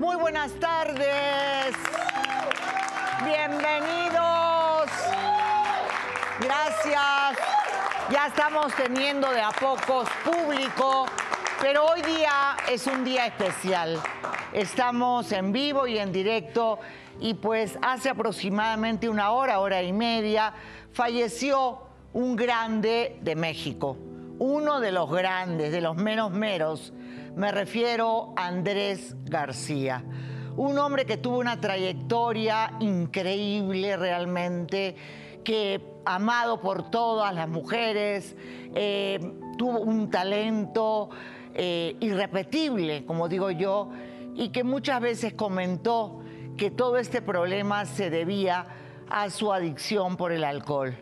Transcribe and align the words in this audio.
Muy 0.00 0.16
buenas 0.16 0.50
tardes. 0.52 1.74
Bienvenidos. 3.22 4.88
Gracias. 6.40 7.38
Ya 8.10 8.28
estamos 8.28 8.74
teniendo 8.76 9.30
de 9.30 9.42
a 9.42 9.50
pocos 9.50 10.08
público, 10.24 11.04
pero 11.60 11.84
hoy 11.84 12.00
día 12.00 12.56
es 12.70 12.86
un 12.86 13.04
día 13.04 13.26
especial. 13.26 14.00
Estamos 14.54 15.30
en 15.32 15.52
vivo 15.52 15.86
y 15.86 15.98
en 15.98 16.12
directo 16.12 16.78
y 17.20 17.34
pues 17.34 17.78
hace 17.82 18.08
aproximadamente 18.08 19.06
una 19.06 19.32
hora, 19.32 19.60
hora 19.60 19.82
y 19.82 19.92
media, 19.92 20.54
falleció 20.94 21.82
un 22.14 22.36
grande 22.36 23.18
de 23.20 23.36
México, 23.36 23.98
uno 24.38 24.80
de 24.80 24.92
los 24.92 25.10
grandes, 25.10 25.72
de 25.72 25.82
los 25.82 25.94
menos 25.94 26.30
meros. 26.30 26.94
Me 27.36 27.52
refiero 27.52 28.32
a 28.36 28.48
Andrés 28.48 29.14
García, 29.24 30.04
un 30.56 30.76
hombre 30.78 31.06
que 31.06 31.16
tuvo 31.16 31.38
una 31.38 31.60
trayectoria 31.60 32.72
increíble 32.80 33.96
realmente, 33.96 34.96
que 35.44 35.80
amado 36.04 36.60
por 36.60 36.90
todas 36.90 37.32
las 37.32 37.48
mujeres, 37.48 38.36
eh, 38.74 39.20
tuvo 39.56 39.78
un 39.80 40.10
talento 40.10 41.10
eh, 41.54 41.96
irrepetible, 42.00 43.04
como 43.06 43.28
digo 43.28 43.52
yo, 43.52 43.90
y 44.34 44.48
que 44.48 44.64
muchas 44.64 45.00
veces 45.00 45.32
comentó 45.34 46.20
que 46.56 46.72
todo 46.72 46.96
este 46.96 47.22
problema 47.22 47.84
se 47.86 48.10
debía 48.10 48.66
a 49.08 49.30
su 49.30 49.52
adicción 49.52 50.16
por 50.16 50.32
el 50.32 50.42
alcohol. 50.42 50.96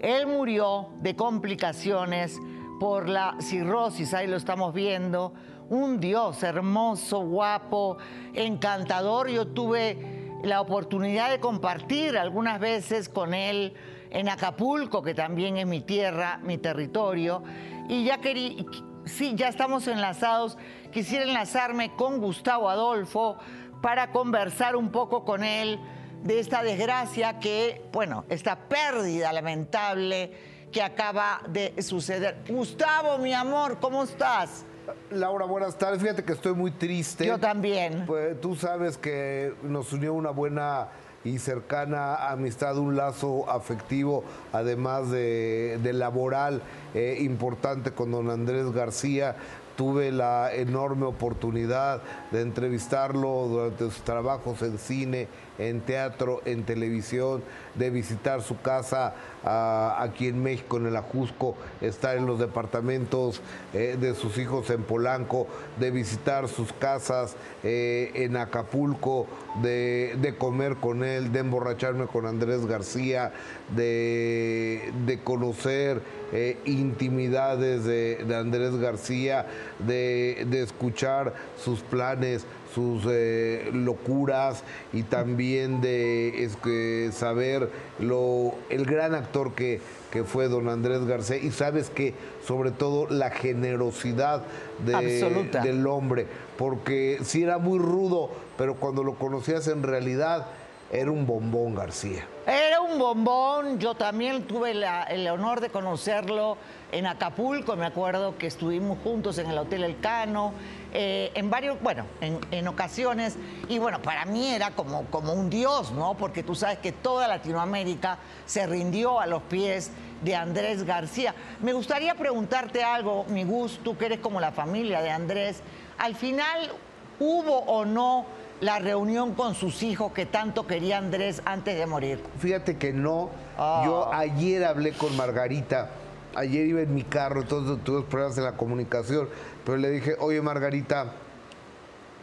Él 0.00 0.26
murió 0.26 0.88
de 1.02 1.14
complicaciones 1.14 2.38
por 2.80 3.08
la 3.08 3.36
cirrosis, 3.40 4.12
ahí 4.14 4.26
lo 4.26 4.36
estamos 4.36 4.74
viendo, 4.74 5.32
un 5.70 6.00
dios 6.00 6.42
hermoso, 6.42 7.20
guapo, 7.20 7.98
encantador. 8.34 9.28
Yo 9.28 9.46
tuve 9.48 10.40
la 10.42 10.60
oportunidad 10.60 11.30
de 11.30 11.40
compartir 11.40 12.18
algunas 12.18 12.60
veces 12.60 13.08
con 13.08 13.34
él 13.34 13.74
en 14.10 14.28
Acapulco, 14.28 15.02
que 15.02 15.14
también 15.14 15.56
es 15.56 15.66
mi 15.66 15.80
tierra, 15.80 16.38
mi 16.42 16.58
territorio, 16.58 17.42
y 17.88 18.04
ya 18.04 18.18
quería, 18.18 18.64
sí, 19.04 19.32
ya 19.34 19.48
estamos 19.48 19.88
enlazados, 19.88 20.56
quisiera 20.92 21.24
enlazarme 21.24 21.96
con 21.96 22.20
Gustavo 22.20 22.70
Adolfo 22.70 23.38
para 23.82 24.12
conversar 24.12 24.76
un 24.76 24.90
poco 24.90 25.24
con 25.24 25.42
él 25.42 25.80
de 26.22 26.38
esta 26.38 26.62
desgracia 26.62 27.38
que, 27.38 27.82
bueno, 27.92 28.24
esta 28.28 28.56
pérdida 28.56 29.32
lamentable 29.32 30.32
que 30.72 30.82
acaba 30.82 31.42
de 31.48 31.82
suceder. 31.82 32.42
Gustavo, 32.48 33.18
mi 33.18 33.34
amor, 33.34 33.78
¿cómo 33.80 34.04
estás? 34.04 34.64
Laura, 35.10 35.46
buenas 35.46 35.76
tardes. 35.78 36.00
Fíjate 36.00 36.24
que 36.24 36.32
estoy 36.32 36.54
muy 36.54 36.70
triste. 36.70 37.26
Yo 37.26 37.38
también. 37.38 38.04
Pues 38.06 38.40
tú 38.40 38.56
sabes 38.56 38.98
que 38.98 39.54
nos 39.62 39.92
unió 39.92 40.14
una 40.14 40.30
buena 40.30 40.88
y 41.24 41.38
cercana 41.38 42.30
amistad, 42.30 42.76
un 42.76 42.96
lazo 42.96 43.48
afectivo, 43.50 44.24
además 44.52 45.10
de, 45.10 45.78
laboral 45.94 46.60
eh, 46.94 47.18
importante 47.20 47.92
con 47.92 48.12
don 48.12 48.30
Andrés 48.30 48.70
García 48.72 49.36
tuve 49.76 50.12
la 50.12 50.54
enorme 50.54 51.06
oportunidad 51.06 52.00
de 52.30 52.42
entrevistarlo 52.42 53.48
durante 53.48 53.84
sus 53.84 54.02
trabajos 54.02 54.62
en 54.62 54.78
cine, 54.78 55.28
en 55.58 55.80
teatro, 55.80 56.42
en 56.44 56.64
televisión, 56.64 57.42
de 57.74 57.90
visitar 57.90 58.42
su 58.42 58.60
casa 58.60 59.14
aquí 59.44 60.28
en 60.28 60.42
México, 60.42 60.76
en 60.78 60.86
el 60.86 60.96
Ajusco, 60.96 61.56
estar 61.80 62.16
en 62.16 62.26
los 62.26 62.38
departamentos 62.38 63.40
eh, 63.72 63.96
de 64.00 64.14
sus 64.14 64.38
hijos 64.38 64.70
en 64.70 64.82
Polanco, 64.82 65.46
de 65.78 65.90
visitar 65.90 66.48
sus 66.48 66.72
casas 66.72 67.36
eh, 67.62 68.10
en 68.14 68.36
Acapulco, 68.36 69.26
de, 69.62 70.34
comer 70.38 70.76
con 70.76 71.04
él, 71.04 71.32
de 71.32 71.40
emborracharme 71.40 72.06
con 72.06 72.26
Andrés 72.26 72.66
García, 72.66 73.32
de, 73.74 74.92
conocer 75.22 76.02
eh, 76.32 76.58
intimidades 76.64 77.84
de, 77.84 78.24
Andrés 78.34 78.76
García, 78.76 79.46
de, 79.78 80.46
de 80.48 80.62
escuchar 80.62 81.34
sus 81.56 81.80
planes, 81.80 82.46
sus 82.74 83.04
eh, 83.08 83.70
locuras 83.72 84.64
y 84.92 85.04
también 85.04 85.80
de 85.80 87.10
saber 87.12 87.70
lo, 87.98 88.54
el 88.70 88.84
gran 88.84 89.14
actor 89.14 89.52
que, 89.52 89.80
que 90.10 90.24
fue 90.24 90.48
don 90.48 90.68
Andrés 90.68 91.04
García 91.06 91.36
y 91.36 91.50
sabes 91.50 91.90
que 91.90 92.14
sobre 92.46 92.70
todo 92.70 93.08
la 93.08 93.30
generosidad 93.30 94.42
del 94.84 95.86
hombre, 95.86 96.26
porque 96.56 97.18
sí 97.22 97.42
era 97.42 97.58
muy 97.58 97.78
rudo, 97.78 98.30
pero 98.56 98.74
cuando 98.76 99.02
lo 99.02 99.14
conocías 99.14 99.66
en 99.68 99.82
realidad 99.82 100.46
era 100.92 101.10
un 101.10 101.26
bombón 101.26 101.74
García. 101.74 102.24
Era 102.46 102.80
un 102.80 102.98
bombón, 102.98 103.80
yo 103.80 103.94
también 103.94 104.44
tuve 104.44 104.72
el 104.72 105.28
honor 105.28 105.60
de 105.60 105.70
conocerlo 105.70 106.56
en 106.92 107.06
Acapulco, 107.06 107.74
me 107.74 107.86
acuerdo 107.86 108.38
que 108.38 108.46
estuvimos 108.46 108.98
juntos 109.02 109.38
en 109.38 109.50
el 109.50 109.58
Hotel 109.58 109.82
El 109.82 109.98
Cano, 109.98 110.52
eh, 110.96 111.32
en 111.34 111.50
varios, 111.50 111.80
bueno, 111.82 112.06
en, 112.20 112.68
ocasiones, 112.68 113.36
y 113.68 113.80
bueno, 113.80 114.00
para 114.00 114.24
mí 114.26 114.54
era 114.54 114.70
como, 114.70 115.06
como 115.06 115.32
un 115.32 115.50
dios, 115.50 115.90
¿no? 115.90 116.14
Porque 116.14 116.44
tú 116.44 116.54
sabes 116.54 116.78
que 116.78 116.92
toda 116.92 117.26
Latinoamérica 117.26 118.18
se 118.46 118.64
rindió 118.68 119.18
a 119.18 119.26
los 119.26 119.42
pies 119.42 119.90
de 120.22 120.36
Andrés 120.36 120.84
García. 120.84 121.34
Me 121.60 121.72
gustaría 121.72 122.14
preguntarte 122.14 122.84
algo, 122.84 123.24
mi 123.28 123.42
Gus, 123.42 123.80
tú 123.82 123.98
que 123.98 124.06
eres 124.06 124.20
como 124.20 124.38
la 124.38 124.52
familia 124.52 125.02
de 125.02 125.10
Andrés, 125.10 125.62
al 125.98 126.14
final, 126.14 126.70
¿hubo 127.18 127.58
o 127.58 127.84
no 127.84 128.24
la 128.60 128.78
reunión 128.78 129.34
con 129.34 129.56
sus 129.56 129.82
hijos 129.82 130.12
que 130.12 130.26
tanto 130.26 130.68
quería 130.68 130.98
Andrés 130.98 131.42
antes 131.44 131.76
de 131.76 131.86
morir? 131.86 132.22
Fíjate 132.38 132.78
que 132.78 132.92
no. 132.92 133.30
Yo 133.56 134.10
ah. 134.12 134.18
ayer 134.20 134.64
hablé 134.64 134.92
con 134.92 135.16
Margarita 135.16 135.90
ayer 136.36 136.66
iba 136.66 136.80
en 136.80 136.94
mi 136.94 137.02
carro, 137.02 137.42
entonces 137.42 137.82
tuve 137.84 138.02
problemas 138.02 138.36
en 138.38 138.44
la 138.44 138.56
comunicación, 138.56 139.28
pero 139.64 139.78
le 139.78 139.90
dije, 139.90 140.16
oye 140.20 140.40
Margarita, 140.42 141.12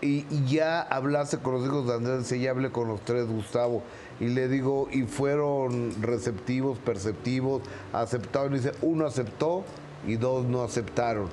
y, 0.01 0.25
ya 0.47 0.81
hablaste 0.81 1.37
con 1.37 1.53
los 1.53 1.65
hijos 1.65 1.87
de 1.87 1.93
Andrés, 1.93 2.31
y 2.31 2.41
ya 2.41 2.51
hablé 2.51 2.71
con 2.71 2.87
los 2.87 3.01
tres, 3.01 3.27
Gustavo, 3.27 3.83
y 4.19 4.29
le 4.29 4.47
digo, 4.47 4.87
y 4.91 5.03
fueron 5.03 6.01
receptivos, 6.01 6.79
perceptivos, 6.79 7.61
aceptaron, 7.93 8.53
y 8.53 8.57
dice, 8.57 8.71
uno 8.81 9.05
aceptó 9.05 9.63
y 10.07 10.15
dos 10.15 10.45
no 10.45 10.63
aceptaron. 10.63 11.29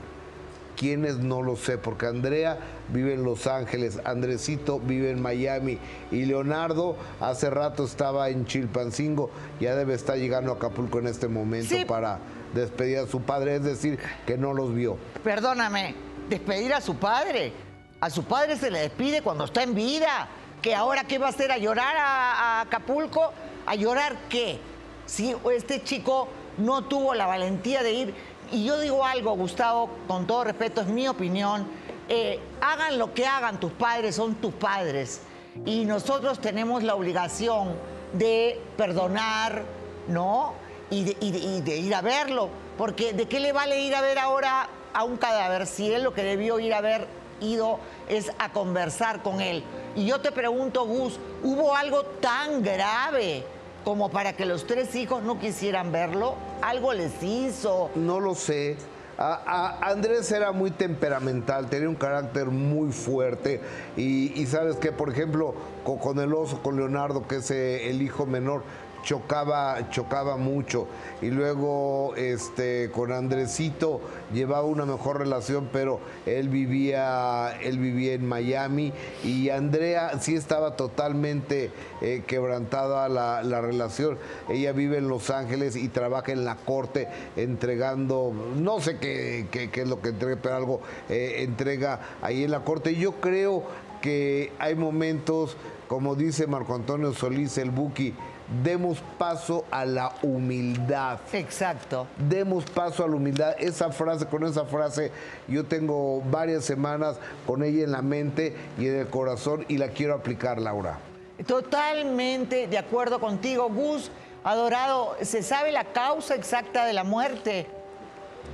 ¿Quiénes? 0.76 1.18
No 1.18 1.42
lo 1.42 1.56
sé, 1.56 1.76
porque 1.76 2.06
Andrea 2.06 2.58
vive 2.92 3.14
en 3.14 3.24
Los 3.24 3.48
Ángeles, 3.48 3.98
Andresito 4.04 4.78
vive 4.78 5.10
en 5.10 5.20
Miami 5.20 5.78
y 6.12 6.24
Leonardo 6.24 6.94
hace 7.20 7.50
rato 7.50 7.84
estaba 7.84 8.28
en 8.28 8.46
Chilpancingo, 8.46 9.28
ya 9.58 9.74
debe 9.74 9.94
estar 9.94 10.16
llegando 10.16 10.52
a 10.52 10.54
Acapulco 10.54 11.00
en 11.00 11.08
este 11.08 11.26
momento 11.26 11.74
para 11.88 12.20
despedir 12.54 12.98
a 12.98 13.06
su 13.06 13.20
padre, 13.20 13.56
es 13.56 13.64
decir, 13.64 13.98
que 14.26 14.36
no 14.36 14.52
los 14.52 14.74
vio. 14.74 14.98
Perdóname, 15.22 15.94
despedir 16.28 16.74
a 16.74 16.80
su 16.80 16.96
padre. 16.96 17.52
A 18.00 18.10
su 18.10 18.24
padre 18.24 18.56
se 18.56 18.70
le 18.70 18.80
despide 18.80 19.22
cuando 19.22 19.44
está 19.44 19.62
en 19.62 19.74
vida. 19.74 20.28
¿Que 20.62 20.74
ahora 20.74 21.04
qué 21.04 21.18
va 21.18 21.26
a 21.26 21.30
hacer? 21.30 21.52
¿A 21.52 21.58
llorar 21.58 21.96
a, 21.98 22.60
Acapulco? 22.62 23.32
¿A 23.66 23.74
llorar 23.74 24.16
qué? 24.28 24.58
Si 25.06 25.34
este 25.54 25.82
chico 25.82 26.28
no 26.58 26.84
tuvo 26.84 27.14
la 27.14 27.26
valentía 27.26 27.82
de 27.82 27.92
ir. 27.92 28.14
Y 28.50 28.64
yo 28.64 28.80
digo 28.80 29.04
algo, 29.04 29.36
Gustavo, 29.36 29.90
con 30.06 30.26
todo 30.26 30.44
respeto, 30.44 30.80
es 30.80 30.88
mi 30.88 31.06
opinión. 31.06 31.66
Eh, 32.08 32.40
hagan 32.60 32.98
lo 32.98 33.12
que 33.12 33.26
hagan 33.26 33.60
tus 33.60 33.72
padres, 33.72 34.14
son 34.14 34.36
tus 34.36 34.54
padres. 34.54 35.20
Y 35.64 35.84
nosotros 35.84 36.40
tenemos 36.40 36.82
la 36.82 36.94
obligación 36.94 37.74
de 38.12 38.60
perdonar, 38.76 39.64
¿no? 40.08 40.54
Y 40.90 41.60
de, 41.60 41.76
ir 41.76 41.94
a 41.94 42.02
verlo. 42.02 42.48
Porque 42.76 43.12
¿de 43.12 43.26
qué 43.26 43.40
le 43.40 43.52
vale 43.52 43.80
ir 43.80 43.94
a 43.94 44.00
ver 44.00 44.18
ahora 44.18 44.68
a 44.92 45.04
un 45.04 45.16
cadáver 45.16 45.66
si 45.66 45.92
él 45.92 46.02
lo 46.04 46.14
que 46.14 46.22
debió 46.22 46.58
ir 46.60 46.74
a 46.74 46.78
haber 46.78 47.06
ido 47.40 47.78
es 48.08 48.30
a 48.38 48.52
conversar 48.52 49.22
con 49.22 49.40
él? 49.40 49.64
Y 49.96 50.06
yo 50.06 50.20
te 50.20 50.32
pregunto, 50.32 50.84
Gus, 50.86 51.18
¿hubo 51.42 51.74
algo 51.74 52.04
tan 52.04 52.62
grave 52.62 53.44
como 53.84 54.10
para 54.10 54.34
que 54.34 54.46
los 54.46 54.66
tres 54.66 54.94
hijos 54.94 55.22
no 55.22 55.38
quisieran 55.38 55.92
verlo? 55.92 56.34
¿Algo 56.62 56.92
les 56.92 57.22
hizo? 57.22 57.90
No 57.94 58.20
lo 58.20 58.34
sé. 58.34 58.76
Andrés 59.18 60.30
era 60.30 60.52
muy 60.52 60.70
temperamental, 60.70 61.68
tenía 61.68 61.88
un 61.88 61.96
carácter 61.96 62.46
muy 62.46 62.92
fuerte 62.92 63.60
y, 63.96 64.46
sabes 64.46 64.76
que, 64.76 64.92
por 64.92 65.10
ejemplo, 65.10 65.54
con, 65.82 66.20
el 66.20 66.32
oso, 66.32 66.62
con 66.62 66.76
Leonardo, 66.76 67.26
que 67.26 67.36
es 67.36 67.50
eh, 67.50 67.90
el 67.90 68.00
hijo 68.00 68.26
menor, 68.26 68.62
chocaba, 69.08 69.88
chocaba 69.88 70.36
mucho. 70.36 70.86
Y 71.22 71.30
luego 71.30 72.14
este, 72.16 72.90
con 72.90 73.10
Andresito 73.10 74.02
llevaba 74.34 74.64
una 74.64 74.84
mejor 74.84 75.18
relación, 75.18 75.70
pero 75.72 75.98
él 76.26 76.50
vivía, 76.50 77.58
él 77.62 77.78
vivía 77.78 78.12
en 78.12 78.28
Miami 78.28 78.92
y 79.24 79.48
Andrea 79.48 80.18
sí 80.20 80.34
estaba 80.34 80.76
totalmente 80.76 81.70
eh, 82.02 82.22
quebrantada 82.26 83.08
la, 83.08 83.60
relación. 83.62 84.18
Ella 84.50 84.72
vive 84.72 84.98
en 84.98 85.08
Los 85.08 85.30
Ángeles 85.30 85.74
y 85.74 85.88
trabaja 85.88 86.32
en 86.32 86.44
la 86.44 86.56
corte 86.56 87.08
entregando, 87.36 88.34
no 88.56 88.78
sé 88.80 88.98
qué, 88.98 89.46
qué, 89.50 89.70
es 89.72 89.88
lo 89.88 90.02
que 90.02 90.10
entrega, 90.10 90.38
pero 90.42 90.54
algo 90.54 90.80
eh, 91.08 91.36
entrega 91.38 92.00
ahí 92.20 92.44
en 92.44 92.50
la 92.50 92.60
corte. 92.60 92.94
Yo 92.94 93.12
creo 93.12 93.64
que 94.02 94.52
hay 94.58 94.74
momentos, 94.74 95.56
como 95.88 96.14
dice 96.14 96.46
Marco 96.46 96.74
Antonio 96.74 97.14
Solís, 97.14 97.56
el 97.56 97.70
Buki, 97.70 98.14
demos 98.62 98.98
paso 99.18 99.64
a 99.70 99.84
la 99.84 100.12
humildad. 100.22 101.18
Exacto. 101.32 102.06
Demos 102.16 102.64
paso 102.64 103.04
a 103.04 103.08
la 103.08 103.16
humildad. 103.16 103.54
Esa 103.58 103.90
frase, 103.90 104.26
con 104.26 104.44
esa 104.44 104.64
frase, 104.64 105.12
yo 105.46 105.64
tengo 105.64 106.22
varias 106.22 106.64
semanas 106.64 107.16
con 107.46 107.62
ella 107.62 107.84
en 107.84 107.92
la 107.92 108.02
mente 108.02 108.56
y 108.78 108.86
en 108.86 108.96
el 108.96 109.08
corazón 109.08 109.64
y 109.68 109.78
la 109.78 109.88
quiero 109.88 110.14
aplicar, 110.14 110.60
Laura. 110.60 110.98
Totalmente 111.46 112.66
de 112.66 112.78
acuerdo 112.78 113.20
contigo, 113.20 113.68
Gus. 113.68 114.10
Adorado, 114.44 115.16
¿se 115.22 115.42
sabe 115.42 115.72
la 115.72 115.84
causa 115.84 116.34
exacta 116.34 116.86
de 116.86 116.92
la 116.92 117.04
muerte? 117.04 117.66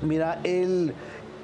Mira, 0.02 0.40
él 0.42 0.94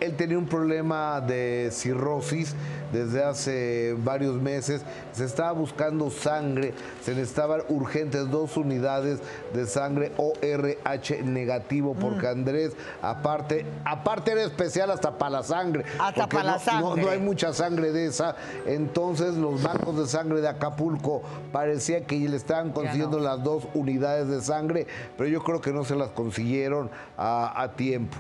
él 0.01 0.17
tenía 0.17 0.39
un 0.39 0.47
problema 0.47 1.21
de 1.21 1.69
cirrosis 1.73 2.55
desde 2.93 3.23
hace 3.23 3.95
varios 3.99 4.41
meses. 4.41 4.83
Se 5.13 5.25
estaba 5.25 5.53
buscando 5.53 6.11
sangre, 6.11 6.75
se 7.03 7.15
necesitaban 7.15 7.63
urgentes 7.69 8.31
dos 8.31 8.57
unidades 8.57 9.21
de 9.53 9.67
sangre 9.67 10.13
ORH 10.17 11.23
negativo, 11.25 11.95
porque 11.95 12.27
mm. 12.27 12.31
Andrés, 12.31 12.73
aparte, 13.03 13.67
aparte 13.85 14.33
era 14.33 14.43
especial 14.43 14.91
hasta 14.91 15.19
para 15.19 15.31
la 15.31 15.43
sangre. 15.43 15.85
Hasta 15.99 16.27
para 16.27 16.45
la 16.45 16.59
sangre. 16.59 17.03
No, 17.03 17.11
hay 17.11 17.19
mucha 17.19 17.53
sangre 17.53 17.93
de 17.93 18.07
esa. 18.07 18.37
Entonces, 18.67 19.35
los 19.35 19.63
bancos 19.63 19.97
de 19.99 20.07
sangre 20.07 20.41
de 20.41 20.49
Acapulco 20.49 21.23
parecía 21.53 22.05
que 22.05 22.17
le 22.17 22.37
estaban 22.37 22.73
consiguiendo 22.73 23.19
las 23.19 23.43
dos 23.43 23.69
unidades 23.75 24.29
de 24.29 24.41
sangre, 24.41 24.87
pero 25.17 25.29
yo 25.29 25.43
creo 25.43 25.61
que 25.61 25.73
no 25.73 25.85
se 25.85 25.97
las 25.97 26.11
consiguieron 26.11 26.91
a 27.17 27.71
tiempo 27.77 28.17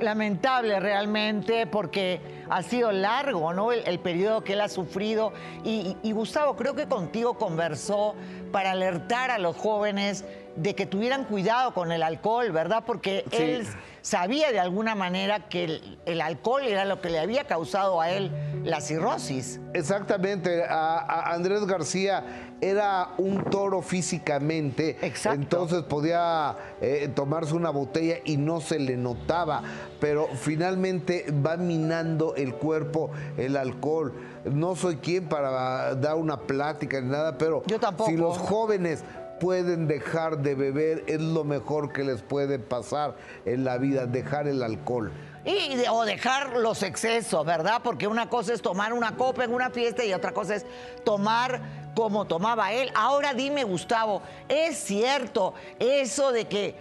lamentable 0.00 0.80
realmente 0.80 1.66
porque 1.66 2.20
ha 2.48 2.62
sido 2.62 2.92
largo 2.92 3.52
¿no? 3.52 3.72
el, 3.72 3.98
periodo 4.00 4.42
que 4.42 4.54
él 4.54 4.60
ha 4.60 4.68
sufrido 4.68 5.32
y, 5.64 5.96
Gustavo 6.12 6.56
creo 6.56 6.74
que 6.74 6.86
contigo 6.86 7.34
conversó 7.34 8.14
para 8.52 8.72
alertar 8.72 9.30
a 9.30 9.38
los 9.38 9.56
jóvenes 9.56 10.24
de 10.58 10.74
que 10.74 10.86
tuvieran 10.86 11.24
cuidado 11.24 11.72
con 11.72 11.92
el 11.92 12.02
alcohol, 12.02 12.50
¿verdad? 12.50 12.82
Porque 12.84 13.24
él 13.30 13.64
sabía 14.02 14.50
de 14.50 14.58
alguna 14.58 14.94
manera 14.94 15.48
que 15.48 15.80
el, 16.04 16.20
alcohol 16.20 16.62
era 16.64 16.84
lo 16.84 17.00
que 17.00 17.10
le 17.10 17.20
había 17.20 17.44
causado 17.44 18.00
a 18.00 18.10
él 18.10 18.32
la 18.64 18.80
cirrosis. 18.80 19.60
Exactamente, 19.72 20.64
a, 20.64 21.32
Andrés 21.32 21.64
García 21.64 22.54
era 22.60 23.10
un 23.18 23.44
toro 23.44 23.82
físicamente, 23.82 24.98
Exacto. 25.02 25.40
entonces 25.40 25.82
podía 25.82 26.56
eh, 26.80 27.08
tomarse 27.14 27.54
una 27.54 27.70
botella 27.70 28.16
y 28.24 28.36
no 28.36 28.60
se 28.60 28.80
le 28.80 28.96
notaba, 28.96 29.62
pero 30.00 30.26
finalmente 30.26 31.26
va 31.30 31.56
minando 31.56 32.34
el 32.34 32.54
cuerpo 32.54 33.10
el 33.36 33.56
alcohol. 33.56 34.12
No 34.44 34.74
soy 34.74 34.96
quien 34.96 35.28
para 35.28 35.94
dar 35.94 36.16
una 36.16 36.40
plática 36.40 37.00
ni 37.00 37.10
nada, 37.10 37.38
pero 37.38 37.62
Yo 37.66 37.78
tampoco. 37.78 38.10
si 38.10 38.16
los 38.16 38.38
jóvenes 38.38 39.04
pueden 39.38 39.86
dejar 39.86 40.38
de 40.38 40.54
beber, 40.54 41.04
es 41.06 41.20
lo 41.20 41.44
mejor 41.44 41.92
que 41.92 42.04
les 42.04 42.22
puede 42.22 42.58
pasar 42.58 43.16
en 43.44 43.64
la 43.64 43.78
vida, 43.78 44.06
dejar 44.06 44.48
el 44.48 44.62
alcohol. 44.62 45.12
Y, 45.44 45.82
o 45.90 46.04
dejar 46.04 46.56
los 46.58 46.82
excesos, 46.82 47.44
¿verdad? 47.46 47.80
Porque 47.82 48.06
una 48.06 48.28
cosa 48.28 48.52
es 48.52 48.60
tomar 48.60 48.92
una 48.92 49.16
copa 49.16 49.44
en 49.44 49.54
una 49.54 49.70
fiesta 49.70 50.04
y 50.04 50.12
otra 50.12 50.32
cosa 50.32 50.56
es 50.56 50.66
tomar 51.04 51.60
como 51.94 52.26
tomaba 52.26 52.72
él. 52.72 52.90
Ahora 52.94 53.34
dime, 53.34 53.64
Gustavo, 53.64 54.22
¿es 54.48 54.76
cierto 54.78 55.54
eso 55.78 56.32
de 56.32 56.46
que 56.46 56.76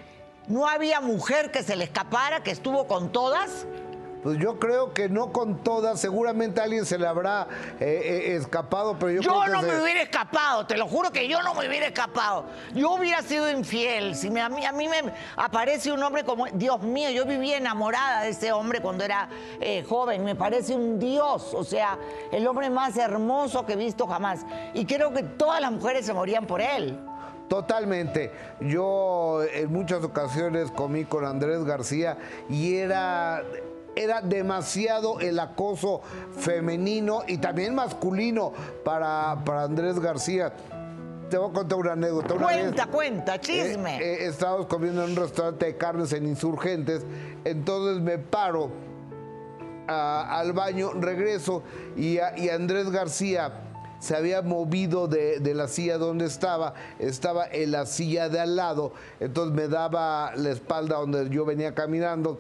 no 0.47 0.67
había 0.67 1.01
mujer 1.01 1.51
que 1.51 1.63
se 1.63 1.75
le 1.75 1.85
escapara, 1.85 2.43
que 2.43 2.51
estuvo 2.51 2.87
con 2.87 3.11
todas? 3.11 3.65
Pues 4.23 4.39
yo 4.39 4.59
creo 4.59 4.93
que 4.93 5.09
no 5.09 5.31
con 5.31 5.63
todas, 5.63 5.99
seguramente 5.99 6.59
a 6.59 6.63
alguien 6.63 6.85
se 6.85 6.97
le 6.97 7.07
habrá 7.07 7.47
eh, 7.79 7.85
eh, 8.29 8.35
escapado, 8.35 8.97
pero 8.99 9.11
yo, 9.11 9.21
yo 9.21 9.39
creo 9.41 9.55
no 9.55 9.61
me 9.61 9.81
hubiera 9.81 10.01
escapado, 10.01 10.65
te 10.65 10.75
lo 10.75 10.87
juro 10.87 11.11
que 11.11 11.27
yo 11.27 11.41
no 11.43 11.53
me 11.53 11.67
hubiera 11.67 11.87
escapado. 11.87 12.45
Yo 12.73 12.91
hubiera 12.91 13.21
sido 13.21 13.49
infiel. 13.49 14.15
Si 14.15 14.27
a, 14.37 14.49
mí, 14.49 14.65
a 14.65 14.71
mí 14.71 14.87
me 14.87 15.13
aparece 15.35 15.91
un 15.91 16.01
hombre 16.01 16.23
como, 16.23 16.47
Dios 16.47 16.81
mío, 16.81 17.09
yo 17.11 17.25
vivía 17.25 17.57
enamorada 17.57 18.23
de 18.23 18.29
ese 18.29 18.51
hombre 18.51 18.81
cuando 18.81 19.03
era 19.03 19.29
eh, 19.61 19.83
joven, 19.87 20.23
me 20.23 20.35
parece 20.35 20.75
un 20.75 20.99
dios, 20.99 21.53
o 21.53 21.63
sea, 21.63 21.97
el 22.31 22.47
hombre 22.47 22.69
más 22.69 22.97
hermoso 22.97 23.65
que 23.65 23.73
he 23.73 23.77
visto 23.77 24.07
jamás. 24.07 24.45
Y 24.73 24.85
creo 24.85 25.13
que 25.13 25.23
todas 25.23 25.61
las 25.61 25.71
mujeres 25.71 26.05
se 26.05 26.13
morían 26.13 26.47
por 26.47 26.61
él. 26.61 26.99
Totalmente. 27.47 28.31
Yo 28.59 29.41
en 29.43 29.71
muchas 29.71 30.03
ocasiones 30.03 30.69
comí 30.71 31.05
con 31.05 31.25
Andrés 31.25 31.63
García 31.63 32.17
y 32.49 32.75
era 32.75 33.41
era 33.97 34.21
demasiado 34.21 35.19
el 35.19 35.39
acoso 35.39 36.01
femenino 36.37 37.23
y 37.27 37.39
también 37.39 37.73
masculino 37.73 38.53
para, 38.83 39.41
para 39.43 39.63
Andrés 39.63 39.99
García. 39.99 40.53
Te 41.29 41.37
voy 41.37 41.49
a 41.49 41.53
contar 41.53 41.79
una 41.79 41.93
anécdota. 41.93 42.35
cuenta, 42.35 42.85
cuenta, 42.87 43.35
eh, 43.35 43.39
chisme. 43.41 43.97
Eh, 43.97 44.27
estábamos 44.27 44.67
comiendo 44.67 45.03
en 45.03 45.11
un 45.11 45.15
restaurante 45.15 45.65
de 45.65 45.75
carnes 45.75 46.13
en 46.13 46.25
Insurgentes, 46.25 47.05
entonces 47.43 48.01
me 48.01 48.17
paro 48.17 48.69
al 49.87 50.51
baño, 50.51 50.91
regreso 50.93 51.63
y, 51.95 52.19
Andrés 52.19 52.91
García 52.91 53.61
se 53.99 54.17
había 54.17 54.41
movido 54.41 55.07
de, 55.07 55.39
de, 55.39 55.53
la 55.55 55.69
silla 55.69 55.97
donde 55.97 56.25
estaba, 56.25 56.73
estaba 56.99 57.47
en 57.47 57.71
la 57.71 57.85
silla 57.85 58.27
de 58.27 58.39
al 58.39 58.57
lado, 58.57 58.91
entonces 59.21 59.55
me 59.55 59.69
daba 59.69 60.35
la 60.35 60.51
espalda 60.51 60.97
donde 60.97 61.29
yo 61.29 61.45
venía 61.45 61.73
caminando 61.73 62.37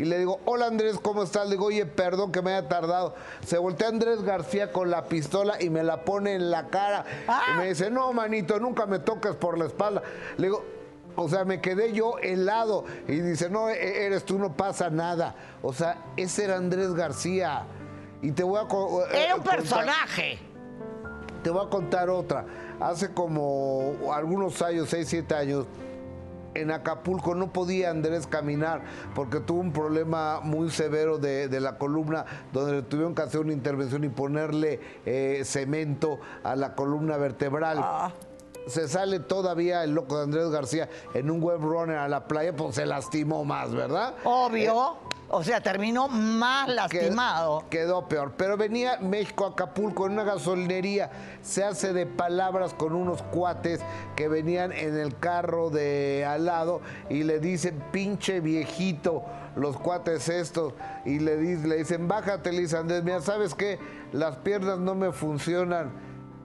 y 0.00 0.06
le 0.06 0.18
digo, 0.18 0.40
hola 0.46 0.66
Andrés, 0.66 0.98
¿cómo 0.98 1.24
estás? 1.24 1.44
Le 1.44 1.56
digo, 1.56 1.66
oye, 1.66 1.84
perdón 1.84 2.32
que 2.32 2.40
me 2.40 2.54
haya 2.54 2.66
tardado. 2.66 3.14
Se 3.44 3.58
voltea 3.58 3.88
Andrés 3.88 4.22
García 4.22 4.72
con 4.72 4.90
la 4.90 5.04
pistola 5.04 5.62
y 5.62 5.68
me 5.68 5.82
la 5.82 6.06
pone 6.06 6.36
en 6.36 6.50
la 6.50 6.68
cara. 6.68 7.04
Y 7.52 7.58
me 7.58 7.68
dice, 7.68 7.90
no, 7.90 8.10
manito, 8.14 8.58
nunca 8.58 8.86
me 8.86 8.98
toques 8.98 9.36
por 9.36 9.58
la 9.58 9.66
espalda. 9.66 10.00
Le 10.38 10.46
digo, 10.46 10.64
o 11.16 11.28
sea, 11.28 11.44
me 11.44 11.60
quedé 11.60 11.92
yo 11.92 12.16
helado. 12.22 12.86
Y 13.08 13.16
dice, 13.16 13.50
no, 13.50 13.68
e-, 13.68 14.06
eres 14.06 14.24
tú, 14.24 14.38
no 14.38 14.56
pasa 14.56 14.88
nada. 14.88 15.34
O 15.60 15.74
sea, 15.74 15.98
ese 16.16 16.44
era 16.44 16.56
Andrés 16.56 16.94
García. 16.94 17.66
Y 18.22 18.32
te 18.32 18.42
voy 18.42 18.58
a... 18.58 18.62
Eh, 18.62 19.24
era 19.24 19.36
un 19.36 19.42
personaje. 19.42 20.38
Te 21.42 21.50
voy 21.50 21.66
a 21.66 21.68
contar 21.68 22.08
otra. 22.08 22.46
Hace 22.80 23.12
como 23.12 23.96
algunos 24.14 24.62
años, 24.62 24.88
6, 24.88 25.06
7 25.06 25.34
años, 25.34 25.66
en 26.54 26.70
Acapulco 26.70 27.34
no 27.34 27.52
podía 27.52 27.90
Andrés 27.90 28.26
caminar 28.26 28.82
porque 29.14 29.40
tuvo 29.40 29.60
un 29.60 29.72
problema 29.72 30.40
muy 30.40 30.70
severo 30.70 31.18
de, 31.18 31.48
la 31.60 31.78
columna 31.78 32.24
donde 32.52 32.82
tuvieron 32.82 33.14
que 33.14 33.22
hacer 33.22 33.40
una 33.40 33.52
intervención 33.52 34.04
y 34.04 34.08
ponerle 34.08 34.80
eh, 35.04 35.42
cemento 35.44 36.20
a 36.42 36.56
la 36.56 36.74
columna 36.74 37.16
vertebral. 37.16 37.78
Ah. 37.82 38.12
Se 38.66 38.88
sale 38.88 39.20
todavía 39.20 39.84
el 39.84 39.94
loco 39.94 40.18
de 40.18 40.24
Andrés 40.24 40.50
García 40.50 40.88
en 41.14 41.30
un 41.30 41.42
web 41.42 41.60
runner 41.60 41.96
a 41.96 42.08
la 42.08 42.26
playa, 42.26 42.54
pues 42.54 42.76
se 42.76 42.86
lastimó 42.86 43.44
más, 43.44 43.72
¿verdad? 43.74 44.14
Obvio. 44.24 44.92
Eh, 44.92 45.09
o 45.32 45.44
sea, 45.44 45.60
terminó 45.60 46.08
más 46.08 46.68
lastimado. 46.68 47.64
Quedó, 47.70 48.08
peor. 48.08 48.32
Pero 48.36 48.56
venía 48.56 48.98
México 49.00 49.46
Acapulco 49.46 50.06
en 50.06 50.12
una 50.14 50.24
gasolinería. 50.24 51.10
Se 51.40 51.62
hace 51.62 51.92
de 51.92 52.04
palabras 52.04 52.74
con 52.74 52.94
unos 52.94 53.22
cuates 53.22 53.80
que 54.16 54.28
venían 54.28 54.72
en 54.72 54.96
el 54.96 55.16
carro 55.16 55.70
de 55.70 56.24
al 56.26 56.46
lado 56.46 56.80
y 57.08 57.22
le 57.22 57.38
dicen, 57.38 57.80
pinche 57.92 58.40
viejito, 58.40 59.24
los 59.54 59.76
cuates 59.76 60.28
estos. 60.28 60.74
Y 61.04 61.20
le, 61.20 61.36
le 61.36 61.76
dicen, 61.76 62.08
bájate, 62.08 62.50
Liz 62.50 62.74
Andrés. 62.74 63.04
Mira, 63.04 63.20
¿sabes 63.20 63.54
qué? 63.54 63.78
Las 64.12 64.36
piernas 64.38 64.80
no 64.80 64.96
me 64.96 65.12
funcionan, 65.12 65.92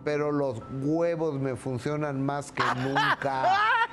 pero 0.04 0.32
los 0.32 0.62
huevos 0.84 1.40
me 1.40 1.56
funcionan 1.56 2.24
más 2.24 2.52
que 2.52 2.64
nunca. 2.78 3.46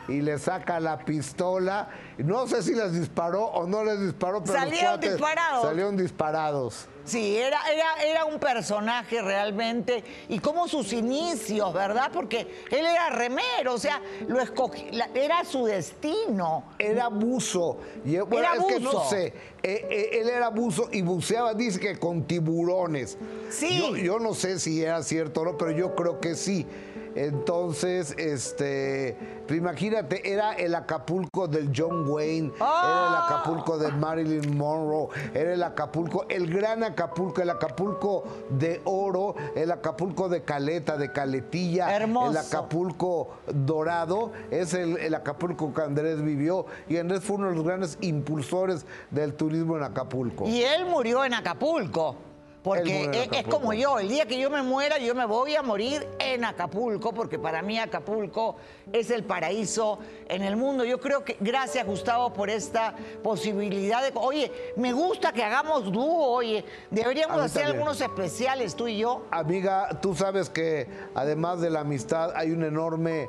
Y 0.09 0.21
le 0.21 0.39
saca 0.39 0.81
la 0.81 1.05
pistola. 1.05 1.89
No 2.19 2.47
sé 2.47 2.63
si 2.63 2.75
les 2.75 2.93
disparó 2.93 3.45
o 3.45 3.67
no 3.67 3.85
les 3.85 4.01
disparó, 4.01 4.43
pero 4.43 4.59
salieron 4.59 5.01
disparados. 5.01 5.63
Salieron 5.63 5.97
disparados. 5.97 6.89
Sí, 7.05 7.37
era, 7.37 7.59
era, 7.73 8.05
era 8.05 8.25
un 8.25 8.39
personaje 8.39 9.21
realmente. 9.23 10.05
Y 10.29 10.39
como 10.39 10.69
sus 10.69 10.93
inicios, 10.93 11.73
¿verdad? 11.73 12.11
Porque 12.13 12.65
él 12.71 12.87
era 12.87 13.11
remero, 13.11 13.75
o 13.75 13.79
sea, 13.79 14.01
lo 14.29 14.41
escogí, 14.41 14.87
era 15.15 15.45
su 15.45 15.65
destino. 15.65 16.65
Era 16.79 17.09
buzo. 17.09 17.79
era 18.05 18.55
es 18.55 18.65
que 18.67 18.81
no 18.81 19.05
sé. 19.05 19.27
Eh, 19.65 19.87
eh, 19.91 20.21
él 20.21 20.29
era 20.29 20.49
buzo 20.49 20.89
y 20.93 21.03
buceaba, 21.03 21.55
dice 21.55 21.81
que 21.81 21.99
con 21.99 22.25
tiburones. 22.25 23.19
Sí. 23.51 23.79
Yo, 23.79 23.97
yo 23.97 24.19
no 24.19 24.35
sé 24.35 24.59
si 24.61 24.83
era 24.83 25.03
cierto 25.03 25.41
o 25.41 25.45
no, 25.45 25.57
pero 25.57 25.73
yo 25.73 25.95
creo 25.95 26.21
que 26.21 26.35
sí. 26.35 26.67
Entonces, 27.15 28.15
este, 28.19 29.17
pues 29.47 29.59
imagínate, 29.59 30.33
era 30.33 30.55
el 30.55 30.75
Acapulco 30.75 31.49
del 31.49 31.71
John 31.77 32.09
Wayne, 32.09 32.53
era 32.57 33.09
el 33.09 33.15
Acapulco 33.25 33.79
de 33.79 33.93
Marilyn 33.93 34.57
Monroe, 34.57 35.09
era 35.35 35.55
el 35.55 35.63
Acapulco, 35.63 36.27
el 36.29 36.53
gran 36.53 36.83
Acapulco, 36.85 37.43
el 37.43 37.51
Acapulco 37.51 38.25
de 38.51 38.81
oro, 38.85 39.35
el 39.55 39.71
Acapulco 39.71 40.29
de 40.29 40.43
Caleta, 40.43 40.97
de 40.97 41.13
Caletilla, 41.13 41.97
el 41.97 42.37
Acapulco 42.37 43.35
dorado, 43.53 44.33
es 44.51 44.75
el, 44.75 44.97
el 44.97 45.15
Acapulco 45.15 45.73
que 45.73 45.83
Andrés 45.83 46.23
vivió 46.23 46.67
y 46.89 46.97
Andrés 46.97 47.23
fue 47.23 47.37
uno 47.37 47.51
de 47.51 47.57
los 47.57 47.65
grandes 47.65 47.99
impulsores 48.01 48.87
del 49.11 49.35
turismo 49.35 49.77
en 49.77 49.83
Acapulco. 49.83 50.47
Y 50.47 50.63
él 50.63 50.87
murió 50.87 51.25
en 51.25 51.35
Acapulco 51.35 52.32
Porque 52.63 53.11
es, 53.13 53.39
es, 53.39 53.47
como 53.49 53.73
yo, 53.73 53.99
el 53.99 54.09
día 54.09 54.27
que 54.27 54.39
yo 54.39 54.49
me 54.49 54.63
muera, 54.63 54.99
yo 54.99 55.17
me 55.17 55.25
voy 55.25 55.57
a 55.57 55.63
morir 55.63 56.07
en 56.21 56.45
Acapulco, 56.45 57.13
porque 57.13 57.37
para 57.37 57.61
mí 57.61 57.77
Acapulco 57.79 58.55
es 58.93 59.11
el 59.11 59.25
paraíso 59.25 59.99
en 60.29 60.43
el 60.43 60.57
mundo. 60.57 60.85
Yo 60.85 61.01
creo 61.01 61.25
que, 61.25 61.37
gracias 61.41 61.85
Gustavo 61.85 62.33
por 62.33 62.51
esta 62.51 62.95
posibilidad 63.23 64.03
de... 64.03 64.13
Oye, 64.15 64.53
me 64.77 64.93
gusta 64.93 65.33
que 65.33 65.43
hagamos 65.43 65.91
dúo, 65.91 66.29
oye, 66.29 66.65
deberíamos 66.91 67.41
hacer 67.41 67.65
algunos 67.65 68.01
especiales 68.01 68.77
tú 68.77 68.87
y 68.87 68.99
yo. 68.99 69.27
Amiga, 69.33 69.99
tú 70.01 70.15
sabes 70.15 70.49
que 70.49 70.87
además 71.17 71.61
de 71.61 71.71
la 71.71 71.81
amistad 71.81 72.33
hay 72.37 72.53
un 72.53 72.63
enorme 72.63 73.29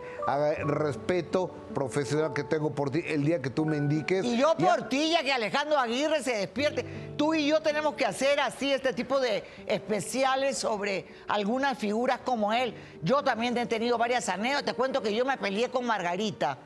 respeto 0.65 1.49
profesional 1.73 2.33
que 2.33 2.43
tengo 2.43 2.69
por 2.69 2.91
ti 2.91 3.03
el 3.07 3.25
día 3.25 3.41
que 3.41 3.49
tú 3.49 3.65
me 3.65 3.77
indiques. 3.77 4.23
Y 4.23 4.37
yo 4.37 4.55
por 4.55 4.89
ti, 4.89 5.11
ya 5.11 5.23
que 5.23 5.33
Alejandro 5.33 5.79
Aguirre 5.79 6.21
se 6.21 6.37
despierte. 6.37 6.85
Tú 7.17 7.33
y 7.33 7.47
yo 7.47 7.61
tenemos 7.61 7.95
que 7.95 8.05
hacer 8.05 8.39
así 8.39 8.71
este 8.71 8.93
tipo 8.93 9.19
de 9.19 9.22
especiales 9.65 10.57
sobre 10.57 11.05
algunas 11.27 11.77
figuras 11.77 12.19
como 12.23 12.53
él. 12.53 12.73
Yo 13.01 13.23
también 13.23 13.57
he 13.57 13.65
tenido 13.65 13.97
varias 13.97 14.29
anécdotas. 14.29 14.65
Te 14.65 14.73
cuento 14.73 15.01
que 15.01 15.13
yo 15.13 15.25
me 15.25 15.37
peleé 15.37 15.69
con 15.69 15.85
Margarita. 15.85 16.57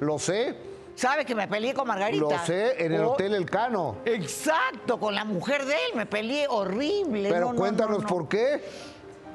Lo 0.00 0.18
sé. 0.18 0.56
¿Sabes 0.94 1.24
que 1.24 1.34
me 1.34 1.48
peleé 1.48 1.72
con 1.72 1.88
Margarita? 1.88 2.22
Lo 2.22 2.38
sé, 2.44 2.84
en 2.84 2.92
el 2.92 3.00
oh, 3.02 3.12
Hotel 3.12 3.34
El 3.34 3.48
Cano. 3.48 3.98
Exacto, 4.04 4.98
con 4.98 5.14
la 5.14 5.24
mujer 5.24 5.64
de 5.64 5.72
él, 5.72 5.96
me 5.96 6.06
peleé 6.06 6.46
horrible. 6.48 7.30
Pero 7.30 7.54
cuéntanos 7.54 8.04
por 8.04 8.28
qué. 8.28 8.62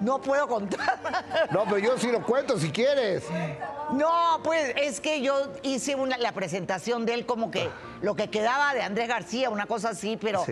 No 0.01 0.21
puedo 0.21 0.47
contar. 0.47 0.99
No, 1.51 1.63
pero 1.65 1.77
yo 1.77 1.97
sí 1.97 2.11
lo 2.11 2.23
cuento 2.23 2.57
si 2.59 2.71
quieres. 2.71 3.23
No, 3.93 4.39
pues 4.43 4.73
es 4.75 4.99
que 4.99 5.21
yo 5.21 5.51
hice 5.61 5.95
una, 5.95 6.17
la 6.17 6.31
presentación 6.31 7.05
de 7.05 7.13
él 7.13 7.25
como 7.25 7.51
que 7.51 7.69
lo 8.01 8.15
que 8.15 8.29
quedaba 8.29 8.73
de 8.73 8.81
Andrés 8.81 9.07
García, 9.07 9.49
una 9.49 9.65
cosa 9.65 9.89
así, 9.89 10.17
pero 10.19 10.43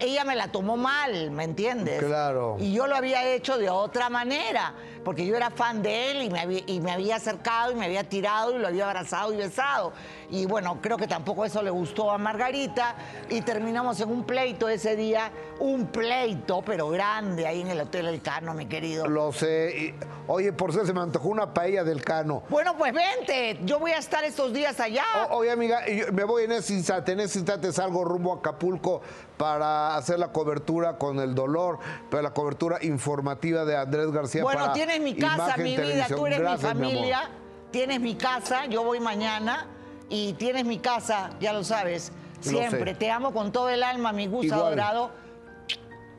ella 0.00 0.24
me 0.24 0.36
la 0.36 0.48
tomó 0.48 0.76
mal, 0.76 1.30
¿me 1.30 1.44
entiendes? 1.44 2.02
Claro. 2.02 2.56
Y 2.58 2.72
yo 2.72 2.86
lo 2.86 2.96
había 2.96 3.26
hecho 3.28 3.58
de 3.58 3.70
otra 3.70 4.08
manera, 4.08 4.74
porque 5.04 5.26
yo 5.26 5.36
era 5.36 5.50
fan 5.50 5.82
de 5.82 6.10
él 6.10 6.22
y 6.22 6.30
me, 6.30 6.40
había, 6.40 6.60
y 6.66 6.80
me 6.80 6.92
había 6.92 7.16
acercado 7.16 7.72
y 7.72 7.74
me 7.74 7.86
había 7.86 8.04
tirado 8.04 8.56
y 8.56 8.58
lo 8.58 8.68
había 8.68 8.86
abrazado 8.86 9.32
y 9.32 9.36
besado. 9.36 9.92
Y 10.30 10.46
bueno, 10.46 10.80
creo 10.80 10.96
que 10.96 11.06
tampoco 11.06 11.44
eso 11.44 11.62
le 11.62 11.70
gustó 11.70 12.10
a 12.10 12.18
Margarita 12.18 12.94
y 13.28 13.42
terminamos 13.42 14.00
en 14.00 14.10
un 14.10 14.24
pleito 14.24 14.68
ese 14.68 14.96
día, 14.96 15.30
un 15.60 15.86
pleito, 15.86 16.62
pero 16.62 16.88
grande 16.88 17.46
ahí 17.46 17.60
en 17.60 17.68
el 17.68 17.80
Hotel 17.80 18.06
El 18.06 18.22
Cano, 18.22 18.54
mi 18.54 18.66
querido. 18.66 19.06
Lo 19.06 19.32
sé. 19.32 19.94
oye, 20.26 20.52
por 20.52 20.72
ser 20.72 20.86
se 20.86 20.92
me 20.92 21.00
antojó 21.00 21.28
una 21.28 21.52
paella 21.52 21.84
del 21.84 22.02
Cano. 22.02 22.42
Bueno, 22.48 22.76
pues 22.76 22.92
vente, 22.92 23.58
yo 23.64 23.78
voy 23.78 23.92
a 23.92 23.98
estar 23.98 24.24
estos 24.24 24.52
días 24.52 24.78
allá. 24.80 25.04
oye, 25.30 25.50
amiga, 25.50 25.82
me 26.12 26.24
voy 26.24 26.44
en 26.44 26.52
ese 26.52 26.81
instante, 26.82 27.12
en 27.12 27.20
ese 27.20 27.38
instante 27.38 27.72
salgo 27.72 28.04
rumbo 28.04 28.32
a 28.32 28.36
Acapulco 28.38 29.00
para 29.36 29.96
hacer 29.96 30.18
la 30.18 30.32
cobertura 30.32 30.98
con 30.98 31.20
el 31.20 31.34
dolor, 31.34 31.78
para 32.10 32.22
la 32.22 32.34
cobertura 32.34 32.78
informativa 32.82 33.64
de 33.64 33.76
Andrés 33.76 34.10
García. 34.10 34.42
Bueno, 34.42 34.72
tienes 34.72 35.00
mi 35.00 35.14
casa, 35.14 35.56
mi 35.56 35.76
vida, 35.76 36.06
tú 36.08 36.26
eres 36.26 36.40
mi 36.40 36.56
familia, 36.58 37.30
tienes 37.70 38.00
mi 38.00 38.16
casa, 38.16 38.66
yo 38.66 38.82
voy 38.82 38.98
mañana 39.00 39.66
y 40.08 40.32
tienes 40.34 40.64
mi 40.64 40.78
casa, 40.78 41.30
ya 41.40 41.52
lo 41.52 41.62
sabes, 41.62 42.12
siempre. 42.40 42.94
Te 42.94 43.10
amo 43.10 43.32
con 43.32 43.52
todo 43.52 43.70
el 43.70 43.82
alma, 43.82 44.12
mi 44.12 44.26
gusto 44.26 44.54
adorado. 44.54 45.21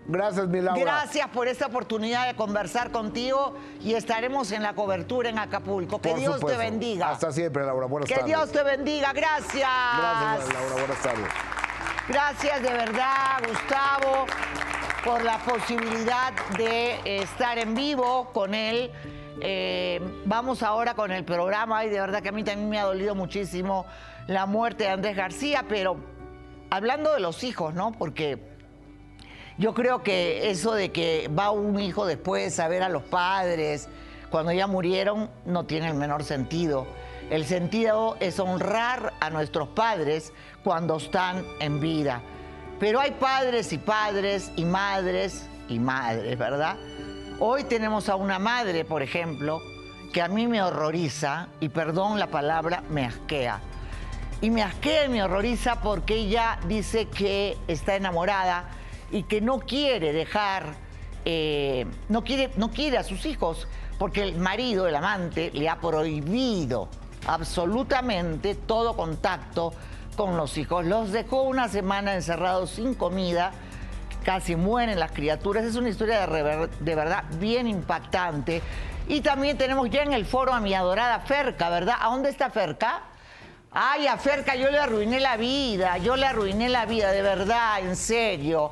Gracias, 0.05 0.47
mi 0.47 0.59
Laura. 0.59 0.81
Gracias 0.81 1.27
por 1.29 1.47
esta 1.47 1.67
oportunidad 1.67 2.27
de 2.27 2.35
conversar 2.35 2.91
contigo 2.91 3.55
y 3.81 3.93
estaremos 3.93 4.51
en 4.51 4.63
la 4.63 4.73
cobertura 4.73 5.29
en 5.29 5.39
Acapulco. 5.39 6.01
Que 6.01 6.13
Dios 6.15 6.39
te 6.39 6.57
bendiga. 6.57 7.09
Hasta 7.09 7.31
siempre, 7.31 7.65
Laura. 7.65 7.87
Buenas 7.87 8.09
tardes. 8.09 8.23
Que 8.23 8.29
Dios 8.29 8.51
te 8.51 8.63
bendiga. 8.63 9.13
Gracias. 9.13 9.69
Gracias, 9.97 10.53
Laura. 10.53 10.75
Buenas 10.75 11.01
tardes. 11.01 11.27
Gracias 12.09 12.61
de 12.61 12.69
verdad, 12.69 13.41
Gustavo, 13.47 14.25
por 15.05 15.23
la 15.23 15.37
posibilidad 15.37 16.33
de 16.57 16.99
estar 17.21 17.57
en 17.57 17.75
vivo 17.75 18.29
con 18.33 18.53
él. 18.53 18.91
Eh, 19.39 20.01
vamos 20.25 20.63
ahora 20.63 20.95
con 20.95 21.11
el 21.11 21.23
programa 21.23 21.85
y 21.85 21.89
de 21.89 22.01
verdad 22.01 22.21
que 22.21 22.29
a 22.29 22.33
mí 22.33 22.43
también 22.43 22.69
me 22.69 22.77
ha 22.77 22.83
dolido 22.83 23.15
muchísimo 23.15 23.85
la 24.27 24.45
muerte 24.45 24.83
de 24.83 24.89
Andrés 24.89 25.15
García, 25.15 25.63
pero 25.67 25.95
hablando 26.69 27.13
de 27.13 27.21
los 27.21 27.43
hijos, 27.43 27.73
¿no? 27.73 27.93
Porque 27.93 28.52
yo 29.57 29.73
creo 29.73 30.03
que 30.03 30.49
eso 30.49 30.73
de 30.73 30.91
que 30.91 31.29
va 31.37 31.51
un 31.51 31.79
hijo 31.79 32.05
después 32.05 32.59
a 32.59 32.67
ver 32.67 32.83
a 32.83 32.89
los 32.89 33.03
padres 33.03 33.87
cuando 34.29 34.51
ya 34.51 34.65
murieron 34.65 35.29
no 35.45 35.65
tiene 35.65 35.89
el 35.89 35.93
menor 35.93 36.23
sentido. 36.23 36.87
El 37.29 37.45
sentido 37.45 38.17
es 38.19 38.39
honrar 38.39 39.13
a 39.19 39.29
nuestros 39.29 39.69
padres 39.69 40.33
cuando 40.63 40.97
están 40.97 41.45
en 41.59 41.79
vida. 41.79 42.21
Pero 42.79 42.99
hay 42.99 43.11
padres 43.11 43.71
y 43.71 43.77
padres 43.77 44.51
y 44.55 44.65
madres 44.65 45.47
y 45.69 45.79
madres, 45.79 46.37
¿verdad? 46.37 46.75
Hoy 47.39 47.63
tenemos 47.63 48.09
a 48.09 48.15
una 48.15 48.39
madre, 48.39 48.85
por 48.85 49.01
ejemplo, 49.01 49.61
que 50.11 50.21
a 50.21 50.27
mí 50.27 50.47
me 50.47 50.61
horroriza, 50.61 51.47
y 51.59 51.69
perdón 51.69 52.19
la 52.19 52.27
palabra, 52.27 52.83
me 52.89 53.05
asquea. 53.05 53.61
Y 54.41 54.49
me 54.49 54.63
asquea 54.63 55.05
y 55.05 55.09
me 55.09 55.23
horroriza 55.23 55.79
porque 55.81 56.15
ella 56.15 56.59
dice 56.67 57.07
que 57.07 57.57
está 57.67 57.95
enamorada 57.95 58.65
y 59.13 59.23
que 59.23 59.39
no 59.39 59.59
quiere 59.59 60.11
dejar, 60.11 60.73
eh, 61.23 61.85
no, 62.09 62.23
quiere, 62.23 62.51
no 62.57 62.71
quiere 62.71 62.97
a 62.97 63.03
sus 63.03 63.25
hijos 63.25 63.67
porque 63.97 64.23
el 64.23 64.35
marido, 64.35 64.87
el 64.87 64.95
amante, 64.95 65.51
le 65.53 65.69
ha 65.69 65.79
prohibido 65.79 66.89
absolutamente 67.27 68.55
todo 68.55 68.97
contacto 68.97 69.73
con 70.17 70.35
los 70.35 70.57
hijos. 70.57 70.85
Los 70.85 71.11
dejó 71.11 71.43
una 71.43 71.69
semana 71.69 72.15
encerrados 72.15 72.71
sin 72.71 72.95
comida, 72.95 73.51
casi 74.25 74.55
mueren 74.55 74.99
las 74.99 75.11
criaturas. 75.11 75.63
Es 75.63 75.75
una 75.75 75.89
historia 75.89 76.25
de, 76.27 76.69
de 76.79 76.95
verdad 76.95 77.23
bien 77.39 77.67
impactante. 77.67 78.61
Y 79.07 79.21
también 79.21 79.57
tenemos 79.57 79.89
ya 79.89 80.01
en 80.01 80.13
el 80.13 80.25
foro 80.25 80.53
a 80.53 80.59
mi 80.59 80.73
adorada 80.73 81.19
Ferca, 81.19 81.69
¿verdad? 81.69 81.95
¿A 81.99 82.09
dónde 82.09 82.29
está 82.29 82.49
Ferca? 82.49 83.03
Ay, 83.71 84.07
a 84.07 84.17
Ferca 84.17 84.55
yo 84.55 84.69
le 84.69 84.79
arruiné 84.79 85.19
la 85.19 85.35
vida, 85.35 85.97
yo 85.97 86.15
le 86.15 86.25
arruiné 86.25 86.69
la 86.69 86.85
vida, 86.85 87.11
de 87.11 87.21
verdad, 87.21 87.79
en 87.79 87.95
serio. 87.95 88.71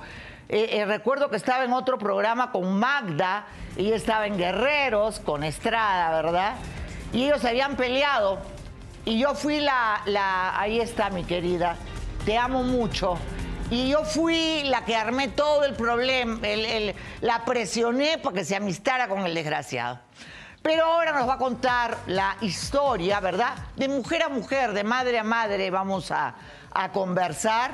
Eh, 0.54 0.82
eh, 0.82 0.86
recuerdo 0.86 1.30
que 1.30 1.38
estaba 1.38 1.64
en 1.64 1.72
otro 1.72 1.98
programa 1.98 2.52
con 2.52 2.78
Magda, 2.78 3.46
y 3.78 3.94
estaba 3.94 4.28
en 4.28 4.38
Guerreros 4.38 5.22
con 5.22 5.46
Estrada, 5.46 6.12
¿verdad? 6.22 6.56
Y 7.14 7.24
ellos 7.24 7.46
habían 7.46 7.78
peleado. 7.78 8.38
Y 9.06 9.18
yo 9.18 9.34
fui 9.34 9.62
la, 9.62 10.02
la, 10.06 10.60
ahí 10.60 10.82
está 10.82 11.10
mi 11.10 11.24
querida, 11.24 11.78
te 12.26 12.38
amo 12.38 12.64
mucho. 12.64 13.18
Y 13.70 13.88
yo 13.92 14.04
fui 14.04 14.64
la 14.66 14.84
que 14.84 14.98
armé 14.98 15.30
todo 15.30 15.64
el 15.64 15.74
problema, 15.74 16.42
la 17.22 17.46
presioné 17.46 18.18
para 18.18 18.36
que 18.36 18.44
se 18.44 18.58
amistara 18.58 19.08
con 19.08 19.26
el 19.26 19.34
desgraciado. 19.34 20.00
Pero 20.62 20.84
ahora 20.84 21.14
nos 21.14 21.30
va 21.30 21.36
a 21.36 21.38
contar 21.38 21.98
la 22.08 22.36
historia, 22.42 23.22
¿verdad? 23.22 23.56
De 23.78 23.88
mujer 23.88 24.24
a 24.24 24.28
mujer, 24.30 24.74
de 24.74 24.84
madre 24.84 25.18
a 25.18 25.24
madre, 25.24 25.72
vamos 25.72 26.12
a, 26.12 26.36
conversar. 26.92 27.72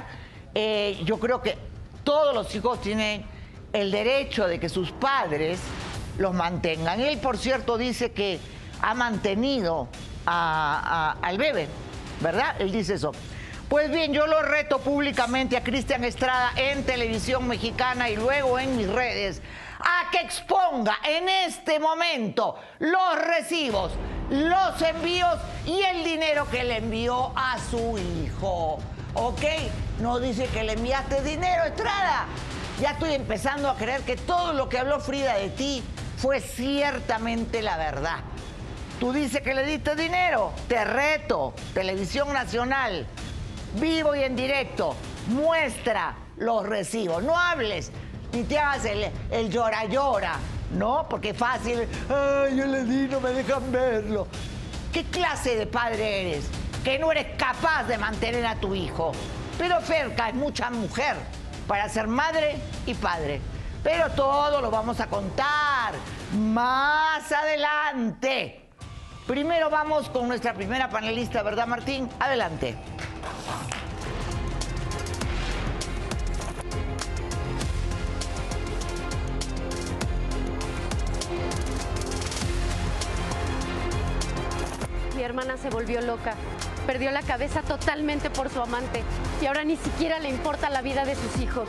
Eh, 0.53 1.01
yo 1.03 1.19
creo 1.19 1.41
que 1.41 1.57
todos 2.07 2.33
los 2.33 2.55
hijos 2.55 2.79
tienen 2.79 3.25
el 3.73 3.91
derecho 3.91 4.47
de 4.47 4.61
que 4.61 4.69
sus 4.69 4.93
padres 4.93 5.59
los 6.17 6.33
mantengan. 6.33 7.01
Él, 7.01 7.17
por 7.17 7.37
cierto, 7.37 7.77
dice 7.77 8.13
que 8.13 8.39
ha 8.81 8.93
mantenido 8.93 9.89
al 10.25 11.37
bebé, 11.37 11.67
¿verdad? 12.21 12.55
Él 12.59 12.71
dice 12.71 12.93
eso. 12.93 13.11
Pues 13.67 13.91
bien, 13.91 14.13
yo 14.13 14.25
lo 14.25 14.41
reto 14.41 14.79
públicamente 14.79 15.57
a 15.57 15.63
Cristian 15.65 16.05
Estrada 16.05 16.53
en 16.55 16.85
televisión 16.85 17.45
mexicana 17.45 18.09
y 18.09 18.15
luego 18.15 18.57
en 18.57 18.77
mis 18.77 18.87
redes 18.87 19.41
a 19.77 20.09
que 20.09 20.21
exponga 20.21 20.99
en 21.03 21.27
este 21.27 21.77
momento 21.77 22.55
los 22.79 23.19
recibos, 23.19 23.91
los 24.29 24.81
envíos 24.81 25.35
y 25.65 25.81
el 25.81 26.05
dinero 26.05 26.47
que 26.49 26.63
le 26.63 26.77
envió 26.77 27.33
a 27.35 27.57
su 27.69 27.97
hijo. 27.97 28.79
¿Ok? 29.19 29.41
No 29.99 30.19
dice 30.19 30.45
que 30.45 30.63
le 30.63 30.73
enviaste 30.73 31.23
dinero, 31.23 31.63
Estrada. 31.63 32.27
Ya 32.79 32.91
estoy 32.91 33.13
empezando 33.13 33.67
a 33.67 33.75
creer 33.75 34.01
que 34.01 34.15
todo 34.15 34.53
lo 34.53 34.69
que 34.69 34.77
habló 34.77 34.99
Frida 34.99 35.33
de 35.33 35.49
ti 35.49 35.83
fue 36.17 36.39
ciertamente 36.39 37.63
la 37.63 37.77
verdad. 37.77 38.19
Tú 38.99 39.11
dices 39.11 39.41
que 39.41 39.55
le 39.55 39.65
diste 39.65 39.95
dinero. 39.95 40.51
Te 40.67 40.85
reto. 40.85 41.55
Televisión 41.73 42.31
Nacional. 42.31 43.07
Vivo 43.79 44.15
y 44.15 44.21
en 44.21 44.35
directo. 44.35 44.95
Muestra 45.29 46.15
los 46.37 46.63
recibos. 46.67 47.23
No 47.23 47.37
hables 47.39 47.91
ni 48.33 48.43
te 48.43 48.59
hagas 48.59 48.85
el, 48.85 49.09
el 49.31 49.49
llora 49.49 49.85
llora. 49.85 50.35
¿No? 50.73 51.07
Porque 51.09 51.29
es 51.29 51.37
fácil. 51.37 51.87
Ay, 52.07 52.55
yo 52.55 52.65
le 52.65 52.83
di, 52.83 53.07
no 53.07 53.19
me 53.19 53.31
dejan 53.31 53.71
verlo. 53.71 54.27
¿Qué 54.93 55.03
clase 55.05 55.55
de 55.55 55.65
padre 55.65 56.21
eres? 56.21 56.45
que 56.87 56.97
no 56.97 57.11
eres 57.11 57.35
capaz 57.35 57.83
de 57.83 57.97
mantener 57.97 58.45
a 58.45 58.55
tu 58.55 58.73
hijo. 58.73 59.11
Pero 59.57 59.81
Ferca 59.81 60.29
es 60.29 60.35
mucha 60.35 60.69
mujer 60.69 61.17
para 61.67 61.89
ser 61.89 62.07
madre 62.07 62.61
y 62.85 62.93
padre. 62.93 63.41
Pero 63.83 64.09
todo 64.11 64.61
lo 64.61 64.71
vamos 64.71 65.01
a 65.01 65.07
contar 65.07 65.95
más 66.31 67.29
adelante. 67.29 68.69
Primero 69.27 69.69
vamos 69.69 70.07
con 70.07 70.29
nuestra 70.29 70.53
primera 70.53 70.89
panelista, 70.89 71.43
¿verdad 71.43 71.67
Martín? 71.67 72.07
Adelante. 72.21 72.77
Mi 85.17 85.23
hermana 85.23 85.57
se 85.57 85.69
volvió 85.69 85.99
loca. 85.99 86.35
Perdió 86.87 87.11
la 87.11 87.21
cabeza 87.21 87.61
totalmente 87.61 88.29
por 88.29 88.49
su 88.49 88.61
amante 88.61 89.03
y 89.41 89.45
ahora 89.45 89.65
ni 89.65 89.75
siquiera 89.75 90.19
le 90.19 90.29
importa 90.29 90.69
la 90.69 90.81
vida 90.81 91.03
de 91.03 91.15
sus 91.15 91.39
hijos. 91.39 91.67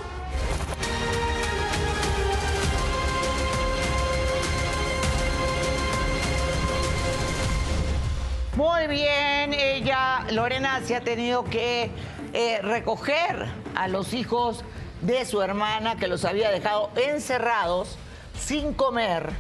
Muy 8.55 8.87
bien, 8.87 9.55
ella, 9.55 10.25
Lorena, 10.31 10.81
se 10.85 10.97
ha 10.97 11.01
tenido 11.01 11.45
que 11.45 11.91
eh, 12.33 12.61
recoger 12.63 13.47
a 13.75 13.89
los 13.89 14.15
hijos 14.15 14.65
de 15.01 15.25
su 15.25 15.43
hermana 15.43 15.97
que 15.97 16.09
los 16.09 16.25
había 16.25 16.51
dejado 16.51 16.91
encerrados, 16.97 17.99
sin 18.39 18.73
comer, 18.73 19.31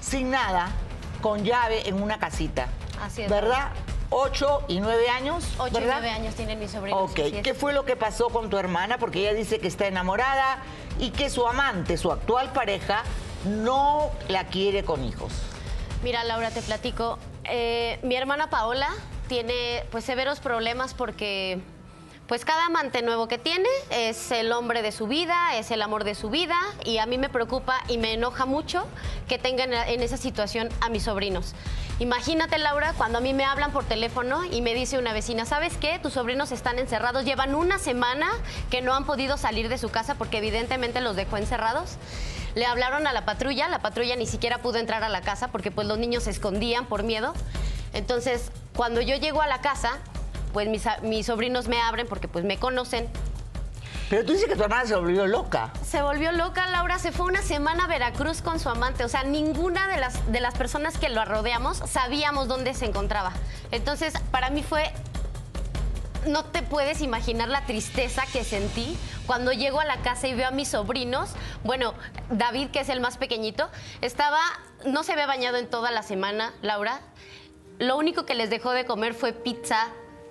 sin 0.00 0.30
nada, 0.30 0.70
con 1.20 1.44
llave 1.44 1.88
en 1.88 2.02
una 2.02 2.18
casita. 2.18 2.68
Así 3.02 3.22
es. 3.22 3.30
¿Verdad? 3.30 3.70
Ocho 4.10 4.62
y 4.68 4.80
nueve 4.80 5.08
años. 5.08 5.44
Ocho 5.58 5.78
y 5.78 5.80
¿verdad? 5.80 5.98
nueve 6.00 6.10
años 6.10 6.34
tienen 6.34 6.58
mis 6.58 6.70
sobrinos. 6.70 7.10
Ok. 7.10 7.42
¿qué 7.42 7.54
fue 7.54 7.72
lo 7.72 7.84
que 7.84 7.96
pasó 7.96 8.28
con 8.28 8.50
tu 8.50 8.58
hermana? 8.58 8.98
Porque 8.98 9.20
ella 9.20 9.34
dice 9.34 9.58
que 9.58 9.68
está 9.68 9.86
enamorada 9.86 10.58
y 10.98 11.10
que 11.10 11.30
su 11.30 11.46
amante, 11.46 11.96
su 11.96 12.12
actual 12.12 12.52
pareja, 12.52 13.02
no 13.44 14.10
la 14.28 14.46
quiere 14.46 14.84
con 14.84 15.04
hijos. 15.04 15.32
Mira, 16.02 16.24
Laura, 16.24 16.50
te 16.50 16.62
platico. 16.62 17.18
Eh, 17.44 17.98
mi 18.02 18.16
hermana 18.16 18.50
Paola 18.50 18.88
tiene 19.28 19.84
pues 19.90 20.04
severos 20.04 20.40
problemas 20.40 20.94
porque 20.94 21.60
pues 22.26 22.44
cada 22.44 22.66
amante 22.66 23.02
nuevo 23.02 23.28
que 23.28 23.38
tiene 23.38 23.68
es 23.90 24.32
el 24.32 24.50
hombre 24.52 24.82
de 24.82 24.90
su 24.90 25.06
vida, 25.06 25.54
es 25.54 25.70
el 25.70 25.80
amor 25.80 26.02
de 26.02 26.14
su 26.14 26.28
vida 26.28 26.56
y 26.84 26.98
a 26.98 27.06
mí 27.06 27.18
me 27.18 27.28
preocupa 27.28 27.82
y 27.88 27.98
me 27.98 28.14
enoja 28.14 28.46
mucho 28.46 28.84
que 29.28 29.38
tengan 29.38 29.72
en 29.72 30.02
esa 30.02 30.16
situación 30.16 30.68
a 30.80 30.88
mis 30.88 31.04
sobrinos. 31.04 31.54
Imagínate, 32.00 32.58
Laura, 32.58 32.94
cuando 32.98 33.18
a 33.18 33.20
mí 33.20 33.32
me 33.32 33.44
hablan 33.44 33.72
por 33.72 33.84
teléfono 33.84 34.44
y 34.44 34.60
me 34.60 34.74
dice 34.74 34.98
una 34.98 35.12
vecina, 35.12 35.46
¿sabes 35.46 35.76
qué? 35.78 35.98
Tus 36.00 36.14
sobrinos 36.14 36.50
están 36.52 36.78
encerrados, 36.78 37.24
llevan 37.24 37.54
una 37.54 37.78
semana 37.78 38.28
que 38.70 38.82
no 38.82 38.92
han 38.94 39.06
podido 39.06 39.36
salir 39.36 39.68
de 39.68 39.78
su 39.78 39.88
casa 39.90 40.16
porque 40.16 40.38
evidentemente 40.38 41.00
los 41.00 41.14
dejó 41.14 41.36
encerrados. 41.36 41.96
Le 42.54 42.66
hablaron 42.66 43.06
a 43.06 43.12
la 43.12 43.24
patrulla, 43.24 43.68
la 43.68 43.78
patrulla 43.78 44.16
ni 44.16 44.26
siquiera 44.26 44.58
pudo 44.58 44.78
entrar 44.78 45.04
a 45.04 45.08
la 45.08 45.20
casa 45.20 45.48
porque 45.48 45.70
pues 45.70 45.86
los 45.86 45.98
niños 45.98 46.24
se 46.24 46.30
escondían 46.30 46.86
por 46.86 47.02
miedo. 47.02 47.34
Entonces, 47.92 48.50
cuando 48.74 49.00
yo 49.00 49.16
llego 49.16 49.40
a 49.40 49.46
la 49.46 49.60
casa, 49.60 49.98
pues 50.56 51.02
mis, 51.02 51.26
sobrinos 51.26 51.68
me 51.68 51.78
abren 51.82 52.06
porque 52.06 52.28
pues 52.28 52.42
me 52.42 52.56
conocen. 52.56 53.06
Pero 54.08 54.24
tú 54.24 54.32
dices 54.32 54.48
que 54.48 54.56
tu 54.56 54.62
hermana 54.62 54.86
se 54.86 54.96
volvió 54.96 55.26
loca. 55.26 55.70
Se 55.84 56.00
volvió 56.00 56.32
loca, 56.32 56.66
Laura, 56.70 56.98
se 56.98 57.12
fue 57.12 57.26
una 57.26 57.42
semana 57.42 57.84
a 57.84 57.88
Veracruz 57.88 58.40
con 58.40 58.58
su 58.58 58.70
amante. 58.70 59.04
O 59.04 59.08
sea, 59.08 59.22
ninguna 59.22 59.86
de 59.86 59.98
las, 59.98 60.32
de 60.32 60.40
las 60.40 60.54
personas 60.54 60.96
que 60.96 61.10
lo 61.10 61.22
rodeamos 61.26 61.76
sabíamos 61.76 62.48
dónde 62.48 62.72
se 62.72 62.86
encontraba. 62.86 63.32
Entonces, 63.70 64.14
para 64.30 64.48
mí 64.48 64.62
fue 64.62 64.90
no 66.26 66.46
te 66.46 66.62
puedes 66.62 67.02
imaginar 67.02 67.48
la 67.50 67.66
tristeza 67.66 68.24
que 68.32 68.42
sentí 68.42 68.96
cuando 69.26 69.52
llego 69.52 69.80
a 69.80 69.84
la 69.84 69.98
casa 69.98 70.26
y 70.26 70.34
veo 70.34 70.48
a 70.48 70.52
mis 70.52 70.68
sobrinos. 70.68 71.32
Bueno, 71.64 71.92
David, 72.30 72.68
que 72.70 72.80
es 72.80 72.88
el 72.88 73.00
más 73.00 73.18
pequeñito, 73.18 73.68
estaba, 74.00 74.40
no 74.86 75.02
se 75.02 75.12
había 75.12 75.26
bañado 75.26 75.58
en 75.58 75.68
toda 75.68 75.90
la 75.90 76.02
semana, 76.02 76.54
Laura. 76.62 77.02
Lo 77.78 77.98
único 77.98 78.24
que 78.24 78.34
les 78.34 78.48
dejó 78.48 78.70
de 78.70 78.86
comer 78.86 79.12
fue 79.12 79.34
pizza, 79.34 79.88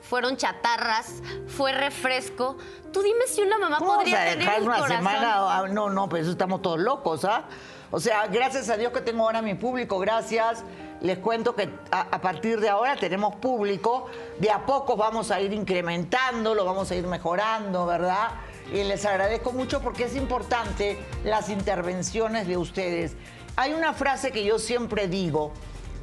fueron 0.09 0.37
chatarras, 0.37 1.21
fue 1.47 1.71
refresco. 1.71 2.57
Tú 2.93 3.01
dime 3.01 3.25
si 3.27 3.41
una 3.41 3.57
mamá 3.57 3.77
¿Cómo 3.79 3.91
vas 3.91 3.97
podría 3.99 4.21
a 4.21 4.25
tener 4.25 4.39
dejar 4.39 4.61
un 4.61 4.67
una 4.67 4.77
corazón. 4.77 4.97
semana? 4.97 5.33
Ah, 5.59 5.65
No, 5.69 5.89
no, 5.89 6.07
pero 6.09 6.21
eso 6.21 6.31
estamos 6.31 6.61
todos 6.61 6.79
locos, 6.79 7.25
¿ah? 7.25 7.45
O 7.91 7.99
sea, 7.99 8.27
gracias 8.27 8.69
a 8.69 8.77
Dios 8.77 8.91
que 8.91 9.01
tengo 9.01 9.23
ahora 9.23 9.41
mi 9.41 9.53
público, 9.55 9.99
gracias. 9.99 10.63
Les 11.01 11.17
cuento 11.19 11.55
que 11.55 11.69
a, 11.91 12.01
a 12.01 12.21
partir 12.21 12.59
de 12.59 12.69
ahora 12.69 12.95
tenemos 12.95 13.35
público. 13.35 14.07
De 14.39 14.49
a 14.49 14.65
poco 14.65 14.95
vamos 14.95 15.29
a 15.31 15.39
ir 15.41 15.53
incrementando, 15.53 16.55
lo 16.55 16.65
vamos 16.65 16.89
a 16.91 16.95
ir 16.95 17.05
mejorando, 17.07 17.85
¿verdad? 17.85 18.29
Y 18.73 18.83
les 18.83 19.05
agradezco 19.05 19.51
mucho 19.51 19.81
porque 19.81 20.05
es 20.05 20.15
importante 20.15 20.97
las 21.23 21.49
intervenciones 21.49 22.47
de 22.47 22.57
ustedes. 22.57 23.15
Hay 23.55 23.73
una 23.73 23.93
frase 23.93 24.31
que 24.31 24.43
yo 24.43 24.57
siempre 24.57 25.07
digo, 25.07 25.51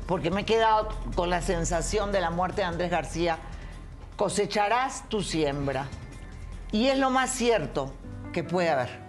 porque 0.06 0.30
me 0.30 0.42
he 0.42 0.44
quedado 0.44 0.88
con 1.16 1.28
la 1.30 1.42
sensación 1.42 2.12
de 2.12 2.20
la 2.20 2.30
muerte 2.30 2.62
de 2.62 2.66
Andrés 2.68 2.90
García, 2.90 3.38
cosecharás 4.22 5.08
tu 5.08 5.20
siembra. 5.20 5.88
Y 6.70 6.86
es 6.86 6.96
lo 6.96 7.10
más 7.10 7.28
cierto 7.28 7.92
que 8.32 8.44
puede 8.44 8.70
haber. 8.70 9.00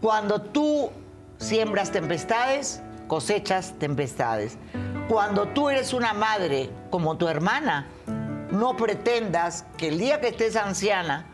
Cuando 0.00 0.42
tú 0.42 0.90
siembras 1.38 1.92
tempestades, 1.92 2.82
cosechas 3.06 3.74
tempestades. 3.78 4.58
Cuando 5.08 5.46
tú 5.46 5.70
eres 5.70 5.92
una 5.92 6.12
madre 6.12 6.70
como 6.90 7.16
tu 7.16 7.28
hermana, 7.28 7.86
no 8.50 8.76
pretendas 8.76 9.64
que 9.76 9.86
el 9.86 9.98
día 10.00 10.20
que 10.20 10.26
estés 10.26 10.56
anciana 10.56 11.26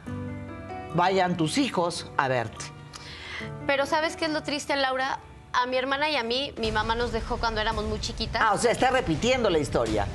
vayan 0.95 1.39
tus 1.39 1.57
hijos 1.57 2.11
a 2.19 2.29
verte. 2.29 2.67
Pero 3.67 3.87
¿sabes 3.87 4.17
qué 4.17 4.27
es 4.27 4.33
lo 4.33 4.43
triste, 4.43 4.77
Laura? 4.77 5.19
A 5.55 5.65
mi 5.65 5.79
hermana 5.79 6.11
y 6.11 6.17
a 6.17 6.25
mí, 6.25 6.53
mi 6.59 6.73
mamá 6.73 6.95
nos 6.95 7.11
dejó 7.11 7.39
cuando 7.39 7.63
éramos 7.63 7.87
muy 7.87 8.01
chiquitas. 8.01 8.43
Ah, 8.45 8.53
o 8.53 8.59
sea, 8.59 8.71
está 8.71 8.91
repitiendo 8.91 9.49
la 9.49 9.61
historia. 9.61 10.07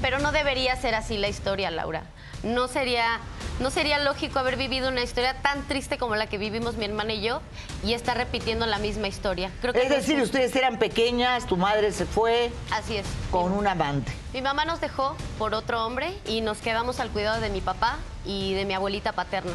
Pero 0.00 0.18
no 0.18 0.32
debería 0.32 0.76
ser 0.76 0.94
así 0.94 1.18
la 1.18 1.28
historia, 1.28 1.70
Laura. 1.70 2.02
No 2.44 2.68
sería, 2.68 3.18
no 3.58 3.70
sería 3.70 3.98
lógico 3.98 4.38
haber 4.38 4.56
vivido 4.56 4.88
una 4.90 5.02
historia 5.02 5.34
tan 5.42 5.66
triste 5.66 5.98
como 5.98 6.14
la 6.14 6.28
que 6.28 6.38
vivimos 6.38 6.76
mi 6.76 6.84
hermana 6.84 7.14
y 7.14 7.20
yo 7.20 7.40
y 7.84 7.94
estar 7.94 8.16
repitiendo 8.16 8.64
la 8.66 8.78
misma 8.78 9.08
historia. 9.08 9.50
Creo 9.60 9.72
que 9.72 9.82
Es 9.82 9.88
decir, 9.88 10.20
ustedes 10.20 10.54
eran 10.54 10.78
pequeñas, 10.78 11.46
tu 11.46 11.56
madre 11.56 11.90
se 11.90 12.06
fue 12.06 12.52
Así 12.70 12.96
es. 12.96 13.06
con 13.32 13.50
un 13.50 13.66
amante. 13.66 14.12
Mi 14.32 14.40
mamá 14.40 14.64
nos 14.64 14.80
dejó 14.80 15.16
por 15.36 15.52
otro 15.54 15.84
hombre 15.84 16.16
y 16.26 16.40
nos 16.40 16.58
quedamos 16.58 17.00
al 17.00 17.10
cuidado 17.10 17.40
de 17.40 17.50
mi 17.50 17.60
papá 17.60 17.96
y 18.24 18.54
de 18.54 18.64
mi 18.64 18.74
abuelita 18.74 19.12
paterna. 19.12 19.52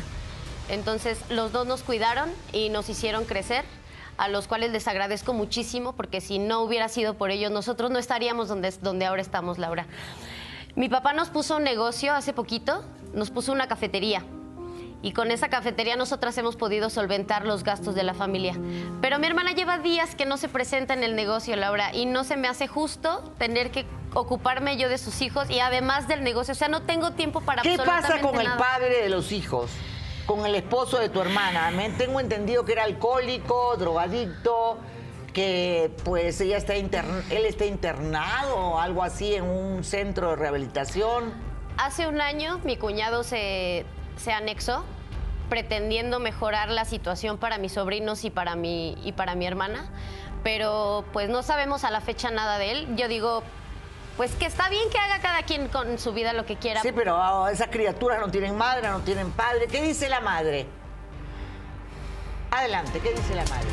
Entonces, 0.68 1.20
los 1.30 1.54
dos 1.54 1.66
nos 1.66 1.84
cuidaron 1.84 2.30
y 2.52 2.68
nos 2.70 2.90
hicieron 2.90 3.24
crecer, 3.24 3.64
a 4.18 4.28
los 4.28 4.48
cuales 4.48 4.72
les 4.72 4.88
agradezco 4.88 5.34
muchísimo 5.34 5.94
porque 5.94 6.20
si 6.22 6.38
no 6.38 6.62
hubiera 6.62 6.88
sido 6.90 7.14
por 7.16 7.32
ellos, 7.32 7.50
nosotros 7.52 7.92
no 7.92 7.98
estaríamos 8.00 8.48
donde, 8.50 8.72
donde 8.82 9.06
ahora 9.06 9.22
estamos, 9.22 9.58
Laura. 9.58 9.86
Mi 10.76 10.90
papá 10.90 11.14
nos 11.14 11.30
puso 11.30 11.58
un 11.58 11.64
negocio 11.64 12.14
hace 12.14 12.34
poquito, 12.34 12.84
nos 13.14 13.30
puso 13.30 13.52
una 13.52 13.68
cafetería. 13.68 14.24
Y 15.04 15.12
con 15.12 15.30
esa 15.30 15.50
cafetería 15.50 15.96
nosotras 15.96 16.36
hemos 16.38 16.56
podido 16.56 16.90
solventar 16.90 17.46
los 17.46 17.64
gastos 17.64 17.94
de 17.94 18.04
la 18.04 18.14
familia. 18.14 18.58
Pero 19.02 19.20
mi 19.20 19.28
hermana 19.28 19.52
lleva 19.52 19.78
días 19.78 20.16
que 20.16 20.26
no 20.26 20.38
se 20.38 20.50
presenta 20.50 20.94
en 20.94 21.04
el 21.04 21.16
negocio, 21.16 21.56
Laura, 21.58 21.94
y 21.94 22.06
no 22.06 22.24
se 22.24 22.38
me 22.38 22.48
hace 22.48 22.68
justo 22.68 23.34
tener 23.38 23.70
que 23.70 23.86
ocuparme 24.16 24.78
yo 24.78 24.90
de 24.90 24.98
sus 24.98 25.22
hijos 25.22 25.50
y 25.50 25.60
además 25.60 26.08
del 26.08 26.24
negocio. 26.24 26.54
O 26.54 26.56
sea, 26.56 26.70
no 26.70 26.82
tengo 26.82 27.12
tiempo 27.12 27.42
para 27.42 27.62
¿Qué 27.62 27.78
pasa 27.78 28.20
con 28.22 28.40
el 28.40 28.48
padre 28.54 29.04
de 29.04 29.10
los 29.10 29.32
hijos? 29.32 29.70
Con 30.26 30.46
el 30.46 30.56
esposo 30.56 30.98
de 30.98 31.10
tu 31.10 31.22
hermana. 31.22 31.70
Me 31.72 31.90
tengo 31.92 32.20
entendido 32.20 32.66
que 32.66 32.72
era 32.72 32.86
alcohólico, 32.86 33.76
drogadicto, 33.78 34.80
que 35.34 35.92
pues 36.06 36.40
ella 36.42 36.58
está 36.58 36.76
intern- 36.76 37.24
él 37.32 37.46
está 37.46 37.66
internado 37.66 38.56
o 38.56 38.80
algo 38.80 39.04
así 39.04 39.36
en 39.36 39.44
un 39.44 39.84
centro 39.84 40.30
de 40.30 40.36
rehabilitación. 40.36 41.34
Hace 41.78 42.08
un 42.08 42.22
año 42.22 42.60
mi 42.64 42.78
cuñado 42.78 43.24
se, 43.24 43.86
se 44.16 44.32
anexó 44.32 44.86
pretendiendo 45.50 46.20
mejorar 46.20 46.70
la 46.70 46.86
situación 46.86 47.38
para 47.38 47.58
mis 47.58 47.74
sobrinos 47.74 48.24
y 48.24 48.30
para 48.30 48.56
mi, 48.56 48.96
y 49.04 49.12
para 49.12 49.36
mi 49.36 49.46
hermana, 49.46 49.90
pero 50.44 51.04
pues 51.14 51.30
no 51.30 51.44
sabemos 51.44 51.84
a 51.84 51.92
la 51.92 52.00
fecha 52.02 52.32
nada 52.32 52.58
de 52.60 52.72
él. 52.72 52.96
Yo 52.96 53.08
digo, 53.08 53.44
pues 54.18 54.32
que 54.36 54.46
está 54.46 54.70
bien 54.70 54.90
que 54.92 54.98
haga 55.00 55.20
cada 55.20 55.44
quien 55.44 55.68
con 55.68 55.98
su 56.00 56.14
vida 56.14 56.34
lo 56.34 56.46
que 56.46 56.56
quiera. 56.58 56.82
Sí, 56.82 56.92
pero 56.92 57.18
ah, 57.22 57.50
esas 57.52 57.68
criaturas 57.70 58.20
no 58.20 58.30
tienen 58.30 58.56
madre, 58.56 58.88
no 58.90 59.00
tienen 59.02 59.32
padre. 59.32 59.68
¿Qué 59.68 59.82
dice 59.82 60.10
la 60.10 60.22
madre? 60.22 60.68
Adelante, 62.52 63.00
¿qué 63.00 63.12
dice 63.14 63.34
la 63.36 63.44
madre? 63.46 63.68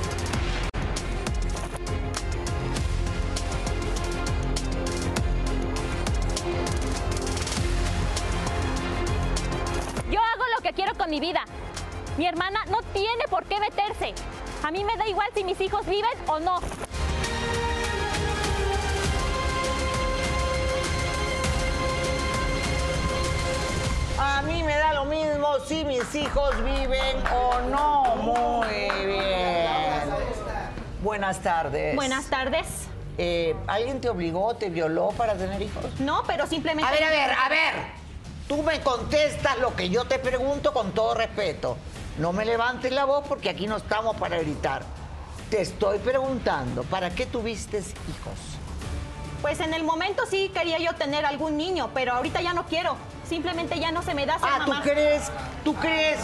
Que 10.70 10.74
quiero 10.74 10.94
con 10.94 11.10
mi 11.10 11.18
vida. 11.18 11.44
Mi 12.16 12.26
hermana 12.26 12.60
no 12.70 12.78
tiene 12.92 13.24
por 13.28 13.44
qué 13.44 13.58
meterse. 13.58 14.14
A 14.62 14.70
mí 14.70 14.84
me 14.84 14.96
da 14.96 15.08
igual 15.08 15.28
si 15.34 15.42
mis 15.42 15.60
hijos 15.60 15.84
viven 15.86 16.10
o 16.28 16.38
no. 16.38 16.60
A 24.18 24.42
mí 24.42 24.62
me 24.62 24.76
da 24.76 24.92
lo 24.94 25.06
mismo 25.06 25.58
si 25.66 25.84
mis 25.84 26.14
hijos 26.14 26.56
viven 26.62 27.16
o 27.34 27.60
no. 27.70 28.16
Muy 28.16 29.06
bien. 29.06 30.02
Buenas 31.02 31.40
tardes. 31.40 31.96
Buenas 31.96 32.26
tardes. 32.26 32.86
Eh, 33.18 33.56
¿Alguien 33.66 34.00
te 34.00 34.08
obligó, 34.08 34.54
te 34.54 34.70
violó 34.70 35.08
para 35.16 35.34
tener 35.34 35.60
hijos? 35.60 35.98
No, 35.98 36.22
pero 36.26 36.46
simplemente... 36.46 36.88
A 36.88 36.92
ver, 36.92 37.04
a 37.04 37.10
ver, 37.10 37.30
a 37.32 37.48
ver. 37.48 37.99
Tú 38.50 38.64
me 38.64 38.80
contestas 38.80 39.58
lo 39.60 39.76
que 39.76 39.90
yo 39.90 40.06
te 40.06 40.18
pregunto 40.18 40.72
con 40.72 40.90
todo 40.90 41.14
respeto. 41.14 41.76
No 42.18 42.32
me 42.32 42.44
levantes 42.44 42.90
la 42.90 43.04
voz 43.04 43.24
porque 43.28 43.48
aquí 43.48 43.68
no 43.68 43.76
estamos 43.76 44.16
para 44.16 44.40
gritar. 44.40 44.82
Te 45.50 45.60
estoy 45.60 46.00
preguntando, 46.00 46.82
¿para 46.82 47.10
qué 47.10 47.26
tuviste 47.26 47.78
hijos? 47.78 48.34
Pues 49.40 49.60
en 49.60 49.72
el 49.72 49.84
momento 49.84 50.24
sí 50.26 50.50
quería 50.52 50.78
yo 50.80 50.92
tener 50.96 51.24
algún 51.24 51.56
niño, 51.56 51.90
pero 51.94 52.14
ahorita 52.14 52.42
ya 52.42 52.52
no 52.52 52.66
quiero. 52.66 52.96
Simplemente 53.24 53.78
ya 53.78 53.92
no 53.92 54.02
se 54.02 54.14
me 54.14 54.26
da 54.26 54.40
ser 54.40 54.48
Ah, 54.50 54.64
¿tú 54.64 54.72
crees, 54.82 55.30
tú 55.62 55.74
crees 55.76 56.18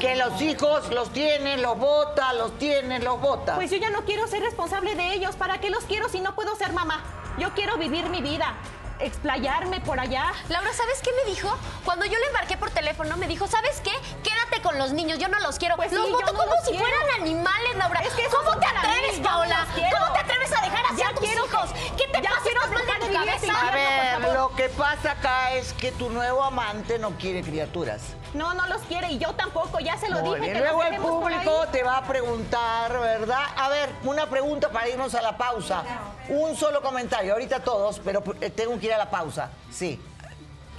que 0.00 0.16
los 0.16 0.42
hijos 0.42 0.92
los 0.92 1.12
tienes, 1.12 1.60
los 1.60 1.78
bota, 1.78 2.32
los 2.32 2.58
tienes, 2.58 3.04
los 3.04 3.20
bota? 3.20 3.54
Pues 3.54 3.70
yo 3.70 3.76
ya 3.76 3.90
no 3.90 4.04
quiero 4.04 4.26
ser 4.26 4.42
responsable 4.42 4.96
de 4.96 5.14
ellos. 5.14 5.36
¿Para 5.36 5.60
qué 5.60 5.70
los 5.70 5.84
quiero 5.84 6.08
si 6.08 6.18
no 6.18 6.34
puedo 6.34 6.56
ser 6.56 6.72
mamá? 6.72 7.04
Yo 7.38 7.54
quiero 7.54 7.76
vivir 7.76 8.10
mi 8.10 8.20
vida, 8.20 8.56
explayarme 9.00 9.80
por 9.80 10.00
allá. 10.00 10.32
Laura, 10.48 10.72
¿sabes 10.72 11.00
qué 11.02 11.10
me 11.24 11.30
dijo? 11.30 11.48
Cuando 11.84 12.04
yo 12.06 12.18
le 12.18 12.26
embarqué 12.26 12.56
por 12.56 12.70
teléfono, 12.70 13.16
me 13.16 13.26
dijo, 13.26 13.46
¿sabes 13.46 13.80
qué? 13.82 13.92
Quédate 14.22 14.62
con 14.62 14.78
los 14.78 14.92
niños, 14.92 15.18
yo 15.18 15.28
no 15.28 15.38
los 15.40 15.58
quiero. 15.58 15.76
Pues 15.76 15.92
los 15.92 16.06
sí, 16.06 16.12
voto 16.12 16.32
no 16.32 16.38
como 16.38 16.50
los 16.54 16.64
si 16.64 16.70
quiero. 16.72 16.86
fueran 16.86 17.20
animales, 17.22 17.76
Laura. 17.76 18.00
Es 18.00 18.12
que 18.14 18.24
esos 18.24 18.38
¿Cómo 18.38 18.58
te 18.58 18.66
mí, 18.66 18.72
atreves, 18.76 19.18
no 19.18 19.24
Paola? 19.24 19.66
¿Cómo 19.98 20.12
te 20.12 20.18
atreves 20.20 20.52
a 20.52 20.60
dejar 20.62 20.84
así 20.86 20.96
Ya 20.96 21.08
a 21.08 21.10
tus 21.10 21.20
quiero 21.20 21.46
hijos? 21.46 21.70
¿Qué 21.96 22.06
te 22.08 22.22
ya 22.22 22.30
pasa? 22.30 22.48
¿Estás 22.48 22.70
mal 22.70 22.86
de 22.86 23.06
tu 23.06 23.12
cabeza? 23.12 23.68
A 23.68 24.18
ver, 24.18 24.34
lo 24.34 24.54
que 24.54 24.68
pasa 24.70 25.12
acá 25.12 25.52
es 25.52 25.72
que 25.74 25.92
tu 25.92 26.10
nuevo 26.10 26.42
amante 26.42 26.98
no 26.98 27.10
quiere 27.12 27.42
criaturas. 27.42 28.00
No, 28.34 28.52
no 28.52 28.66
los 28.66 28.82
quiere 28.82 29.10
y 29.10 29.18
yo 29.18 29.32
tampoco, 29.34 29.78
ya 29.80 29.96
se 29.96 30.08
lo 30.10 30.20
Muy 30.20 30.38
dije. 30.38 30.40
bien. 30.40 30.52
que 30.52 30.58
Luego 30.60 30.82
el 30.84 30.96
público 30.96 31.66
te 31.72 31.82
va 31.82 31.96
a 31.96 32.02
preguntar, 32.04 32.92
¿verdad? 33.00 33.40
A 33.56 33.68
ver, 33.70 33.88
una 34.04 34.26
pregunta 34.28 34.68
para 34.68 34.86
irnos 34.88 35.14
a 35.14 35.22
la 35.22 35.36
pausa. 35.38 35.82
Un 36.28 36.54
solo 36.54 36.82
comentario, 36.82 37.32
ahorita 37.32 37.60
todos, 37.60 38.00
pero 38.04 38.22
eh, 38.42 38.50
tengo 38.50 38.78
que 38.78 38.87
ir 38.88 38.94
a 38.94 38.98
la 38.98 39.10
pausa. 39.10 39.50
Sí. 39.70 40.00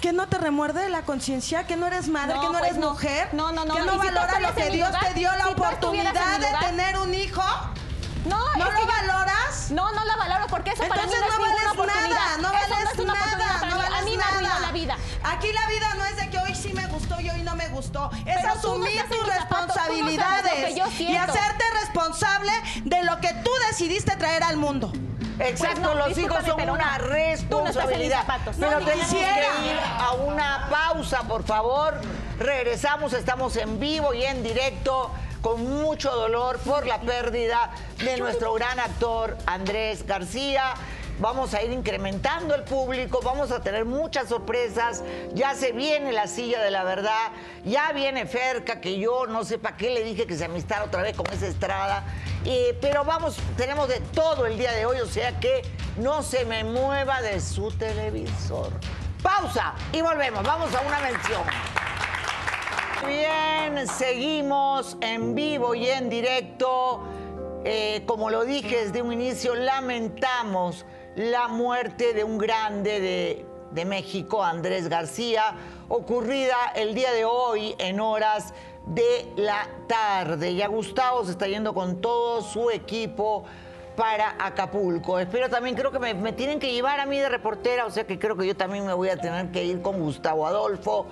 ¿Que 0.02 0.13
no 0.13 0.28
te 0.28 0.38
remuerde 0.38 0.88
la 0.89 1.02
conciencia? 1.02 1.67
¿Que 1.67 1.76
no 1.76 1.86
eres 1.88 2.08
madre? 2.08 2.36
No, 2.36 2.41
¿Que 2.41 2.48
no 2.48 2.52
pues 2.54 2.63
eres 2.65 2.78
no. 2.78 2.89
mujer? 2.91 3.30
No, 3.34 3.52
no, 3.52 3.65
no. 3.65 3.76
¿Que 3.76 3.82
¿Y 3.82 3.86
no 3.86 3.98
valora 3.98 4.39
lo 4.39 4.56
que 4.56 4.69
Dios 4.72 4.88
lugar? 4.89 5.08
te 5.08 5.13
dio 5.13 5.32
la 5.36 5.43
Si 5.45 5.50
oportunidad 5.52 6.39
de 6.39 6.67
tener 6.67 6.98
un 7.00 7.13
hijo? 7.13 7.43
No, 8.26 8.38
¿No 8.58 8.65
lo 8.72 8.80
yo- 8.80 8.86
valoras? 8.88 9.72
No, 9.72 9.91
no 9.91 10.04
la 10.06 10.15
valoro 10.17 10.48
porque 10.48 10.72
eso 10.72 10.84
para 10.88 11.06
mí 11.06 11.12
Entonces 11.13 11.19
no, 11.22 11.28
no 11.28 11.34
es 11.43 11.78
vales 11.78 12.10
nada, 12.10 12.38
no 12.38 12.48
Eso 12.50 12.54
vales 12.54 12.69
no 12.69 12.91
es 12.91 13.00
una 13.00 13.13
oportunidad 13.13 13.48
nada, 13.48 13.60
no 13.65 13.76
mí. 13.76 13.82
vales 13.82 14.00
A 14.00 14.02
mí 14.04 14.12
me 14.12 14.17
nada. 14.17 14.30
arruinó 14.36 14.60
la 14.60 14.72
vida. 14.72 14.98
Aquí 15.24 15.54
la 15.54 15.67
vida 15.67 15.93
no 15.95 16.06
es 16.06 16.15
de 16.17 16.30
que 16.30 16.38
hoy 16.39 16.56
sí 16.56 16.74
me 16.74 16.88
gustó 16.88 17.19
y 17.22 17.30
hoy 17.30 17.43
no 17.43 17.56
me 17.56 17.67
gustó. 17.69 18.10
Es 18.26 18.38
Pero 18.41 18.54
tú 18.62 18.78
no 18.78 18.86
asumir 18.86 19.02
tus 19.10 19.17
zapatos, 19.19 19.76
responsabilidades 19.76 20.78
y 21.00 21.15
hacerte 21.15 21.63
responsable 21.82 22.52
de 22.84 23.04
lo 23.04 23.19
que 23.19 23.34
tú 23.43 23.52
decidiste 23.69 24.15
traer 24.17 24.43
al 24.43 24.58
mundo. 24.58 24.91
Exacto, 25.39 25.82
Pues 25.82 25.95
no, 25.95 26.08
los 26.08 26.17
hijos 26.17 26.43
son 26.45 26.58
pero 26.58 26.73
una 26.73 26.97
no 26.97 27.08
responsabilidad. 27.08 28.23
pero 28.60 28.80
tenemos 28.80 29.10
que 29.10 29.19
ir 29.19 29.80
a 29.99 30.12
una 30.13 30.67
pausa, 30.69 31.23
por 31.23 31.43
favor. 31.43 31.99
Regresamos, 32.39 33.13
estamos 33.13 33.56
en 33.58 33.80
vivo 33.80 34.13
y 34.13 34.23
en 34.23 34.43
directo 34.43 35.12
con 35.41 35.63
mucho 35.82 36.12
dolor 36.12 36.60
por 36.60 36.86
la 36.86 36.99
pérdida 36.99 37.71
de 38.04 38.17
nuestro 38.17 38.54
gran 38.54 38.80
actor 38.80 39.38
Andrés 39.45 40.06
García. 40.06 40.73
Vamos 41.19 41.53
a 41.53 41.62
ir 41.62 41.71
incrementando 41.71 42.55
el 42.55 42.63
público, 42.63 43.19
vamos 43.21 43.51
a 43.51 43.60
tener 43.60 43.84
muchas 43.84 44.29
sorpresas. 44.29 45.03
Ya 45.34 45.53
se 45.53 45.73
viene 45.73 46.13
la 46.13 46.27
silla 46.27 46.63
de 46.63 46.71
la 46.71 46.86
verdad, 46.86 47.32
ya 47.65 47.91
viene 47.91 48.25
Ferca, 48.25 48.79
que 48.79 48.97
yo 48.97 49.27
no 49.27 49.43
sé 49.43 49.58
para 49.58 49.75
qué 49.75 49.89
le 49.89 50.03
dije 50.03 50.25
que 50.25 50.38
se 50.38 50.45
amistara 50.45 50.86
otra 50.86 51.01
vez 51.01 51.17
con 51.17 51.27
esa 51.34 51.47
estrada. 51.47 52.05
Pero 52.79 53.03
vamos, 53.03 53.38
tenemos 53.58 53.89
de 53.89 53.99
todo 53.99 54.45
el 54.45 54.58
día 54.58 54.71
de 54.71 54.86
hoy, 54.86 55.01
o 55.01 55.08
sea 55.08 55.38
que 55.41 55.62
no 55.97 56.23
se 56.23 56.45
me 56.45 56.63
mueva 56.63 57.21
de 57.21 57.41
su 57.41 57.69
televisor. 57.71 58.71
Pausa 59.21 59.73
y 59.91 59.99
volvemos, 59.99 60.41
vamos 60.43 60.73
a 60.73 60.79
una 60.79 60.99
mención. 61.01 61.43
Bien, 63.05 63.88
seguimos 63.89 64.95
en 65.01 65.36
vivo 65.36 65.75
y 65.75 65.89
en 65.89 66.10
directo. 66.10 67.03
Eh, 67.65 68.03
como 68.05 68.29
lo 68.29 68.45
dije 68.45 68.86
desde 68.86 69.01
un 69.01 69.12
inicio, 69.12 69.53
lamentamos 69.53 70.86
la 71.19 71.49
muerte 71.49 72.13
de 72.13 72.23
un 72.23 72.38
grande 72.38 73.45
de, 73.73 73.86
México, 73.86 74.41
Andrés 74.41 74.88
García, 74.88 75.53
ocurrida 75.89 76.55
el 76.75 76.95
día 76.95 77.12
de 77.12 77.25
hoy 77.25 77.75
en 77.77 77.99
horas 77.99 78.53
de 78.86 79.27
la 79.36 79.67
tarde. 79.86 80.55
Ya 80.55 80.67
Gustavo 80.67 81.25
se 81.25 81.32
está 81.32 81.45
yendo 81.45 81.73
con 81.73 81.99
todo 81.99 82.41
su 82.41 82.69
equipo 82.69 83.43
para 83.97 84.38
Acapulco. 84.39 85.19
Espero 85.19 85.49
también, 85.49 85.75
creo 85.75 85.91
que 85.91 85.99
me, 85.99 86.13
me 86.13 86.32
tienen 86.32 86.58
que 86.58 86.71
llevar 86.71 87.01
a 87.01 87.05
mí 87.05 87.19
de 87.19 87.27
reportera, 87.27 87.86
o 87.86 87.91
sea 87.91 88.08
que 88.08 88.17
creo 88.17 88.38
que 88.38 88.47
yo 88.47 88.55
también 88.55 88.86
me 88.88 88.93
voy 88.93 89.10
a 89.10 89.17
tener 89.17 89.51
que 89.51 89.65
ir 89.65 89.82
con 89.82 89.99
Gustavo 89.99 90.47
Adolfo. 90.47 91.08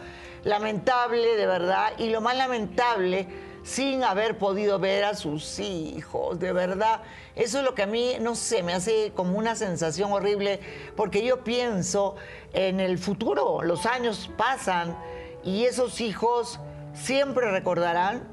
Lamentable, 0.45 1.35
de 1.35 1.47
verdad, 1.47 1.91
y 1.97 2.11
lo 2.11 2.21
más 2.21 2.37
lamentable, 2.37 3.27
sin 3.63 4.05
haber 4.05 4.37
podido 4.37 4.79
ver 4.79 5.03
a 5.03 5.15
sus 5.15 5.59
hijos, 5.59 6.39
de 6.39 6.53
verdad. 6.53 7.01
Eso 7.37 7.59
es 7.59 7.63
lo 7.63 7.75
que 7.75 7.83
a 7.83 7.87
mí, 7.87 8.15
no 8.19 8.33
sé, 8.33 8.63
me 8.63 8.73
hace 8.73 9.11
como 9.15 9.37
una 9.37 9.55
sensación 9.55 10.11
horrible, 10.11 10.59
porque 10.95 11.23
yo 11.23 11.43
pienso 11.43 12.15
en 12.51 12.79
el 12.79 12.97
futuro, 12.97 13.61
los 13.61 13.85
años 13.85 14.31
pasan 14.35 14.97
y 15.43 15.65
esos 15.65 16.01
hijos 16.01 16.59
siempre 16.93 17.51
recordarán 17.51 18.27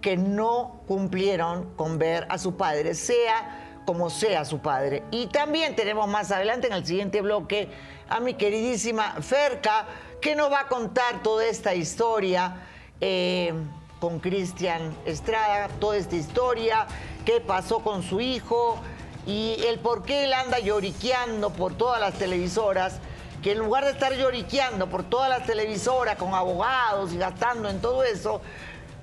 que 0.00 0.16
no 0.16 0.80
cumplieron 0.88 1.74
con 1.76 1.98
ver 1.98 2.26
a 2.28 2.38
su 2.38 2.56
padre, 2.56 2.94
sea 2.94 3.82
como 3.86 4.10
sea 4.10 4.44
su 4.44 4.58
padre. 4.58 5.04
Y 5.12 5.28
también 5.28 5.76
tenemos 5.76 6.08
más 6.08 6.32
adelante 6.32 6.66
en 6.66 6.72
el 6.72 6.84
siguiente 6.84 7.20
bloque 7.20 7.68
a 8.08 8.18
mi 8.18 8.34
queridísima 8.34 9.14
Ferca, 9.20 9.86
que 10.20 10.34
nos 10.34 10.50
va 10.50 10.60
a 10.60 10.68
contar 10.68 11.22
toda 11.22 11.46
esta 11.46 11.74
historia 11.74 12.66
eh, 13.00 13.54
con 14.00 14.18
Cristian 14.18 14.96
Estrada, 15.06 15.68
toda 15.78 15.96
esta 15.96 16.16
historia, 16.16 16.86
qué 17.24 17.40
pasó 17.40 17.80
con 17.80 18.02
su 18.02 18.20
hijo 18.20 18.78
y 19.26 19.56
el 19.66 19.78
por 19.78 20.04
qué 20.04 20.24
él 20.24 20.32
anda 20.32 20.58
lloriqueando 20.58 21.50
por 21.50 21.74
todas 21.74 22.00
las 22.00 22.14
televisoras 22.14 23.00
que 23.42 23.52
en 23.52 23.58
lugar 23.58 23.84
de 23.84 23.92
estar 23.92 24.12
lloriqueando 24.12 24.88
por 24.88 25.02
todas 25.04 25.28
las 25.30 25.46
televisoras 25.46 26.16
con 26.16 26.34
abogados 26.34 27.12
y 27.12 27.18
gastando 27.18 27.68
en 27.68 27.80
todo 27.80 28.04
eso, 28.04 28.42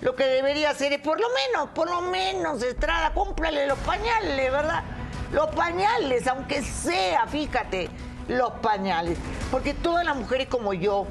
lo 0.01 0.15
que 0.15 0.25
debería 0.25 0.69
hacer 0.69 0.93
es 0.93 0.99
por 0.99 1.19
lo 1.19 1.27
menos, 1.29 1.69
por 1.69 1.89
lo 1.89 2.01
menos, 2.01 2.61
Estrada, 2.61 3.13
cómprale 3.13 3.65
los 3.65 3.79
pañales, 3.79 4.51
¿verdad? 4.51 4.83
Los 5.31 5.47
pañales, 5.47 6.27
aunque 6.27 6.61
sea, 6.61 7.25
fíjate, 7.25 7.89
los 8.27 8.51
pañales. 8.61 9.17
Porque 9.49 9.73
todas 9.73 10.05
las 10.05 10.15
mujeres 10.15 10.47
como 10.47 10.73
yo, 10.73 11.07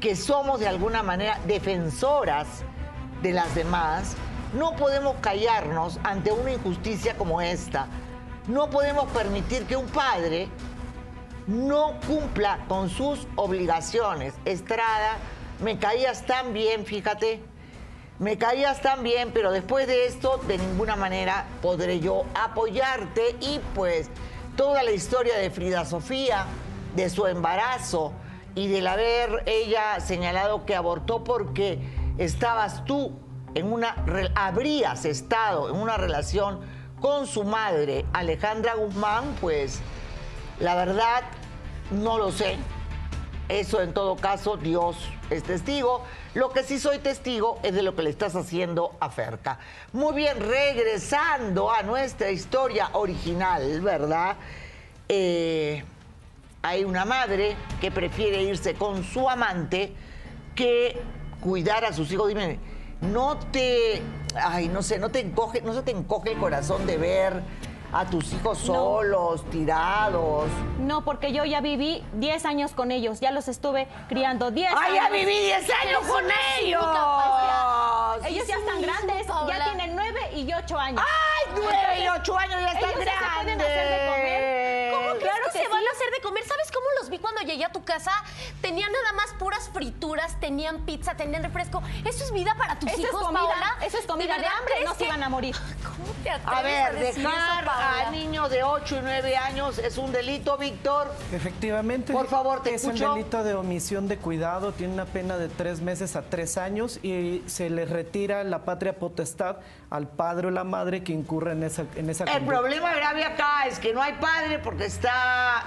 que 0.00 0.16
somos 0.16 0.58
de 0.58 0.68
alguna 0.68 1.02
manera 1.02 1.38
defensoras 1.46 2.46
de 3.20 3.32
las 3.32 3.54
demás, 3.54 4.16
no 4.52 4.76
podemos 4.76 5.16
callarnos 5.20 5.98
ante 6.02 6.30
una 6.30 6.52
injusticia 6.52 7.16
como 7.16 7.40
esta. 7.40 7.86
No 8.48 8.68
podemos 8.70 9.06
permitir 9.12 9.64
que 9.64 9.76
un 9.76 9.86
padre 9.86 10.48
no 11.46 11.94
cumpla 12.06 12.64
con 12.68 12.88
sus 12.90 13.26
obligaciones. 13.36 14.34
Estrada, 14.44 15.16
me 15.62 15.78
caías 15.78 16.26
tan 16.26 16.52
bien, 16.52 16.84
fíjate, 16.84 17.40
me 18.18 18.36
caías 18.36 18.82
tan 18.82 19.02
bien, 19.02 19.30
pero 19.32 19.50
después 19.52 19.86
de 19.86 20.06
esto 20.06 20.40
de 20.46 20.58
ninguna 20.58 20.96
manera 20.96 21.46
podré 21.62 22.00
yo 22.00 22.24
apoyarte 22.34 23.36
y 23.40 23.60
pues 23.74 24.10
toda 24.56 24.82
la 24.82 24.90
historia 24.90 25.36
de 25.38 25.50
Frida 25.50 25.84
Sofía, 25.84 26.46
de 26.94 27.08
su 27.08 27.26
embarazo 27.26 28.12
y 28.54 28.68
del 28.68 28.86
haber 28.86 29.44
ella 29.46 29.98
señalado 30.00 30.66
que 30.66 30.76
abortó 30.76 31.24
porque 31.24 31.78
estabas 32.18 32.84
tú 32.84 33.12
en 33.54 33.72
una, 33.72 33.96
habrías 34.34 35.04
estado 35.04 35.68
en 35.68 35.76
una 35.76 35.96
relación 35.96 36.60
con 37.00 37.26
su 37.26 37.44
madre, 37.44 38.04
Alejandra 38.12 38.74
Guzmán, 38.74 39.36
pues 39.40 39.80
la 40.60 40.74
verdad, 40.74 41.22
no 41.90 42.18
lo 42.18 42.30
sé. 42.30 42.56
Eso 43.48 43.82
en 43.82 43.92
todo 43.92 44.16
caso, 44.16 44.56
Dios 44.56 44.96
es 45.28 45.42
testigo. 45.42 46.04
Lo 46.34 46.50
que 46.50 46.62
sí 46.62 46.78
soy 46.78 47.00
testigo 47.00 47.58
es 47.62 47.74
de 47.74 47.82
lo 47.82 47.94
que 47.94 48.02
le 48.02 48.10
estás 48.10 48.36
haciendo 48.36 48.96
a 49.00 49.10
Ferca. 49.10 49.58
Muy 49.92 50.14
bien, 50.14 50.38
regresando 50.40 51.70
a 51.70 51.82
nuestra 51.82 52.30
historia 52.30 52.90
original, 52.92 53.80
¿verdad? 53.80 54.36
Eh, 55.08 55.84
hay 56.62 56.84
una 56.84 57.04
madre 57.04 57.56
que 57.80 57.90
prefiere 57.90 58.42
irse 58.42 58.74
con 58.74 59.02
su 59.02 59.28
amante 59.28 59.92
que 60.54 61.02
cuidar 61.40 61.84
a 61.84 61.92
sus 61.92 62.10
hijos. 62.12 62.28
Dime, 62.28 62.58
no 63.02 63.36
te, 63.52 64.02
ay, 64.34 64.68
no 64.68 64.82
sé, 64.82 64.98
no 64.98 65.10
te 65.10 65.20
encoge, 65.20 65.60
no 65.62 65.74
se 65.74 65.82
te 65.82 65.90
encoge 65.90 66.32
el 66.32 66.38
corazón 66.38 66.86
de 66.86 66.96
ver 66.96 67.42
a 67.92 68.06
tus 68.06 68.32
hijos 68.32 68.56
solos, 68.58 69.44
tirados. 69.50 70.46
No, 70.80 71.04
porque 71.04 71.32
yo 71.32 71.44
ya 71.44 71.60
viví 71.60 72.02
10 72.14 72.44
años 72.46 72.72
con 72.72 72.90
ellos, 72.90 73.20
ya 73.20 73.30
los 73.32 73.48
estuve 73.48 73.86
criando 74.08 74.50
10 74.50 74.72
¡Ay, 74.72 74.96
años. 74.98 75.04
ya 75.04 75.10
viví 75.10 75.38
10 75.38 75.70
años 75.84 76.00
con 76.08 76.24
ellos! 76.58 76.84
pues 78.18 78.32
Ellos 78.32 78.46
ya 78.46 78.56
están 78.56 78.80
grandes, 78.80 79.26
ya 79.26 79.64
tienen 79.64 79.94
9 79.94 80.20
y 80.36 80.52
8 80.54 80.78
años. 80.78 81.02
¡Ay, 81.04 81.52
nueve 81.54 82.04
y 82.04 82.08
ocho 82.08 82.36
años 82.38 82.60
ya 82.60 82.72
están 82.72 82.90
ellos 82.90 83.04
ya 83.04 83.12
se 83.12 83.18
grandes! 83.18 83.56
pueden 83.56 83.60
hacer 83.60 83.88
de 83.88 84.06
comer. 84.06 84.61
¿Cómo 85.12 85.20
crees 85.20 85.34
Claro 85.34 85.52
que, 85.52 85.58
que 85.58 85.64
se 85.64 85.70
van 85.70 85.82
a 85.86 85.90
hacer 85.94 86.10
de 86.14 86.20
comer? 86.22 86.44
¿Sabes 86.44 86.70
cómo 86.72 86.86
los 87.00 87.10
vi 87.10 87.18
cuando 87.18 87.40
llegué 87.42 87.64
a 87.64 87.72
tu 87.72 87.84
casa? 87.84 88.12
Tenían 88.60 88.90
nada 88.92 89.12
más 89.12 89.32
puras 89.38 89.70
frituras, 89.72 90.38
tenían 90.40 90.84
pizza, 90.84 91.14
tenían 91.16 91.42
refresco. 91.42 91.82
¿Eso 92.04 92.24
es 92.24 92.32
vida 92.32 92.54
para 92.58 92.78
tus 92.78 92.90
Eso 92.90 93.00
es 93.02 93.08
hijos, 93.08 93.22
comida, 93.22 93.40
Paola? 93.40 93.76
eso 93.84 93.98
es 93.98 94.06
comida 94.06 94.34
de 94.34 94.40
verdad 94.40 94.52
hambre, 94.58 94.74
no 94.84 94.94
se 94.94 95.04
iban 95.04 95.22
a 95.22 95.28
morir. 95.28 95.56
¿Cómo 95.82 96.12
te 96.22 96.30
atreves 96.30 96.56
A 96.58 96.62
ver, 96.62 96.98
decir 96.98 97.22
dejar 97.24 97.62
eso, 97.64 97.70
Paola? 97.70 98.08
a 98.08 98.10
niños 98.10 98.50
de 98.50 98.62
8 98.64 98.96
y 98.96 99.00
9 99.02 99.36
años 99.36 99.78
es 99.78 99.98
un 99.98 100.12
delito, 100.12 100.56
Víctor. 100.56 101.12
Efectivamente. 101.32 102.12
Por 102.12 102.28
favor, 102.28 102.62
te 102.62 102.74
es 102.74 102.84
escucho. 102.84 103.10
un 103.10 103.18
delito 103.18 103.44
de 103.44 103.54
omisión 103.54 104.08
de 104.08 104.16
cuidado, 104.18 104.72
tiene 104.72 104.94
una 104.94 105.04
pena 105.06 105.36
de 105.36 105.48
tres 105.48 105.80
meses 105.80 106.16
a 106.16 106.22
tres 106.22 106.56
años 106.58 106.98
y 107.02 107.42
se 107.46 107.70
le 107.70 107.84
retira 107.84 108.44
la 108.44 108.64
patria 108.64 108.98
potestad 108.98 109.56
al 109.90 110.08
padre 110.08 110.46
o 110.48 110.50
la 110.50 110.64
madre 110.64 111.04
que 111.04 111.12
incurre 111.12 111.52
en 111.52 111.62
esa, 111.64 111.84
en 111.96 112.08
esa 112.08 112.24
El 112.24 112.30
conducta. 112.30 112.58
problema 112.58 112.94
grave 112.94 113.24
acá 113.24 113.66
es 113.66 113.78
que 113.78 113.92
no 113.92 114.00
hay 114.00 114.14
padre 114.14 114.58
porque 114.58 114.86
está 114.86 115.01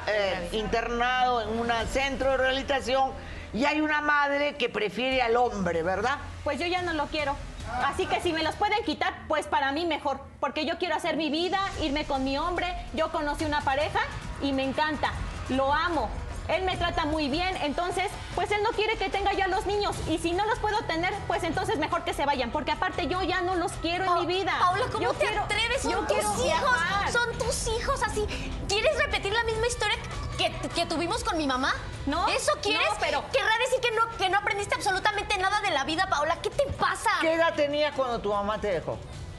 eh, 0.08 0.50
internado 0.54 1.42
en 1.42 1.60
un 1.60 1.70
centro 1.88 2.32
de 2.32 2.38
rehabilitación 2.38 3.12
y 3.54 3.66
hay 3.66 3.82
una 3.82 4.02
madre 4.02 4.56
que 4.56 4.70
prefiere 4.70 5.22
al 5.22 5.38
hombre, 5.38 5.84
¿verdad? 5.84 6.18
Pues 6.44 6.60
yo 6.60 6.66
ya 6.66 6.82
no 6.82 6.94
lo 6.94 7.06
quiero. 7.08 7.36
Así 7.84 8.06
que 8.06 8.22
si 8.22 8.32
me 8.32 8.44
los 8.44 8.56
pueden 8.56 8.84
quitar, 8.86 9.14
pues 9.28 9.48
para 9.48 9.72
mí 9.72 9.86
mejor. 9.86 10.20
Porque 10.40 10.66
yo 10.66 10.78
quiero 10.78 10.96
hacer 10.96 11.18
mi 11.18 11.30
vida, 11.30 11.60
irme 11.82 12.06
con 12.06 12.24
mi 12.24 12.38
hombre. 12.38 12.68
Yo 12.94 13.12
conocí 13.12 13.46
una 13.46 13.62
pareja 13.62 14.00
y 14.42 14.54
me 14.54 14.64
encanta. 14.64 15.12
Lo 15.50 15.74
amo. 15.74 16.10
Él 16.48 16.64
me 16.64 16.78
trata 16.78 17.06
muy 17.06 17.28
bien, 17.28 17.58
entonces, 17.64 18.12
pues 18.36 18.52
él 18.52 18.62
no 18.62 18.70
quiere 18.70 18.98
que 18.98 19.10
tenga 19.10 19.34
yo 19.34 19.46
a 19.46 19.48
los 19.48 19.66
niños. 19.66 19.96
Y 20.08 20.20
si 20.20 20.32
no 20.34 20.46
los 20.46 20.60
puedo 20.60 20.78
tener, 20.84 21.14
pues 21.28 21.44
entonces 21.44 21.78
mejor 21.80 22.04
que 22.04 22.14
se 22.14 22.26
vayan. 22.26 22.52
Porque 22.52 22.72
aparte 22.72 23.08
yo 23.08 23.22
ya 23.24 23.42
no 23.42 23.56
los 23.56 23.72
quiero 23.74 24.06
en 24.06 24.20
mi 24.20 24.26
vida. 24.28 24.54
Paola, 24.60 24.86
¿cómo 24.92 25.04
Yo 25.04 25.14
te 25.14 25.26
quiero- 25.26 25.44
atreves? 25.44 25.82
Son 25.82 25.92
yo 25.92 26.02
tus 26.06 26.18
hijos. 26.20 26.44
viajar. 26.44 27.12
Son 27.12 27.32
tus 27.40 27.68
hijos 27.68 28.02
así. 28.04 28.26
¿Quieres 28.70 28.98
repetir 29.00 29.34
la 29.34 29.44
misma 29.44 29.66
historia 29.68 29.96
que, 30.38 30.52
que 30.70 30.86
tuvimos 30.86 31.24
con 31.24 31.36
mi 31.38 31.48
mamá? 31.48 31.74
No, 32.06 32.28
¿Eso 32.28 32.52
quieres? 32.62 32.88
no, 32.92 32.98
pero- 33.00 33.24
Querrá 33.32 33.58
decir 33.66 33.80
que 33.82 33.92
no, 33.96 34.18
que 34.18 34.30
no 34.30 34.38
aprendiste 34.38 34.76
absolutamente 34.76 35.38
nada 35.40 35.62
de 35.62 35.72
la 35.72 35.84
vida, 35.84 36.08
Paola. 36.10 36.40
¿Qué 36.44 36.52
te 36.52 36.66
pasa? 36.74 37.10
¿Qué 37.22 37.34
edad 37.34 37.56
tenías 37.56 37.96
cuando 37.96 38.20
tu 38.20 38.32
mamá 38.32 38.62
te 38.62 38.68
dejó? 38.68 38.98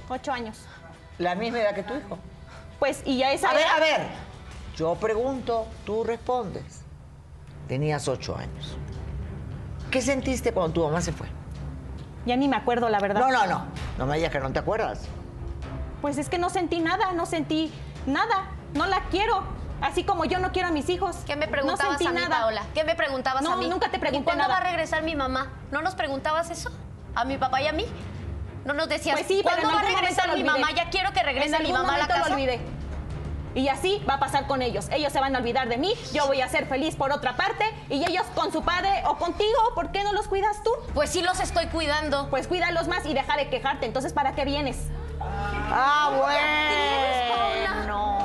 Ocho 0.09 0.33
años. 0.33 0.59
La 1.19 1.35
misma 1.37 1.61
edad 1.61 1.75
que 1.75 1.83
tu 1.85 1.95
hijo. 1.95 2.19
Pues, 2.81 3.03
y 3.05 3.19
ya 3.19 3.31
esa 3.33 3.51
A 3.51 3.55
ver, 3.55 3.63
edad- 3.63 3.77
a 3.77 3.81
ver. 3.81 4.07
Yo 4.77 4.95
pregunto, 4.97 5.67
tú 5.85 6.03
respondes. 6.05 6.83
Tenías 7.69 8.07
ocho 8.09 8.37
años. 8.37 8.77
¿Qué 9.91 10.01
sentiste 10.03 10.53
cuando 10.53 10.73
tu 10.73 10.85
mamá 10.85 11.01
se 11.01 11.13
fue? 11.13 11.27
Ya 12.27 12.37
ni 12.37 12.49
me 12.49 12.57
acuerdo, 12.57 12.89
la 12.89 12.99
verdad. 13.01 13.21
No, 13.21 13.31
no, 13.31 13.47
no. 13.47 13.65
No 13.99 14.07
me 14.07 14.17
digas 14.17 14.31
que 14.33 14.41
no 14.41 14.51
te 14.53 14.59
acuerdas. 14.59 15.03
Pues 16.03 16.19
es 16.19 16.29
que 16.29 16.39
no 16.39 16.51
sentí 16.51 16.81
nada, 16.81 17.13
no 17.13 17.27
sentí 17.27 17.73
nada. 18.07 18.51
No 18.75 18.87
la 18.87 19.01
quiero. 19.11 19.43
Así 19.81 20.05
como 20.05 20.25
yo 20.25 20.39
no 20.39 20.53
quiero 20.53 20.69
a 20.69 20.71
mis 20.73 20.89
hijos. 20.89 21.17
¿Qué 21.27 21.37
me 21.37 21.49
preguntabas 21.49 21.93
no 21.93 21.99
sentí 21.99 22.07
a 22.07 22.13
mí, 22.13 22.21
nada. 22.21 22.41
Paola? 22.43 22.63
¿Qué 22.75 22.85
me 22.85 22.95
preguntabas 22.95 23.43
No, 23.43 23.53
a 23.53 23.57
mí? 23.57 23.69
nunca 23.69 23.91
te 23.91 23.99
pregunté 23.99 24.23
¿Y 24.23 24.25
cuándo 24.25 24.43
nada. 24.45 24.55
va 24.55 24.61
a 24.61 24.71
regresar 24.71 25.03
mi 25.03 25.15
mamá? 25.15 25.49
¿No 25.71 25.83
nos 25.83 25.95
preguntabas 25.95 26.51
eso? 26.51 26.71
¿A 27.15 27.25
mi 27.25 27.37
papá 27.37 27.63
y 27.63 27.67
a 27.69 27.73
mí? 27.73 27.87
¿No 28.65 28.75
nos 28.75 28.89
decías, 28.89 29.15
Pues 29.17 29.27
sí, 29.29 29.43
pero 29.45 29.57
¿cuándo 29.63 29.75
va 29.75 29.81
a 29.81 29.95
regresar 30.01 30.35
mi 30.35 30.43
mamá? 30.43 30.69
Ya 30.75 30.91
quiero 30.91 31.13
que 31.13 31.23
regrese 31.23 31.59
mi 31.63 31.73
mamá 31.73 31.95
a 31.95 31.99
la 31.99 32.09
casa. 32.09 32.29
lo 32.29 32.35
olvidé. 32.35 32.61
Y 33.57 33.69
así 33.69 34.05
va 34.09 34.15
a 34.15 34.21
pasar 34.21 34.47
con 34.47 34.61
ellos. 34.61 34.87
Ellos 34.93 35.11
se 35.11 35.19
van 35.19 35.35
a 35.35 35.39
olvidar 35.39 35.69
de 35.69 35.79
mí, 35.79 35.95
yo 36.13 36.27
voy 36.27 36.43
a 36.43 36.49
ser 36.49 36.67
feliz 36.67 36.95
por 36.95 37.11
otra 37.11 37.37
parte 37.37 37.65
y 37.89 38.05
ellos 38.05 38.27
con 38.35 38.53
su 38.53 38.63
padre 38.63 39.03
o 39.07 39.17
contigo, 39.17 39.59
¿por 39.75 39.93
qué 39.93 40.05
no 40.05 40.13
los 40.13 40.29
cuidas 40.29 40.63
tú? 40.63 40.71
Pues 40.93 41.09
sí 41.09 41.23
los 41.23 41.41
estoy 41.41 41.67
cuidando. 41.69 42.29
Pues 42.29 42.49
cuídalos 42.49 42.87
más 42.87 43.07
y 43.07 43.15
deja 43.15 43.35
de 43.39 43.49
quejarte. 43.49 43.87
Entonces, 43.87 44.13
¿para 44.13 44.35
qué 44.35 44.45
vienes? 44.45 44.77
Ah, 45.21 46.13
bueno. 46.19 48.16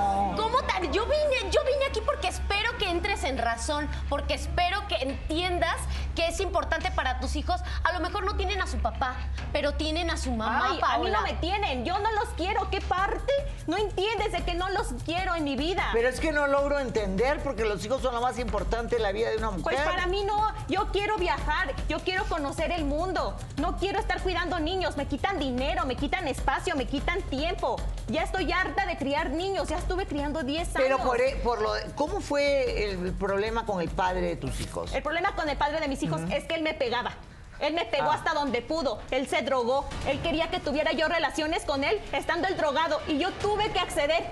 ¿Cómo 0.52 0.64
tal? 0.68 0.92
Yo 0.92 1.06
vine, 1.06 1.50
yo 1.50 1.62
vine 1.64 1.86
aquí 1.90 2.02
porque 2.06 2.28
espero 2.28 2.78
que 2.78 2.90
entres 2.90 3.24
en 3.24 3.38
razón, 3.38 3.88
porque 4.10 4.34
espero 4.34 4.86
que 4.90 4.96
entiendas 4.96 5.78
que 6.14 6.28
es 6.28 6.42
importante 6.42 6.92
para 6.92 7.22
tus 7.22 7.38
hijos. 7.38 7.62
A 7.84 7.94
lo 7.94 8.02
mejor 8.02 8.26
no 8.26 8.36
tienen 8.36 8.62
a 8.62 8.68
su 8.68 8.78
papá, 8.80 9.16
pero 9.54 9.76
tienen 9.76 10.10
a 10.10 10.18
su 10.18 10.32
mamá, 10.32 10.72
Ay, 10.72 10.80
a 10.84 10.98
mí 10.98 11.10
no 11.10 11.22
me 11.22 11.34
tienen, 11.36 11.86
yo 11.86 11.98
no 12.00 12.12
los 12.12 12.30
quiero. 12.36 12.70
¿Qué 12.70 12.82
parte? 12.82 13.32
No 13.68 13.78
entiendes 13.78 14.34
de 14.34 14.44
que 14.44 14.54
no 14.54 14.70
los 14.70 14.88
quiero 15.06 15.36
en 15.36 15.46
mi 15.46 15.56
vida. 15.56 15.90
Pero 15.94 16.10
es 16.10 16.20
que 16.20 16.34
no 16.34 16.48
logro 16.48 16.80
entender 16.80 17.42
porque 17.42 17.64
los 17.64 17.86
hijos 17.86 18.02
son 18.02 18.14
lo 18.14 18.22
más 18.22 18.38
importante 18.38 18.98
en 18.98 19.04
la 19.04 19.14
vida 19.14 19.30
de 19.30 19.38
una 19.38 19.52
mujer. 19.52 19.64
Pues 19.64 19.82
para 19.82 20.08
mí 20.08 20.24
no, 20.26 20.54
yo 20.68 20.92
quiero 20.92 21.18
viajar, 21.18 21.74
yo 21.88 22.00
quiero 22.00 22.26
conocer 22.26 22.72
el 22.74 22.84
mundo, 22.84 23.38
no 23.58 23.78
quiero 23.78 24.00
estar 24.00 24.22
cuidando 24.22 24.60
niños, 24.60 24.98
me 24.98 25.06
quitan 25.06 25.40
dinero, 25.40 25.86
me 25.86 25.96
quitan 25.96 26.28
espacio, 26.28 26.76
me 26.76 26.88
quitan 26.88 27.22
tiempo. 27.24 27.78
Ya 28.08 28.24
estoy 28.24 28.52
harta 28.52 28.86
de 28.86 28.98
criar 28.98 29.30
niños, 29.30 29.70
ya 29.70 29.78
estuve 29.78 30.06
criando 30.06 30.41
10 30.44 30.76
años. 30.76 30.78
Pero 30.78 30.98
por, 31.00 31.20
e- 31.22 31.36
por 31.44 31.62
lo 31.62 31.72
¿cómo 31.96 32.20
fue 32.22 32.84
el 32.92 33.14
problema 33.14 33.66
con 33.66 33.82
el 33.82 33.90
padre 33.90 34.22
de 34.22 34.36
tus 34.36 34.60
hijos? 34.62 34.94
El 34.94 35.04
problema 35.04 35.36
con 35.36 35.48
el 35.50 35.58
padre 35.58 35.80
de 35.80 35.88
mis 35.88 36.02
hijos 36.04 36.22
es 36.32 36.44
que 36.46 36.56
él 36.56 36.62
me 36.62 36.74
pegaba. 36.74 37.14
Él 37.60 37.74
me 37.74 37.86
pegó 37.86 38.10
Ah. 38.10 38.16
hasta 38.16 38.34
donde 38.34 38.62
pudo. 38.62 39.00
Él 39.12 39.28
se 39.28 39.42
drogó. 39.44 39.88
Él 40.08 40.20
quería 40.22 40.50
que 40.50 40.60
tuviera 40.60 40.92
yo 40.94 41.08
relaciones 41.08 41.64
con 41.64 41.84
él 41.84 42.02
estando 42.12 42.48
el 42.48 42.58
drogado 42.58 43.00
y 43.08 43.20
yo 43.20 43.32
tuve 43.34 43.72
que 43.72 43.80
acceder. 43.80 44.24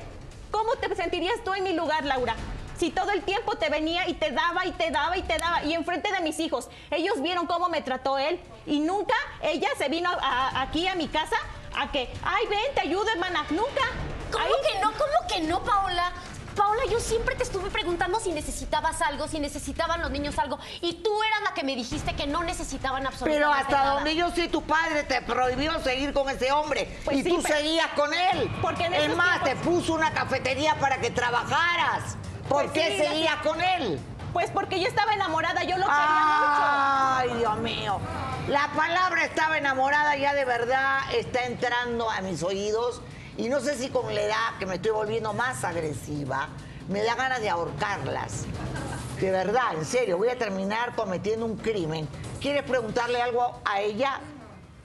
¿Cómo 0.52 0.76
te 0.78 0.96
sentirías 0.96 1.36
tú 1.46 1.54
en 1.54 1.64
mi 1.64 1.74
lugar, 1.74 2.04
Laura? 2.06 2.36
Si 2.80 2.90
todo 2.92 3.12
el 3.12 3.22
tiempo 3.24 3.56
te 3.58 3.70
venía 3.70 4.08
y 4.08 4.14
te 4.16 4.32
daba 4.32 4.66
y 4.66 4.72
te 4.72 4.90
daba 4.90 5.16
y 5.18 5.22
te 5.22 5.38
daba 5.38 5.64
y 5.64 5.74
enfrente 5.74 6.12
de 6.12 6.22
mis 6.22 6.40
hijos, 6.40 6.70
ellos 6.92 7.22
vieron 7.22 7.46
cómo 7.46 7.68
me 7.70 7.82
trató 7.82 8.18
él 8.18 8.40
y 8.66 8.80
nunca 8.80 9.14
ella 9.42 9.68
se 9.78 9.90
vino 9.90 10.10
a- 10.10 10.62
aquí 10.62 10.88
a 10.88 10.96
mi 10.96 11.08
casa 11.10 11.36
a 11.78 11.92
que, 11.92 12.10
ay, 12.24 12.48
ven, 12.48 12.74
te 12.74 12.82
ayudo, 12.82 13.06
hermana. 13.14 13.46
Nunca. 13.52 13.82
¿Cómo 14.32 14.44
Ahí- 14.46 14.52
que 14.74 14.80
no? 14.80 14.92
¿Cómo 14.92 15.28
que 15.28 15.42
no, 15.42 15.64
Paola? 15.64 16.12
Paola, 16.56 16.82
yo 16.92 17.00
siempre 17.00 17.36
te 17.36 17.44
estuve 17.44 17.70
preguntando 17.70 18.20
si 18.20 18.32
necesitabas 18.34 19.02
algo, 19.02 19.28
si 19.30 19.40
necesitaban 19.40 20.02
los 20.02 20.12
niños 20.12 20.38
algo. 20.40 20.60
Y 20.82 20.96
tú 20.96 21.24
eras 21.24 21.42
la 21.46 21.54
que 21.54 21.64
me 21.64 21.74
dijiste 21.76 22.14
que 22.16 22.28
no 22.28 22.44
necesitaban 22.44 23.06
absolutamente 23.08 23.38
Pero 23.40 23.54
hasta 23.54 23.78
nada. 23.78 23.94
donde 23.96 24.16
yo 24.16 24.30
sé, 24.32 24.50
tu 24.50 24.62
padre 24.64 25.04
te 25.04 25.22
prohibió 25.22 25.80
seguir 25.82 26.12
con 26.12 26.30
ese 26.30 26.52
hombre. 26.52 27.00
Pues 27.06 27.18
y 27.18 27.24
sí, 27.24 27.30
tú 27.30 27.42
pero- 27.42 27.56
seguías 27.56 27.88
con 27.96 28.14
él. 28.14 28.52
Porque 28.62 28.86
en 28.86 28.94
es 28.94 29.16
más, 29.16 29.42
tiempos- 29.44 29.64
te 29.64 29.70
puso 29.70 29.94
una 29.94 30.12
cafetería 30.12 30.76
para 30.76 31.00
que 31.00 31.12
trabajaras. 31.12 32.18
¿Por 32.50 32.64
Pues 32.64 32.72
qué 32.72 32.98
sí, 32.98 33.08
seguías 33.08 33.38
con 33.38 33.62
él? 33.62 34.00
Pues 34.34 34.52
porque 34.52 34.80
yo 34.82 34.88
estaba 34.88 35.14
enamorada, 35.14 35.64
yo 35.64 35.78
lo 35.78 35.86
quería 35.86 37.18
Ay, 37.20 37.30
Dios 37.38 37.58
mío. 37.60 38.00
La 38.48 38.68
palabra 38.76 39.24
estaba 39.24 39.58
enamorada 39.58 40.16
ya 40.18 40.34
de 40.34 40.44
verdad 40.46 41.00
está 41.14 41.44
entrando 41.46 42.10
a 42.10 42.22
mis 42.22 42.44
oídos 42.44 43.02
y 43.40 43.48
no 43.48 43.62
sé 43.62 43.76
si 43.76 43.88
con 43.88 44.14
la 44.14 44.22
edad 44.22 44.58
que 44.60 44.66
me 44.66 44.76
estoy 44.76 44.92
volviendo 44.92 45.34
más 45.34 45.64
agresiva, 45.64 46.50
me 46.90 47.02
da 47.04 47.16
ganas 47.16 47.40
de 47.40 47.50
ahorcarlas. 47.50 48.44
De 49.22 49.32
verdad, 49.32 49.76
en 49.78 49.86
serio, 49.86 50.18
voy 50.18 50.28
a 50.28 50.38
terminar 50.38 50.94
cometiendo 50.94 51.46
un 51.46 51.56
crimen. 51.56 52.06
¿Quieres 52.42 52.64
preguntarle 52.64 53.22
algo 53.22 53.62
a 53.64 53.80
ella? 53.80 54.20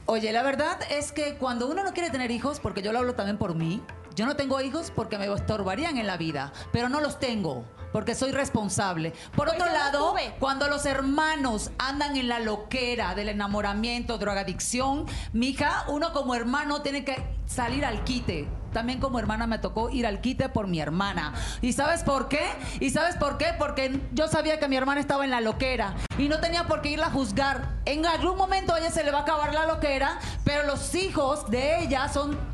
Oye, 0.07 0.33
la 0.33 0.45
verdad 0.45 0.79
es 0.89 1.11
que 1.11 1.35
cuando 1.35 1.67
uno 1.67 1.83
no 1.83 1.93
quiere 1.93 2.11
tener 2.11 2.31
hijos, 2.31 2.61
porque 2.61 2.81
yo 2.81 2.93
lo 2.93 3.01
hablo 3.01 3.15
también 3.15 3.39
por 3.39 3.57
mí, 3.57 3.83
yo 4.15 4.25
no 4.25 4.37
tengo 4.37 4.61
hijos 4.61 4.93
porque 4.95 5.19
me 5.19 5.27
estorbarían 5.27 5.99
en 5.99 6.07
la 6.07 6.17
vida, 6.17 6.53
pero 6.71 6.89
no 6.89 7.01
los 7.01 7.19
tengo 7.19 7.65
porque 7.95 8.17
soy 8.17 8.33
responsable. 8.33 9.13
Por 9.37 9.47
Pues 9.47 9.53
otro 9.53 9.73
lado, 9.73 10.17
cuando 10.41 10.67
los 10.67 10.85
hermanos 10.85 11.71
andan 11.79 12.17
en 12.17 12.27
la 12.27 12.41
loquera 12.41 13.15
del 13.15 13.29
enamoramiento, 13.29 14.19
drogadicción, 14.19 15.07
mija, 15.33 15.85
uno 15.87 16.13
como 16.13 16.35
hermano 16.35 16.83
tiene 16.83 17.05
que 17.05 17.25
salir 17.47 17.85
al 17.85 18.03
quite. 18.03 18.49
También 18.73 18.99
como 18.99 19.21
hermana 19.21 19.47
me 19.47 19.61
tocó 19.61 19.91
ir 19.91 20.09
al 20.09 20.21
quite 20.21 20.49
por 20.49 20.67
mi 20.67 20.81
hermana. 20.81 21.35
¿Y 21.63 21.73
sabes 21.73 22.03
por 22.03 22.27
qué? 22.27 22.43
¿Y 22.81 22.91
sabes 22.91 23.15
por 23.15 23.39
qué? 23.39 23.55
Porque 23.57 24.01
yo 24.13 24.27
sabía 24.27 24.59
que 24.59 24.67
mi 24.67 24.75
hermana 24.75 25.01
estaba 25.01 25.23
en 25.23 25.31
la 25.31 25.41
loquera 25.41 25.95
y 26.19 26.29
no 26.29 26.41
tenía 26.41 26.67
por 26.67 26.83
qué 26.83 26.89
irla 26.89 27.07
a 27.07 27.11
juzgar. 27.11 27.77
En 27.85 28.07
algún 28.07 28.37
momento 28.37 28.75
a 28.75 28.81
ella 28.81 28.91
se 28.91 29.05
le 29.05 29.13
va 29.13 29.19
a 29.19 29.23
acabar 29.23 29.55
la 29.55 29.67
loquera, 29.67 30.19
pero 30.43 30.67
los 30.67 30.97
hijos 30.97 31.49
de 31.49 31.85
ella 31.85 32.09
son 32.09 32.54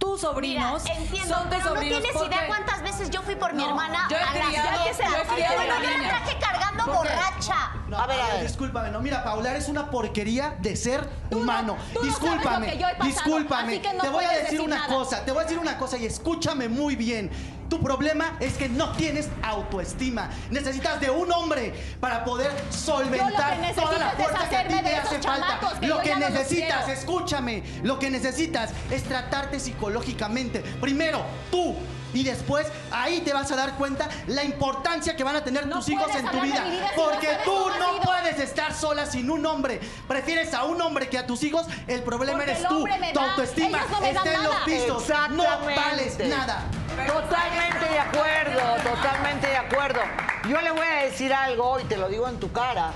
tus 0.00 0.22
sobrinos. 0.22 0.82
Mira, 0.82 0.96
entiendo, 0.96 1.34
son 1.34 1.42
tus 1.44 1.50
pero 1.58 1.64
no 1.68 1.74
sobrinos 1.74 2.00
tienes 2.00 2.16
porque- 2.16 2.34
idea 2.34 2.46
cuántas 2.48 2.82
veces 2.82 3.10
yo 3.10 3.22
fui 3.22 3.36
por 3.36 3.52
mi 3.52 3.62
No, 3.62 3.68
hermana 3.68 4.06
yo 4.10 4.16
he 4.16 4.20
a 4.20 4.24
las 4.34 4.46
fiestas. 4.48 5.08
yo 5.10 5.16
he 5.16 5.26
criado 5.34 5.54
Yo 5.54 5.60
a 5.60 5.64
la 5.66 5.74
no 5.98 6.08
traje 6.08 6.38
cargando 6.40 6.86
borracha. 6.86 7.56
No, 7.86 7.98
A 7.98 8.06
ver, 8.06 8.20
a 8.20 8.26
ver. 8.34 8.42
Discúlpame, 8.42 8.90
no, 8.90 9.00
mira, 9.00 9.22
Paula, 9.22 9.50
eres 9.50 9.68
una 9.68 9.90
porquería 9.90 10.56
de 10.58 10.74
ser 10.76 11.06
Tú 11.28 11.36
no- 11.36 11.42
humano. 11.42 11.76
no 11.76 12.00
sabes 12.00 12.02
discúlpame, 12.08 12.66
lo 12.66 12.72
que 12.72 12.78
yo 12.78 12.86
he 12.88 12.94
pasado, 12.94 13.08
discúlpame. 13.10 13.72
así 13.74 13.82
que 13.82 13.92
no 13.94 14.02
te 14.02 14.08
voy 14.08 14.24
a 14.24 14.28
decir 14.30 14.42
decir 14.44 14.60
una 14.62 14.76
nada. 14.76 14.94
cosa, 14.94 15.24
te 15.24 15.32
voy 15.32 15.40
a 15.40 15.42
decir 15.44 15.58
una 15.58 15.76
cosa 15.78 15.96
y 15.98 16.06
escúchame 16.06 16.68
muy 16.68 16.96
bien. 16.96 17.30
Tu 17.70 17.80
problema 17.80 18.36
es 18.40 18.54
que 18.54 18.68
no 18.68 18.90
tienes 18.92 19.28
autoestima. 19.42 20.28
Necesitas 20.50 21.00
de 21.00 21.08
un 21.08 21.30
hombre 21.32 21.72
para 22.00 22.24
poder 22.24 22.50
solventar 22.68 23.72
toda 23.76 23.98
la 23.98 24.10
fuerza 24.10 24.48
que 24.48 24.56
a 24.56 24.68
ti 24.68 24.74
te 24.82 24.96
hace 24.96 25.22
falta. 25.22 25.60
Lo 25.80 26.00
que 26.00 26.16
necesitas, 26.16 26.88
escúchame, 26.88 27.62
lo 27.84 28.00
que 28.00 28.10
necesitas 28.10 28.72
es 28.90 29.04
tratarte 29.04 29.60
psicológicamente. 29.60 30.60
Primero, 30.80 31.22
tú. 31.50 31.76
Y 32.12 32.22
después 32.24 32.66
ahí 32.90 33.20
te 33.20 33.32
vas 33.32 33.50
a 33.50 33.56
dar 33.56 33.74
cuenta 33.76 34.08
la 34.26 34.44
importancia 34.44 35.16
que 35.16 35.24
van 35.24 35.36
a 35.36 35.44
tener 35.44 35.66
No 35.66 35.76
tus 35.76 35.88
hijos 35.88 36.14
en 36.14 36.26
tu 36.30 36.40
vida. 36.40 36.64
Porque 36.96 37.38
tú 37.44 37.56
no 37.78 38.00
puedes 38.00 38.38
estar 38.38 38.74
sola 38.74 39.06
sin 39.06 39.30
un 39.30 39.44
hombre. 39.46 39.80
Prefieres 40.06 40.54
a 40.54 40.64
un 40.64 40.80
hombre 40.80 41.08
que 41.08 41.18
a 41.18 41.26
tus 41.26 41.42
hijos. 41.42 41.66
El 41.86 42.02
problema 42.02 42.38
Porque 42.38 42.52
eres 42.52 42.62
el 42.62 42.68
tú. 42.68 42.84
Tu 42.84 43.18
da, 43.18 43.30
autoestima 43.30 43.86
no 43.90 44.04
está 44.04 44.34
en 44.34 44.42
los 44.44 44.56
pisos. 44.64 45.04
No 45.30 45.44
vales 45.44 46.18
nada. 46.28 46.64
Totalmente 47.06 47.88
de 47.88 47.98
acuerdo, 47.98 48.60
totalmente 48.82 49.46
de 49.46 49.56
acuerdo. 49.56 50.00
Yo 50.48 50.60
le 50.60 50.70
voy 50.70 50.86
a 50.86 50.90
a 51.00 51.04
decir 51.04 51.32
algo 51.32 51.80
y 51.80 51.84
te 51.84 51.96
lo 51.96 52.08
digo 52.08 52.28
en 52.28 52.38
tu 52.38 52.52
cara. 52.52 52.92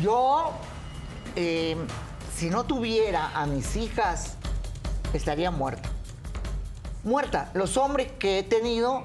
Yo, 0.00 0.52
eh, 1.34 1.76
si 2.34 2.50
no 2.50 2.64
tuviera 2.64 3.30
a 3.34 3.46
mis 3.46 3.76
hijas, 3.76 4.34
estaría 5.12 5.50
muerta. 5.50 5.88
Muerta. 7.06 7.50
Los 7.54 7.76
hombres 7.76 8.08
que 8.18 8.40
he 8.40 8.42
tenido 8.42 9.04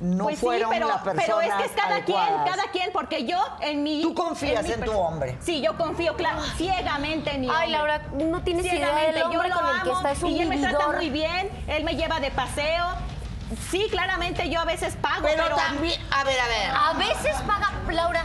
no 0.00 0.24
Pues 0.24 0.38
sí, 0.38 0.44
fueron 0.44 0.70
pero, 0.70 0.88
las 0.88 1.02
personas 1.02 1.24
pero 1.24 1.40
es 1.40 1.54
que 1.54 1.64
es 1.64 1.70
cada 1.72 2.04
quien, 2.04 2.18
adecuadas. 2.18 2.50
cada 2.50 2.70
quien, 2.72 2.90
porque 2.92 3.26
yo 3.26 3.38
en 3.60 3.82
mi... 3.84 4.02
Tú 4.02 4.12
confías 4.12 4.64
en 4.68 4.84
tu 4.84 4.92
hombre. 4.92 5.36
Sí, 5.40 5.60
yo 5.60 5.76
confío, 5.76 6.16
claro, 6.16 6.42
ciegamente 6.56 7.32
en 7.32 7.42
mi 7.42 7.48
Ay, 7.48 7.72
hombre. 7.74 7.98
Laura, 7.98 8.02
no 8.12 8.42
tienes 8.42 8.64
idea 8.66 8.76
Ciegamente, 8.76 9.12
del 9.12 9.22
hombre 9.22 9.38
yo 9.38 9.54
lo 9.54 9.60
con 9.60 9.76
el 9.76 9.82
que 9.82 9.90
está, 9.92 10.10
es 10.12 10.22
un 10.22 10.30
Y 10.30 10.40
él 10.40 10.48
me 10.48 10.58
trata 10.58 10.88
muy 10.88 11.10
bien, 11.10 11.50
él 11.68 11.84
me 11.84 11.94
lleva 11.94 12.18
de 12.20 12.30
paseo. 12.32 12.86
Sí, 13.70 13.86
claramente 13.90 14.50
yo 14.50 14.60
a 14.60 14.64
veces 14.64 14.96
pago, 14.96 15.22
Pero, 15.22 15.44
pero... 15.44 15.56
también, 15.56 16.00
a 16.10 16.24
ver, 16.24 16.38
a 16.40 16.46
ver. 16.48 16.70
A 16.74 16.92
veces 16.98 17.34
paga 17.46 17.72
Laura. 17.88 18.22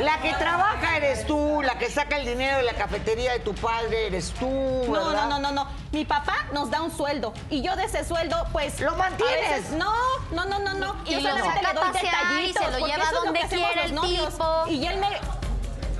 La 0.00 0.20
que 0.20 0.32
trabaja 0.34 0.96
eres 0.96 1.26
tú, 1.26 1.60
la 1.62 1.76
que 1.78 1.90
saca 1.90 2.16
el 2.18 2.26
dinero 2.26 2.58
de 2.58 2.62
la 2.62 2.74
cafetería 2.74 3.32
de 3.32 3.40
tu 3.40 3.54
padre 3.54 4.06
eres 4.06 4.30
tú, 4.38 4.46
No, 4.86 4.92
¿verdad? 4.92 5.28
no, 5.28 5.38
no, 5.38 5.38
no, 5.38 5.52
no. 5.64 5.68
Mi 5.92 6.04
papá 6.04 6.46
nos 6.52 6.70
da 6.70 6.82
un 6.82 6.96
sueldo 6.96 7.32
y 7.50 7.62
yo 7.62 7.74
de 7.76 7.84
ese 7.84 8.04
sueldo, 8.04 8.46
pues. 8.52 8.80
¿Lo 8.80 8.94
mantienes? 8.96 9.50
a 9.50 9.54
veces- 9.56 9.70
no, 9.72 9.92
no, 10.32 10.44
no, 10.44 10.58
no, 10.60 10.74
no. 10.74 10.96
Y 11.04 11.12
yo 11.14 11.20
lo 11.20 11.28
solamente 11.30 11.60
saca 11.60 11.72
le 11.72 11.80
doy 11.80 11.92
pasear 11.92 12.14
y 12.14 12.46
detallitos. 12.46 12.64
se 12.64 12.70
lo 12.70 12.86
lleva 12.86 12.96
eso 12.98 13.06
es 13.06 13.12
lo 13.12 13.24
donde 13.24 13.40
quiere 13.40 13.74
los 13.76 13.84
el 13.86 13.94
novios. 13.94 14.28
tipo. 14.32 14.66
Y 14.68 14.86
él 14.86 14.96
me. 14.98 15.06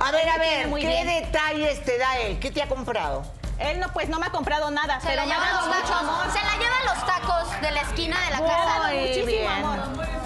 A 0.01 0.11
ver, 0.11 0.29
a 0.29 0.37
ver, 0.37 0.69
¿qué 0.69 0.87
bien. 0.87 1.07
detalles 1.07 1.83
te 1.83 1.97
da 1.97 2.17
él? 2.19 2.39
¿Qué 2.39 2.51
te 2.51 2.61
ha 2.63 2.67
comprado? 2.69 3.23
Él 3.59 3.79
no, 3.79 3.91
pues 3.91 4.07
no 4.09 4.19
me 4.19 4.27
ha 4.27 4.29
comprado 4.31 4.71
nada, 4.71 4.99
Se 5.01 5.07
pero 5.07 5.25
me 5.25 5.33
ha 5.33 5.39
dado 5.39 5.67
mucho 5.67 5.93
amor. 5.95 6.25
Se 6.31 6.41
la 6.41 6.53
lleva 6.57 6.77
a 6.81 6.95
los 6.95 7.05
tacos 7.05 7.61
de 7.61 7.71
la 7.71 7.81
esquina 7.81 8.17
de 8.25 8.29
la 8.31 8.39
casa. 8.47 8.89
Muchísimo 8.93 9.25
bien. 9.25 9.47
amor. 9.51 9.79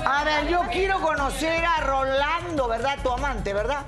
A 0.05 0.23
ver, 0.23 0.47
yo 0.47 0.61
quiero 0.71 0.99
conocer 1.01 1.65
a 1.65 1.79
Rolando, 1.81 2.67
¿verdad? 2.67 2.97
Tu 3.01 3.11
amante, 3.11 3.53
¿verdad? 3.53 3.83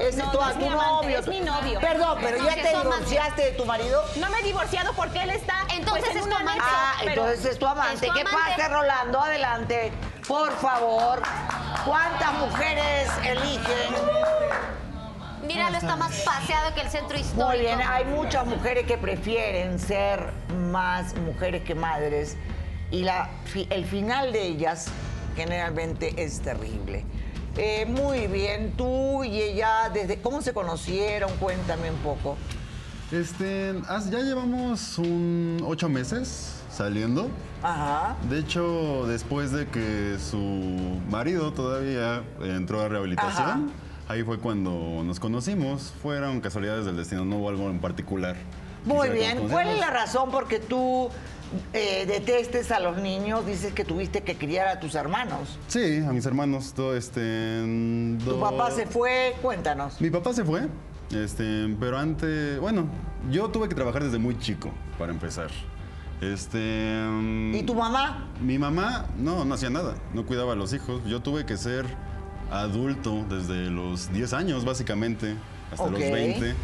Es 0.00 0.16
No, 0.16 0.30
tu, 0.30 0.40
no 0.40 0.48
es 0.48 0.54
tu 0.54 0.60
mi 0.60 0.66
amante, 0.68 0.92
novio. 1.06 1.18
es 1.18 1.26
mi 1.28 1.40
novio. 1.40 1.80
Perdón, 1.80 2.18
pero 2.20 2.38
ya 2.38 2.54
te 2.54 2.72
es 2.72 2.82
divorciaste 2.82 3.42
de 3.42 3.50
tu 3.52 3.64
marido. 3.64 4.02
No 4.16 4.28
me 4.30 4.38
he 4.38 4.42
divorciado 4.44 4.92
porque 4.94 5.22
él 5.22 5.30
está. 5.30 5.54
Entonces 5.74 6.04
pues, 6.04 6.10
en 6.12 6.16
es 6.18 6.22
un 6.24 6.30
tu 6.30 6.36
amante. 6.36 6.62
Ah, 6.64 6.92
pero- 7.00 7.10
entonces 7.26 7.44
es 7.52 7.58
tu 7.58 7.66
amante. 7.66 7.94
Es 7.94 8.00
tu 8.00 8.12
¿Qué 8.14 8.20
amante. 8.20 8.52
pasa, 8.56 8.68
Rolando? 8.68 9.20
Adelante. 9.20 9.92
Por 10.26 10.56
favor. 10.58 11.22
¿Cuántas 11.84 12.32
mujeres 12.34 13.08
eligen? 13.24 13.94
Míralo, 15.48 15.76
está 15.76 15.96
más 15.96 16.20
paseado 16.20 16.74
que 16.74 16.80
el 16.82 16.88
centro 16.88 17.18
histórico. 17.18 17.46
Muy 17.48 17.58
bien, 17.60 17.80
hay 17.80 18.04
muchas 18.04 18.46
mujeres 18.46 18.86
que 18.86 18.96
prefieren 18.98 19.78
ser 19.78 20.32
más 20.70 21.14
mujeres 21.16 21.62
que 21.64 21.74
madres 21.74 22.36
y 22.90 23.02
la, 23.02 23.30
el 23.70 23.84
final 23.84 24.32
de 24.32 24.46
ellas 24.46 24.86
generalmente 25.36 26.22
es 26.22 26.40
terrible. 26.40 27.04
Eh, 27.56 27.86
muy 27.86 28.26
bien, 28.28 28.72
tú 28.76 29.24
y 29.24 29.40
ella, 29.40 29.90
desde 29.92 30.20
¿cómo 30.20 30.42
se 30.42 30.52
conocieron? 30.52 31.30
Cuéntame 31.38 31.90
un 31.90 31.96
poco. 31.98 32.36
Este, 33.10 33.74
as- 33.88 34.10
ya 34.10 34.18
llevamos 34.20 34.98
un 34.98 35.62
ocho 35.66 35.88
meses 35.88 36.60
saliendo. 36.70 37.30
Ajá. 37.62 38.16
De 38.28 38.38
hecho, 38.38 39.06
después 39.08 39.50
de 39.50 39.66
que 39.66 40.18
su 40.18 41.00
marido 41.08 41.52
todavía 41.52 42.22
entró 42.42 42.80
a 42.82 42.88
rehabilitación, 42.88 43.72
ahí 44.08 44.22
fue 44.22 44.38
cuando 44.38 45.02
nos 45.04 45.20
conocimos. 45.20 45.92
Fueron 46.02 46.40
casualidades 46.40 46.86
del 46.86 46.96
destino, 46.96 47.24
no 47.24 47.36
hubo 47.36 47.50
algo 47.50 47.70
en 47.70 47.78
particular. 47.78 48.36
Muy 48.84 49.10
bien, 49.10 49.48
¿cuál 49.48 49.68
es 49.68 49.78
la 49.78 49.90
razón 49.90 50.30
por 50.30 50.48
que 50.48 50.60
tú 50.60 51.10
eh, 51.72 52.06
detestes 52.06 52.70
a 52.70 52.80
los 52.80 52.96
niños? 52.98 53.44
Dices 53.46 53.72
que 53.72 53.84
tuviste 53.84 54.22
que 54.22 54.36
criar 54.36 54.68
a 54.68 54.80
tus 54.80 54.94
hermanos. 54.94 55.58
Sí, 55.66 55.98
a 55.98 56.12
mis 56.12 56.24
hermanos, 56.26 56.72
todo 56.74 56.96
este. 56.96 57.20
en 57.60 58.18
Tu 58.24 58.40
papá 58.40 58.70
se 58.70 58.86
fue, 58.86 59.34
cuéntanos. 59.42 60.00
Mi 60.00 60.10
papá 60.10 60.32
se 60.32 60.44
fue, 60.44 60.68
este, 61.10 61.76
pero 61.78 61.98
antes, 61.98 62.58
bueno, 62.60 62.86
yo 63.30 63.48
tuve 63.48 63.68
que 63.68 63.74
trabajar 63.74 64.04
desde 64.04 64.18
muy 64.18 64.38
chico, 64.38 64.70
para 64.98 65.12
empezar. 65.12 65.50
Este. 66.20 67.04
mm, 67.06 67.54
¿Y 67.54 67.62
tu 67.64 67.74
mamá? 67.74 68.28
Mi 68.40 68.58
mamá 68.58 69.06
no, 69.18 69.44
no 69.44 69.54
hacía 69.54 69.70
nada, 69.70 69.96
no 70.14 70.24
cuidaba 70.24 70.52
a 70.54 70.56
los 70.56 70.72
hijos. 70.72 71.02
Yo 71.06 71.20
tuve 71.20 71.44
que 71.44 71.56
ser 71.56 71.84
adulto 72.50 73.24
desde 73.28 73.70
los 73.70 74.12
10 74.12 74.32
años, 74.32 74.64
básicamente, 74.64 75.34
hasta 75.70 75.90
los 75.90 76.00
20. 76.00 76.54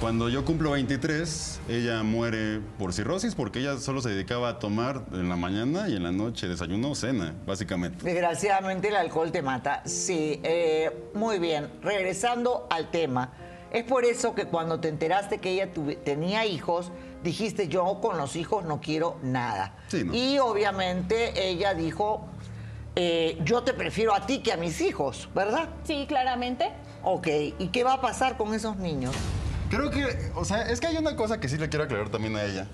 Cuando 0.00 0.28
yo 0.28 0.44
cumplo 0.44 0.70
23, 0.70 1.60
ella 1.68 2.04
muere 2.04 2.60
por 2.78 2.92
cirrosis 2.92 3.34
porque 3.34 3.58
ella 3.58 3.78
solo 3.78 4.00
se 4.00 4.10
dedicaba 4.10 4.48
a 4.48 4.58
tomar 4.60 5.02
en 5.10 5.28
la 5.28 5.34
mañana 5.34 5.88
y 5.88 5.96
en 5.96 6.04
la 6.04 6.12
noche, 6.12 6.46
desayuno 6.46 6.92
o 6.92 6.94
cena, 6.94 7.34
básicamente. 7.44 8.04
Desgraciadamente 8.04 8.88
el 8.88 8.96
alcohol 8.96 9.32
te 9.32 9.42
mata. 9.42 9.82
Sí, 9.86 10.40
eh, 10.44 11.10
muy 11.14 11.40
bien. 11.40 11.68
Regresando 11.82 12.68
al 12.70 12.92
tema, 12.92 13.32
es 13.72 13.82
por 13.82 14.04
eso 14.04 14.36
que 14.36 14.44
cuando 14.44 14.78
te 14.78 14.86
enteraste 14.86 15.38
que 15.38 15.50
ella 15.50 15.68
tenía 16.04 16.46
hijos, 16.46 16.92
dijiste 17.24 17.66
yo 17.66 18.00
con 18.00 18.16
los 18.18 18.36
hijos 18.36 18.64
no 18.64 18.80
quiero 18.80 19.16
nada. 19.24 19.74
Sí, 19.88 20.04
no. 20.04 20.14
Y 20.14 20.38
obviamente 20.38 21.48
ella 21.50 21.74
dijo, 21.74 22.28
eh, 23.00 23.38
yo 23.44 23.62
te 23.62 23.74
prefiero 23.74 24.12
a 24.12 24.26
ti 24.26 24.40
que 24.40 24.52
a 24.52 24.56
mis 24.56 24.80
hijos, 24.80 25.28
¿verdad? 25.32 25.68
Sí, 25.84 26.06
claramente. 26.08 26.72
Ok, 27.04 27.28
¿y 27.56 27.68
qué 27.68 27.84
va 27.84 27.92
a 27.92 28.00
pasar 28.00 28.36
con 28.36 28.52
esos 28.54 28.76
niños? 28.76 29.14
Creo 29.70 29.88
que, 29.88 30.32
o 30.34 30.44
sea, 30.44 30.62
es 30.62 30.80
que 30.80 30.88
hay 30.88 30.96
una 30.96 31.14
cosa 31.14 31.38
que 31.38 31.48
sí 31.48 31.58
le 31.58 31.68
quiero 31.68 31.84
aclarar 31.84 32.08
también 32.08 32.34
a 32.34 32.42
ella. 32.42 32.66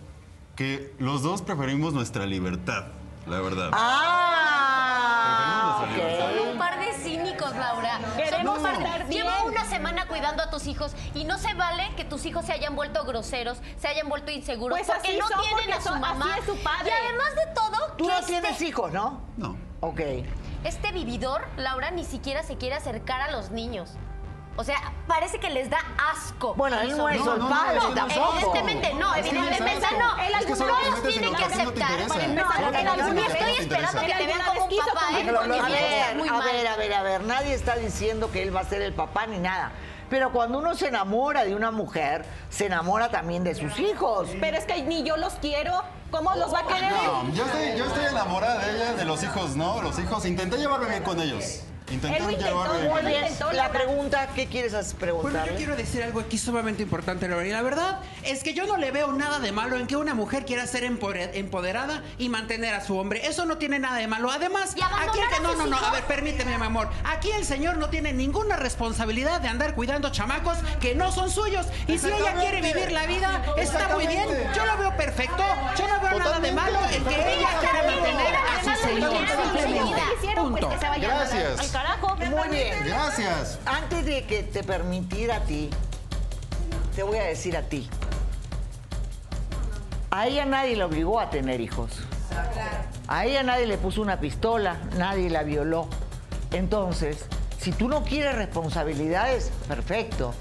Que 0.56 0.94
los 0.98 1.22
dos 1.22 1.42
preferimos 1.42 1.92
nuestra 1.92 2.24
libertad, 2.24 2.86
la 3.26 3.40
verdad. 3.40 3.70
Ah, 3.72 5.84
Son 6.18 6.48
un 6.52 6.58
par 6.58 6.78
de 6.78 6.92
cínicos, 6.94 7.54
Laura. 7.56 7.98
Queremos 8.16 8.56
Son 8.56 8.58
un 8.58 8.62
par 8.62 8.78
de- 8.78 8.84
estar 8.84 9.06
bien. 9.06 9.24
Llevo 9.24 9.46
una 9.46 9.64
semana 9.64 10.06
cuidando 10.06 10.42
a 10.42 10.50
tus 10.50 10.66
hijos 10.66 10.92
y 11.14 11.24
no 11.24 11.38
se 11.38 11.54
vale 11.54 11.90
que 11.96 12.04
tus 12.04 12.24
hijos 12.26 12.44
se 12.44 12.52
hayan 12.52 12.76
vuelto 12.76 13.04
groseros, 13.04 13.58
se 13.78 13.88
hayan 13.88 14.08
vuelto 14.08 14.30
inseguros, 14.30 14.78
Pues 14.78 14.88
porque 14.90 15.08
así 15.08 15.18
no 15.18 15.28
son, 15.28 15.40
tienen 15.40 15.56
porque 15.58 15.72
a 15.72 15.80
su 15.80 15.88
son- 15.88 16.00
mamá. 16.00 16.26
así 16.30 16.40
es 16.40 16.46
su 16.46 16.56
padre. 16.62 16.90
Y 16.90 17.06
además 17.08 17.34
de 17.34 17.46
todo, 17.54 17.92
Tú 17.96 18.06
no 18.08 18.18
este- 18.18 18.26
tienes 18.40 18.60
hijos, 18.62 18.92
¿no? 18.92 19.20
No. 19.36 19.56
Ok. 19.80 20.00
Este 20.64 20.92
vividor, 20.92 21.46
Laura, 21.56 21.90
ni 21.90 22.04
siquiera 22.04 22.42
se 22.42 22.56
quiere 22.56 22.74
acercar 22.76 23.20
a 23.20 23.30
los 23.30 23.50
niños. 23.50 23.90
O 24.56 24.62
sea, 24.62 24.76
parece 25.08 25.38
que 25.40 25.50
les 25.50 25.68
da 25.68 25.78
asco. 26.12 26.54
Bueno, 26.54 26.80
él 26.80 26.96
no 26.96 27.08
es 27.08 27.22
tampoco. 27.24 28.34
Evidentemente 28.36 28.94
no, 28.94 29.14
evidentemente 29.16 29.86
no 29.92 29.98
no. 29.98 30.16
los 30.16 30.58
metes 30.58 30.94
en 30.94 31.08
tiene 31.08 31.26
lo 31.26 31.36
que 31.36 31.44
aceptar. 31.44 32.08
Solo 32.08 32.70
te 32.70 32.84
no, 32.84 32.94
estoy 33.26 33.56
esperando 33.58 34.00
que 34.00 34.14
te 34.14 34.26
vean 34.26 34.40
como 34.46 34.64
un 34.66 34.76
papá, 34.76 35.18
¿eh? 35.18 35.32
Porque 35.34 35.58
A 35.58 35.68
ver, 35.68 36.28
a 36.28 36.38
ver, 36.38 36.66
a 36.68 36.76
ver, 36.76 36.94
a 36.94 37.02
ver, 37.02 37.24
nadie 37.24 37.54
está 37.54 37.76
diciendo 37.76 38.30
que 38.30 38.42
él 38.42 38.54
va 38.54 38.60
a 38.60 38.64
ser 38.64 38.82
el 38.82 38.92
papá 38.92 39.26
ni 39.26 39.38
nada. 39.38 39.72
Pero 40.08 40.30
cuando 40.30 40.58
uno 40.58 40.74
se 40.74 40.88
enamora 40.88 41.44
de 41.44 41.54
una 41.54 41.70
mujer, 41.70 42.24
se 42.48 42.66
enamora 42.66 43.10
también 43.10 43.42
de 43.42 43.54
sus 43.54 43.78
hijos. 43.80 44.28
Pero 44.38 44.56
es 44.56 44.64
que 44.64 44.82
ni 44.82 45.02
yo 45.02 45.16
los 45.16 45.34
quiero. 45.34 45.82
¿Cómo 46.10 46.32
los 46.36 46.54
va 46.54 46.60
a 46.60 46.66
querer? 46.68 46.92
No, 46.92 47.28
yo 47.32 47.44
estoy, 47.44 47.76
yo 47.76 47.86
estoy 47.86 48.04
enamorada 48.04 48.64
de 48.64 48.76
ella, 48.76 48.92
de 48.92 49.04
los 49.04 49.20
hijos, 49.24 49.56
¿no? 49.56 49.82
Los 49.82 49.98
hijos, 49.98 50.24
intenté 50.26 50.58
llevarme 50.58 50.88
bien 50.88 51.02
con 51.02 51.20
ellos. 51.20 51.62
Intenté 51.90 52.16
Él 52.16 52.24
lo 52.24 52.30
intentó, 52.30 53.52
la 53.52 53.70
pregunta, 53.70 54.28
¿qué 54.34 54.46
quieres 54.46 54.72
Bueno, 54.72 54.88
yo 54.92 54.98
preguntarle? 54.98 55.56
quiero 55.56 55.76
decir 55.76 56.02
algo 56.02 56.20
aquí 56.20 56.38
sumamente 56.38 56.82
importante, 56.82 57.28
Laura. 57.28 57.46
Y 57.46 57.50
la 57.50 57.60
verdad 57.60 58.00
es 58.22 58.42
que 58.42 58.54
yo 58.54 58.64
no 58.66 58.78
le 58.78 58.90
veo 58.90 59.12
nada 59.12 59.38
de 59.38 59.52
malo 59.52 59.76
en 59.76 59.86
que 59.86 59.94
una 59.96 60.14
mujer 60.14 60.46
quiera 60.46 60.66
ser 60.66 60.84
empoder- 60.84 61.30
empoderada 61.34 62.02
y 62.16 62.30
mantener 62.30 62.74
a 62.74 62.80
su 62.82 62.96
hombre. 62.98 63.26
Eso 63.26 63.44
no 63.44 63.58
tiene 63.58 63.78
nada 63.78 63.98
de 63.98 64.06
malo. 64.08 64.30
Además, 64.30 64.74
¿Y 64.76 64.80
abandonar 64.82 65.10
aquí 65.10 65.18
el 65.20 65.28
que 65.28 65.34
a 65.34 65.40
no, 65.40 65.54
no, 65.54 65.66
no. 65.66 65.76
A 65.76 65.90
ver, 65.90 66.04
permíteme, 66.04 66.56
mi 66.56 66.64
amor. 66.64 66.88
Aquí 67.04 67.30
el 67.32 67.44
señor 67.44 67.76
no 67.76 67.90
tiene 67.90 68.14
ninguna 68.14 68.56
responsabilidad 68.56 69.42
de 69.42 69.48
andar 69.48 69.74
cuidando 69.74 70.10
chamacos 70.10 70.56
que 70.80 70.94
no 70.94 71.12
son 71.12 71.30
suyos. 71.30 71.66
Y 71.86 71.98
si 71.98 72.06
ella 72.08 72.34
quiere 72.40 72.62
vivir 72.62 72.92
la 72.92 73.04
vida, 73.06 73.42
está 73.58 73.88
muy 73.94 74.06
bien. 74.06 74.26
Yo 74.56 74.64
lo 74.64 74.78
veo 74.78 74.96
perfecto. 74.96 75.44
Yo 75.78 75.86
no 75.86 76.00
veo 76.00 76.18
nada 76.18 76.40
de 76.40 76.50
malo 76.50 76.78
en 76.90 77.04
que 77.04 77.34
ella 77.34 77.48
quiera 77.60 77.82
mantener 77.84 78.34
a 78.36 78.64
su 78.64 78.82
señor. 78.88 79.12
Pues, 79.52 80.34
Punto. 80.34 80.70
Gracias. 81.00 81.74
Carajo. 81.84 82.16
Muy 82.16 82.48
bien. 82.48 82.74
Gracias. 82.86 83.58
Antes 83.66 84.04
de 84.04 84.24
que 84.24 84.42
te 84.42 84.62
permitiera 84.62 85.36
a 85.36 85.40
ti, 85.40 85.70
te 86.94 87.02
voy 87.02 87.18
a 87.18 87.24
decir 87.24 87.56
a 87.56 87.62
ti. 87.62 87.88
A 90.10 90.26
ella 90.26 90.46
nadie 90.46 90.76
la 90.76 90.86
obligó 90.86 91.20
a 91.20 91.30
tener 91.30 91.60
hijos. 91.60 91.90
A 93.08 93.26
ella 93.26 93.42
nadie 93.42 93.66
le 93.66 93.78
puso 93.78 94.00
una 94.00 94.20
pistola, 94.20 94.78
nadie 94.96 95.28
la 95.28 95.42
violó. 95.42 95.88
Entonces, 96.52 97.26
si 97.58 97.72
tú 97.72 97.88
no 97.88 98.04
quieres 98.04 98.34
responsabilidades, 98.34 99.50
perfecto. 99.68 100.34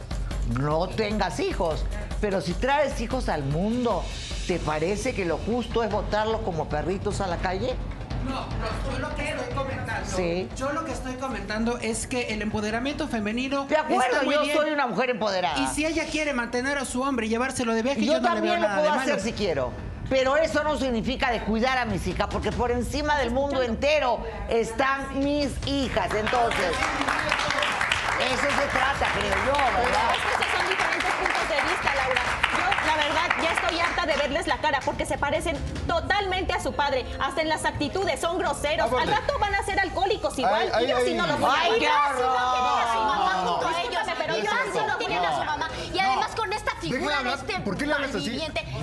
No 0.60 0.88
tengas 0.88 1.39
hijos. 1.39 1.86
Pero 2.22 2.39
si 2.41 2.54
traes 2.54 3.02
hijos 3.02 3.30
al 3.30 3.44
mundo, 3.44 4.04
¿te 4.48 4.60
parece 4.60 5.14
que 5.14 5.26
lo 5.26 5.38
justo 5.38 5.84
es 5.84 5.91
botarlos 5.91 6.41
como 6.41 6.70
perritos 6.70 7.20
a 7.20 7.28
la 7.28 7.38
calle? 7.38 7.76
No, 8.26 8.48
no, 8.48 8.92
yo 8.92 9.00
lo 9.00 9.16
que 9.16 9.30
estoy 9.30 9.54
comentando. 9.56 10.10
Sí. 10.16 10.50
Yo 10.56 10.72
lo 10.72 10.86
que 10.86 10.92
estoy 10.92 11.14
comentando 11.16 11.78
es 11.80 12.08
que 12.08 12.34
el 12.34 12.42
empoderamiento 12.42 13.08
femenino. 13.08 13.66
De 13.66 13.78
acuerdo, 13.78 14.04
está 14.14 14.24
muy 14.24 14.36
yo 14.36 14.42
bien. 14.44 14.58
soy 14.58 14.72
una 14.72 14.88
mujer 14.88 15.10
empoderada. 15.10 15.60
Y 15.60 15.68
si 15.68 15.86
ella 15.86 16.06
quiere 16.10 16.34
mantener 16.34 16.78
a 16.78 16.86
su 16.86 17.02
hombre 17.02 17.26
y 17.26 17.30
llevárselo 17.30 17.74
de 17.74 17.82
viaje, 17.84 18.02
Yo, 18.06 18.14
yo, 18.14 18.20
no 18.20 18.30
le 18.30 18.34
también 18.36 18.54
veo 18.56 18.62
lo 18.62 18.68
nada 18.68 18.76
puedo 18.80 18.92
de 18.94 18.98
malo. 19.00 19.12
hacer 19.14 19.24
si 19.24 19.34
quiero. 19.34 19.72
Pero 20.10 20.38
eso 20.38 20.64
no 20.64 20.78
significa 20.78 21.32
de 21.32 21.42
cuidar 21.42 21.78
a 21.78 21.86
mis 21.86 22.06
hijas, 22.08 22.28
porque 22.30 22.52
por 22.52 22.72
encima 22.72 23.18
del 23.18 23.32
mundo 23.32 23.64
entero 23.64 24.20
están 24.50 25.20
mis 25.24 25.50
hijas. 25.68 26.14
Entonces, 26.14 26.72
Eso 28.20 28.42
se 28.42 28.68
trata, 28.78 29.08
creo 29.18 29.36
yo, 29.48 29.54
¿verdad? 29.54 30.14
Harta 34.04 34.14
de 34.14 34.18
verles 34.18 34.47
la 34.47 34.58
cara 34.58 34.80
porque 34.86 35.06
se 35.06 35.18
parecen 35.18 35.58
totalmente 35.88 36.54
a 36.54 36.60
su 36.62 36.74
padre. 36.74 37.06
Hasta 37.20 37.41
en 37.41 37.49
las 37.49 37.66
actitudes 37.66 38.20
son 38.20 38.38
groseros. 38.38 38.91
Al 38.91 39.08
rato 39.08 39.39
van 39.39 39.56
a 39.56 39.64
ser 39.64 39.80
alcohólicos 39.80 40.38
igual. 40.38 40.72
Ay, 40.74 40.86
y 40.86 40.89
yo 40.89 40.97
sí 40.97 41.04
ay. 41.08 41.14
no 41.16 41.28
los 41.28 41.39
voy 41.39 41.49
a 41.49 41.62
Ay, 41.62 41.80
qué 41.80 41.88
pero 44.18 44.36
yo 44.38 44.51
sí 44.51 44.78
así 44.78 44.88
no 44.88 44.97
tienen 44.97 45.26
a 45.26 45.36
su 45.38 45.43
mamá. 45.43 45.70
Y 45.93 45.99
además 45.99 46.36
con 46.36 46.54
esta 46.54 46.76
figura 46.76 47.24
de 47.24 47.34
este 47.34 47.60
¿Por 47.60 47.78
qué 47.78 47.86
le 47.86 47.93
hablas 47.93 48.16
así? 48.16 48.30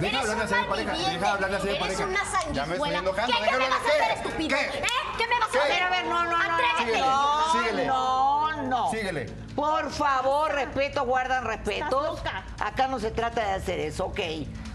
Deja 0.00 0.20
Eres 0.20 0.20
hablar 0.20 0.36
un 0.36 0.42
así 0.42 0.54
de 0.54 0.64
pareja. 0.64 0.92
Deja 0.92 1.32
hablar 1.32 1.54
así 1.54 1.64
de 1.64 1.70
Eres 1.70 1.80
pareja. 1.80 2.04
una 2.04 2.10
me 2.10 2.24
estoy 2.24 2.54
sanguijuela. 2.54 3.00
¿Qué, 3.00 3.32
qué 3.32 3.56
me 3.58 3.68
vas 3.68 3.72
a 3.72 3.76
hacer, 3.76 4.12
estúpido? 4.16 4.58
¿Qué? 4.58 4.64
¿Eh? 4.64 4.82
¿Qué 5.18 5.26
me 5.26 5.40
vas 5.40 5.54
a 5.54 5.62
hacer? 5.62 5.82
a 5.82 5.90
ver, 5.90 6.04
no, 6.06 6.24
no, 6.24 6.30
no. 6.30 6.54
Atrévete. 6.54 7.00
No, 7.00 7.52
Síguele. 7.52 7.86
no, 7.86 8.62
no. 8.62 8.90
Síguele. 8.90 9.26
Por 9.54 9.90
favor, 9.90 10.52
respeto, 10.52 11.04
guardan 11.04 11.44
respeto. 11.44 12.18
Acá 12.60 12.86
no 12.88 12.98
se 12.98 13.10
trata 13.10 13.44
de 13.44 13.52
hacer 13.52 13.80
eso, 13.80 14.06
ok. 14.06 14.20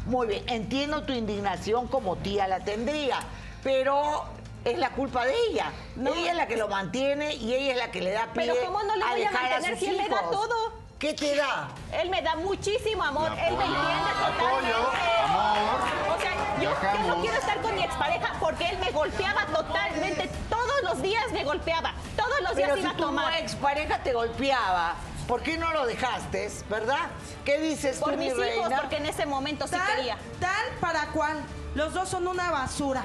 Muy 0.06 0.28
bien, 0.28 0.44
entiendo 0.48 1.04
tu 1.04 1.14
indignación 1.14 1.88
como 1.88 2.16
tía 2.18 2.48
la 2.48 2.60
tendría, 2.60 3.20
pero 3.64 4.24
es 4.64 4.78
la 4.78 4.90
culpa 4.92 5.26
de 5.26 5.34
ella. 5.50 5.72
Ella 6.00 6.32
es 6.32 6.38
la 6.38 6.48
que 6.48 6.58
lo 6.58 6.68
mantiene 6.68 7.34
y 7.36 7.54
ella 7.54 7.72
es 7.74 7.78
la 7.78 7.92
que 7.92 8.02
le 8.02 8.12
da 8.12 8.28
pie 8.34 8.44
Pero 8.48 8.56
¿cómo 8.66 8.84
no 8.84 8.96
le 8.96 9.04
a 9.04 9.10
voy 9.12 9.24
a 9.24 9.32
mantener 9.32 9.78
si 9.80 9.88
él 9.88 9.98
me 9.98 10.08
da 10.10 10.16
hijos? 10.18 10.32
todo? 10.32 10.86
¿Qué 11.00 11.14
te 11.14 11.36
da? 11.36 11.70
Él 12.02 12.10
me 12.10 12.22
da 12.22 12.36
muchísimo 12.36 13.04
amor, 13.04 13.30
Me 13.32 13.48
él 13.48 13.58
me 13.58 13.66
entiende 13.66 14.12
totalmente. 14.18 14.44
apoyo, 14.46 14.92
amor. 15.26 16.16
O 16.18 16.22
sea, 16.22 16.32
yo, 16.62 16.70
yo 16.72 17.08
no 17.16 17.22
quiero 17.22 17.38
estar 17.38 17.62
con 17.62 17.76
mi 17.76 17.84
expareja 17.84 18.34
porque 18.40 18.70
él 18.70 18.78
me 18.80 18.92
golpeaba 18.92 19.46
totalmente. 19.48 20.30
Todos 20.50 20.82
los 20.84 21.02
días 21.02 21.24
me 21.34 21.44
golpeaba. 21.44 21.94
Todos 22.16 22.42
los 22.44 22.56
días 22.56 22.70
Pero 22.70 22.80
iba 22.80 22.90
si 22.90 22.94
a 22.94 22.98
tu 22.98 23.04
tomar. 23.04 23.34
expareja 23.40 24.00
te 24.04 24.14
golpeaba, 24.14 24.96
¿por 25.28 25.42
qué 25.44 25.58
no 25.58 25.72
lo 25.74 25.86
dejaste, 25.86 26.52
verdad? 26.70 27.10
¿Qué 27.44 27.60
dices 27.60 27.98
Por 27.98 28.12
tú, 28.12 28.18
mi 28.18 28.26
mis 28.26 28.34
hijos, 28.34 28.40
reina? 28.46 28.82
porque 28.82 28.98
en 28.98 29.06
ese 29.06 29.26
momento 29.26 29.68
sí 29.68 29.76
Tal, 29.76 29.96
quería. 29.96 30.18
tal 30.40 30.66
para 30.80 31.08
cual. 31.08 31.44
Los 31.76 31.94
dos 31.94 32.08
son 32.10 32.28
una 32.28 32.52
basura. 32.52 33.04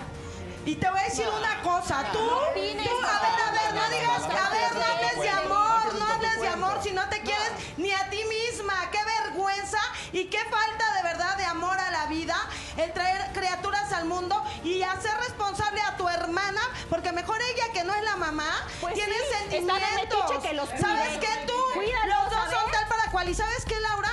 Y 0.66 0.76
te 0.76 0.88
voy 0.90 1.00
a 1.00 1.04
decir 1.04 1.26
una 1.26 1.62
cosa, 1.62 2.04
tú, 2.12 2.18
tú, 2.18 2.28
a 2.28 2.30
ver, 2.52 2.60
a 2.60 3.52
ver, 3.52 3.74
no 3.74 3.88
digas, 3.88 4.22
a 4.24 4.50
ver, 4.50 4.74
no 4.74 4.84
hables 4.84 5.20
de 5.22 5.30
amor, 5.30 5.94
no 5.98 6.04
hables 6.06 6.40
de 6.40 6.48
amor 6.48 6.78
si 6.82 6.92
no 6.92 7.08
te 7.08 7.20
quieres 7.22 7.50
ni 7.78 7.90
a 7.92 8.10
ti 8.10 8.20
misma. 8.24 8.74
Qué 8.92 8.98
vergüenza 9.24 9.78
y 10.12 10.26
qué 10.26 10.38
falta 10.44 10.94
de 10.96 11.02
verdad 11.02 11.36
de 11.38 11.46
amor 11.46 11.78
a 11.78 11.90
la 11.90 12.06
vida 12.06 12.36
el 12.76 12.92
traer 12.92 13.32
criaturas 13.32 13.90
al 13.92 14.04
mundo 14.04 14.40
y 14.62 14.82
hacer 14.82 15.12
responsable 15.26 15.80
a 15.80 15.96
tu 15.96 16.06
hermana, 16.08 16.60
porque 16.90 17.10
mejor 17.12 17.38
ella 17.54 17.72
que 17.72 17.82
no 17.84 17.94
es 17.94 18.02
la 18.04 18.16
mamá, 18.16 18.52
Pues 18.82 18.94
tiene 18.94 19.14
sí, 19.14 19.20
está 19.22 19.74
de 19.74 19.80
sentimientos. 19.80 20.24
metiche 20.30 20.48
que 20.48 20.54
los 20.54 20.68
¿Sabes 20.78 21.18
qué 21.18 21.46
tú? 21.72 21.78
Cuídalos, 21.78 22.06
los 22.08 22.30
dos 22.30 22.40
¿sabes? 22.44 22.58
son 22.60 22.70
tal 22.70 22.86
para 22.88 23.10
cual. 23.10 23.28
¿Y 23.28 23.34
sabes 23.34 23.64
qué, 23.64 23.78
Laura? 23.80 24.10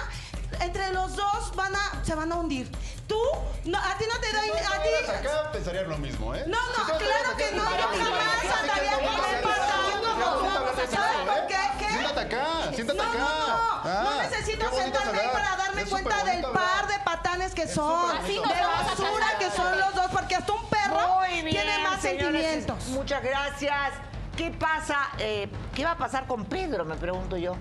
Entre 0.62 0.92
los 0.92 1.16
dos 1.16 1.56
van 1.56 1.76
a, 1.76 2.04
se 2.06 2.16
van 2.16 2.32
a 2.32 2.36
hundir. 2.36 2.72
Tú, 3.08 3.20
no, 3.66 3.78
a 3.78 3.98
ti 3.98 4.06
no 4.12 4.20
te 4.20 4.34
doy, 4.34 4.50
a 4.50 4.82
ti, 4.84 5.12
acá 5.12 5.52
pensaría 5.52 5.84
lo 5.84 5.98
mismo, 5.98 6.36
¿eh? 6.36 6.44
no, 6.48 6.58
no, 6.58 6.86
claro 6.98 7.38
que 7.38 7.52
no, 7.54 7.64
yo 7.64 7.88
jamás 8.04 8.60
andaría 8.62 8.92
con 8.96 9.36
él 9.36 9.42
pasando. 9.44 10.68
¿Sabes 10.92 11.18
por 11.26 11.48
qué? 11.48 11.58
¿Qué? 11.80 11.90
Siéntate 11.90 12.20
acá, 12.20 12.48
siéntate 12.76 13.00
acá. 13.02 13.14
no, 13.18 13.48
no, 13.48 13.58
Ah, 13.90 14.04
no 14.04 14.22
necesito 14.24 14.70
sentarme 14.76 15.20
ahí 15.20 15.30
para 15.32 15.56
darme 15.56 15.86
cuenta 15.86 16.24
del 16.26 16.42
par 16.42 16.88
de 16.88 17.00
patanes 17.00 17.54
que 17.54 17.68
son, 17.68 18.10
de 18.26 18.40
basura 18.40 19.28
que 19.40 19.52
son 19.52 19.80
los 19.80 19.94
dos, 19.96 20.08
porque 20.12 20.36
hasta 20.36 20.52
un 20.52 20.66
perro 20.70 21.22
tiene 21.50 21.80
más 21.84 22.02
sentimientos. 22.02 22.84
Muchas 22.88 23.24
gracias. 23.24 23.94
¿Qué 24.38 24.52
pasa? 24.52 24.98
eh, 25.20 25.50
¿Qué 25.74 25.84
va 25.84 25.92
a 25.94 25.98
pasar 25.98 26.28
con 26.28 26.46
Pedro? 26.46 26.86
Me 26.86 26.96
pregunto 26.96 27.38
yo. 27.38 27.56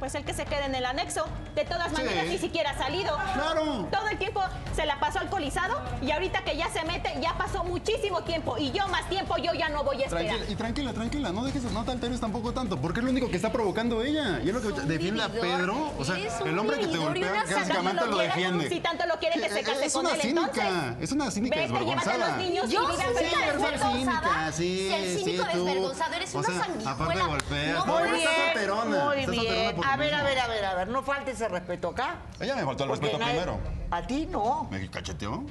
Pues 0.00 0.14
el 0.14 0.24
que 0.24 0.32
se 0.34 0.44
quede 0.46 0.64
en 0.64 0.74
el 0.74 0.84
anexo. 0.86 1.26
De 1.54 1.64
todas 1.64 1.92
maneras, 1.92 2.26
ni 2.26 2.38
siquiera 2.38 2.70
ha 2.70 2.78
salido. 2.78 3.16
Claro. 3.34 3.86
Todo 3.92 4.08
el 4.08 4.18
tiempo 4.18 4.40
se 4.74 4.86
la 4.86 4.98
pasó 4.98 5.18
alcoholizado 5.18 5.78
y 6.00 6.10
ahorita 6.10 6.42
que 6.42 6.56
ya 6.56 6.68
se 6.70 6.82
mete, 6.84 7.12
ya 7.20 7.36
pasó 7.36 7.64
muchísimo 7.64 8.22
tiempo. 8.22 8.56
Y 8.58 8.72
yo 8.72 8.86
más 8.88 9.08
tiempo, 9.08 9.36
yo 9.36 9.52
ya 9.52 9.68
no 9.68 9.84
voy 9.84 10.02
a 10.02 10.06
esperar. 10.06 10.26
Tranquila, 10.26 10.50
y 10.52 10.54
tranquila, 10.56 10.92
tranquila, 10.94 11.32
no 11.32 11.44
dejes, 11.44 11.62
no 11.64 11.84
te 11.84 11.90
alteres 11.90 12.18
tampoco 12.20 12.52
tanto, 12.52 12.78
porque 12.80 13.00
es 13.00 13.04
lo 13.04 13.10
único 13.10 13.28
que 13.28 13.36
está 13.36 13.52
provocando 13.52 14.02
ella. 14.02 14.40
Y 14.42 14.48
es 14.48 14.54
lo 14.54 14.62
que 14.62 14.80
defiende 14.82 15.22
a 15.22 15.28
Pedro, 15.28 15.92
o 15.98 16.04
sea, 16.04 16.16
el 16.16 16.58
hombre 16.58 16.78
que 16.78 16.86
te 16.86 16.96
golpea, 16.96 17.30
una 17.32 17.44
básicamente 17.44 18.02
Si 18.04 18.08
lo 18.10 18.16
tanto 18.16 18.18
defiende. 18.18 18.68
Si 18.70 18.80
tanto 18.80 19.06
lo 19.06 19.18
quiere 19.18 19.40
que 19.40 19.50
se 19.50 19.62
case 19.62 19.84
es 19.86 19.92
con 19.92 20.06
una 20.06 20.14
él, 20.14 20.20
cínica, 20.22 20.68
entonces. 20.68 21.02
es 21.02 21.12
una 21.12 21.30
cínica 21.30 21.56
Vete, 21.56 21.68
llévate 21.68 21.84
a 21.84 21.94
desvergonzada. 21.94 22.28
los 22.28 22.46
niños 22.46 22.70
Yo 22.70 22.82
y 22.82 22.86
sí, 22.86 23.02
una 23.10 23.20
desvergonzada. 23.20 23.92
cínica, 23.92 24.52
sí, 24.52 24.88
Si 24.88 24.92
el 24.94 25.18
cínico 25.18 25.44
sí, 25.52 25.58
desvergonzado, 25.58 26.14
eres 26.14 26.34
O 26.34 26.38
una 26.38 26.48
sea, 26.48 26.58
sanguijuela. 26.64 26.90
aparte 26.92 27.20
golpeas, 27.22 27.76
No 27.78 27.84
todo. 27.84 28.00
Muy 28.00 28.18
bien, 28.18 29.30
muy 29.30 29.38
bien. 29.46 29.76
A 29.90 29.96
ver, 29.96 30.14
a 30.14 30.22
ver, 30.22 30.38
a 30.38 30.46
ver, 30.46 30.64
a 30.64 30.74
ver. 30.74 30.88
No 30.88 31.02
falte 31.02 31.32
ese 31.32 31.48
respeto 31.48 31.88
acá. 31.88 32.16
Ella 32.38 32.54
me 32.54 32.64
faltó 32.64 32.84
el 32.84 32.90
Porque 32.90 33.06
respeto 33.06 33.18
nadie- 33.24 33.40
primero. 33.42 33.58
A 33.90 34.02
ti 34.06 34.26
no. 34.26 34.68
¿Me 34.70 34.88
cacheteó? 34.90 35.42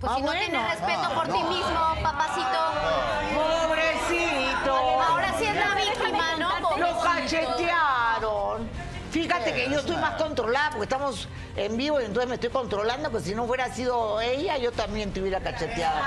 Pues 0.00 0.12
Ah, 0.12 0.14
si 0.16 0.20
no 0.22 0.26
bueno. 0.28 0.40
tienes 0.46 0.70
respeto 0.70 1.00
Ah, 1.02 1.10
por 1.14 1.24
ti 1.26 1.42
mismo, 1.42 2.02
papacito. 2.02 2.60
Pobrecito. 3.34 4.74
Ahora 5.02 5.34
sí 5.38 5.44
es 5.44 5.56
la 5.56 5.74
víctima, 5.74 6.36
¿no? 6.38 6.60
Lo 6.60 6.68
Pobrecito. 6.68 7.00
cachetearon. 7.02 8.68
Fíjate 9.10 9.54
que 9.54 9.70
yo 9.70 9.78
estoy 9.80 9.96
más 9.96 10.14
controlada 10.22 10.70
porque 10.70 10.84
estamos 10.84 11.28
en 11.56 11.76
vivo 11.76 12.00
y 12.00 12.04
entonces 12.04 12.28
me 12.28 12.34
estoy 12.34 12.50
controlando, 12.50 13.10
que 13.10 13.20
si 13.20 13.34
no 13.34 13.44
hubiera 13.44 13.72
sido 13.72 14.20
ella, 14.20 14.58
yo 14.58 14.70
también 14.72 15.12
te 15.12 15.20
hubiera 15.22 15.40
cacheteado. 15.40 15.98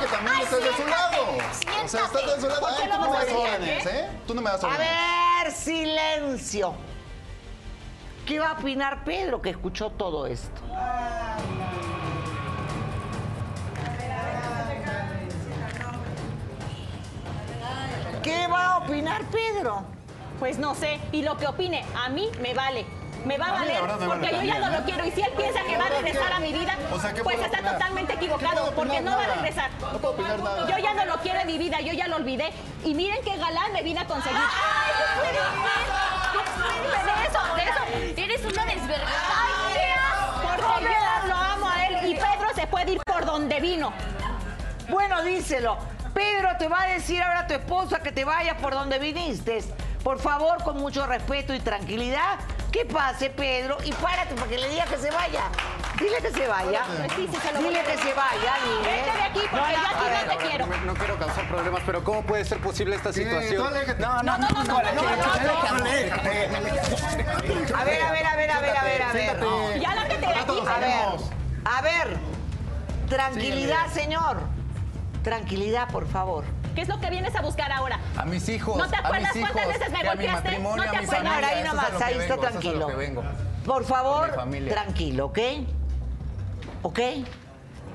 que 0.00 0.06
también 0.06 0.36
Ay, 0.36 0.42
estás 0.44 0.60
de 0.64 0.72
su 0.74 0.86
lado. 0.88 1.26
siéntate, 1.52 1.84
O 1.84 1.88
sea, 1.88 2.04
estás 2.04 2.26
de 2.36 2.40
su 2.40 2.48
lado. 2.48 2.60
¿Por 2.60 2.76
qué 2.76 2.82
Ay, 2.82 2.88
lo 2.88 2.94
tú 2.96 3.00
no 3.00 3.04
a 3.04 3.10
me 3.10 3.24
das 3.26 3.34
órdenes, 3.34 3.86
¿eh? 3.86 4.08
Tú 4.26 4.34
no 4.34 4.40
me 4.42 4.50
das 4.50 4.64
A 4.64 4.66
órdenes. 4.68 4.88
ver, 4.88 5.52
silencio. 5.52 6.74
¿Qué 8.26 8.38
va 8.38 8.50
a 8.50 8.52
opinar 8.52 9.04
Pedro 9.04 9.40
que 9.42 9.50
escuchó 9.50 9.90
todo 9.90 10.26
esto? 10.26 10.60
¿Qué 18.22 18.46
va 18.48 18.74
a 18.74 18.78
opinar 18.78 19.22
Pedro? 19.30 19.84
Pues 20.38 20.58
no 20.58 20.74
sé, 20.74 21.00
y 21.12 21.22
lo 21.22 21.36
que 21.36 21.46
opine, 21.46 21.84
a 21.96 22.08
mí 22.08 22.30
me 22.40 22.54
vale. 22.54 22.86
Me 23.24 23.36
va 23.36 23.48
a, 23.48 23.52
valer 23.52 23.82
me 23.82 24.06
porque 24.06 24.30
vale 24.30 24.32
yo 24.32 24.42
ya 24.42 24.58
no 24.60 24.68
¿eh? 24.68 24.78
lo 24.78 24.84
quiero. 24.84 25.04
Y 25.04 25.10
si 25.10 25.20
él 25.20 25.32
piensa 25.36 25.60
que 25.64 25.76
va 25.76 25.86
a 25.86 25.88
regresar 25.88 26.32
a 26.32 26.38
mi 26.38 26.52
vida, 26.52 26.78
O 26.92 27.00
sea, 27.00 27.12
¿qué 27.12 27.22
pues 27.22 27.36
está 27.40 27.58
opinar? 27.58 27.72
totalmente 27.72 28.12
¿Qué 28.12 28.18
equivocado 28.18 28.72
porque 28.74 29.00
no 29.00 29.16
va 29.16 29.24
a 29.24 29.34
regresar. 29.34 29.70
No 29.80 29.98
puedo 29.98 30.14
opinar 30.14 30.38
nada. 30.38 30.68
Yo 30.68 30.78
ya 30.78 30.94
no 30.94 31.04
lo 31.04 31.16
quiero 31.16 31.40
en 31.40 31.46
mi 31.48 31.58
vida, 31.58 31.80
yo 31.80 31.92
ya 31.92 32.06
lo 32.06 32.16
olvidé. 32.16 32.50
Y 32.84 32.94
miren 32.94 33.18
qué 33.24 33.36
galán 33.36 33.72
me 33.72 33.82
vine 33.82 34.00
a 34.00 34.06
conseguir. 34.06 34.38
¡Ay, 34.38 34.92
no 34.98 35.22
puede 35.22 35.34
ser! 35.34 35.48
De 37.04 37.26
eso, 37.26 37.54
de 37.56 37.62
eso. 37.64 38.22
Eres 38.22 38.44
una. 38.44 38.62
¡Ay, 38.62 38.76
qué 39.74 39.92
asco! 39.92 40.72
Porque 40.72 40.84
yo 40.84 41.28
lo 41.28 41.34
amo 41.34 41.68
a 41.68 41.86
él 41.86 42.10
y 42.10 42.14
Pedro 42.14 42.54
se 42.54 42.66
puede 42.68 42.92
ir 42.92 43.00
por 43.04 43.26
donde 43.26 43.60
vino. 43.60 43.92
Bueno, 44.88 45.22
díselo. 45.22 45.76
Pedro 46.14 46.50
te 46.58 46.68
va 46.68 46.82
a 46.82 46.86
decir 46.86 47.20
ahora 47.22 47.40
a 47.40 47.46
tu 47.46 47.54
esposa 47.54 48.00
que 48.00 48.12
te 48.12 48.24
vayas 48.24 48.56
por 48.60 48.74
donde 48.74 48.98
viniste. 48.98 49.62
Por 50.02 50.18
favor, 50.20 50.62
con 50.62 50.78
mucho 50.78 51.06
respeto 51.06 51.54
y 51.54 51.60
tranquilidad, 51.60 52.38
que 52.72 52.84
pase 52.84 53.30
Pedro 53.30 53.78
y 53.84 53.92
párate 53.92 54.34
para 54.34 54.46
que 54.48 54.58
le 54.58 54.68
digas 54.68 54.88
que 54.88 54.98
se 54.98 55.10
vaya. 55.10 55.44
Dile 55.98 56.16
que 56.22 56.30
se 56.30 56.46
vaya. 56.46 56.82
Sí, 57.16 57.28
sí, 57.30 57.38
se 57.40 57.52
lo 57.52 57.60
voy 57.60 57.68
Dile 57.70 57.82
que 57.82 57.98
se 57.98 58.14
vaya, 58.14 58.54
dile. 58.64 58.96
Vete 58.96 59.12
de 59.16 59.22
aquí 59.22 59.40
porque 59.50 59.72
yo 59.72 59.78
a 59.78 59.90
ti 59.98 60.26
no 60.26 60.32
te 60.32 60.48
quiero. 60.48 60.66
No, 60.66 60.76
no 60.84 60.94
quiero 60.94 61.18
causar 61.18 61.48
problemas, 61.48 61.82
pero 61.84 62.04
¿cómo 62.04 62.22
puede 62.22 62.44
ser 62.44 62.58
posible 62.58 62.94
esta 62.96 63.12
situación? 63.12 63.64
No, 63.98 64.22
no, 64.22 64.38
No, 64.38 64.38
no, 64.38 64.48
no, 64.48 64.64
no, 64.64 64.64
no, 64.64 64.92
no, 64.92 65.08
A 67.74 67.84
ver, 67.84 68.02
a 68.02 68.12
ver, 68.12 68.26
a 68.26 68.36
ver, 68.36 68.50
a 68.50 68.60
ver, 68.60 68.76
a 68.76 68.82
ver, 68.82 69.02
a 69.02 69.12
ver. 69.12 69.80
Ya 69.80 69.94
lárgate 69.94 70.26
de 70.26 70.34
aquí. 70.34 70.60
A 70.68 70.78
ver, 70.78 71.04
a 71.64 71.82
ver. 71.82 72.16
Tranquilidad, 73.08 73.92
señor. 73.92 74.38
Tranquilidad, 75.22 75.88
por 75.88 76.06
favor. 76.06 76.44
¿Qué 76.78 76.82
es 76.82 76.88
lo 76.88 77.00
que 77.00 77.10
vienes 77.10 77.34
a 77.34 77.42
buscar 77.42 77.72
ahora? 77.72 77.98
A 78.16 78.24
mis 78.24 78.48
hijos. 78.48 78.76
¿No 78.76 78.88
te 78.88 78.94
a 78.94 79.00
acuerdas 79.00 79.34
mis 79.34 79.42
hijos, 79.42 79.50
cuántas 79.50 79.78
veces 79.80 79.92
me 79.92 79.98
que 80.00 80.08
a 80.08 80.14
mi 80.14 80.26
golpeaste? 80.26 80.58
¿No 80.60 80.74
te 80.76 80.82
acuerdas? 80.82 81.10
Señor, 81.10 81.44
ahí 81.44 81.58
es 81.58 81.66
nomás, 81.66 81.84
ahí 81.90 82.14
está 82.14 82.18
vengo, 82.18 82.34
es 82.34 82.50
tranquilo. 82.52 82.86
que 82.86 82.94
vengo. 82.94 83.22
Por 83.66 83.84
favor, 83.84 84.34
familia. 84.36 84.72
tranquilo, 84.74 85.26
¿ok? 85.26 85.38
¿Ok? 86.82 87.00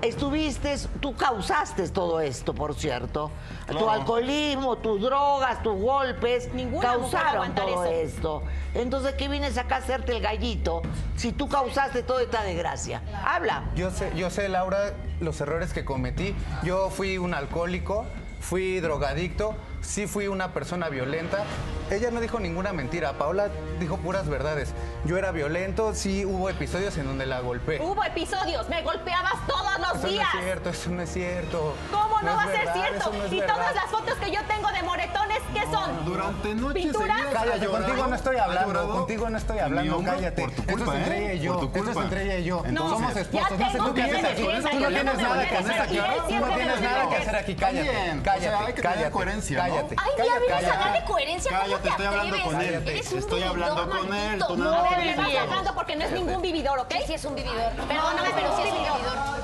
Estuviste, 0.02 0.76
tú 1.00 1.16
causaste 1.16 1.88
todo 1.88 2.20
esto, 2.20 2.54
por 2.54 2.76
cierto. 2.76 3.32
Tu 3.70 3.90
alcoholismo, 3.90 4.76
tus 4.76 5.00
drogas, 5.00 5.64
tus 5.64 5.80
golpes, 5.82 6.54
Ninguna 6.54 6.86
causaron 6.90 7.56
todo 7.56 7.86
eso. 7.86 7.94
esto. 7.94 8.44
Entonces, 8.74 9.14
¿qué 9.14 9.30
vienes 9.30 9.58
acá 9.58 9.76
a 9.76 9.80
hacerte 9.80 10.12
el 10.12 10.22
gallito 10.22 10.82
si 11.16 11.32
tú 11.32 11.48
causaste 11.48 12.04
toda 12.04 12.22
esta 12.22 12.44
desgracia? 12.44 13.02
Habla. 13.26 13.64
Yo 13.78 13.92
sé, 13.92 14.12
yo 14.14 14.30
sé, 14.30 14.50
Laura, 14.50 14.92
los 15.22 15.40
errores 15.40 15.72
que 15.72 15.86
cometí. 15.86 16.36
Yo 16.64 16.90
fui 16.90 17.18
un 17.18 17.34
alcohólico, 17.34 18.06
fui 18.44 18.82
drogadicto, 18.82 19.56
sí 19.84 20.08
fui 20.08 20.28
una 20.28 20.54
persona 20.54 20.90
violenta. 20.90 21.44
Ella 21.92 22.10
no 22.10 22.22
dijo 22.22 22.40
ninguna 22.40 22.74
mentira. 22.74 23.14
Paola 23.14 23.50
dijo 23.80 23.98
puras 23.98 24.28
verdades. 24.28 24.74
Yo 25.06 25.18
era 25.18 25.32
violento, 25.32 25.94
sí 25.94 26.26
hubo 26.26 26.50
episodios 26.50 26.98
en 26.98 27.06
donde 27.06 27.26
la 27.26 27.42
golpeé. 27.42 27.80
Hubo 27.82 28.04
episodios, 28.04 28.68
me 28.70 28.82
golpeabas 28.82 29.36
todos 29.46 29.80
los 29.80 29.98
Eso 30.00 30.08
días. 30.08 30.28
no 30.34 30.40
es 30.40 30.46
cierto, 30.46 30.70
eso 30.70 30.90
no 30.90 31.02
es 31.02 31.14
cierto. 31.14 31.76
¿Cómo 31.92 32.22
no, 32.22 32.32
es 32.32 32.38
va 32.38 32.44
a 32.44 32.48
ser 32.48 32.74
cierto? 32.74 32.98
eso 32.98 33.14
no 33.14 33.24
es 33.26 33.32
y 33.32 33.40
verdad. 33.40 33.56
todas 33.56 33.76
las 33.76 33.86
fotos 33.86 34.14
que 34.16 34.32
yo 34.32 34.40
tengo 34.48 34.72
de 34.72 34.82
moretones, 34.82 35.40
¿qué 35.54 35.62
son? 35.72 36.06
Durante 36.06 36.56
noches 36.56 36.84
¿Pintura? 36.84 37.16
Cállate, 37.32 37.68
contigo 37.68 38.08
no 38.08 38.16
estoy 38.16 38.38
ha 38.38 38.44
hablando, 38.46 38.90
contigo 38.90 39.30
no 39.30 39.38
estoy 39.38 39.60
hablando, 39.60 40.04
cállate. 40.04 40.42
Por 40.42 40.52
tu 40.52 40.64
culpa, 40.64 40.94
es 40.94 41.00
entre 41.00 41.18
¿eh? 41.18 41.24
ella 41.26 41.34
y 41.34 41.40
yo, 41.42 41.54
Por 41.60 41.72
tu 41.72 41.78
esto 41.80 41.92
es 41.92 41.98
entre 41.98 42.24
ella 42.24 42.38
y 42.38 42.44
yo. 42.46 42.64
Entonces, 42.66 42.98
Somos 42.98 43.16
esposos, 43.18 43.60
no 43.60 43.72
sé 43.72 43.78
tú 43.78 43.94
tienes 43.94 44.24
aquí, 44.24 44.42
tú 44.42 44.80
no 44.80 44.88
tienes 44.88 45.18
nada 45.18 45.50
que 45.50 45.58
hacer 45.58 45.82
aquí, 45.82 46.00
tú 46.28 46.36
no 46.40 46.56
tienes 46.56 46.82
nada 46.82 47.10
que 47.10 47.16
hacer 47.18 47.36
aquí, 47.36 47.56
cállate, 47.56 48.22
cállate, 48.24 48.82
cállate, 48.82 49.12
coherencia. 49.12 49.58
Cállate, 49.74 49.96
Ay, 49.98 50.12
ya 50.18 50.24
cállate, 50.24 50.40
vienes 50.48 50.64
a 50.70 50.74
hablar 50.74 50.94
de 50.94 51.04
coherencia. 51.06 51.52
¿Cómo 51.52 51.62
Cállate, 51.64 51.84
te 51.84 51.90
estoy 51.90 52.06
hablando 52.06 52.42
con 52.44 52.62
él. 52.62 52.74
Eres 52.88 53.12
un 53.12 53.20
Estoy 53.20 53.40
vividor, 53.44 53.64
hablando 53.64 53.90
con 54.00 54.14
él, 54.14 54.44
tú 54.48 54.58
No, 54.58 54.84
de 54.84 54.90
Me 54.98 55.10
estás 55.12 55.32
sacando 55.34 55.76
porque 55.76 55.96
no 55.96 56.06
es 56.06 56.12
ningún 56.12 56.42
vividor, 56.42 56.80
¿ok? 56.80 56.94
Sí, 57.06 57.14
es 57.14 57.26
un 57.26 57.36
vividor. 57.36 57.72
Perdóname, 57.88 58.30
pero 58.36 58.56
sí 58.56 58.62
es 58.64 58.70
un 58.70 58.76
vividor. 58.78 59.00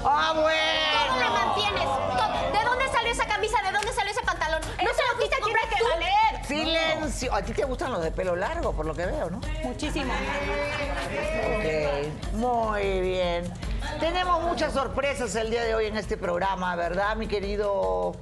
¡Ah, 0.06 0.26
¿Cómo 0.30 0.42
bueno! 0.42 1.20
la 1.20 1.30
mantienes? 1.30 1.84
¿Cómo- 1.84 2.60
¿De 2.60 2.66
dónde 2.66 2.88
salió 2.92 3.12
esa 3.12 3.26
camisa? 3.28 3.62
¿De 3.62 3.72
dónde 3.72 3.94
salió 3.94 4.12
ese 4.12 4.22
pantalón? 4.24 4.62
No 4.62 4.84
¿Eso 4.84 4.94
se 4.94 5.02
lo 5.04 5.10
a 5.36 5.40
comprar 5.42 5.70
que 5.70 5.76
tú? 5.78 5.86
valer. 5.90 6.46
Silencio. 6.48 7.34
A 7.34 7.42
ti 7.42 7.54
te 7.54 7.64
gustan 7.66 7.92
los 7.92 8.02
de 8.04 8.12
pelo 8.12 8.36
largo, 8.36 8.74
por 8.74 8.86
lo 8.86 8.94
que 8.96 9.06
veo, 9.06 9.30
¿no? 9.30 9.40
Muchísimo. 9.64 10.14
Ok, 10.14 12.34
muy 12.34 13.02
bien. 13.02 13.52
Tenemos 14.00 14.42
muchas 14.44 14.74
sorpresas 14.74 15.36
el 15.36 15.50
día 15.52 15.64
de 15.64 15.76
hoy 15.76 15.86
en 15.88 15.98
este 15.98 16.18
programa, 16.18 16.76
¿verdad, 16.76 17.16
mi 17.16 17.28
querido 17.28 18.14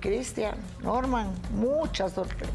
Cristian, 0.00 0.54
Norman? 0.82 1.30
Muchas 1.54 2.12
sorpresas. 2.12 2.54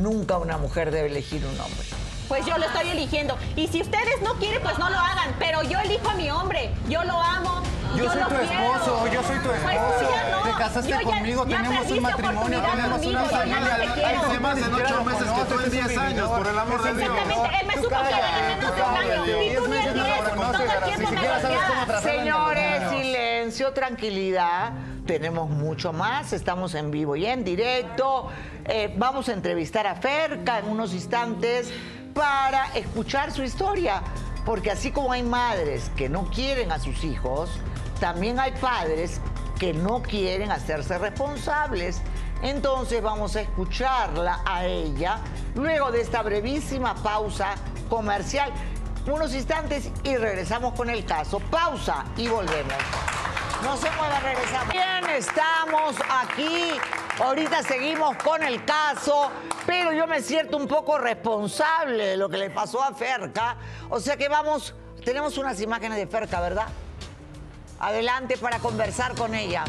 Nunca 0.00 0.38
una 0.38 0.58
mujer 0.58 0.90
debe 0.90 1.08
elegir 1.08 1.44
un 1.44 1.60
hombre. 1.60 1.86
Pues 2.28 2.44
yo 2.46 2.56
lo 2.58 2.64
estoy 2.66 2.88
eligiendo. 2.90 3.36
Y 3.56 3.68
si 3.68 3.80
ustedes 3.82 4.20
no 4.22 4.34
quieren, 4.34 4.62
pues 4.62 4.78
no 4.78 4.88
lo 4.90 4.98
hagan. 4.98 5.34
Pero 5.38 5.62
yo 5.62 5.78
elijo 5.80 6.08
a 6.08 6.14
mi 6.14 6.30
hombre. 6.30 6.70
Yo 6.88 7.02
lo 7.04 7.20
amo. 7.20 7.62
Yo 7.96 8.04
soy 8.12 8.20
lo 8.20 8.28
tu 8.28 8.34
quiero. 8.36 8.52
esposo, 8.74 9.06
yo 9.08 9.22
soy 9.22 9.38
tu 9.38 9.48
Pues 9.48 9.60
esposo. 9.62 10.10
ya 10.12 10.30
no. 10.30 10.42
Te 10.42 10.50
casaste 10.58 10.90
Yo 10.90 11.02
conmigo, 11.02 11.46
ya 11.46 11.56
tenemos 11.62 11.90
un 11.90 12.02
matrimonio, 12.02 12.60
tenemos 12.60 12.90
conmigo, 12.98 13.10
una 13.20 13.24
familia. 13.30 13.60
tú 14.34 14.40
más 14.42 14.58
siquiera 14.58 14.84
ocho 14.84 15.04
meses 15.04 15.22
que 15.22 15.30
tú 15.32 15.40
en 15.40 15.46
conoces, 15.46 15.72
10 15.72 15.86
es 15.86 15.96
un 15.96 16.02
años, 16.02 16.28
por 16.28 16.46
el 16.48 16.58
amor 16.58 16.82
de 16.82 16.94
Dios. 16.94 17.10
Exactamente. 17.10 17.56
Él 17.60 17.66
me 17.66 17.74
supo 17.82 17.94
en 17.94 18.00
cállate, 18.02 18.56
menos 18.56 18.76
de 18.76 18.82
un 18.82 18.96
año. 18.96 19.24
Y 19.24 19.56
tú 19.56 19.66
Diez 19.66 19.68
ni 19.68 19.76
el 19.88 19.94
10. 19.94 20.34
Todo 20.34 20.62
el 20.62 20.84
tiempo 20.84 21.10
me 21.12 22.00
Señores, 22.02 22.90
silencio, 22.90 23.72
tranquilidad. 23.72 24.72
Tenemos 25.08 25.48
mucho 25.48 25.94
más. 25.94 26.34
Estamos 26.34 26.74
en 26.74 26.90
vivo 26.90 27.16
y 27.16 27.24
en 27.24 27.42
directo. 27.42 28.28
Eh, 28.66 28.94
vamos 28.98 29.30
a 29.30 29.32
entrevistar 29.32 29.86
a 29.86 29.94
Ferca 29.94 30.58
en 30.58 30.66
unos 30.66 30.92
instantes 30.92 31.72
para 32.12 32.66
escuchar 32.74 33.32
su 33.32 33.42
historia. 33.42 34.02
Porque 34.44 34.70
así 34.70 34.90
como 34.90 35.10
hay 35.10 35.22
madres 35.22 35.90
que 35.96 36.10
no 36.10 36.28
quieren 36.28 36.72
a 36.72 36.78
sus 36.78 37.04
hijos, 37.04 37.48
también 38.00 38.38
hay 38.38 38.52
padres 38.60 39.18
que 39.58 39.72
no 39.72 40.02
quieren 40.02 40.52
hacerse 40.52 40.98
responsables. 40.98 42.02
Entonces 42.42 43.02
vamos 43.02 43.34
a 43.34 43.40
escucharla 43.40 44.42
a 44.44 44.66
ella 44.66 45.20
luego 45.54 45.90
de 45.90 46.02
esta 46.02 46.20
brevísima 46.20 46.94
pausa 46.96 47.54
comercial. 47.88 48.52
Unos 49.10 49.34
instantes 49.34 49.90
y 50.04 50.16
regresamos 50.18 50.74
con 50.74 50.90
el 50.90 51.06
caso. 51.06 51.40
Pausa 51.40 52.04
y 52.18 52.28
volvemos. 52.28 52.74
No 53.62 53.76
se 53.76 53.90
mueva, 53.90 54.20
regresamos. 54.20 54.72
Bien, 54.72 55.10
estamos 55.16 55.96
aquí. 56.08 56.72
Ahorita 57.18 57.62
seguimos 57.64 58.16
con 58.18 58.42
el 58.42 58.64
caso, 58.64 59.30
pero 59.66 59.92
yo 59.92 60.06
me 60.06 60.22
siento 60.22 60.56
un 60.56 60.68
poco 60.68 60.98
responsable 60.98 62.06
de 62.06 62.16
lo 62.16 62.28
que 62.28 62.38
le 62.38 62.50
pasó 62.50 62.82
a 62.82 62.94
Ferca. 62.94 63.56
O 63.90 63.98
sea 63.98 64.16
que 64.16 64.28
vamos, 64.28 64.74
tenemos 65.04 65.36
unas 65.38 65.60
imágenes 65.60 65.98
de 65.98 66.06
Ferca, 66.06 66.40
¿verdad? 66.40 66.68
Adelante 67.80 68.36
para 68.36 68.60
conversar 68.60 69.14
con 69.16 69.34
ella. 69.34 69.64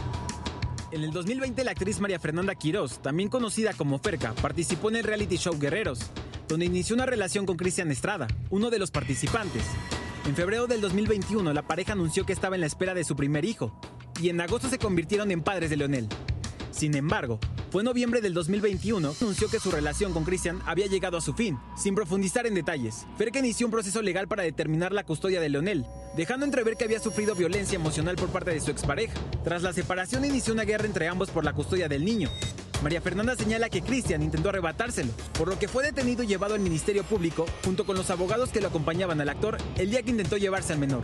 En 0.91 1.03
el 1.03 1.11
2020 1.11 1.63
la 1.63 1.71
actriz 1.71 1.99
María 1.99 2.19
Fernanda 2.19 2.53
Quirós, 2.53 2.99
también 2.99 3.29
conocida 3.29 3.73
como 3.73 3.97
Ferca, 3.99 4.33
participó 4.41 4.89
en 4.89 4.97
el 4.97 5.03
reality 5.03 5.37
show 5.37 5.57
Guerreros, 5.57 5.99
donde 6.47 6.65
inició 6.65 6.95
una 6.95 7.05
relación 7.07 7.45
con 7.47 7.57
Cristian 7.57 7.91
Estrada, 7.91 8.27
uno 8.51 8.69
de 8.69 8.79
los 8.79 8.91
participantes. 8.91 9.63
En 10.30 10.36
febrero 10.36 10.67
del 10.67 10.80
2021 10.80 11.53
la 11.53 11.63
pareja 11.63 11.93
anunció 11.93 12.23
que 12.23 12.34
estaba 12.34 12.53
en 12.53 12.61
la 12.61 12.67
espera 12.67 12.93
de 12.93 13.03
su 13.03 13.15
primer 13.15 13.45
hijo, 13.45 13.73
y 14.21 14.30
en 14.30 14.39
agosto 14.39 14.69
se 14.69 14.77
convirtieron 14.77 15.32
en 15.32 15.41
padres 15.41 15.71
de 15.71 15.75
Leonel. 15.75 16.07
Sin 16.69 16.95
embargo, 16.95 17.39
fue 17.71 17.82
en 17.82 17.86
noviembre 17.86 18.21
del 18.21 18.36
2021 18.36 19.13
que 19.13 19.25
anunció 19.25 19.49
que 19.49 19.59
su 19.59 19.71
relación 19.71 20.13
con 20.13 20.25
Cristian 20.25 20.61
había 20.67 20.86
llegado 20.86 21.17
a 21.17 21.21
su 21.21 21.34
fin, 21.34 21.57
sin 21.75 21.95
profundizar 21.95 22.45
en 22.45 22.53
detalles. 22.53 23.07
Ferca 23.17 23.39
inició 23.39 23.65
un 23.65 23.71
proceso 23.71 24.03
legal 24.03 24.27
para 24.27 24.43
determinar 24.43 24.91
la 24.91 25.03
custodia 25.03 25.41
de 25.41 25.49
Leonel, 25.49 25.88
dejando 26.15 26.45
entrever 26.45 26.75
que 26.75 26.84
había 26.84 26.99
sufrido 26.99 27.34
violencia 27.34 27.77
emocional 27.77 28.15
por 28.15 28.30
parte 28.30 28.51
de 28.51 28.61
su 28.61 28.69
expareja. 28.69 29.15
Tras 29.43 29.63
la 29.63 29.73
separación 29.73 30.25
inició 30.25 30.53
una 30.53 30.63
guerra 30.63 30.86
entre 30.86 31.07
ambos 31.07 31.32
por 31.32 31.43
la 31.43 31.53
custodia 31.53 31.89
del 31.89 32.05
niño. 32.05 32.30
María 32.82 33.01
Fernanda 33.01 33.36
señala 33.36 33.69
que 33.69 33.82
Cristian 33.82 34.23
intentó 34.23 34.49
arrebatárselo, 34.49 35.11
por 35.38 35.49
lo 35.49 35.59
que 35.59 35.67
fue 35.67 35.84
detenido 35.84 36.23
y 36.23 36.27
llevado 36.27 36.55
al 36.55 36.61
Ministerio 36.61 37.03
Público 37.03 37.45
junto 37.65 37.86
con 37.86 37.97
los 37.97 38.09
abogados 38.09 38.51
que 38.51 38.61
lo 38.61 38.69
acompañaban 38.69 39.19
al 39.19 39.30
actor 39.30 39.57
el 39.77 39.89
día 39.89 40.01
que 40.01 40.11
intentó 40.11 40.38
llevarse 40.38 40.73
al 40.73 40.80
menor. 40.80 41.03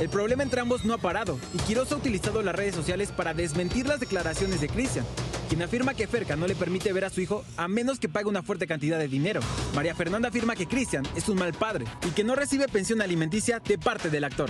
El 0.00 0.08
problema 0.08 0.42
entre 0.42 0.62
ambos 0.62 0.86
no 0.86 0.94
ha 0.94 0.98
parado 0.98 1.38
y 1.52 1.58
Quiroz 1.58 1.92
ha 1.92 1.96
utilizado 1.96 2.40
las 2.42 2.54
redes 2.54 2.74
sociales 2.74 3.12
para 3.12 3.34
desmentir 3.34 3.86
las 3.86 4.00
declaraciones 4.00 4.62
de 4.62 4.70
Cristian, 4.70 5.04
quien 5.50 5.60
afirma 5.60 5.92
que 5.92 6.06
Ferca 6.06 6.36
no 6.36 6.46
le 6.46 6.54
permite 6.54 6.90
ver 6.94 7.04
a 7.04 7.10
su 7.10 7.20
hijo 7.20 7.44
a 7.58 7.68
menos 7.68 8.00
que 8.00 8.08
pague 8.08 8.26
una 8.26 8.42
fuerte 8.42 8.66
cantidad 8.66 8.98
de 8.98 9.08
dinero. 9.08 9.42
María 9.74 9.94
Fernanda 9.94 10.30
afirma 10.30 10.56
que 10.56 10.66
Cristian 10.66 11.04
es 11.16 11.28
un 11.28 11.36
mal 11.36 11.52
padre 11.52 11.84
y 12.08 12.12
que 12.12 12.24
no 12.24 12.34
recibe 12.34 12.66
pensión 12.66 13.02
alimenticia 13.02 13.60
de 13.60 13.76
parte 13.76 14.08
del 14.08 14.24
actor. 14.24 14.48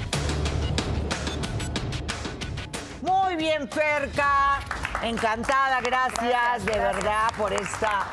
Bien, 3.40 3.68
Ferca. 3.70 4.60
Encantada, 5.02 5.80
gracias, 5.80 6.66
de 6.66 6.78
verdad 6.78 7.30
por 7.38 7.54
esta 7.54 8.06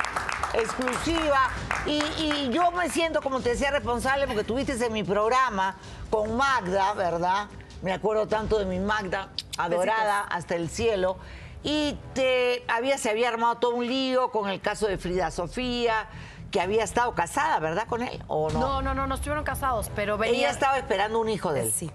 exclusiva. 0.54 1.50
Y, 1.84 2.02
y 2.16 2.50
yo 2.50 2.70
me 2.70 2.88
siento, 2.88 3.20
como 3.20 3.40
te 3.40 3.50
decía, 3.50 3.70
responsable 3.70 4.26
porque 4.26 4.42
tuviste 4.42 4.72
en 4.82 4.92
mi 4.92 5.04
programa 5.04 5.76
con 6.08 6.34
Magda, 6.34 6.94
¿verdad? 6.94 7.48
Me 7.82 7.92
acuerdo 7.92 8.26
tanto 8.26 8.58
de 8.58 8.64
mi 8.64 8.78
Magda, 8.78 9.28
adorada 9.58 10.22
hasta 10.22 10.54
el 10.54 10.70
cielo. 10.70 11.18
Y 11.62 11.98
te 12.14 12.64
había, 12.66 12.96
se 12.96 13.10
había 13.10 13.28
armado 13.28 13.56
todo 13.56 13.74
un 13.74 13.86
lío 13.86 14.30
con 14.30 14.48
el 14.48 14.62
caso 14.62 14.86
de 14.86 14.96
Frida 14.96 15.30
Sofía, 15.30 16.08
que 16.50 16.62
había 16.62 16.84
estado 16.84 17.14
casada, 17.14 17.58
¿verdad? 17.58 17.86
Con 17.86 18.00
él, 18.00 18.24
¿o 18.28 18.48
no? 18.48 18.60
No, 18.60 18.82
no, 18.82 18.94
no, 18.94 19.06
no 19.06 19.14
estuvieron 19.14 19.44
casados, 19.44 19.90
pero 19.94 20.16
venía... 20.16 20.38
Ella 20.38 20.50
estaba 20.50 20.78
esperando 20.78 21.20
un 21.20 21.28
hijo 21.28 21.52
de 21.52 21.64
él. 21.64 21.72
Sí. 21.72 21.90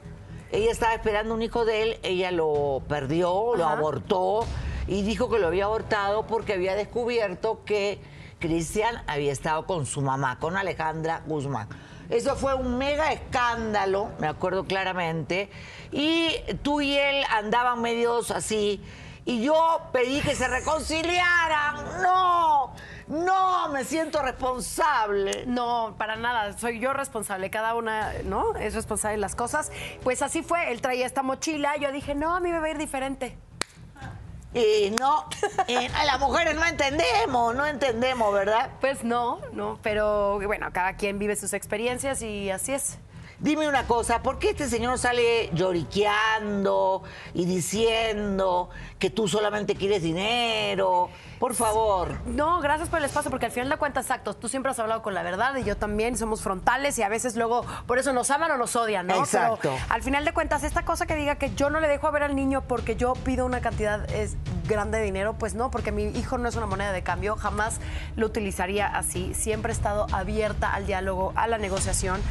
Ella 0.54 0.70
estaba 0.70 0.94
esperando 0.94 1.34
un 1.34 1.42
hijo 1.42 1.66
de 1.66 1.82
él, 1.82 1.98
ella 2.04 2.30
lo 2.30 2.84
perdió, 2.88 3.56
lo 3.56 3.66
Ajá. 3.66 3.74
abortó 3.74 4.46
y 4.88 5.02
dijo 5.02 5.28
que 5.28 5.40
lo 5.40 5.48
había 5.48 5.66
abortado 5.66 6.28
porque 6.28 6.54
había 6.54 6.76
descubierto 6.76 7.64
que 7.66 8.00
Cristian 8.38 9.02
había 9.08 9.32
estado 9.32 9.66
con 9.66 9.88
su 9.88 10.02
mamá, 10.02 10.38
con 10.38 10.56
Alejandra 10.56 11.24
Guzmán. 11.26 11.70
Eso 12.08 12.36
fue 12.36 12.54
un 12.54 12.78
mega 12.78 13.12
escándalo, 13.12 14.10
me 14.20 14.28
acuerdo 14.28 14.66
claramente. 14.66 15.50
Y 15.92 16.36
tú 16.62 16.82
y 16.82 16.98
él 17.00 17.24
andaban 17.32 17.82
medios 17.82 18.30
así. 18.30 18.80
Y 19.26 19.42
yo 19.42 19.82
pedí 19.92 20.22
que 20.22 20.36
se 20.36 20.48
reconciliaran. 20.48 22.02
No, 22.02 22.74
no, 23.08 23.70
me 23.70 23.86
siento 23.86 24.22
responsable. 24.22 25.46
No, 25.46 25.96
para 25.98 26.16
nada, 26.16 26.58
soy 26.58 26.80
yo 26.80 26.94
responsable, 26.94 27.50
cada 27.50 27.76
una, 27.76 28.12
¿no? 28.26 28.56
Es 28.56 28.74
responsable 28.74 29.16
de 29.16 29.22
las 29.22 29.36
cosas. 29.36 29.72
Pues 30.04 30.22
así 30.22 30.44
fue, 30.44 30.72
él 30.72 30.82
traía 30.82 31.06
esta 31.06 31.24
mochila, 31.24 31.78
yo 31.78 31.92
dije, 31.92 32.16
no, 32.16 32.36
a 32.36 32.40
mí 32.40 32.52
me 32.52 32.60
va 32.60 32.66
a 32.66 32.70
ir 32.70 32.78
diferente. 32.78 33.38
Y 34.54 34.94
no, 35.00 35.26
a 35.96 36.06
las 36.06 36.20
mujeres 36.20 36.54
no 36.56 36.64
entendemos, 36.64 37.56
no 37.56 37.66
entendemos, 37.66 38.32
¿verdad? 38.34 38.70
Pues 38.82 39.04
no, 39.04 39.40
no, 39.52 39.80
pero 39.82 40.40
bueno, 40.46 40.68
cada 40.72 40.96
quien 40.96 41.18
vive 41.18 41.36
sus 41.36 41.54
experiencias 41.54 42.22
y 42.22 42.52
así 42.52 42.74
es. 42.74 43.00
Dime 43.44 43.68
una 43.68 43.84
cosa, 43.84 44.24
¿por 44.24 44.40
qué 44.40 44.52
este 44.52 44.70
señor 44.70 44.98
sale 44.98 45.50
lloriqueando 45.54 47.04
y 47.34 47.44
diciendo 47.44 48.70
que 48.98 49.10
tú 49.10 49.28
solamente 49.28 49.76
quieres 49.76 50.02
dinero? 50.02 51.10
Por 51.40 51.54
favor. 51.54 52.22
No, 52.26 52.62
gracias 52.62 52.88
por 52.88 53.00
el 53.00 53.06
espacio, 53.06 53.30
porque 53.30 53.48
al 53.48 53.52
final 53.52 53.68
de 53.68 53.76
cuentas, 53.76 54.06
exacto, 54.06 54.34
tú 54.34 54.48
siempre 54.48 54.72
has 54.72 54.80
hablado 54.80 55.02
con 55.02 55.14
la 55.14 55.24
verdad 55.24 55.58
y 55.58 55.66
yo 55.66 55.76
también, 55.76 56.18
somos 56.18 56.42
frontales 56.42 56.98
y 57.00 57.04
a 57.04 57.10
veces 57.10 57.36
luego 57.36 57.66
por 57.86 58.00
eso 58.00 58.14
nos 58.14 58.32
aman 58.32 58.50
o 58.52 58.56
nos 58.56 58.78
odian, 58.78 59.08
¿no? 59.08 59.16
Exacto. 59.16 59.60
Pero 59.62 59.76
al 59.90 60.02
final 60.02 60.24
de 60.24 60.32
cuentas, 60.32 60.64
esta 60.64 60.86
cosa 60.86 61.06
que 61.06 61.18
diga 61.18 61.36
que 61.36 61.54
yo 61.54 61.70
no 61.70 61.82
le 61.82 61.90
dejo 61.90 62.08
a 62.08 62.12
ver 62.12 62.24
al 62.24 62.38
niño 62.38 62.64
porque 62.66 62.96
yo 62.96 63.12
pido 63.12 63.46
una 63.46 63.60
cantidad 63.60 64.10
es 64.10 64.38
grande 64.70 65.00
de 65.00 65.04
dinero, 65.04 65.36
pues 65.38 65.54
no, 65.54 65.70
porque 65.70 65.92
mi 65.92 66.04
hijo 66.04 66.38
no 66.38 66.48
es 66.48 66.56
una 66.56 66.66
moneda 66.66 66.94
de 66.94 67.04
cambio, 67.04 67.36
jamás 67.36 67.82
lo 68.16 68.26
utilizaría 68.26 68.88
así. 68.88 69.34
Siempre 69.34 69.74
he 69.74 69.76
estado 69.76 70.08
abierta 70.14 70.74
al 70.74 70.88
diálogo, 70.88 71.34
a 71.36 71.48
la 71.48 71.58
negociación, 71.58 72.22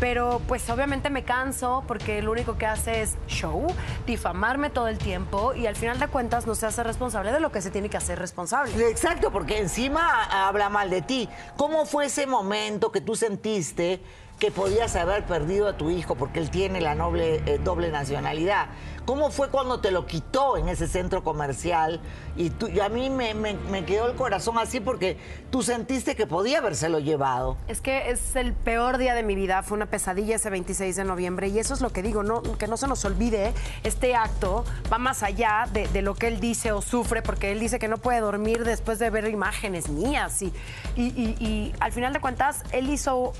pero 0.00 0.40
pues 0.46 0.68
obviamente 0.70 1.10
me 1.10 1.24
canso 1.24 1.84
porque 1.86 2.22
lo 2.22 2.32
único 2.32 2.58
que 2.58 2.66
hace 2.66 3.02
es 3.02 3.16
show, 3.26 3.66
difamarme 4.06 4.70
todo 4.70 4.88
el 4.88 4.98
tiempo 4.98 5.54
y 5.54 5.66
al 5.66 5.76
final 5.76 5.98
de 5.98 6.08
cuentas 6.08 6.46
no 6.46 6.54
se 6.54 6.66
hace 6.66 6.82
responsable 6.82 7.32
de 7.32 7.40
lo 7.40 7.50
que 7.52 7.62
se 7.62 7.70
tiene 7.70 7.88
que 7.88 7.96
hacer 7.96 8.18
responsable. 8.18 8.72
Exacto, 8.88 9.30
porque 9.30 9.58
encima 9.58 10.24
habla 10.46 10.68
mal 10.68 10.90
de 10.90 11.02
ti. 11.02 11.28
¿Cómo 11.56 11.86
fue 11.86 12.06
ese 12.06 12.26
momento 12.26 12.92
que 12.92 13.00
tú 13.00 13.16
sentiste 13.16 14.00
que 14.38 14.50
podías 14.50 14.94
haber 14.96 15.24
perdido 15.24 15.66
a 15.68 15.76
tu 15.78 15.90
hijo 15.90 16.14
porque 16.14 16.40
él 16.40 16.50
tiene 16.50 16.80
la 16.80 16.94
noble, 16.94 17.36
eh, 17.46 17.58
doble 17.62 17.90
nacionalidad. 17.90 18.66
¿Cómo 19.06 19.30
fue 19.30 19.48
cuando 19.50 19.80
te 19.80 19.92
lo 19.92 20.04
quitó 20.04 20.56
en 20.56 20.68
ese 20.68 20.88
centro 20.88 21.22
comercial? 21.22 22.00
Y, 22.36 22.50
tú, 22.50 22.66
y 22.66 22.80
a 22.80 22.88
mí 22.88 23.08
me, 23.08 23.32
me- 23.34 23.84
quedó 23.86 24.10
el 24.10 24.16
corazón 24.16 24.58
así 24.58 24.80
porque 24.80 25.16
tú 25.50 25.62
sentiste 25.62 26.16
que 26.16 26.26
podía 26.26 26.58
habérselo 26.58 26.98
llevado. 26.98 27.56
Es 27.68 27.80
que 27.80 28.10
es 28.10 28.34
el 28.36 28.52
peor 28.52 28.98
día 28.98 29.14
de 29.14 29.22
mi 29.22 29.36
vida, 29.36 29.62
fue 29.62 29.76
una 29.76 29.86
pesadilla 29.86 30.34
ese 30.36 30.50
26 30.50 30.96
de 30.96 31.04
noviembre 31.04 31.48
y 31.48 31.58
eso 31.60 31.72
es 31.72 31.80
lo 31.80 31.90
que 31.90 32.02
digo, 32.02 32.22
no, 32.24 32.42
que 32.42 32.66
no 32.66 32.76
se 32.76 32.88
nos 32.88 33.04
olvide, 33.04 33.54
este 33.84 34.16
acto 34.16 34.64
va 34.92 34.98
más 34.98 35.22
allá 35.22 35.66
de, 35.72 36.02
lo 36.02 36.14
que 36.14 36.26
él 36.28 36.40
dice 36.40 36.72
o 36.72 36.82
sufre, 36.82 37.22
porque 37.22 37.52
él 37.52 37.60
dice 37.60 37.78
que 37.78 37.86
no 37.88 37.98
puede 37.98 38.18
dormir 38.20 38.64
después 38.64 38.98
de 38.98 39.08
ver 39.08 39.28
imágenes 39.28 39.88
mías 39.88 40.42
y, 40.42 40.52
y- 40.96 41.36
y 41.40 41.72
al 41.80 41.92
final 41.92 42.12
de 42.12 42.20
cuentas 42.20 42.64
él 42.72 42.90
hizo 42.90 43.32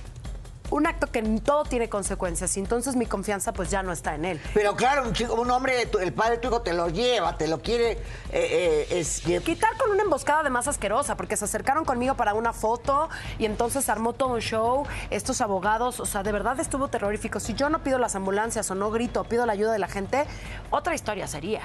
un 0.70 0.86
acto 0.86 1.06
que 1.06 1.22
todo 1.44 1.64
tiene 1.64 1.88
consecuencias 1.88 2.56
y 2.56 2.60
entonces 2.60 2.96
mi 2.96 3.06
confianza 3.06 3.52
pues 3.52 3.70
ya 3.70 3.82
no 3.82 3.92
está 3.92 4.14
en 4.14 4.24
él. 4.24 4.40
Pero 4.54 4.74
claro, 4.76 5.04
un, 5.04 5.12
chico, 5.12 5.34
un 5.34 5.50
hombre, 5.50 5.88
el 6.00 6.12
padre 6.12 6.32
de 6.32 6.38
tu 6.38 6.48
hijo 6.48 6.62
te 6.62 6.72
lo 6.72 6.88
lleva, 6.88 7.36
te 7.36 7.48
lo 7.48 7.60
quiere... 7.60 7.92
eh, 7.92 7.98
eh, 8.32 8.86
es, 8.90 9.22
Quitar 9.44 9.76
con 9.76 9.90
una 9.90 10.02
emboscada 10.02 10.42
de 10.42 10.50
más 10.50 10.68
asquerosa, 10.68 11.16
porque 11.16 11.36
se 11.36 11.44
acercaron 11.44 11.84
conmigo 11.84 12.14
para 12.14 12.34
una 12.34 12.52
foto 12.52 13.08
y 13.38 13.44
entonces 13.44 13.88
armó 13.88 14.12
todo 14.12 14.34
un 14.34 14.40
show. 14.40 14.86
Estos 15.10 15.40
abogados, 15.40 16.00
o 16.00 16.06
sea, 16.06 16.22
de 16.22 16.32
verdad 16.32 16.58
estuvo 16.60 16.88
terrorífico. 16.88 17.40
Si 17.40 17.54
yo 17.54 17.68
no 17.70 17.82
pido 17.82 17.98
las 17.98 18.14
ambulancias 18.14 18.70
o 18.70 18.74
no 18.74 18.90
grito, 18.90 19.24
pido 19.24 19.46
la 19.46 19.52
ayuda 19.52 19.72
de 19.72 19.78
la 19.78 19.88
gente, 19.88 20.24
otra 20.70 20.94
historia 20.94 21.26
sería. 21.26 21.60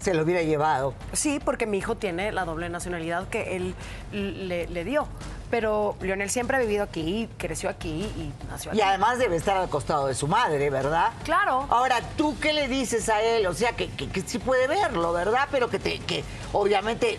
Se 0.00 0.14
lo 0.14 0.24
hubiera 0.24 0.42
llevado. 0.42 0.94
Sí, 1.12 1.40
porque 1.44 1.66
mi 1.66 1.78
hijo 1.78 1.96
tiene 1.96 2.32
la 2.32 2.44
doble 2.44 2.68
nacionalidad 2.68 3.28
que 3.28 3.56
él 3.56 3.74
le, 4.12 4.66
le 4.66 4.84
dio. 4.84 5.06
Pero 5.52 5.96
Lionel 6.00 6.30
siempre 6.30 6.56
ha 6.56 6.60
vivido 6.60 6.82
aquí, 6.82 7.28
creció 7.36 7.68
aquí 7.68 7.90
y 8.16 8.32
nació 8.48 8.70
aquí. 8.70 8.78
Y 8.78 8.82
además 8.82 9.18
debe 9.18 9.36
estar 9.36 9.54
al 9.54 9.68
costado 9.68 10.06
de 10.06 10.14
su 10.14 10.26
madre, 10.26 10.70
¿verdad? 10.70 11.10
Claro. 11.24 11.66
Ahora, 11.68 12.00
¿tú 12.16 12.38
qué 12.40 12.54
le 12.54 12.68
dices 12.68 13.10
a 13.10 13.20
él? 13.20 13.46
O 13.46 13.52
sea, 13.52 13.72
que, 13.74 13.90
que- 13.90 14.08
que 14.08 14.22
sí 14.22 14.38
puede 14.38 14.66
verlo, 14.66 15.12
¿verdad? 15.12 15.48
Pero 15.50 15.68
que, 15.68 15.78
te, 15.78 15.98
que 15.98 16.24
obviamente 16.54 17.18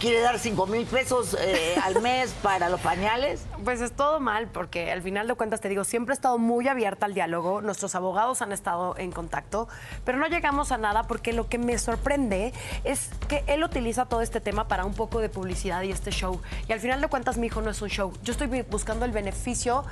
quiere 0.00 0.20
dar 0.20 0.38
5 0.38 0.66
mil 0.66 0.86
pesos 0.86 1.36
eh, 1.40 1.76
al 1.84 2.00
mes 2.00 2.32
para 2.42 2.68
los 2.68 2.80
pañales. 2.80 3.40
Pues 3.64 3.80
es 3.80 3.92
todo 3.92 4.20
mal, 4.20 4.46
porque 4.48 4.90
al 4.92 5.02
final 5.02 5.26
de 5.28 5.34
cuentas 5.34 5.60
te 5.60 5.68
digo, 5.68 5.84
siempre 5.84 6.12
he 6.12 6.16
estado 6.16 6.38
muy 6.38 6.68
abierta 6.68 7.06
al 7.06 7.14
diálogo, 7.14 7.60
nuestros 7.60 7.94
abogados 7.94 8.40
han 8.42 8.52
estado 8.52 8.96
en 8.98 9.12
contacto, 9.12 9.68
pero 10.04 10.18
no 10.18 10.26
llegamos 10.28 10.72
a 10.72 10.78
nada 10.78 11.02
porque 11.04 11.32
lo 11.32 11.48
que 11.48 11.58
me 11.58 11.78
sorprende 11.78 12.52
es 12.84 13.10
que 13.28 13.42
él 13.46 13.64
utiliza 13.64 14.06
todo 14.06 14.20
este 14.22 14.40
tema 14.40 14.68
para 14.68 14.84
un 14.84 14.94
poco 14.94 15.18
de 15.20 15.28
publicidad 15.28 15.82
y 15.82 15.90
este 15.90 16.10
show. 16.10 16.40
Y 16.68 16.72
al 16.72 16.80
final 16.80 17.00
de 17.00 17.08
cuentas 17.08 17.36
mi 17.36 17.48
hijo 17.48 17.60
no 17.62 17.70
es 17.70 17.82
un 17.82 17.88
show. 17.88 18.12
Yo 18.22 18.32
estoy 18.32 18.46
bu- 18.46 18.66
buscando 18.68 19.04
el 19.04 19.10
beneficio 19.12 19.84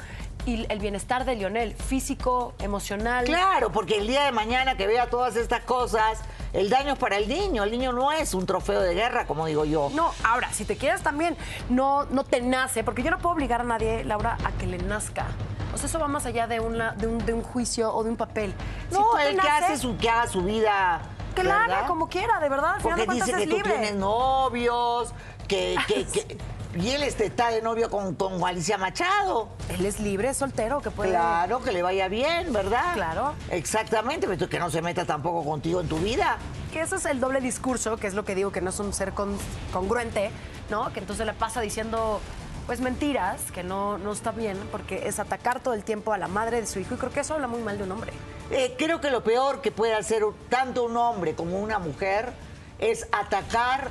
y 0.46 0.64
el 0.70 0.78
bienestar 0.78 1.24
de 1.24 1.34
Lionel, 1.34 1.74
físico, 1.74 2.54
emocional. 2.60 3.24
Claro, 3.24 3.72
porque 3.72 3.96
el 3.98 4.06
día 4.06 4.24
de 4.24 4.32
mañana 4.32 4.76
que 4.76 4.86
vea 4.86 5.10
todas 5.10 5.34
estas 5.36 5.62
cosas, 5.64 6.20
el 6.56 6.70
daño 6.70 6.94
es 6.94 6.98
para 6.98 7.16
el 7.16 7.28
niño. 7.28 7.62
El 7.64 7.70
niño 7.70 7.92
no 7.92 8.12
es 8.12 8.34
un 8.34 8.46
trofeo 8.46 8.80
de 8.80 8.94
guerra, 8.94 9.26
como 9.26 9.46
digo 9.46 9.64
yo. 9.64 9.90
No, 9.94 10.10
ahora, 10.24 10.52
si 10.52 10.64
te 10.64 10.76
quieres 10.76 11.02
también, 11.02 11.36
no, 11.68 12.04
no 12.06 12.24
te 12.24 12.40
nace, 12.40 12.82
porque 12.84 13.02
yo 13.02 13.10
no 13.10 13.18
puedo 13.18 13.34
obligar 13.34 13.60
a 13.60 13.64
nadie, 13.64 14.04
Laura, 14.04 14.38
a 14.44 14.52
que 14.52 14.66
le 14.66 14.78
nazca. 14.78 15.26
O 15.74 15.78
sea, 15.78 15.86
eso 15.88 15.98
va 15.98 16.08
más 16.08 16.24
allá 16.26 16.46
de, 16.46 16.58
una, 16.60 16.92
de, 16.92 17.06
un, 17.06 17.18
de 17.24 17.34
un 17.34 17.42
juicio 17.42 17.94
o 17.94 18.02
de 18.02 18.10
un 18.10 18.16
papel. 18.16 18.54
Si 18.88 18.94
No, 18.94 19.10
tú 19.10 19.16
él 19.18 19.38
que 19.38 19.48
hace 19.48 19.76
su, 19.78 19.96
que 19.98 20.08
haga 20.08 20.26
su 20.26 20.42
vida. 20.42 21.02
Que 21.34 21.44
la 21.44 21.64
haga 21.64 21.86
como 21.86 22.08
quiera, 22.08 22.40
de 22.40 22.48
verdad. 22.48 22.76
Al 22.76 22.80
final 22.80 22.96
Porque 22.96 23.10
de 23.10 23.14
dice 23.26 23.36
que 23.36 23.42
es 23.42 23.48
tú 23.50 23.56
libre. 23.56 23.70
tienes 23.72 23.94
novios, 23.96 25.12
que, 25.46 25.76
que- 25.86 26.06
que- 26.06 26.38
y 26.76 26.90
él 26.90 27.02
este, 27.02 27.26
está 27.26 27.50
de 27.50 27.62
novio 27.62 27.90
con, 27.90 28.14
con 28.14 28.42
Alicia 28.44 28.78
Machado. 28.78 29.48
Él 29.68 29.84
es 29.86 30.00
libre, 30.00 30.28
es 30.30 30.36
soltero, 30.36 30.80
que 30.80 30.90
puede. 30.90 31.10
Claro, 31.10 31.62
que 31.62 31.72
le 31.72 31.82
vaya 31.82 32.08
bien, 32.08 32.52
¿verdad? 32.52 32.94
Claro. 32.94 33.34
Exactamente, 33.50 34.26
pero 34.26 34.48
que 34.48 34.58
no 34.58 34.70
se 34.70 34.82
meta 34.82 35.04
tampoco 35.04 35.44
contigo 35.44 35.80
en 35.80 35.88
tu 35.88 35.98
vida. 35.98 36.38
Que 36.72 36.80
eso 36.80 36.96
es 36.96 37.06
el 37.06 37.20
doble 37.20 37.40
discurso, 37.40 37.96
que 37.96 38.06
es 38.06 38.14
lo 38.14 38.24
que 38.24 38.34
digo, 38.34 38.52
que 38.52 38.60
no 38.60 38.70
es 38.70 38.78
un 38.78 38.92
ser 38.92 39.12
con- 39.12 39.36
congruente, 39.72 40.30
¿no? 40.70 40.92
Que 40.92 41.00
entonces 41.00 41.24
le 41.26 41.32
pasa 41.32 41.60
diciendo, 41.60 42.20
pues 42.66 42.80
mentiras, 42.80 43.40
que 43.54 43.62
no, 43.62 43.96
no 43.98 44.12
está 44.12 44.32
bien, 44.32 44.58
porque 44.70 45.08
es 45.08 45.18
atacar 45.18 45.60
todo 45.60 45.74
el 45.74 45.84
tiempo 45.84 46.12
a 46.12 46.18
la 46.18 46.28
madre 46.28 46.60
de 46.60 46.66
su 46.66 46.78
hijo, 46.80 46.94
y 46.94 46.98
creo 46.98 47.12
que 47.12 47.20
eso 47.20 47.34
habla 47.34 47.46
muy 47.46 47.62
mal 47.62 47.78
de 47.78 47.84
un 47.84 47.92
hombre. 47.92 48.12
Eh, 48.50 48.74
creo 48.78 49.00
que 49.00 49.10
lo 49.10 49.24
peor 49.24 49.60
que 49.60 49.72
puede 49.72 49.94
hacer 49.94 50.22
tanto 50.48 50.84
un 50.84 50.96
hombre 50.96 51.34
como 51.34 51.58
una 51.58 51.78
mujer 51.78 52.32
es 52.78 53.08
atacar 53.10 53.90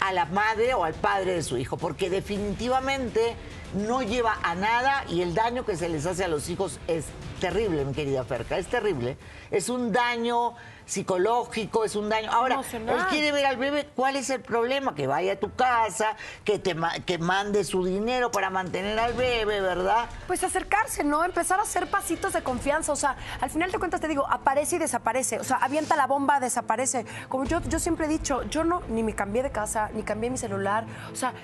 a 0.00 0.12
la 0.12 0.26
madre 0.26 0.74
o 0.74 0.84
al 0.84 0.94
padre 0.94 1.34
de 1.34 1.42
su 1.42 1.56
hijo, 1.58 1.76
porque 1.76 2.10
definitivamente 2.10 3.36
no 3.74 4.02
lleva 4.02 4.38
a 4.42 4.54
nada 4.54 5.04
y 5.08 5.22
el 5.22 5.34
daño 5.34 5.64
que 5.64 5.76
se 5.76 5.88
les 5.88 6.06
hace 6.06 6.24
a 6.24 6.28
los 6.28 6.48
hijos 6.48 6.78
es 6.86 7.06
terrible, 7.40 7.84
mi 7.84 7.92
querida 7.92 8.24
Ferca, 8.24 8.58
es 8.58 8.66
terrible. 8.66 9.16
Es 9.50 9.68
un 9.68 9.92
daño 9.92 10.54
psicológico, 10.88 11.84
es 11.84 11.94
un 11.94 12.08
daño. 12.08 12.30
Ahora, 12.32 12.60
él 12.72 13.06
quiere 13.10 13.30
ver 13.30 13.46
al 13.46 13.56
bebé, 13.58 13.88
¿cuál 13.94 14.16
es 14.16 14.30
el 14.30 14.40
problema? 14.40 14.94
Que 14.94 15.06
vaya 15.06 15.34
a 15.34 15.36
tu 15.36 15.54
casa, 15.54 16.16
que 16.44 16.58
te 16.58 16.74
que 17.04 17.18
mande 17.18 17.62
su 17.64 17.84
dinero 17.84 18.30
para 18.30 18.50
mantener 18.50 18.98
al 18.98 19.12
bebé, 19.12 19.60
¿verdad? 19.60 20.06
Pues 20.26 20.42
acercarse, 20.42 21.04
¿no? 21.04 21.24
Empezar 21.24 21.60
a 21.60 21.64
hacer 21.64 21.88
pasitos 21.88 22.32
de 22.32 22.42
confianza. 22.42 22.92
O 22.92 22.96
sea, 22.96 23.16
al 23.40 23.50
final 23.50 23.70
de 23.70 23.78
cuentas 23.78 24.00
te 24.00 24.08
digo, 24.08 24.26
aparece 24.28 24.76
y 24.76 24.78
desaparece. 24.78 25.38
O 25.38 25.44
sea, 25.44 25.58
avienta 25.58 25.94
la 25.94 26.06
bomba, 26.06 26.40
desaparece. 26.40 27.04
Como 27.28 27.44
yo, 27.44 27.60
yo 27.68 27.78
siempre 27.78 28.06
he 28.06 28.08
dicho, 28.08 28.42
yo 28.44 28.64
no 28.64 28.82
ni 28.88 29.02
me 29.02 29.14
cambié 29.14 29.42
de 29.42 29.50
casa, 29.50 29.90
ni 29.92 30.02
cambié 30.02 30.30
mi 30.30 30.38
celular. 30.38 30.84
O 31.12 31.16
sea, 31.16 31.34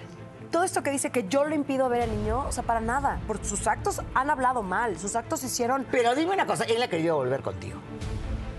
todo 0.51 0.65
esto 0.65 0.83
que 0.83 0.91
dice 0.91 1.11
que 1.11 1.29
yo 1.29 1.45
lo 1.45 1.55
impido 1.55 1.89
ver 1.91 2.03
al 2.03 2.11
niño, 2.11 2.47
o 2.47 2.53
sea, 2.53 2.63
para 2.63 2.81
nada. 2.81 3.21
Por 3.27 3.45
sus 3.45 3.67
actos 3.67 4.01
han 4.15 4.31
hablado 4.31 4.63
mal, 4.63 4.99
sus 4.99 5.17
actos 5.17 5.45
hicieron. 5.45 5.87
Pero 5.91 6.15
dime 6.15 6.33
una 6.33 6.47
cosa, 6.47 6.65
él 6.65 6.83
ha 6.83 6.89
querido 6.89 7.17
volver 7.17 7.43
contigo. 7.43 7.79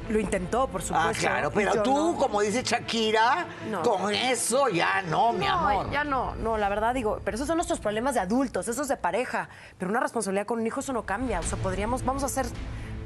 Lo 0.10 0.20
intentó, 0.20 0.68
por 0.68 0.82
supuesto. 0.84 1.10
Ah, 1.10 1.14
claro, 1.20 1.49
pero 1.51 1.82
tú, 1.82 2.12
no. 2.14 2.18
como 2.18 2.41
dice 2.41 2.62
Shakira, 2.64 3.47
No. 3.72 3.82
con 3.82 4.14
eso 4.14 4.70
ya 4.70 5.01
no, 5.01 5.34
mi 5.34 5.45
No, 5.45 5.51
amor. 5.70 5.89
Ya 5.91 6.03
no, 6.03 6.36
no, 6.36 6.58
la 6.58 6.70
verdad 6.70 6.93
digo, 6.93 7.20
pero 7.26 7.36
esos 7.36 7.47
son 7.47 7.58
nuestros 7.58 7.80
problemas 7.80 8.14
de 8.14 8.20
adultos, 8.20 8.68
esos 8.68 8.88
de 8.88 8.97
pareja. 8.97 9.49
Pero 9.80 9.89
una 9.89 9.99
responsabilidad 9.99 10.45
con 10.45 10.60
un 10.60 10.68
hijo, 10.68 10.80
eso 10.82 10.93
no 10.93 11.06
cambia. 11.06 11.39
O 11.39 11.43
sea, 11.43 11.58
podríamos, 11.58 12.06
vamos 12.06 12.24
a 12.24 12.28
ser, 12.30 12.45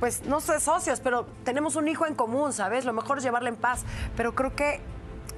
pues, 0.01 0.23
no 0.25 0.41
sé, 0.41 0.59
socios, 0.59 0.99
pero 0.99 1.25
tenemos 1.45 1.77
un 1.77 1.87
hijo 1.87 2.05
en 2.05 2.15
común, 2.15 2.51
¿sabes? 2.51 2.83
Lo 2.83 2.91
mejor 2.91 3.19
es 3.19 3.23
llevarle 3.23 3.47
en 3.49 3.55
paz. 3.55 3.85
Pero 4.17 4.35
creo 4.35 4.53
que 4.53 4.81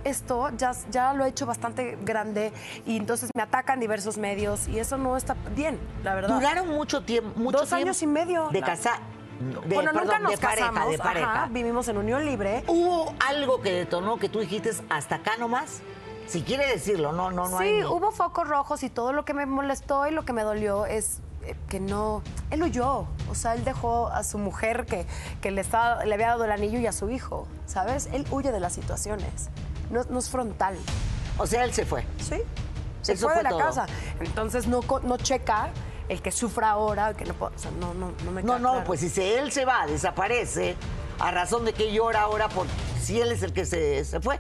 esto 0.04 0.50
ya, 0.58 0.72
ya 0.90 1.14
lo 1.14 1.26
he 1.26 1.30
hecho 1.30 1.46
bastante 1.46 1.96
grande 2.04 2.52
y 2.88 2.98
entonces 2.98 3.30
me 3.36 3.44
atacan 3.44 3.80
diversos 3.80 4.18
medios 4.18 4.68
y 4.68 4.80
eso 4.80 4.98
no 4.98 5.16
está 5.16 5.36
bien, 5.56 5.80
la 6.04 6.16
verdad. 6.16 6.30
Duraron 6.40 6.70
mucho 6.70 7.04
tiempo, 7.04 7.40
mucho 7.40 7.60
Dos 7.60 7.70
tiempo 7.70 7.86
años 7.86 8.02
y 8.02 8.08
medio. 8.08 8.50
de 8.52 8.62
casar. 8.62 8.98
De- 9.42 9.76
bueno, 9.76 9.92
nunca 9.94 10.20
nos 10.20 10.32
de 10.32 10.38
pareja, 10.38 10.70
casamos, 10.70 10.92
de 10.92 10.98
pareja. 10.98 11.34
ajá, 11.34 11.48
vivimos 11.52 11.88
en 11.88 11.98
unión 11.98 12.26
libre. 12.26 12.64
¿Hubo 12.68 13.14
algo 13.28 13.62
que 13.62 13.72
detonó 13.72 14.18
que 14.18 14.30
tú 14.30 14.40
dijiste 14.40 14.72
hasta 14.90 15.16
acá 15.16 15.38
nomás? 15.38 15.82
Si 16.28 16.44
quiere 16.44 16.66
decirlo, 16.68 17.12
no, 17.12 17.32
no, 17.32 17.50
no 17.50 17.58
hay. 17.58 17.82
Sí, 17.82 17.86
hubo 17.86 18.12
focos 18.12 18.48
rojos 18.48 18.84
y 18.84 18.90
todo 18.90 19.12
lo 19.12 19.26
que 19.26 19.34
me 19.34 19.46
molestó 19.46 20.08
y 20.08 20.12
lo 20.12 20.24
que 20.24 20.32
me 20.34 20.44
dolió 20.44 20.86
es 20.86 21.20
eh, 21.44 21.56
que 21.68 21.80
no, 21.80 22.22
él 22.52 22.64
huyó, 22.64 23.08
o 23.30 23.36
sea, 23.36 23.54
él 23.56 23.66
dejó 23.66 24.08
a 24.08 24.24
su 24.24 24.38
mujer 24.38 24.86
que, 24.86 25.06
que 25.42 25.52
le, 25.52 25.60
estaba, 25.62 26.06
le 26.06 26.14
había 26.14 26.28
dado 26.28 26.46
el 26.46 26.52
anillo 26.52 26.80
y 26.80 26.88
a 26.88 26.92
su 26.94 27.10
hijo, 27.10 27.48
¿sabes? 27.66 28.08
Él 28.14 28.26
huye 28.32 28.52
de 28.52 28.60
las 28.62 28.74
situaciones, 28.74 29.50
no, 29.90 30.04
no 30.06 30.20
es 30.20 30.30
frontal. 30.30 30.78
O 31.38 31.48
sea, 31.48 31.64
él 31.66 31.74
se 31.74 31.86
fue. 31.86 32.06
Sí, 32.20 32.38
se 33.02 33.14
Eso 33.14 33.26
fue, 33.26 33.34
fue 33.34 33.38
de 33.38 33.44
la 33.44 33.50
todo. 33.50 33.60
casa, 33.60 33.88
entonces 34.20 34.68
no, 34.68 34.82
no 35.04 35.18
checa 35.18 35.70
el 36.12 36.22
que 36.22 36.32
sufra 36.32 36.72
ahora, 36.72 37.14
que 37.14 37.24
no 37.24 37.34
puedo, 37.34 37.54
o 37.56 37.58
sea, 37.58 37.72
no, 37.80 37.94
no, 37.94 38.12
no 38.26 38.32
me 38.32 38.44
No, 38.44 38.54
queda 38.56 38.60
no, 38.60 38.72
claro. 38.74 38.84
pues 38.86 39.00
si 39.00 39.10
se- 39.10 39.40
él 39.40 39.52
se 39.54 39.64
va, 39.64 39.86
desaparece, 39.88 40.76
a 41.20 41.32
razón 41.32 41.64
de 41.64 41.72
que 41.74 41.94
llora 41.94 42.22
ahora 42.24 42.50
por 42.50 42.68
si 43.02 43.22
él 43.22 43.32
es 43.32 43.44
el 43.44 43.54
que 43.54 43.66
se, 43.66 44.04
se 44.04 44.20
fue. 44.20 44.40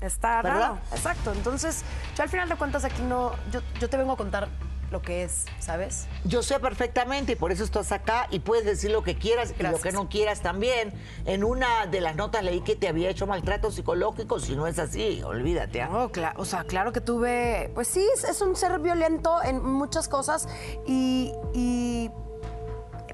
Está 0.00 0.40
¿Verdad? 0.40 0.60
raro, 0.60 0.78
exacto. 0.92 1.32
Entonces, 1.32 1.84
yo 2.16 2.22
al 2.22 2.30
final 2.30 2.48
de 2.48 2.56
cuentas 2.56 2.84
aquí 2.86 3.02
no, 3.02 3.32
yo, 3.52 3.60
yo 3.78 3.90
te 3.90 3.98
vengo 3.98 4.12
a 4.12 4.16
contar 4.16 4.48
lo 4.90 5.02
que 5.02 5.24
es, 5.24 5.44
¿sabes? 5.58 6.06
Yo 6.24 6.42
sé 6.42 6.58
perfectamente 6.60 7.32
y 7.32 7.36
por 7.36 7.52
eso 7.52 7.64
estás 7.64 7.92
acá 7.92 8.26
y 8.30 8.40
puedes 8.40 8.64
decir 8.64 8.90
lo 8.90 9.02
que 9.02 9.16
quieras 9.16 9.54
y 9.58 9.62
lo 9.62 9.80
que 9.80 9.92
no 9.92 10.08
quieras 10.08 10.40
también. 10.40 10.92
En 11.26 11.44
una 11.44 11.86
de 11.86 12.00
las 12.00 12.16
notas 12.16 12.42
leí 12.42 12.60
que 12.62 12.76
te 12.76 12.88
había 12.88 13.08
hecho 13.10 13.26
maltrato 13.26 13.70
psicológico, 13.70 14.40
si 14.40 14.56
no 14.56 14.66
es 14.66 14.78
así, 14.78 15.22
olvídate. 15.22 15.82
¿ah? 15.82 15.88
No, 15.92 16.10
cla- 16.10 16.34
o 16.36 16.44
sea, 16.44 16.64
claro 16.64 16.92
que 16.92 17.00
tuve, 17.00 17.70
pues 17.74 17.88
sí, 17.88 18.04
es, 18.14 18.24
es 18.24 18.40
un 18.40 18.56
ser 18.56 18.78
violento 18.80 19.42
en 19.44 19.62
muchas 19.62 20.08
cosas 20.08 20.48
y, 20.86 21.32
y- 21.54 22.10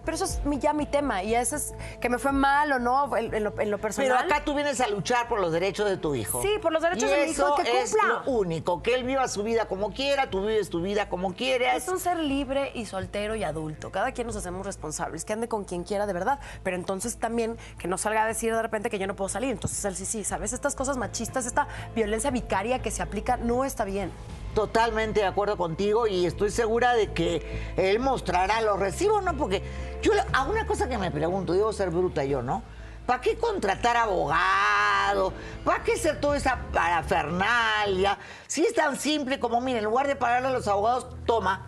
pero 0.07 0.15
eso 0.15 0.25
es 0.25 0.43
mi- 0.47 0.59
ya 0.59 0.73
mi 0.73 0.87
tema 0.87 1.23
y 1.23 1.35
ese 1.35 1.57
es 1.57 1.75
que 2.01 2.09
me 2.09 2.19
fue 2.19 2.33
mal 2.33 2.73
o 2.73 2.79
no 2.79 3.15
en, 3.15 3.35
en 3.35 3.45
lo, 3.45 3.61
en 3.61 3.71
lo 3.71 3.77
personal. 3.77 4.09
Pero 4.11 4.19
acá 4.19 4.43
tú 4.43 4.55
vienes 4.55 4.81
a 4.81 4.87
luchar 4.89 5.29
por 5.29 5.39
los 5.41 5.53
derechos 5.53 5.87
de 5.87 5.99
tu 5.99 6.15
hijo. 6.15 6.41
Sí, 6.41 6.49
por 6.63 6.73
los 6.73 6.83
derechos 6.83 7.11
Y 7.11 7.13
de 7.13 7.25
mi 7.27 7.33
hijo, 7.33 7.43
eso 7.47 7.55
que 7.57 7.83
es 7.83 7.91
cumpla. 7.93 8.23
lo 8.25 8.31
único, 8.31 8.83
que 8.83 8.95
él 8.95 9.05
viva 9.05 9.29
su 9.29 9.43
vida 9.43 9.67
como 9.67 9.93
quiera, 9.93 10.31
tú 10.31 10.41
vives 10.47 10.71
tu 10.71 10.81
vida 10.81 11.11
como 11.11 11.35
quieras. 11.35 11.77
Es 11.77 11.89
un 11.91 12.01
ser 12.01 12.17
libre 12.19 12.71
y 12.75 12.87
soltero 12.87 13.35
y 13.35 13.45
adulto. 13.45 13.91
Cada 13.93 14.13
quien 14.13 14.27
nos 14.29 14.37
hacemos 14.37 14.65
responsables, 14.65 15.25
que 15.27 15.35
ande 15.35 15.49
con 15.49 15.65
quien 15.65 15.85
quiera 15.85 16.07
de 16.07 16.13
verdad. 16.15 16.39
Pero 16.63 16.77
entonces 16.77 17.17
también 17.19 17.59
que 17.79 17.89
no 17.89 17.99
salga 17.99 18.23
a 18.23 18.27
decir 18.27 18.55
de 18.55 18.63
repente 18.63 18.89
que 18.89 18.99
yo 18.99 19.07
no 19.07 19.17
puedo 19.17 19.29
salir. 19.29 19.51
Entonces 19.51 19.85
él 19.85 19.97
sí, 19.97 20.07
sí, 20.07 20.25
¿sabes? 20.25 20.53
Estas 20.53 20.75
cosas 20.77 20.97
machistas, 20.97 21.45
esta 21.45 21.67
violencia 21.95 22.31
vicaria 22.31 22.81
que 22.81 22.91
se 22.93 23.03
aplica 23.03 23.37
no 23.37 23.65
está 23.65 23.85
bien. 23.85 24.13
Totalmente 24.57 25.21
de 25.21 25.27
acuerdo 25.27 25.59
contigo 25.59 26.07
y 26.07 26.25
estoy 26.25 26.51
segura 26.51 26.95
de 26.95 27.13
que 27.13 27.75
él 27.77 27.99
mostrará 27.99 28.63
los 28.63 28.81
recibos, 28.81 29.23
¿no? 29.23 29.37
Porque 29.37 29.63
yo 30.01 30.13
a 30.33 30.45
una 30.45 30.67
cosa 30.67 30.89
que 30.89 30.97
me 30.97 31.11
pregunto, 31.11 31.53
debo 31.53 31.75
ser 31.75 31.91
bruta 31.91 32.25
yo, 32.25 32.41
¿no? 32.41 32.63
¿Para 33.05 33.21
qué 33.21 33.37
contratar 33.37 33.99
abogado? 33.99 35.35
¿Para 35.63 35.83
qué 35.85 35.93
hacer 35.93 36.21
toda 36.23 36.39
esa 36.39 36.59
parafernalia? 36.73 38.17
Si 38.47 38.65
es 38.65 38.73
tan 38.75 38.97
simple 38.97 39.39
como, 39.39 39.61
mira, 39.61 39.79
en 39.79 39.85
lugar 39.85 40.07
de 40.09 40.17
pagarle 40.17 40.49
a 40.49 40.53
los 40.53 40.67
abogados, 40.69 41.07
toma, 41.27 41.67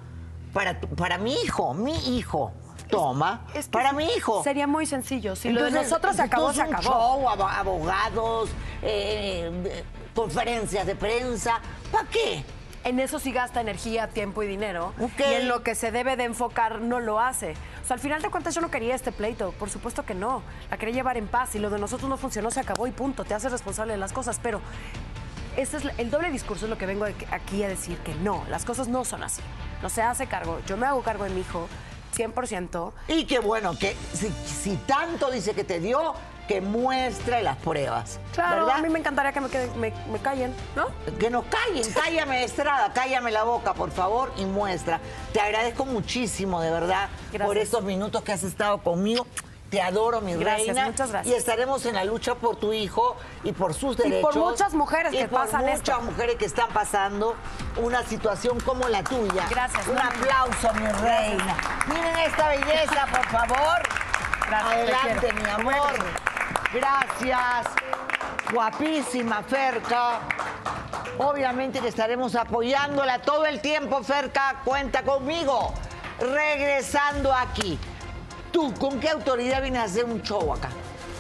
para, 0.54 0.80
para 0.80 1.18
mi 1.18 1.34
hijo, 1.42 1.74
mi 1.74 2.16
hijo, 2.16 2.52
toma, 2.88 3.44
Es 3.54 3.66
que 3.66 3.70
para 3.72 3.92
mi 3.92 4.06
hijo. 4.14 4.42
Sería 4.42 4.66
muy 4.66 4.86
sencillo. 4.86 5.36
Si 5.36 5.50
lo 5.50 5.60
de 5.60 5.68
Entonces, 5.68 5.90
nosotros 5.90 6.16
se 6.16 6.22
acabó, 6.22 6.54
se 6.54 6.62
entonces 6.62 6.86
acabó. 6.88 7.18
show, 7.18 7.28
abo- 7.28 7.48
abogados, 7.50 8.48
eh, 8.80 9.84
conferencias 10.14 10.86
de 10.86 10.96
prensa. 10.96 11.60
¿Para 11.92 12.08
qué? 12.08 12.44
En 12.88 13.00
eso 13.00 13.18
sí 13.18 13.32
gasta 13.32 13.60
energía, 13.60 14.08
tiempo 14.08 14.42
y 14.42 14.46
dinero. 14.46 14.94
Ok. 14.98 15.20
Y 15.20 15.34
en 15.34 15.48
lo 15.48 15.62
que 15.62 15.74
se 15.74 15.92
debe 15.92 16.16
de 16.16 16.24
enfocar 16.24 16.80
no 16.80 17.00
lo 17.00 17.20
hace. 17.20 17.52
O 17.82 17.86
sea, 17.86 17.96
al 17.96 18.00
final 18.00 18.22
de 18.22 18.30
cuentas 18.30 18.54
yo 18.54 18.62
no 18.62 18.70
quería 18.70 18.94
este 18.94 19.12
pleito. 19.12 19.52
Por 19.52 19.68
supuesto 19.68 20.06
que 20.06 20.14
no. 20.14 20.42
La 20.70 20.78
quería 20.78 20.94
llevar 20.94 21.18
en 21.18 21.28
paz 21.28 21.54
y 21.54 21.58
lo 21.58 21.68
de 21.68 21.78
nosotros 21.78 22.08
no 22.08 22.16
funcionó, 22.16 22.50
se 22.50 22.60
acabó 22.60 22.86
y 22.86 22.90
punto. 22.90 23.26
Te 23.26 23.34
haces 23.34 23.52
responsable 23.52 23.92
de 23.92 23.98
las 23.98 24.14
cosas. 24.14 24.40
Pero 24.42 24.62
ese 25.58 25.76
es 25.76 25.82
el 25.98 26.10
doble 26.10 26.30
discurso 26.30 26.64
es 26.64 26.70
lo 26.70 26.78
que 26.78 26.86
vengo 26.86 27.04
aquí 27.30 27.62
a 27.62 27.68
decir 27.68 27.98
que 27.98 28.14
no. 28.14 28.42
Las 28.48 28.64
cosas 28.64 28.88
no 28.88 29.04
son 29.04 29.22
así. 29.22 29.42
No 29.82 29.90
se 29.90 30.00
hace 30.00 30.26
cargo. 30.26 30.58
Yo 30.66 30.78
me 30.78 30.86
hago 30.86 31.02
cargo 31.02 31.24
de 31.24 31.30
mi 31.30 31.42
hijo 31.42 31.68
100%. 32.16 32.92
Y 33.08 33.26
qué 33.26 33.38
bueno, 33.38 33.78
que 33.78 33.94
si, 34.14 34.30
si 34.30 34.76
tanto 34.76 35.30
dice 35.30 35.52
que 35.52 35.64
te 35.64 35.78
dio, 35.78 36.14
que 36.48 36.60
muestre 36.62 37.42
las 37.42 37.56
pruebas. 37.58 38.18
Claro, 38.34 38.64
¿verdad? 38.64 38.78
a 38.80 38.82
mí 38.82 38.88
me 38.88 38.98
encantaría 38.98 39.32
que 39.32 39.40
me, 39.40 39.48
quede- 39.48 39.70
me, 39.76 39.92
me 40.10 40.18
callen, 40.18 40.54
¿no? 40.74 40.86
Que 41.18 41.28
nos 41.30 41.44
callen, 41.44 41.84
cállame 41.92 42.42
Estrada, 42.42 42.90
cállame 42.94 43.30
la 43.30 43.44
boca, 43.44 43.74
por 43.74 43.90
favor, 43.90 44.32
y 44.38 44.44
muestra. 44.46 44.98
Te 45.32 45.40
agradezco 45.40 45.84
muchísimo, 45.84 46.60
de 46.62 46.70
verdad, 46.70 47.08
Gracias. 47.30 47.46
por 47.46 47.58
estos 47.58 47.84
minutos 47.84 48.22
que 48.22 48.32
has 48.32 48.42
estado 48.42 48.78
conmigo. 48.78 49.26
Te 49.70 49.82
adoro, 49.82 50.22
mi 50.22 50.32
Gracias, 50.34 50.68
reina. 50.68 50.86
muchas 50.86 51.10
gracias. 51.10 51.34
Y 51.34 51.36
estaremos 51.36 51.84
en 51.84 51.94
la 51.94 52.04
lucha 52.04 52.34
por 52.36 52.56
tu 52.56 52.72
hijo 52.72 53.16
y 53.44 53.52
por 53.52 53.74
sus 53.74 53.96
Y 53.96 53.98
por 53.98 54.08
derechos. 54.10 54.36
muchas 54.36 54.72
mujeres 54.72 55.12
Y 55.12 55.18
que 55.18 55.28
por 55.28 55.40
pasan 55.44 55.60
muchas 55.60 55.76
esto. 55.80 56.00
mujeres 56.00 56.36
que 56.36 56.46
están 56.46 56.70
pasando 56.70 57.36
una 57.76 58.02
situación 58.04 58.58
como 58.60 58.88
la 58.88 59.02
tuya. 59.04 59.44
Gracias, 59.50 59.86
Un 59.86 59.98
aplauso, 59.98 60.72
mi 60.72 60.86
reina. 60.86 61.54
Miren 61.86 62.18
esta 62.20 62.48
belleza, 62.48 63.06
por 63.10 63.26
favor. 63.26 63.82
Adelante, 64.50 65.32
mi 65.34 65.50
amor. 65.50 65.92
Gracias. 66.72 67.66
Guapísima, 68.52 69.42
Ferca. 69.42 70.20
Obviamente 71.18 71.80
que 71.80 71.88
estaremos 71.88 72.34
apoyándola 72.34 73.20
todo 73.20 73.46
el 73.46 73.60
tiempo, 73.60 74.02
Ferca. 74.02 74.60
Cuenta 74.64 75.02
conmigo. 75.02 75.72
Regresando 76.20 77.32
aquí. 77.32 77.78
¿Tú 78.52 78.74
con 78.74 79.00
qué 79.00 79.10
autoridad 79.10 79.62
vienes 79.62 79.80
a 79.80 79.84
hacer 79.84 80.04
un 80.04 80.22
show 80.22 80.52
acá? 80.52 80.68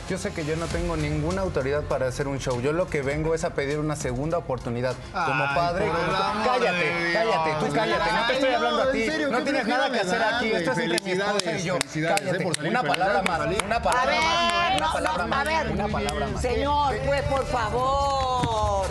Yo 0.08 0.16
sé 0.16 0.32
que 0.32 0.42
yo 0.46 0.56
no 0.56 0.64
tengo 0.66 0.96
ninguna 0.96 1.42
autoridad 1.42 1.82
para 1.82 2.06
hacer 2.08 2.28
un 2.28 2.38
show. 2.38 2.62
Yo 2.62 2.72
lo 2.72 2.86
que 2.88 3.02
vengo 3.02 3.34
es 3.34 3.44
a 3.44 3.50
pedir 3.50 3.78
una 3.78 3.94
segunda 3.94 4.38
oportunidad. 4.38 4.94
Como 5.12 5.44
Ay, 5.44 5.54
padre, 5.54 5.86
como- 5.86 6.44
cállate, 6.44 7.10
cállate, 7.12 7.50
tú 7.66 7.72
cállate. 7.74 8.12
No 8.12 8.26
te 8.26 8.32
estoy 8.32 8.54
hablando 8.54 8.82
a 8.84 8.92
ti. 8.92 9.04
serio, 9.06 9.28
no 9.28 9.42
tienes 9.42 9.66
nada 9.66 9.90
que 9.92 10.00
hacer 10.00 10.22
aquí. 10.22 10.50
Esto 10.52 10.72
es 10.72 10.78
entre 10.78 10.98
mi 11.04 11.10
esposa 11.12 11.34
y 11.36 11.40
felicidades, 11.40 11.64
yo. 11.64 11.74
felicidades, 11.76 12.20
Cállate. 12.22 12.68
Una 12.68 12.82
palabra 12.82 13.22
más. 13.22 13.40
Una 13.66 13.76
A 13.76 13.82
palabra 13.82 14.10
ver, 14.10 14.20
más. 14.22 14.76
Una 14.78 14.86
no, 14.86 14.92
palabra 14.94 15.18
no, 15.18 15.22
a 15.24 15.26
más. 15.36 15.44
ver. 15.44 15.72
Una 15.72 15.88
palabra 15.88 16.26
más. 16.28 16.42
Señor, 16.42 16.96
pues 17.04 17.22
por 17.24 17.46
favor. 17.46 18.86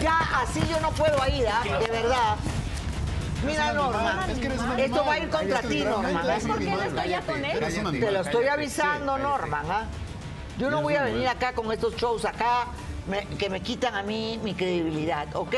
Ya 0.00 0.18
así 0.42 0.60
yo 0.70 0.80
no 0.80 0.90
puedo 0.92 1.16
ir, 1.28 1.46
¿ah? 1.48 1.62
de 1.80 1.90
verdad. 1.90 2.36
Mira, 3.44 3.72
Norma, 3.74 4.26
esto 4.78 5.04
va 5.04 5.12
a 5.12 5.18
ir 5.18 5.28
contra 5.28 5.60
ti, 5.60 5.84
Norma. 5.84 6.22
¿Ves 6.22 6.44
por 6.46 6.58
qué 6.58 6.70
no 6.70 6.82
estoy 6.82 7.08
ya 7.10 7.20
con 7.20 7.44
él? 7.44 7.58
Te 8.00 8.10
lo 8.10 8.20
estoy 8.22 8.46
avisando, 8.48 9.16
Sí, 9.16 9.22
Norman. 9.22 9.66
¿ah? 9.70 9.84
Yo 10.58 10.70
no 10.70 10.82
voy 10.82 10.94
a 10.94 11.02
venir 11.02 11.28
acá 11.28 11.52
con 11.54 11.70
estos 11.72 11.96
shows 11.96 12.24
acá 12.24 12.66
me- 13.08 13.26
que 13.38 13.50
me 13.50 13.60
quitan 13.60 13.94
a 13.94 14.02
mí 14.02 14.40
mi 14.42 14.54
credibilidad, 14.54 15.28
¿ok? 15.36 15.54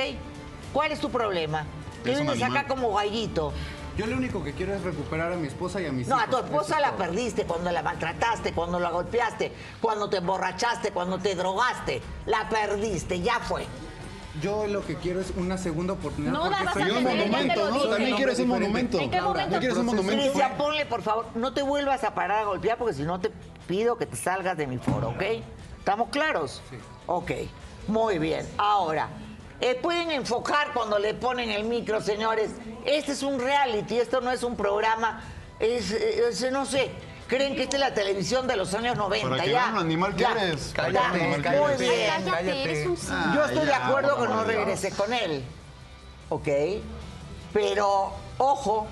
¿Cuál 0.72 0.92
es 0.92 1.00
tu 1.00 1.10
problema? 1.10 1.64
Que 2.04 2.10
vienes 2.14 2.42
acá 2.42 2.66
como 2.66 2.94
gallito. 2.94 3.52
Yo 3.96 4.06
lo 4.06 4.16
único 4.16 4.44
que 4.44 4.52
quiero 4.52 4.74
es 4.74 4.82
recuperar 4.82 5.32
a 5.32 5.36
mi 5.36 5.48
esposa 5.48 5.80
y 5.80 5.86
a 5.86 5.92
mis 5.92 6.06
No, 6.06 6.16
hijos. 6.16 6.28
a 6.28 6.30
tu 6.30 6.36
esposa 6.44 6.78
la 6.78 6.92
perdiste 6.96 7.44
cuando 7.46 7.72
la 7.72 7.82
maltrataste, 7.82 8.52
cuando 8.52 8.78
la 8.78 8.90
golpeaste, 8.90 9.52
cuando 9.80 10.08
te 10.08 10.18
emborrachaste, 10.18 10.92
cuando 10.92 11.18
te 11.18 11.34
drogaste. 11.34 12.00
La 12.26 12.48
perdiste, 12.48 13.20
ya 13.20 13.40
fue. 13.40 13.66
Yo 14.42 14.66
lo 14.66 14.84
que 14.86 14.94
quiero 14.96 15.20
es 15.20 15.32
una 15.36 15.58
segunda 15.58 15.94
oportunidad. 15.94 16.32
No 16.32 16.42
porque 16.42 16.56
la 16.64 16.64
vas 16.64 16.76
a 16.76 16.98
un 16.98 17.02
monumento, 17.04 17.70
¿no? 17.70 17.80
También 17.88 18.16
quieres 18.16 18.38
un 18.38 18.48
monumento. 18.48 19.00
¿En 19.00 19.10
qué 19.10 19.20
momento? 19.20 19.50
¿No 19.50 19.58
quieres 19.58 19.76
un 19.78 19.86
Proceso. 19.86 20.02
monumento? 20.04 20.32
Cristian, 20.32 20.56
ponle, 20.58 20.86
por 20.86 21.02
favor, 21.02 21.26
no 21.34 21.52
te 21.54 21.62
vuelvas 21.62 22.04
a 22.04 22.14
parar 22.14 22.40
a 22.40 22.44
golpear 22.44 22.78
porque 22.78 22.94
si 22.94 23.02
no 23.02 23.18
te 23.20 23.30
pido 23.66 23.96
que 23.96 24.06
te 24.06 24.16
salgas 24.16 24.56
de 24.56 24.66
mi 24.66 24.78
foro, 24.78 25.08
¿ok? 25.10 25.22
¿Estamos 25.78 26.08
claros? 26.10 26.62
Sí. 26.70 26.76
Ok, 27.06 27.32
muy 27.88 28.18
bien. 28.18 28.46
Ahora, 28.58 29.08
eh, 29.60 29.74
pueden 29.82 30.10
enfocar 30.10 30.72
cuando 30.72 30.98
le 30.98 31.14
ponen 31.14 31.50
el 31.50 31.64
micro, 31.64 32.00
señores. 32.00 32.50
Este 32.84 33.12
es 33.12 33.22
un 33.22 33.40
reality, 33.40 33.98
esto 33.98 34.20
no 34.20 34.30
es 34.30 34.42
un 34.42 34.54
programa, 34.56 35.20
es, 35.58 35.90
es- 35.90 36.52
no 36.52 36.64
sé. 36.64 36.90
Creen 37.28 37.54
que 37.56 37.64
esta 37.64 37.76
es 37.76 37.80
la 37.80 37.92
televisión 37.94 38.46
de 38.46 38.56
los 38.56 38.72
años 38.74 38.96
90, 38.96 39.28
Para 39.28 39.42
que 39.42 39.50
ya. 39.50 39.60
vean 39.60 39.74
lo 39.74 39.80
animal 39.80 40.14
que 40.14 40.22
Ya. 40.22 40.32
eres. 40.32 40.68
Ya. 40.72 40.74
Cállate, 40.82 41.18
Muy 41.18 41.40
cállate, 41.42 41.82
bien. 41.82 42.10
Cállate, 42.10 42.30
cállate. 42.30 42.62
eres 42.64 42.86
un 42.86 42.98
Ah, 43.10 43.32
Yo 43.34 43.44
estoy 43.44 43.60
de 43.60 43.66
ya, 43.66 43.86
acuerdo 43.86 44.14
que 44.16 44.22
no 44.22 44.28
favor. 44.30 44.46
regrese 44.46 44.90
con 44.92 45.12
él. 45.12 45.44
¿Ok? 46.30 46.48
Pero, 47.52 48.12
ojo, 48.38 48.86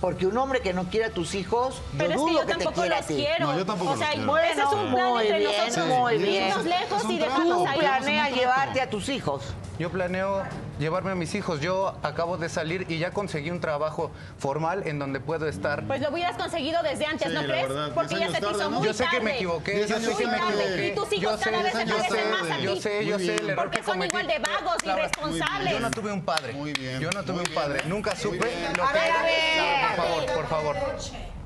porque 0.00 0.26
un 0.26 0.36
hombre 0.38 0.60
que 0.60 0.72
no 0.72 0.84
quiere 0.90 1.06
a 1.06 1.10
tus 1.10 1.34
hijos, 1.34 1.80
Pero 1.96 2.10
es 2.10 2.16
dudo 2.16 2.26
que 2.26 2.32
yo 2.34 2.40
te 2.40 2.46
tampoco 2.54 2.80
quiera 2.80 2.96
a 2.96 2.98
los 2.98 3.06
ti. 3.08 3.14
quiero. 3.16 3.46
No, 3.46 3.58
yo 3.58 3.66
tampoco 3.66 3.90
o 3.92 3.96
sea, 3.96 4.14
los 4.14 4.24
quiero. 4.24 4.36
ese 4.38 4.60
es 4.60 4.66
un 4.66 4.92
plan 4.94 5.08
Muy 5.10 5.22
entre 5.26 5.38
bien, 5.38 5.66
nosotros. 5.66 5.86
muy 5.98 6.14
irnos 6.14 6.28
bien. 6.64 6.68
lejos 6.68 6.98
Es 6.98 7.04
un 7.04 7.12
y 7.12 7.18
dejarnos 7.18 7.58
Tú 7.58 7.66
ahí. 7.68 7.78
planeas 7.78 8.30
llevarte 8.32 8.80
a 8.80 8.90
tus 8.90 9.08
hijos. 9.08 9.42
Yo 9.78 9.90
planeo 9.90 10.42
llevarme 10.80 11.12
a 11.12 11.14
mis 11.14 11.34
hijos. 11.36 11.60
Yo 11.60 11.94
acabo 12.02 12.36
de 12.36 12.48
salir 12.48 12.84
y 12.88 12.98
ya 12.98 13.12
conseguí 13.12 13.50
un 13.50 13.60
trabajo 13.60 14.10
formal 14.38 14.82
en 14.86 14.98
donde 14.98 15.20
puedo 15.20 15.46
estar. 15.48 15.84
Pues 15.86 16.00
lo 16.00 16.10
hubieras 16.10 16.36
conseguido 16.36 16.82
desde 16.82 17.06
antes, 17.06 17.28
Sí, 17.28 17.34
¿no 17.34 17.42
crees? 17.44 17.68
verdad, 17.68 17.92
Porque 17.94 18.18
ya 18.18 18.26
se 18.26 18.32
te 18.32 18.38
hizo 18.38 18.50
tarde, 18.50 18.64
¿no? 18.64 18.70
muy 18.78 18.86
yo 18.86 18.92
sé 18.92 19.04
que 19.10 19.20
me 19.20 19.34
equivoqué, 19.36 19.86
yo 19.86 20.00
sé 20.00 20.16
que 20.16 20.26
me 20.26 20.36
equivoqué. 20.36 20.88
Y 20.88 20.94
tus 20.96 21.12
hijos 21.12 21.22
yo 21.32 21.38
sé, 21.38 21.50
cada 21.50 21.62
vez 21.62 21.72
se 21.72 21.86
yo 21.86 21.96
parecen 21.96 22.18
sé, 22.24 22.30
más 22.30 22.50
a 22.50 22.56
ti. 22.56 22.62
Yo 22.64 22.76
sé, 22.76 23.06
yo 23.06 23.18
sé 23.18 23.22
bien. 23.24 23.38
el 23.38 23.50
error 23.50 23.64
Porque 23.64 23.78
que 23.78 23.84
son 23.84 24.02
igual 24.02 24.26
de 24.26 24.38
vagos, 24.40 24.76
irresponsables. 24.84 25.72
Yo 25.72 25.80
no 25.80 25.90
tuve 25.92 26.12
un 26.12 26.22
padre. 26.22 26.52
Muy 26.54 26.72
bien, 26.72 27.00
Yo 27.00 27.10
no 27.12 27.22
tuve 27.24 27.40
un 27.40 27.54
padre. 27.54 27.82
Nunca 27.86 28.16
supe 28.16 28.50
lo 28.76 28.84
A 28.84 28.92
que 28.92 28.98
ver, 28.98 29.10
a 29.12 29.14
era. 29.14 29.22
ver. 29.22 29.96
Por 29.96 30.06
favor, 30.06 30.26
por 30.34 30.46
favor. 30.48 30.76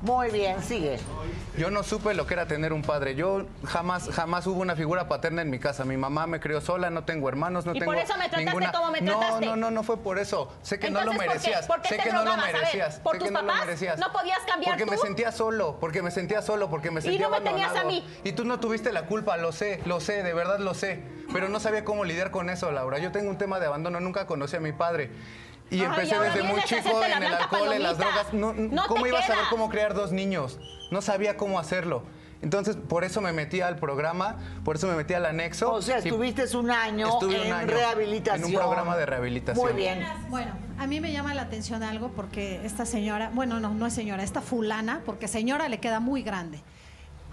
Muy 0.03 0.31
bien, 0.31 0.61
sigue. 0.61 0.99
Yo 1.57 1.71
no 1.71 1.81
supe 1.81 2.13
lo 2.13 2.27
que 2.27 2.33
era 2.33 2.45
tener 2.45 2.73
un 2.73 2.81
padre. 2.81 3.15
Yo 3.15 3.45
jamás, 3.63 4.09
jamás 4.09 4.45
hubo 4.47 4.59
una 4.59 4.75
figura 4.75 5.07
paterna 5.07 5.41
en 5.41 5.49
mi 5.49 5.59
casa. 5.59 5.85
Mi 5.85 5.95
mamá 5.95 6.27
me 6.27 6.41
crió 6.41 6.59
sola, 6.59 6.89
no 6.89 7.05
tengo 7.05 7.29
hermanos, 7.29 7.65
no 7.65 7.73
¿Y 7.73 7.79
tengo 7.79 7.93
por 7.93 8.01
eso 8.01 8.13
me 8.17 8.27
trataste 8.27 8.43
ninguna. 8.45 8.71
como 8.73 8.91
me 8.91 8.99
no, 8.99 9.17
trataste? 9.17 9.45
no, 9.45 9.55
no, 9.55 9.71
no 9.71 9.81
fue 9.83 9.95
por 9.95 10.19
eso. 10.19 10.51
Sé 10.61 10.77
que 10.77 10.89
no 10.89 11.05
lo 11.05 11.13
Entonces, 11.13 11.15
¿por 11.15 11.23
qué? 11.23 11.29
merecías. 11.29 11.67
¿Por 11.67 11.81
qué 11.81 11.87
sé 11.87 11.95
te 11.95 12.03
que 12.03 12.11
no 12.11 12.25
lo 12.25 12.35
merecías. 12.35 12.99
¿por 12.99 13.13
sé 13.13 13.19
tus 13.19 13.27
que 13.29 13.33
no 13.33 13.41
lo 13.41 13.47
papás? 13.47 13.65
merecías. 13.65 13.97
¿No 13.97 14.11
podías 14.11 14.39
cambiar 14.39 14.77
Porque 14.77 14.91
me 14.91 14.97
sentía 14.97 15.31
solo, 15.31 15.77
porque 15.79 16.01
me 16.01 16.11
sentía 16.11 16.41
solo, 16.41 16.69
porque 16.69 16.91
me 16.91 17.01
sentía 17.01 17.21
no 17.21 17.29
me 17.29 17.39
tenías 17.39 17.73
a 17.73 17.85
mí. 17.85 18.05
Y 18.25 18.33
tú 18.33 18.43
no 18.43 18.59
tuviste 18.59 18.91
la 18.91 19.05
culpa, 19.05 19.37
lo 19.37 19.53
sé, 19.53 19.79
lo 19.85 20.01
sé, 20.01 20.21
de 20.21 20.33
verdad 20.33 20.59
lo 20.59 20.73
sé. 20.73 21.01
Pero 21.31 21.47
no 21.47 21.61
sabía 21.61 21.85
cómo 21.85 22.03
lidiar 22.03 22.29
con 22.31 22.49
eso, 22.49 22.71
Laura. 22.73 22.99
Yo 22.99 23.13
tengo 23.13 23.29
un 23.29 23.37
tema 23.37 23.61
de 23.61 23.67
abandono, 23.67 24.01
nunca 24.01 24.27
conocí 24.27 24.57
a 24.57 24.59
mi 24.59 24.73
padre. 24.73 25.11
Y 25.69 25.79
Ay, 25.79 25.85
empecé 25.85 26.19
desde 26.19 26.43
muy 26.43 26.61
chico 26.63 27.03
en 27.03 27.23
el 27.23 27.33
alcohol, 27.33 27.73
en 27.73 27.83
las 27.83 27.97
drogas. 27.97 28.33
No, 28.33 28.53
No 28.53 28.85
¿Cómo 28.87 29.07
iba 29.07 29.19
a 29.19 29.23
saber 29.27 29.45
cómo 29.49 29.69
criar 29.69 29.93
dos 29.93 30.11
niños? 30.11 30.59
No 30.91 31.01
sabía 31.01 31.37
cómo 31.37 31.59
hacerlo. 31.59 32.03
Entonces, 32.43 32.75
por 32.75 33.05
eso 33.05 33.21
me 33.21 33.31
metí 33.31 33.61
al 33.61 33.77
programa, 33.77 34.35
por 34.65 34.75
eso 34.75 34.87
me 34.87 34.95
metí 34.95 35.13
al 35.13 35.25
anexo. 35.25 35.71
O 35.71 35.81
sea, 35.81 35.99
estuviste 35.99 36.43
un 36.57 36.71
año 36.71 37.07
estuve 37.07 37.39
un 37.39 37.47
en 37.47 37.53
año 37.53 37.67
rehabilitación. 37.67 38.49
En 38.49 38.55
un 38.55 38.61
programa 38.61 38.97
de 38.97 39.05
rehabilitación. 39.05 39.65
Muy 39.65 39.73
bien. 39.73 40.05
Bueno, 40.27 40.51
a 40.77 40.85
mí 40.85 40.99
me 40.99 41.13
llama 41.13 41.33
la 41.33 41.43
atención 41.43 41.83
algo 41.83 42.09
porque 42.09 42.59
esta 42.65 42.85
señora, 42.85 43.31
bueno, 43.33 43.61
no, 43.61 43.73
no 43.73 43.87
es 43.87 43.93
señora, 43.93 44.23
esta 44.23 44.41
fulana, 44.41 45.01
porque 45.05 45.29
señora 45.29 45.69
le 45.69 45.79
queda 45.79 46.01
muy 46.01 46.21
grande. 46.21 46.61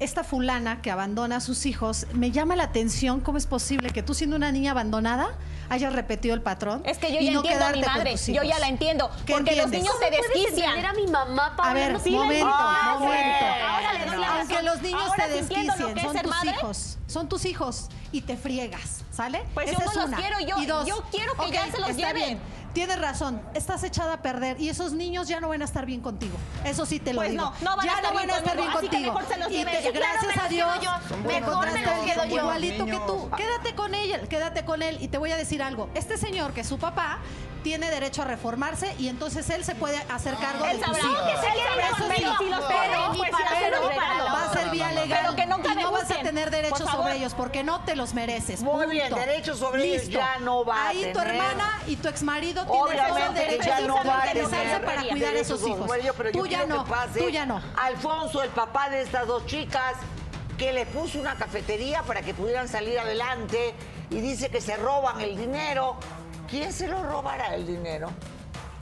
Esta 0.01 0.25
fulana 0.25 0.81
que 0.81 0.91
abandona 0.91 1.37
a 1.37 1.41
sus 1.41 1.67
hijos, 1.67 2.07
me 2.15 2.31
llama 2.31 2.57
la 2.57 2.65
atención 2.65 3.21
cómo 3.21 3.37
es 3.37 3.47
posible 3.47 3.91
que 3.91 4.03
tú 4.03 4.15
siendo 4.15 4.35
una 4.37 4.51
niña 4.51 4.71
abandonada 4.71 5.37
hayas 5.69 5.93
repetido 5.93 6.35
el 6.35 6.41
patrón. 6.41 6.81
Es 6.87 6.97
que 6.97 7.13
yo 7.13 7.21
ya 7.21 7.33
no 7.33 7.41
entiendo 7.41 7.67
a 7.67 7.73
mi 7.73 7.83
madre. 7.83 8.17
Yo 8.17 8.43
ya 8.43 8.59
la 8.59 8.69
entiendo. 8.69 9.11
¿Qué 9.27 9.35
Porque 9.35 9.55
los 9.57 9.69
niños 9.69 9.95
se 10.01 10.09
¿Cómo 10.09 10.23
puedes 10.33 10.45
desquician. 10.47 10.87
a 10.87 10.93
mi 10.95 11.07
mamá, 11.07 11.55
Paula? 11.55 11.71
A 11.71 11.75
ver, 11.75 11.93
No, 11.93 11.99
momento, 11.99 12.23
entiendo. 12.23 12.99
momento. 12.99 13.47
Ahora 13.69 13.93
le 13.93 14.07
doy 14.07 14.17
la 14.21 14.39
Aunque 14.39 14.55
razón. 14.55 14.65
los 14.67 14.83
niños 14.83 15.03
Ahora 15.07 15.27
te 15.27 15.33
desquicien, 15.35 15.71
son 15.77 15.95
tus 16.17 16.31
madre. 16.31 16.51
hijos, 16.51 16.99
son 17.07 17.29
tus 17.29 17.45
hijos 17.45 17.89
y 18.11 18.23
te 18.23 18.37
friegas, 18.39 19.05
¿sale? 19.13 19.43
Pues 19.53 19.67
yo 19.67 19.73
Esa 19.75 19.85
no 19.85 19.91
es 19.91 19.97
los 19.99 20.07
una. 20.07 20.17
quiero, 20.17 20.41
yo- 20.41 20.59
Y 20.63 20.67
dos, 20.67 20.87
yo 20.89 21.05
quiero 21.11 21.35
que 21.35 21.51
ya 21.53 21.71
se 21.71 21.79
los 21.79 21.91
está 21.91 22.09
lleven. 22.15 22.15
bien. 22.39 22.41
Tienes 22.73 23.01
razón, 23.01 23.43
estás 23.55 23.83
echada 23.83 24.15
a 24.15 24.23
perder 24.23 24.61
y 24.61 24.69
esos 24.69 24.93
niños 24.93 25.27
ya 25.27 25.41
no 25.41 25.49
van 25.49 25.61
a 25.63 25.65
estar 25.65 25.87
bien 25.87 26.01
contigo. 26.01 26.37
Eso 26.65 26.87
sí 26.87 27.01
te 27.01 27.13
lo 27.13 27.19
Pues 27.21 27.33
digo. 27.33 27.43
no, 27.45 27.53
no 27.63 27.77
van 27.77 27.85
ya 27.87 27.93
a 27.93 27.97
estar 27.97 28.13
no 28.13 28.19
van 28.21 28.31
a 28.31 28.37
estar 28.39 28.57
bien 28.57 28.71
contigo. 28.71 29.13
mejor 29.13 29.27
se 29.29 29.39
los 29.39 29.51
y 29.51 29.65
te- 29.65 29.71
claro, 29.71 29.93
gracias 29.93 30.27
me 30.27 30.33
a 30.33 30.37
los 30.45 30.49
Dios, 30.51 30.69
quedo 30.79 30.83
yo. 30.83 31.17
te 31.17 31.17
Mejor 31.41 31.73
me 31.73 31.83
los 31.83 31.93
quedo 32.05 32.25
yo. 32.27 32.37
igualito 32.37 32.87
que 32.87 32.93
tú. 33.07 33.31
Quédate 33.37 33.75
con 33.75 33.95
ella, 33.95 34.21
quédate 34.29 34.65
con 34.65 34.83
él 34.83 34.99
y 35.01 35.09
te 35.09 35.19
voy 35.19 35.33
a 35.33 35.37
decir 35.37 35.63
algo. 35.63 35.89
Este 35.95 36.17
señor 36.17 36.53
que 36.53 36.61
es 36.61 36.69
su 36.69 36.79
papá 36.79 37.19
tiene 37.63 37.91
derecho 37.91 38.23
a 38.23 38.25
reformarse 38.25 38.95
y 38.99 39.09
entonces 39.09 39.49
él 39.51 39.65
se 39.65 39.75
puede 39.75 39.97
hacer 40.11 40.35
cargo 40.37 40.65
de 40.65 40.81
sabrá 40.81 40.99
hijos. 40.99 41.31
que 41.31 41.47
se 41.47 41.53
quiere 41.53 42.51
los 42.51 42.65
pero 42.69 43.83
va 44.33 44.45
a 44.45 44.53
ser 44.53 44.71
vía 44.71 44.93
legal 44.93 45.35
que 45.37 45.43
y 45.43 45.75
no 45.75 45.93
vas 45.93 46.11
a 46.11 46.21
tener 46.21 46.51
derechos 46.51 46.91
sobre 46.91 47.17
ellos 47.17 47.35
porque 47.35 47.63
no 47.63 47.81
te 47.85 47.97
los 47.97 48.15
mereces. 48.15 48.63
Muy 48.63 48.87
bien, 48.87 49.15
derechos 49.15 49.59
sobre 49.59 49.85
ellos 49.85 50.09
ya 50.09 50.39
no 50.39 50.65
va 50.65 50.89
Ahí 50.89 51.13
tu 51.13 51.21
hermana 51.21 51.81
y 51.87 51.97
tu 51.97 52.09
exmarido 52.09 52.65
tienen 52.65 52.79
todo 52.79 52.91
el 52.91 53.01
Obviamente 53.01 53.41
que 53.41 53.51
derecho 53.51 53.69
ya 53.69 53.81
no 53.87 53.95
va 53.97 54.01
a 54.01 54.05
de 54.05 54.43
organizarse 54.43 54.81
para 54.85 55.03
cuidar 55.03 55.29
a 55.29 55.33
derechos 55.33 55.61
esos 55.61 55.69
hijos. 55.69 55.91
Tú 56.33 56.47
ya 56.47 56.67
no, 56.67 56.85
tú 57.17 57.29
ya 57.29 57.47
no. 57.47 57.63
Alfonso, 57.77 58.43
el 58.43 58.51
papá 58.51 58.89
de 58.91 59.03
estas 59.03 59.27
dos 59.27 59.47
chicas, 59.47 59.97
que 60.57 60.73
le 60.73 60.85
puso 60.87 61.19
una 61.19 61.37
cafetería 61.37 62.03
para 62.03 62.23
que 62.23 62.35
pudieran 62.35 62.69
salir 62.69 62.99
adelante 62.99 63.75
y 64.11 64.21
dice 64.21 64.51
que 64.51 64.61
se 64.61 64.77
roban 64.77 65.21
el 65.21 65.37
dinero. 65.37 65.97
¿Quién 66.51 66.73
se 66.73 66.89
lo 66.89 67.03
robará 67.03 67.55
el 67.55 67.67
dinero? 67.67 68.11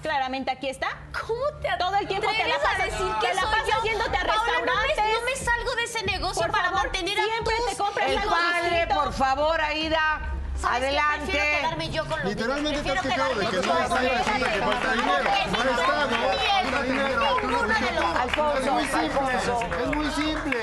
Claramente 0.03 0.51
aquí 0.51 0.69
está. 0.69 0.89
¿Cómo 1.27 1.43
te 1.61 1.69
Todo 1.79 1.97
el 1.97 2.07
tiempo 2.09 2.29
te 2.31 2.47
la 2.49 2.57
pasas, 2.59 2.81
a 2.81 2.85
decir 2.85 3.07
que 3.21 3.27
te 3.29 3.35
la 3.35 3.43
pasas 3.43 3.67
yo? 3.67 3.83
yéndote 3.85 4.17
a 4.17 4.21
Paola, 4.27 4.43
no 4.65 4.75
me- 4.75 4.87
restaurantes. 4.87 5.05
No 5.13 5.25
me, 5.27 5.37
salgo 5.37 5.75
de 5.75 5.83
ese 5.85 6.03
negocio 6.05 6.43
Por 6.43 6.51
para 6.53 6.65
favor, 6.71 6.83
mantener 6.85 7.19
a 7.19 7.25
siempre 7.25 7.55
tus... 7.57 7.67
te 7.71 7.77
compras 7.77 8.11
El 8.11 8.19
algo 8.19 8.31
padre, 8.31 8.71
distinto. 8.71 8.95
por 8.95 9.13
favor, 9.13 9.61
Aida, 9.61 10.21
adelante. 10.65 11.25
Prefiero 11.33 11.59
quedarme 11.61 11.91
yo 11.91 12.07
con 12.07 12.21
los 12.21 12.29
Literalmente 12.29 12.81
te 12.83 12.91
has 12.93 13.03
quejado 13.03 13.35
de 13.35 13.47
que 13.49 13.57
no 13.57 13.61
está 13.61 14.01
que 14.01 14.09
falta 14.09 14.95
dinero. 14.95 16.83
Dinero. 16.83 18.07
Alfonso, 18.21 18.59
Es 18.59 18.73
muy 18.73 18.87
simple. 18.87 19.37
Es 19.83 19.89
muy 19.97 20.11
simple. 20.11 20.59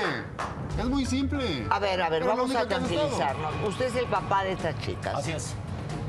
Es 0.78 0.84
muy 0.84 1.06
simple. 1.06 1.66
A 1.70 1.78
ver, 1.78 2.02
a 2.02 2.08
ver, 2.08 2.24
vamos 2.24 2.54
a 2.54 2.66
tranquilizarnos. 2.66 3.52
Usted 3.68 3.84
es 3.86 3.96
el 3.96 4.06
papá 4.06 4.44
de 4.44 4.52
estas 4.52 4.78
chicas. 4.80 5.14
Así 5.14 5.32
es. 5.32 5.54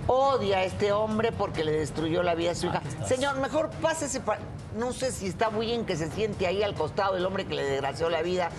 Odia 0.08 0.60
a 0.60 0.64
este 0.64 0.94
hombre 0.94 1.32
porque 1.32 1.64
le 1.64 1.74
destruyó 1.74 2.24
la 2.24 2.34
vida 2.34 2.52
a 2.52 2.56
su 2.56 2.68
hija. 2.68 2.82
Señor, 3.06 3.38
mejor 3.40 3.70
pásese 3.82 4.22
para... 4.22 4.40
No 4.76 4.94
sé 4.94 5.12
si 5.12 5.28
está 5.28 5.50
muy 5.50 5.66
bien 5.66 5.86
que 5.86 5.96
se 5.96 6.10
siente 6.12 6.48
ahí 6.48 6.64
al 6.64 6.76
costado 6.76 7.16
del 7.16 7.26
hombre 7.26 7.46
que 7.46 7.56
le 7.56 7.64
desgració 7.64 8.10
la 8.10 8.22
vida. 8.22 8.50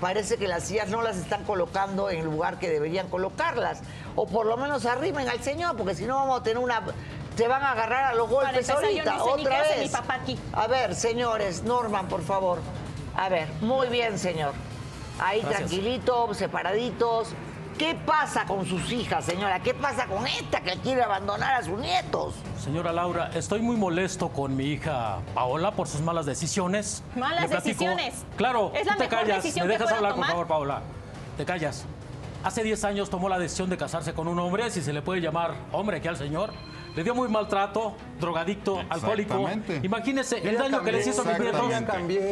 Parece 0.00 0.36
que 0.36 0.48
las 0.48 0.64
sillas 0.64 0.88
no 0.88 1.02
las 1.02 1.16
están 1.16 1.44
colocando 1.44 2.10
en 2.10 2.18
el 2.20 2.24
lugar 2.24 2.58
que 2.58 2.68
deberían 2.68 3.08
colocarlas. 3.08 3.80
O 4.16 4.26
por 4.26 4.46
lo 4.46 4.56
menos 4.56 4.84
arrimen 4.84 5.28
al 5.28 5.42
señor, 5.42 5.76
porque 5.76 5.94
si 5.94 6.06
no 6.06 6.16
vamos 6.16 6.40
a 6.40 6.42
tener 6.42 6.58
una... 6.58 6.82
Se 7.36 7.46
van 7.46 7.62
a 7.62 7.72
agarrar 7.72 8.04
a 8.04 8.14
los 8.14 8.28
golpes 8.28 8.50
empezar, 8.50 8.76
ahorita, 8.76 9.16
no 9.16 9.24
otra 9.24 9.62
vez. 9.62 9.82
mi 9.82 9.88
papá 9.88 10.14
aquí. 10.14 10.38
A 10.54 10.66
ver, 10.66 10.94
señores, 10.94 11.62
Norman, 11.64 12.08
por 12.08 12.22
favor. 12.22 12.58
A 13.14 13.28
ver, 13.28 13.46
muy 13.60 13.88
bien, 13.88 14.18
señor. 14.18 14.54
Ahí 15.18 15.40
Gracias. 15.40 15.68
tranquilito, 15.68 16.34
separaditos. 16.34 17.28
¿Qué 17.78 17.94
pasa 18.06 18.46
con 18.46 18.64
sus 18.64 18.90
hijas, 18.90 19.24
señora? 19.26 19.60
¿Qué 19.60 19.74
pasa 19.74 20.06
con 20.06 20.26
esta 20.26 20.60
que 20.62 20.72
quiere 20.78 21.02
abandonar 21.02 21.56
a 21.56 21.62
sus 21.62 21.78
nietos? 21.78 22.34
Señora 22.58 22.90
Laura, 22.90 23.30
estoy 23.34 23.60
muy 23.60 23.76
molesto 23.76 24.30
con 24.30 24.56
mi 24.56 24.64
hija 24.64 25.18
Paola 25.34 25.72
por 25.72 25.86
sus 25.86 26.00
malas 26.00 26.24
decisiones. 26.24 27.02
Malas 27.14 27.42
Le 27.42 27.48
platico- 27.48 27.64
decisiones. 27.64 28.24
Claro, 28.36 28.72
Es 28.74 28.86
la 28.86 28.92
tú 28.94 28.98
te 29.00 29.04
mejor 29.08 29.20
callas. 29.26 29.42
decisión 29.42 29.66
¿Me 29.66 29.74
dejas 29.74 29.92
hablar, 29.92 30.12
tomar. 30.12 30.26
por 30.28 30.32
favor, 30.34 30.46
Paola? 30.46 30.82
Te 31.36 31.44
callas. 31.44 31.84
Hace 32.44 32.62
10 32.62 32.82
años 32.84 33.10
tomó 33.10 33.28
la 33.28 33.38
decisión 33.38 33.68
de 33.68 33.76
casarse 33.76 34.14
con 34.14 34.26
un 34.26 34.38
hombre, 34.38 34.70
si 34.70 34.80
se 34.80 34.92
le 34.94 35.02
puede 35.02 35.20
llamar 35.20 35.52
hombre 35.72 35.98
aquí 35.98 36.08
al 36.08 36.16
señor. 36.16 36.52
Le 36.96 37.04
dio 37.04 37.14
muy 37.14 37.28
maltrato, 37.28 37.94
drogadicto, 38.18 38.80
alcohólico. 38.88 39.46
Imagínese 39.82 40.38
el 40.38 40.56
daño 40.56 40.82
que 40.82 40.92
les 40.92 41.06
hizo 41.06 41.20
a 41.20 41.24
mis 41.26 41.38
nietos. 41.40 41.70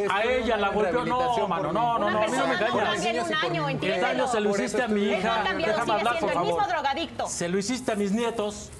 A 0.09 0.23
ella 0.23 0.57
la 0.57 0.69
golpeó. 0.69 1.05
No, 1.05 1.47
mano, 1.47 1.71
no, 1.71 1.99
no, 1.99 2.09
no, 2.09 2.17
a 2.23 2.25
mí 2.27 2.31
no 2.35 2.47
me 2.47 2.57
no 2.57 3.69
engañas. 3.69 3.83
El 3.83 4.01
daño 4.01 4.27
se 4.27 4.39
lo 4.39 4.49
hiciste 4.49 4.81
a 4.81 4.87
mi 4.87 5.05
no 5.05 5.11
hija. 5.17 5.43
Déjame 5.43 5.63
sigue 5.63 5.71
hablar, 5.71 6.03
por 6.03 6.13
siendo 6.17 6.27
el 6.27 6.33
favor. 6.33 6.47
mismo 6.47 6.67
drogadicto. 6.67 7.27
Se 7.27 7.47
lo 7.47 7.59
hiciste 7.59 7.91
a 7.91 7.95
mis 7.95 8.11
nietos 8.11 8.71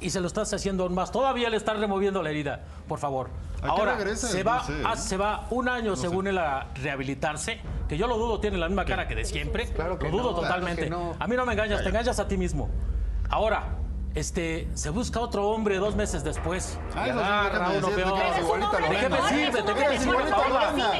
y 0.00 0.10
se 0.10 0.20
lo 0.20 0.26
estás 0.26 0.52
haciendo 0.52 0.82
aún 0.84 0.94
más. 0.94 1.10
Todavía 1.10 1.48
le 1.48 1.56
estás 1.56 1.78
removiendo 1.78 2.22
la 2.22 2.28
herida, 2.28 2.60
por 2.86 2.98
favor. 2.98 3.30
¿A 3.58 3.62
qué 3.62 3.68
Ahora, 3.70 3.94
regresa? 3.94 4.28
se 4.28 4.44
No 4.44 4.50
va, 4.50 4.64
sé. 4.64 4.82
ah, 4.84 4.96
se 4.96 5.16
va 5.16 5.46
un 5.48 5.66
año 5.70 5.96
según 5.96 6.26
él 6.26 6.36
a 6.36 6.66
rehabilitarse, 6.74 7.58
que 7.88 7.96
yo 7.96 8.06
lo 8.06 8.18
dudo, 8.18 8.38
tiene 8.38 8.58
la 8.58 8.68
misma 8.68 8.84
cara 8.84 9.08
que 9.08 9.14
de 9.14 9.24
siempre. 9.24 9.66
Claro 9.68 9.98
que 9.98 10.06
lo 10.06 10.10
dudo 10.10 10.22
no, 10.32 10.38
claro 10.40 10.42
totalmente. 10.48 10.82
que 10.84 10.90
no. 10.90 11.14
A 11.18 11.26
mí 11.26 11.36
no 11.36 11.46
me 11.46 11.52
engañas, 11.54 11.82
te 11.82 11.88
engañas 11.88 12.18
a 12.18 12.28
ti 12.28 12.36
mismo. 12.36 12.68
Ahora, 13.30 13.76
este, 14.14 14.68
se 14.74 14.90
busca 14.90 15.20
otro 15.20 15.48
hombre 15.48 15.76
dos 15.78 15.94
meses 15.96 16.22
después. 16.24 16.78
Ah, 16.94 17.06
y 17.06 17.10
agarra 17.10 17.70
déjame 17.70 17.78
uno 17.78 17.88
peor. 17.90 18.14
¿De 18.18 18.96
qué 18.96 19.08
me 19.08 19.08
mejor, 19.08 19.28
sirve? 19.28 19.62
¿De 19.62 19.74
qué 19.74 19.98
sirve, 19.98 20.22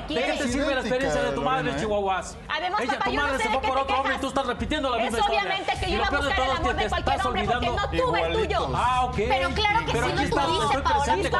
te 0.03 0.15
quieres. 0.15 0.53
sirve 0.53 0.75
la 0.75 0.81
experiencia 0.81 1.23
de 1.23 1.33
tu 1.33 1.43
madre, 1.43 1.71
¿eh? 1.71 1.77
Chihuahuas? 1.79 2.37
Además, 2.49 2.81
Ella, 2.81 2.93
papá, 2.93 3.05
tu 3.05 3.13
no 3.13 3.23
madre 3.23 3.37
sé 3.37 3.43
se 3.43 3.49
fue 3.51 3.61
por 3.61 3.75
te 3.75 3.81
otro 3.83 3.97
hombre 4.01 4.15
y 4.15 4.19
tú 4.19 4.29
estás 4.29 4.47
repitiendo 4.47 4.91
la 4.91 4.97
Es 4.97 5.03
misma 5.05 5.19
historia. 5.19 5.41
obviamente 5.41 5.73
que 5.81 5.91
yo 5.91 5.97
iba 5.97 6.07
a 6.07 6.11
buscar 6.11 6.27
el 6.39 6.43
es 6.43 6.59
amor 6.59 6.75
de 6.77 6.83
te 6.83 6.89
cualquier 6.89 7.17
estás 7.17 7.27
hombre 7.27 7.45
porque 7.45 7.57
olvidando. 7.67 7.83
no 7.99 8.07
tuve 8.07 8.23
el 8.23 8.33
tuyo. 8.33 8.71
Ah, 8.75 9.05
ok. 9.05 9.15
Pero 9.17 9.51
claro 9.51 9.87
que 9.87 9.93
lo 10.01 10.07
estás, 10.07 10.47
tuviste, 10.47 10.81
Paola. 10.81 11.17
nunca 11.17 11.39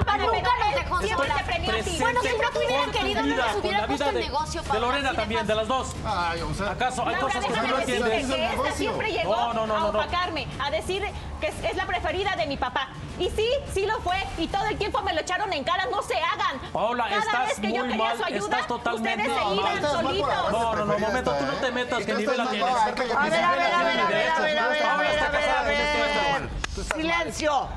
Estoy 1.03 1.09
siempre 1.09 1.29
te 1.37 1.45
premió 1.45 1.71
a 1.73 1.83
ti. 1.83 1.97
Bueno, 2.01 2.21
si 2.23 2.29
no 2.29 2.51
te 2.51 2.59
hubieran 2.59 2.91
querido, 2.91 3.23
no 3.23 3.29
hubieran 3.59 3.81
la 3.81 3.87
puesto 3.87 4.11
vida 4.11 4.19
el 4.19 4.25
negocio, 4.27 4.63
De 4.63 4.81
Lorena 4.81 5.13
también, 5.15 5.47
de 5.47 5.55
las 5.55 5.69
dos. 5.69 5.95
Ay, 6.05 6.41
o 6.43 6.55
sea, 6.55 6.71
¿Acaso 6.71 7.03
hay 7.07 7.13
Laura, 7.15 7.21
cosas 7.21 7.45
que 7.45 7.53
tú 7.53 7.67
no 7.67 7.79
entiendes? 7.79 8.27
que 8.27 8.47
esta 8.47 8.73
siempre 8.73 9.13
llegó 9.13 9.37
No, 9.37 9.53
no, 9.53 9.67
no, 9.67 9.77
a 9.77 9.81
no, 9.81 9.93
no. 9.93 9.99
opacarme, 9.99 10.47
a 10.59 10.71
decir 10.71 11.03
que 11.41 11.49
es, 11.49 11.55
es 11.65 11.77
la 11.77 11.87
preferida 11.87 12.35
de 12.37 12.47
mi 12.47 12.57
papá. 12.57 12.89
Y 13.19 13.29
sí, 13.31 13.47
sí 13.73 13.87
lo 13.87 14.01
fue. 14.01 14.17
Y 14.39 14.49
todo 14.49 14.65
el 14.67 14.79
tiempo 14.79 15.03
me 15.03 15.13
lo 15.13 15.21
echaron 15.21 15.53
en 15.53 15.65
cara. 15.65 15.87
No 15.91 16.03
se 16.03 16.15
hagan. 16.17 16.59
Paola, 16.73 17.05
Cada 17.09 17.21
estás 17.21 17.47
vez 17.49 17.61
que 17.61 17.73
yo 17.73 17.81
muy 17.81 17.89
quería 17.91 18.05
mal, 18.05 18.17
su 18.17 18.25
ayuda, 18.25 18.41
estás 18.47 18.67
totalmente 18.67 19.23
ustedes 19.23 19.39
se 19.39 19.55
iban 19.55 19.81
por 19.81 19.91
solitos. 19.91 20.53
No, 20.53 20.75
no, 20.75 20.85
no, 20.85 20.99
momento, 20.99 21.35
tú 21.35 21.45
no 21.45 21.53
te 21.53 21.73
metas, 21.73 21.99
que 22.05 22.13
Tú 22.13 22.19
ni 22.19 22.25
estás 22.25 22.37
vela 22.37 22.45
mal 22.45 22.53
tienes. 22.55 22.77
A 22.77 22.85
ver, 22.85 23.13
a 23.13 23.25
ver, 23.27 23.45
a 23.45 23.53
ver, 23.53 23.73
a 23.73 23.83
ver, 23.83 23.83
a 23.83 23.83
ver, 23.83 24.31
a 24.31 24.39
ver, 24.39 24.59
a 24.59 24.69
ver, 24.69 24.85
a 24.85 24.97
ver, 24.99 25.11
está 25.11 25.61
a 25.61 26.39
ver. 26.39 26.51
Silencio. 26.95 27.69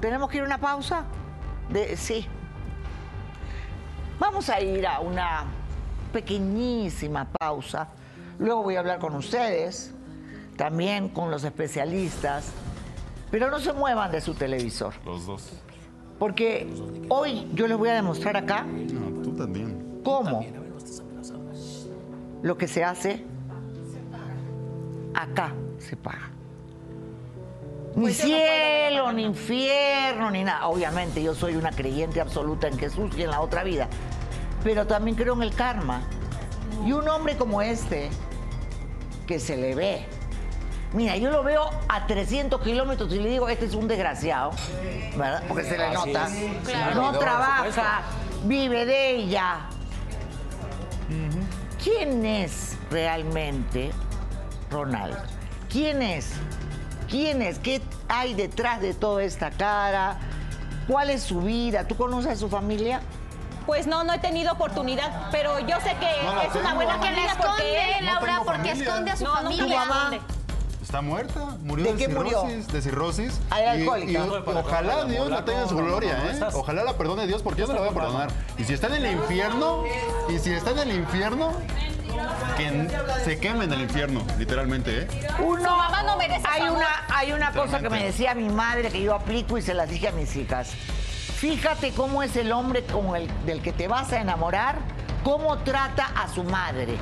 ¿Tenemos 0.00 0.28
que 0.28 0.36
ir 0.36 0.42
a 0.42 0.46
una 0.46 0.58
pausa? 0.58 1.04
De, 1.70 1.96
sí. 1.96 2.26
Vamos 4.18 4.48
a 4.48 4.60
ir 4.60 4.86
a 4.86 5.00
una 5.00 5.44
pequeñísima 6.12 7.26
pausa. 7.38 7.88
Luego 8.38 8.62
voy 8.62 8.76
a 8.76 8.80
hablar 8.80 8.98
con 8.98 9.14
ustedes, 9.14 9.92
también 10.56 11.08
con 11.08 11.30
los 11.30 11.44
especialistas. 11.44 12.52
Pero 13.30 13.50
no 13.50 13.58
se 13.58 13.72
muevan 13.72 14.12
de 14.12 14.20
su 14.20 14.34
televisor, 14.34 14.94
Los 15.04 15.26
dos. 15.26 15.50
porque 16.20 16.68
hoy 17.08 17.48
yo 17.54 17.66
les 17.66 17.76
voy 17.76 17.88
a 17.88 17.94
demostrar 17.94 18.36
acá 18.36 18.62
No, 18.62 19.22
tú 19.22 19.32
también. 19.34 20.00
cómo 20.04 20.46
lo 22.42 22.56
que 22.56 22.68
se 22.68 22.84
hace 22.84 23.24
acá 25.14 25.52
se 25.78 25.96
paga. 25.96 26.30
Ni 27.96 28.02
Pues 28.02 28.18
no 28.18 28.24
puedo 28.24 28.38
cielo, 28.38 29.12
ni 29.12 29.22
infierno, 29.24 30.30
ni 30.30 30.42
nada. 30.44 30.66
Obviamente 30.66 31.22
yo 31.22 31.34
soy 31.34 31.54
una 31.56 31.70
creyente 31.70 32.20
absoluta 32.20 32.66
en 32.66 32.78
Jesús 32.78 33.12
y 33.16 33.22
en 33.22 33.30
la 33.30 33.40
otra 33.40 33.62
vida. 33.62 33.88
Pero 34.62 34.86
también 34.86 35.16
creo 35.16 35.34
en 35.34 35.42
el 35.42 35.54
karma. 35.54 36.02
Y 36.84 36.92
un 36.92 37.08
hombre 37.08 37.36
como 37.36 37.62
este, 37.62 38.10
que 39.26 39.38
se 39.38 39.56
le 39.56 39.74
ve. 39.74 40.06
Mira, 40.92 41.16
yo 41.16 41.30
lo 41.30 41.42
veo 41.42 41.70
a 41.88 42.06
300 42.06 42.60
kilómetros 42.62 43.12
y 43.12 43.18
le 43.18 43.28
digo, 43.28 43.48
este 43.48 43.66
es 43.66 43.74
un 43.74 43.88
desgraciado, 43.88 44.52
¿verdad? 45.16 45.42
Porque 45.48 45.64
se 45.64 45.76
le 45.76 45.90
nota. 45.92 46.28
No 46.94 47.18
trabaja, 47.18 48.02
vive 48.44 48.86
de 48.86 49.10
ella. 49.10 49.66
¿Quién 51.82 52.24
es 52.24 52.76
realmente 52.90 53.90
Ronaldo? 54.70 55.18
¿Quién 55.68 56.00
es? 56.00 56.32
¿Quién 57.14 57.42
es? 57.42 57.60
¿Qué 57.60 57.80
hay 58.08 58.34
detrás 58.34 58.80
de 58.80 58.92
toda 58.92 59.22
esta 59.22 59.52
cara? 59.52 60.16
¿Cuál 60.88 61.10
es 61.10 61.22
su 61.22 61.42
vida? 61.42 61.86
¿Tú 61.86 61.96
conoces 61.96 62.32
a 62.32 62.34
su 62.34 62.48
familia? 62.48 63.02
Pues 63.66 63.86
no, 63.86 64.02
no 64.02 64.12
he 64.14 64.18
tenido 64.18 64.52
oportunidad, 64.52 65.28
pero 65.30 65.60
yo 65.60 65.76
sé 65.80 65.94
que 66.00 66.10
No 66.24 66.34
la 66.34 66.42
es 66.42 66.54
una 66.56 66.74
buena 66.74 66.94
Porque 66.94 67.10
le 67.12 67.16
familia 67.28 67.36
porque 67.36 67.76
esconde, 67.78 67.98
él... 68.00 68.04
Laura, 68.06 68.32
tengo 68.32 68.44
porque 68.44 68.68
familia. 68.70 68.84
esconde 68.84 69.10
a 69.12 69.16
su 69.16 69.22
No, 69.24 69.30
no, 69.30 69.42
familia. 69.42 70.20
Está 70.94 71.02
muerta, 71.02 71.56
murió 71.64 71.86
¿De 71.86 71.92
de, 71.94 71.98
qué 71.98 72.08
murió? 72.08 72.42
cirrosis, 72.42 72.68
de 72.68 72.80
cirrosis. 72.82 73.40
Ah, 73.50 73.60
era 73.60 73.72
alcohólica. 73.72 74.12
y- 74.12 74.56
ojalá 74.56 75.04
Dios 75.06 75.28
la 75.28 75.44
tenga 75.44 75.62
en 75.62 75.68
su 75.68 75.76
gloria, 75.76 76.18
no, 76.18 76.38
no, 76.38 76.46
¿eh? 76.46 76.50
Ojalá 76.54 76.84
la 76.84 76.96
perdone 76.96 77.26
Dios 77.26 77.42
porque 77.42 77.62
yo 77.62 77.66
no 77.66 77.72
la 77.72 77.80
voy 77.80 77.88
a 77.88 77.92
perdonar. 77.92 78.30
Y 78.58 78.62
si 78.62 78.74
está 78.74 78.86
en 78.96 79.04
el 79.04 79.12
infierno, 79.14 79.82
y 80.28 80.38
si 80.38 80.52
está 80.52 80.70
en 80.70 80.78
el 80.78 80.92
infierno, 80.94 81.50
que 82.56 82.88
se 83.24 83.40
queme 83.40 83.64
en 83.64 83.72
el 83.72 83.80
infierno, 83.80 84.22
literalmente, 84.38 85.00
¿eh? 85.00 85.08
Uno, 85.40 85.68
Su 85.68 85.76
mamá 85.76 86.04
no 86.04 86.16
merece 86.16 86.46
hay 86.48 86.62
una, 86.68 86.86
hay 87.12 87.32
una 87.32 87.50
cosa 87.50 87.80
que 87.80 87.90
me 87.90 88.04
decía 88.04 88.32
mi 88.36 88.48
madre 88.48 88.88
que 88.90 89.02
yo 89.02 89.16
aplico 89.16 89.58
y 89.58 89.62
se 89.62 89.74
las 89.74 89.90
dije 89.90 90.06
a 90.06 90.12
mis 90.12 90.36
hijas. 90.36 90.68
Fíjate 90.68 91.90
cómo 91.90 92.22
es 92.22 92.36
el 92.36 92.52
hombre 92.52 92.84
con 92.84 93.16
el, 93.16 93.28
del 93.46 93.62
que 93.62 93.72
te 93.72 93.88
vas 93.88 94.12
a 94.12 94.20
enamorar, 94.20 94.76
cómo 95.24 95.58
trata 95.58 96.04
a 96.14 96.28
su 96.28 96.44
madre. 96.44 96.96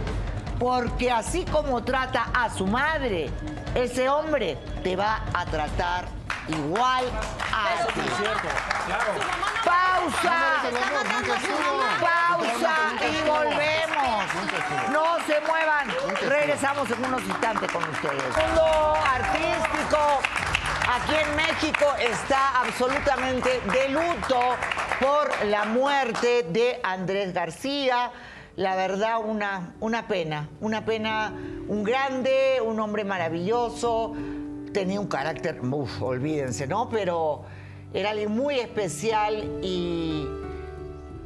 Porque 0.58 1.10
así 1.10 1.44
como 1.44 1.82
trata 1.82 2.30
a 2.32 2.48
su 2.48 2.66
madre, 2.68 3.28
ese 3.74 4.08
hombre 4.08 4.58
te 4.82 4.96
va 4.96 5.22
a 5.34 5.44
tratar 5.46 6.04
igual 6.48 7.04
a 7.52 7.86
ti. 7.92 8.00
Es 8.00 8.16
cierto, 8.16 8.48
claro. 8.86 9.12
Pausa. 9.64 10.62
Pausa 12.00 12.76
y 13.00 13.28
volvemos. 13.28 14.24
No 14.90 15.16
se 15.26 15.40
muevan. 15.40 15.88
Regresamos 16.28 16.90
en 16.90 17.04
unos 17.04 17.22
instantes 17.22 17.70
con 17.70 17.84
ustedes. 17.84 18.36
Mundo 18.36 18.94
artístico. 19.04 20.20
Aquí 20.94 21.14
en 21.14 21.36
México 21.36 21.86
está 21.98 22.60
absolutamente 22.60 23.60
de 23.72 23.88
luto 23.88 24.56
por 25.00 25.46
la 25.46 25.64
muerte 25.64 26.44
de 26.48 26.80
Andrés 26.82 27.32
García. 27.32 28.10
La 28.56 28.76
verdad, 28.76 29.18
una, 29.24 29.74
una 29.80 30.06
pena, 30.08 30.50
una 30.60 30.84
pena, 30.84 31.32
un 31.68 31.82
grande, 31.82 32.60
un 32.62 32.78
hombre 32.80 33.02
maravilloso, 33.02 34.12
tenía 34.74 35.00
un 35.00 35.06
carácter, 35.06 35.58
uf, 35.62 36.02
olvídense, 36.02 36.66
¿no? 36.66 36.90
Pero 36.90 37.44
era 37.94 38.10
alguien 38.10 38.30
muy 38.30 38.58
especial 38.58 39.60
y 39.62 40.26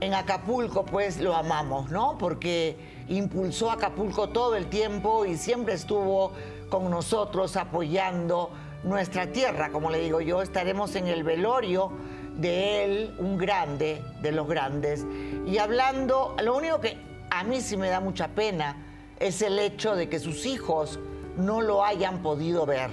en 0.01 0.15
Acapulco 0.15 0.85
pues 0.85 1.19
lo 1.21 1.35
amamos, 1.35 1.91
¿no? 1.91 2.17
Porque 2.17 2.77
impulsó 3.09 3.73
Acapulco 3.73 4.29
todo 4.29 4.55
el 4.55 4.67
tiempo 4.67 5.25
y 5.27 5.37
siempre 5.37 5.75
estuvo 5.75 6.33
con 6.69 6.89
nosotros 6.91 7.57
apoyando 7.57 8.51
nuestra 8.85 9.33
tierra, 9.33 9.71
como 9.71 9.91
le 9.91 9.99
digo 9.99 10.21
yo, 10.21 10.43
estaremos 10.43 10.95
en 10.95 11.09
el 11.09 11.25
velorio 11.25 11.91
de 12.37 12.85
él, 12.85 13.15
un 13.19 13.37
grande 13.37 14.01
de 14.23 14.31
los 14.31 14.47
grandes. 14.47 15.05
Y 15.45 15.59
hablando, 15.59 16.37
lo 16.43 16.57
único 16.57 16.81
que 16.81 17.16
a 17.39 17.45
mí 17.45 17.61
sí 17.61 17.77
me 17.77 17.91
da 17.91 18.01
mucha 18.01 18.29
pena 18.29 18.77
es 19.21 19.43
el 19.43 19.59
hecho 19.59 19.95
de 19.95 20.09
que 20.09 20.19
sus 20.19 20.47
hijos 20.47 20.99
no 21.37 21.61
lo 21.61 21.85
hayan 21.85 22.23
podido 22.23 22.65
ver. 22.65 22.91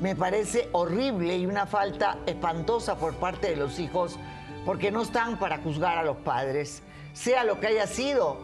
Me 0.00 0.14
parece 0.14 0.68
horrible 0.70 1.36
y 1.36 1.46
una 1.46 1.66
falta 1.66 2.18
espantosa 2.26 2.96
por 2.96 3.14
parte 3.16 3.50
de 3.50 3.56
los 3.56 3.80
hijos 3.80 4.18
porque 4.64 4.92
no 4.92 5.02
están 5.02 5.36
para 5.36 5.58
juzgar 5.58 5.98
a 5.98 6.04
los 6.04 6.16
padres. 6.18 6.82
Sea 7.12 7.42
lo 7.42 7.58
que 7.58 7.66
haya 7.68 7.88
sido, 7.88 8.38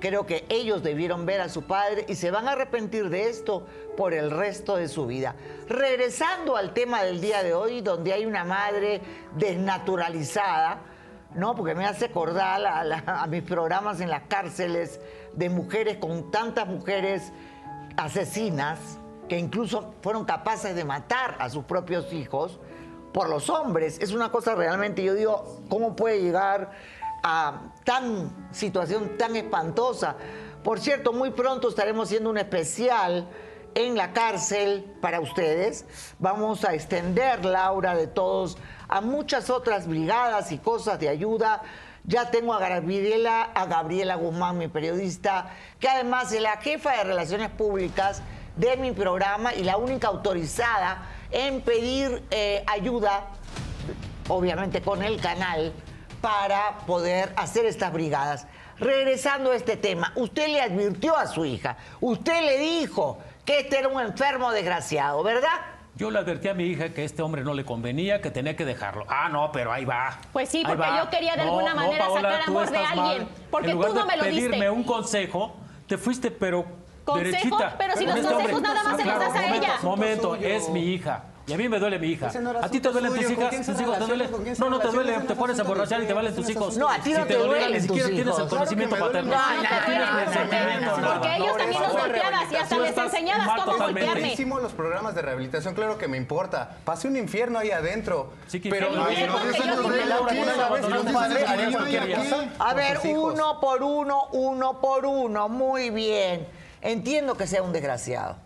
creo 0.00 0.26
que 0.26 0.44
ellos 0.50 0.82
debieron 0.82 1.24
ver 1.24 1.40
a 1.40 1.48
su 1.48 1.62
padre 1.62 2.04
y 2.06 2.14
se 2.14 2.30
van 2.30 2.46
a 2.46 2.52
arrepentir 2.52 3.08
de 3.08 3.30
esto 3.30 3.66
por 3.96 4.12
el 4.12 4.30
resto 4.30 4.76
de 4.76 4.88
su 4.88 5.06
vida. 5.06 5.34
Regresando 5.66 6.56
al 6.56 6.74
tema 6.74 7.04
del 7.04 7.22
día 7.22 7.42
de 7.42 7.54
hoy, 7.54 7.80
donde 7.80 8.12
hay 8.12 8.26
una 8.26 8.44
madre 8.44 9.00
desnaturalizada, 9.36 10.82
¿no? 11.34 11.54
Porque 11.54 11.74
me 11.74 11.86
hace 11.86 12.06
acordar 12.06 12.64
a, 12.64 13.22
a 13.22 13.26
mis 13.26 13.42
programas 13.42 14.00
en 14.00 14.10
las 14.10 14.22
cárceles 14.28 15.00
de 15.32 15.50
mujeres 15.50 15.98
con 15.98 16.30
tantas 16.30 16.66
mujeres 16.66 17.32
asesinas 17.96 18.78
que 19.28 19.38
incluso 19.38 19.94
fueron 20.02 20.24
capaces 20.24 20.74
de 20.74 20.84
matar 20.84 21.36
a 21.38 21.48
sus 21.48 21.64
propios 21.64 22.12
hijos 22.12 22.58
por 23.12 23.28
los 23.28 23.48
hombres. 23.48 23.98
Es 24.00 24.12
una 24.12 24.30
cosa 24.30 24.54
realmente, 24.54 25.02
yo 25.02 25.14
digo, 25.14 25.62
¿cómo 25.68 25.96
puede 25.96 26.20
llegar 26.20 26.72
a 27.22 27.72
tan 27.84 28.48
situación 28.52 29.16
tan 29.16 29.36
espantosa? 29.36 30.16
Por 30.62 30.80
cierto, 30.80 31.12
muy 31.12 31.30
pronto 31.30 31.68
estaremos 31.68 32.08
haciendo 32.08 32.30
un 32.30 32.38
especial 32.38 33.28
en 33.74 33.96
la 33.96 34.12
cárcel 34.12 34.84
para 35.00 35.20
ustedes. 35.20 35.86
Vamos 36.18 36.64
a 36.64 36.74
extender 36.74 37.44
la 37.44 37.64
aura 37.64 37.94
de 37.94 38.06
todos 38.06 38.58
a 38.94 39.00
muchas 39.00 39.50
otras 39.50 39.88
brigadas 39.88 40.52
y 40.52 40.58
cosas 40.58 41.00
de 41.00 41.08
ayuda. 41.08 41.62
Ya 42.04 42.30
tengo 42.30 42.54
a 42.54 42.60
Gabriela, 42.60 43.50
a 43.52 43.66
Gabriela 43.66 44.14
Guzmán, 44.14 44.56
mi 44.56 44.68
periodista, 44.68 45.50
que 45.80 45.88
además 45.88 46.30
es 46.30 46.40
la 46.40 46.58
jefa 46.58 46.92
de 46.92 47.02
Relaciones 47.02 47.50
Públicas 47.50 48.22
de 48.54 48.76
mi 48.76 48.92
programa 48.92 49.52
y 49.52 49.64
la 49.64 49.78
única 49.78 50.06
autorizada 50.06 51.08
en 51.32 51.60
pedir 51.62 52.22
eh, 52.30 52.62
ayuda, 52.68 53.30
obviamente 54.28 54.80
con 54.80 55.02
el 55.02 55.20
canal, 55.20 55.72
para 56.20 56.78
poder 56.86 57.32
hacer 57.36 57.66
estas 57.66 57.92
brigadas. 57.92 58.46
Regresando 58.78 59.50
a 59.50 59.56
este 59.56 59.76
tema, 59.76 60.12
usted 60.14 60.46
le 60.46 60.60
advirtió 60.60 61.16
a 61.16 61.26
su 61.26 61.44
hija, 61.44 61.78
usted 62.00 62.44
le 62.44 62.58
dijo 62.58 63.18
que 63.44 63.58
este 63.58 63.80
era 63.80 63.88
un 63.88 64.00
enfermo 64.00 64.52
desgraciado, 64.52 65.24
¿verdad? 65.24 65.73
Yo 65.96 66.10
le 66.10 66.18
advertí 66.18 66.48
a 66.48 66.54
mi 66.54 66.64
hija 66.64 66.88
que 66.88 67.04
este 67.04 67.22
hombre 67.22 67.44
no 67.44 67.54
le 67.54 67.64
convenía, 67.64 68.20
que 68.20 68.30
tenía 68.30 68.56
que 68.56 68.64
dejarlo. 68.64 69.04
Ah, 69.08 69.28
no, 69.28 69.52
pero 69.52 69.72
ahí 69.72 69.84
va. 69.84 70.18
Pues 70.32 70.48
sí, 70.48 70.64
porque 70.66 70.86
yo 70.98 71.08
quería 71.08 71.36
de 71.36 71.44
No, 71.44 71.52
alguna 71.52 71.70
no, 71.74 71.76
manera 71.82 72.04
Paola, 72.06 72.30
sacar 72.32 72.44
tú 72.46 72.50
amor 72.50 72.70
de 72.70 72.78
alguien. 72.78 73.04
mal. 73.18 73.28
Porque 73.50 73.70
en 73.70 73.72
lugar 73.76 73.90
tú 73.90 73.94
no 73.96 74.00
de 74.02 74.06
me 74.08 74.16
lo 74.16 74.22
pedirme 74.24 74.56
diste. 74.56 74.70
un 74.70 74.82
consejo, 74.84 75.56
te 75.86 75.96
fuiste, 75.96 76.30
pero 76.32 76.64
¿Consejo? 77.04 77.30
derechita. 77.30 77.74
Pero 77.78 77.94
si 77.96 78.06
los 78.06 78.16
este 78.16 78.28
consejos 78.28 78.54
hombre. 78.56 78.72
nada 78.74 78.82
más 78.82 78.96
se 78.96 79.04
los 79.04 79.18
das 79.20 79.28
a 79.28 79.40
momento, 79.42 79.54
ella. 79.64 79.78
Momento, 79.82 80.34
es 80.36 80.68
mi 80.70 80.80
hija. 80.94 81.22
Y 81.46 81.52
a 81.52 81.58
mí 81.58 81.68
me 81.68 81.78
duele 81.78 81.98
mi 81.98 82.06
hija. 82.08 82.30
No 82.40 82.50
¿A 82.58 82.68
ti 82.70 82.80
te 82.80 82.88
duelen 82.88 83.12
tus 83.12 83.22
suyo, 83.22 83.36
¿con 83.36 83.44
hijas? 83.52 83.66
¿Tus 83.66 83.78
hijos 83.80 83.98
No, 84.58 84.70
no 84.70 84.78
te 84.78 84.88
Ese 84.88 84.96
te 84.96 85.04
no 85.04 85.10
es 85.32 85.38
pones 85.38 85.58
a 85.58 85.62
emborrachar 85.62 86.02
y 86.02 86.06
te 86.06 86.14
valen 86.14 86.34
tus 86.34 86.44
no 86.46 86.50
hijos. 86.50 86.68
asunto 86.68 86.88
de 86.88 86.94
Si 87.02 87.10
ustedes. 87.10 87.28
te 87.28 87.34
duelen, 87.36 87.72
ni 87.72 87.80
siquiera 87.80 88.08
tienes 88.08 88.38
el 88.38 88.48
conocimiento 88.48 88.96
paterno. 88.96 89.30
No 89.30 89.36
No, 89.36 89.42
porque- 89.56 90.32
sentimiento. 90.32 90.90
porque 90.94 91.28
nada. 91.28 91.36
ellos 91.36 91.56
también 91.58 91.82
favor, 91.82 92.00
golpeabas 92.00 92.52
y 92.52 92.56
hasta 92.56 92.78
les 92.78 92.96
enseñabas 92.96 93.60
cómo 93.64 93.76
golpearme. 93.78 94.32
Hicimos 94.32 94.62
los 94.62 94.72
programas 94.72 95.14
de 95.14 95.20
rehabilitación, 95.22 95.74
claro 95.74 95.98
que 95.98 96.08
me 96.08 96.16
importa. 96.16 96.76
Pasé 96.84 97.08
un 97.08 97.16
infierno 97.18 97.58
ahí 97.58 97.70
adentro. 97.70 98.32
que 98.50 98.70
pero 98.70 98.88
no, 98.90 98.96
no 98.96 99.02
no 99.04 99.10
a 99.10 99.12
no 99.18 99.36
A 102.58 102.74
ver, 102.74 103.00
uno 103.04 103.60
por 103.60 103.82
uno, 103.82 104.28
uno 104.32 104.80
por 104.80 105.04
uno, 105.04 105.48
muy 105.50 105.90
bien. 105.90 106.48
Entiendo 106.80 107.36
que 107.36 107.46
sea 107.46 107.62
un 107.62 107.72
desgraciado. 107.72 108.36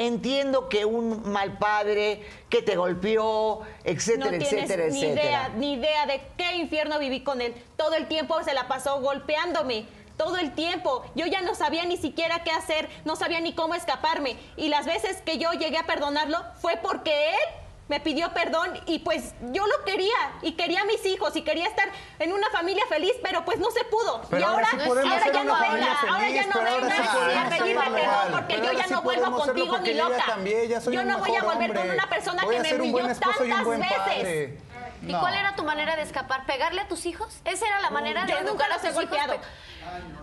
Entiendo 0.00 0.70
que 0.70 0.86
un 0.86 1.30
mal 1.30 1.58
padre 1.58 2.24
que 2.48 2.62
te 2.62 2.74
golpeó, 2.74 3.60
etcétera, 3.84 4.30
no 4.30 4.38
tienes 4.38 4.52
etcétera, 4.52 4.88
ni 4.88 5.04
etcétera. 5.04 5.24
idea, 5.24 5.48
ni 5.56 5.72
idea 5.74 6.06
de 6.06 6.22
qué 6.38 6.56
infierno 6.56 6.98
viví 6.98 7.22
con 7.22 7.42
él. 7.42 7.54
Todo 7.76 7.92
el 7.96 8.08
tiempo 8.08 8.42
se 8.42 8.54
la 8.54 8.66
pasó 8.66 9.02
golpeándome. 9.02 9.84
Todo 10.16 10.38
el 10.38 10.54
tiempo. 10.54 11.04
Yo 11.14 11.26
ya 11.26 11.42
no 11.42 11.54
sabía 11.54 11.84
ni 11.84 11.98
siquiera 11.98 12.42
qué 12.44 12.50
hacer, 12.50 12.88
no 13.04 13.14
sabía 13.14 13.40
ni 13.40 13.52
cómo 13.52 13.74
escaparme. 13.74 14.38
Y 14.56 14.68
las 14.68 14.86
veces 14.86 15.20
que 15.20 15.36
yo 15.36 15.52
llegué 15.52 15.76
a 15.76 15.84
perdonarlo 15.84 16.38
fue 16.62 16.78
porque 16.82 17.32
él 17.32 17.40
me 17.90 17.98
pidió 17.98 18.32
perdón 18.32 18.80
y 18.86 19.00
pues 19.00 19.34
yo 19.50 19.66
lo 19.66 19.84
quería 19.84 20.14
y 20.42 20.52
quería 20.52 20.82
a 20.82 20.84
mis 20.84 21.04
hijos 21.06 21.34
y 21.34 21.42
quería 21.42 21.66
estar 21.66 21.90
en 22.20 22.32
una 22.32 22.48
familia 22.50 22.84
feliz, 22.88 23.10
pero 23.20 23.44
pues 23.44 23.58
no 23.58 23.68
se 23.72 23.82
pudo. 23.82 24.22
Pero 24.30 24.40
y 24.40 24.44
ahora 24.44 24.68
ahora, 24.86 25.02
sí 25.02 25.08
ahora 25.08 25.32
ya 25.32 25.44
no 25.44 25.60
venga, 25.60 26.00
ahora 26.08 26.20
feliz, 26.20 26.34
ya 26.36 26.46
no 26.46 26.52
ahora 26.52 26.70
venga 26.70 26.94
sí 26.94 27.36
a 27.36 27.50
pedirme 27.50 27.90
perdón 27.90 28.30
porque 28.30 28.56
yo 28.58 28.62
ahora 28.62 28.78
ya 28.78 28.84
sí 28.84 28.92
no 28.92 29.02
vuelvo 29.02 29.36
contigo 29.36 29.78
ni 29.78 29.94
loca. 29.94 30.24
cambié, 30.24 30.68
yo 30.68 31.02
no 31.04 31.18
voy 31.18 31.34
a 31.34 31.42
volver 31.42 31.68
con 31.70 31.78
hombre. 31.78 31.94
una 31.94 32.08
persona 32.08 32.44
Voy 32.44 32.56
que 32.58 32.62
me 32.62 32.74
humilló 32.80 33.06
tantas 33.08 33.38
veces. 33.40 34.60
¿Y 35.02 35.12
cuál 35.12 35.34
era 35.34 35.54
tu 35.56 35.64
manera 35.64 35.96
de 35.96 36.02
escapar? 36.02 36.44
¿Pegarle 36.46 36.82
a 36.82 36.88
tus 36.88 37.06
hijos? 37.06 37.40
Esa 37.44 37.66
era 37.66 37.80
la 37.80 37.90
manera 37.90 38.24
de 38.24 38.32
Yo 38.32 38.38
nunca 38.40 38.66
educar 38.66 38.72
a 38.72 38.76
tus 38.78 39.02
hijos. 39.02 39.36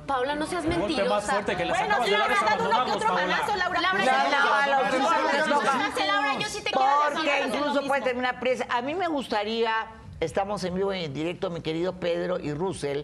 Paula, 0.05 0.35
no 0.35 0.45
seas 0.45 0.65
mentirosa. 0.65 1.09
más 1.09 1.25
fuerte 1.25 1.55
que 1.57 1.65
Bueno, 1.65 1.95
sí, 2.03 2.11
de 2.11 2.11
me 2.11 2.17
dar 2.17 2.31
ha 2.31 2.33
es 2.33 2.41
dado 2.41 2.69
uno 2.69 2.85
que 2.85 2.91
otro 2.91 3.13
balazo, 3.13 3.55
Laura. 3.55 3.81
Laura, 3.81 4.05
No, 4.05 4.11
no, 4.41 6.05
Laura, 6.05 6.39
yo 6.39 6.47
sí 6.47 6.61
te 6.61 6.71
quiero 6.71 6.87
Porque 7.13 7.43
incluso 7.47 7.81
puede 7.87 8.01
terminar 8.01 8.39
presa. 8.39 8.65
A 8.69 8.81
mí 8.81 8.93
me 8.95 9.07
gustaría, 9.07 9.73
estamos 10.19 10.63
en 10.63 10.75
vivo 10.75 10.93
y 10.93 11.03
en 11.05 11.13
directo, 11.13 11.49
mi 11.49 11.61
querido 11.61 11.99
Pedro 11.99 12.39
y 12.39 12.53
Russell, 12.53 13.03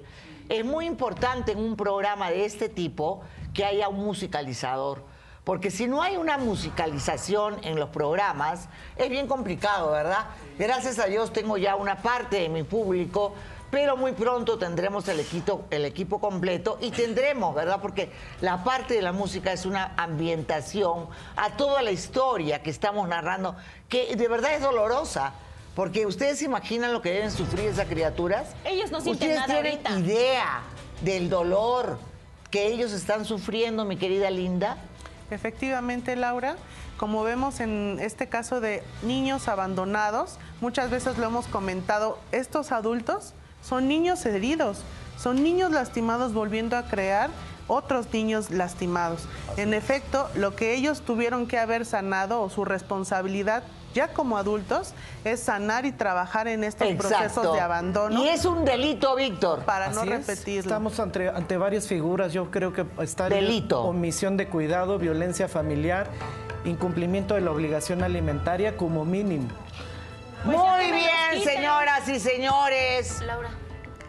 es 0.49 0.65
muy 0.65 0.85
importante 0.85 1.53
en 1.53 1.59
un 1.59 1.75
programa 1.75 2.29
de 2.29 2.45
este 2.45 2.69
tipo 2.69 3.21
que 3.53 3.65
haya 3.65 3.87
un 3.89 4.03
musicalizador. 4.03 5.03
Porque 5.43 5.71
si 5.71 5.87
no 5.87 6.01
hay 6.01 6.15
una 6.15 6.37
musicalización 6.37 7.57
en 7.65 7.77
los 7.79 7.89
programas, 7.89 8.69
es 8.95 9.09
bien 9.09 9.27
complicado, 9.27 9.91
¿verdad? 9.91 10.25
Gracias 10.57 10.99
a 10.99 11.05
Dios 11.05 11.33
tengo 11.33 11.57
ya 11.57 11.75
una 11.75 11.97
parte 11.97 12.37
de 12.39 12.49
mi 12.49 12.63
público, 12.63 13.33
pero 13.69 13.97
muy 13.97 14.13
pronto 14.13 14.57
tendremos 14.57 15.07
el 15.09 15.19
equipo, 15.19 15.65
el 15.69 15.83
equipo 15.83 16.21
completo 16.21 16.77
y 16.79 16.91
tendremos, 16.91 17.53
¿verdad? 17.55 17.79
Porque 17.81 18.09
la 18.39 18.63
parte 18.63 18.93
de 18.93 19.01
la 19.01 19.11
música 19.11 19.51
es 19.51 19.65
una 19.65 19.93
ambientación 19.97 21.07
a 21.35 21.49
toda 21.57 21.81
la 21.81 21.91
historia 21.91 22.63
que 22.63 22.69
estamos 22.69 23.07
narrando, 23.09 23.55
que 23.89 24.15
de 24.15 24.27
verdad 24.27 24.53
es 24.55 24.61
dolorosa. 24.61 25.33
Porque 25.75 26.05
ustedes 26.05 26.37
se 26.37 26.45
imaginan 26.45 26.93
lo 26.93 27.01
que 27.01 27.11
deben 27.11 27.31
sufrir 27.31 27.61
esas 27.65 27.87
criaturas. 27.87 28.51
Ellos 28.63 28.91
no 28.91 29.01
sienten 29.01 29.31
Ustedes 29.31 29.35
nada 29.47 29.61
tienen 29.61 29.87
ahorita. 29.87 29.99
idea 30.07 30.61
del 31.01 31.31
dolor 31.31 31.97
que 32.51 32.67
ellos 32.67 32.91
están 32.91 33.25
sufriendo, 33.25 33.83
mi 33.83 33.97
querida 33.97 34.29
Linda. 34.29 34.77
Efectivamente, 35.31 36.15
Laura, 36.15 36.55
como 36.97 37.23
vemos 37.23 37.59
en 37.59 37.97
este 38.01 38.29
caso 38.29 38.61
de 38.61 38.83
niños 39.01 39.47
abandonados, 39.47 40.37
muchas 40.61 40.89
veces 40.89 41.17
lo 41.17 41.25
hemos 41.25 41.47
comentado, 41.47 42.19
estos 42.31 42.71
adultos 42.71 43.33
son 43.61 43.87
niños 43.87 44.25
heridos, 44.25 44.83
son 45.17 45.43
niños 45.43 45.71
lastimados 45.71 46.33
volviendo 46.33 46.77
a 46.77 46.83
crear 46.83 47.29
otros 47.67 48.11
niños 48.13 48.51
lastimados. 48.51 49.27
En 49.57 49.73
efecto, 49.73 50.29
lo 50.35 50.55
que 50.55 50.73
ellos 50.73 51.01
tuvieron 51.01 51.47
que 51.47 51.57
haber 51.57 51.85
sanado 51.85 52.41
o 52.41 52.49
su 52.49 52.65
responsabilidad 52.65 53.63
ya 53.93 54.09
como 54.09 54.37
adultos 54.37 54.93
es 55.23 55.39
sanar 55.39 55.85
y 55.85 55.91
trabajar 55.91 56.47
en 56.47 56.63
estos 56.63 56.87
procesos 56.93 57.53
de 57.53 57.59
abandono. 57.59 58.23
Y 58.23 58.27
es 58.27 58.45
un 58.45 58.65
delito, 58.65 59.15
Víctor. 59.15 59.63
Para 59.65 59.89
no 59.89 60.03
es. 60.03 60.09
repetirlo. 60.09 60.61
Estamos 60.61 60.99
ante, 60.99 61.29
ante 61.29 61.57
varias 61.57 61.87
figuras. 61.87 62.33
Yo 62.33 62.51
creo 62.51 62.73
que 62.73 62.85
está 63.01 63.27
el 63.27 63.33
Delito. 63.33 63.83
omisión 63.83 64.37
de 64.37 64.47
cuidado, 64.47 64.97
violencia 64.97 65.47
familiar, 65.47 66.07
incumplimiento 66.65 67.35
de 67.35 67.41
la 67.41 67.51
obligación 67.51 68.03
alimentaria 68.03 68.75
como 68.77 69.05
mínimo. 69.05 69.47
Muy 70.45 70.91
bien, 70.91 71.43
señoras 71.43 72.07
y 72.09 72.19
señores. 72.19 73.21
Laura. 73.21 73.62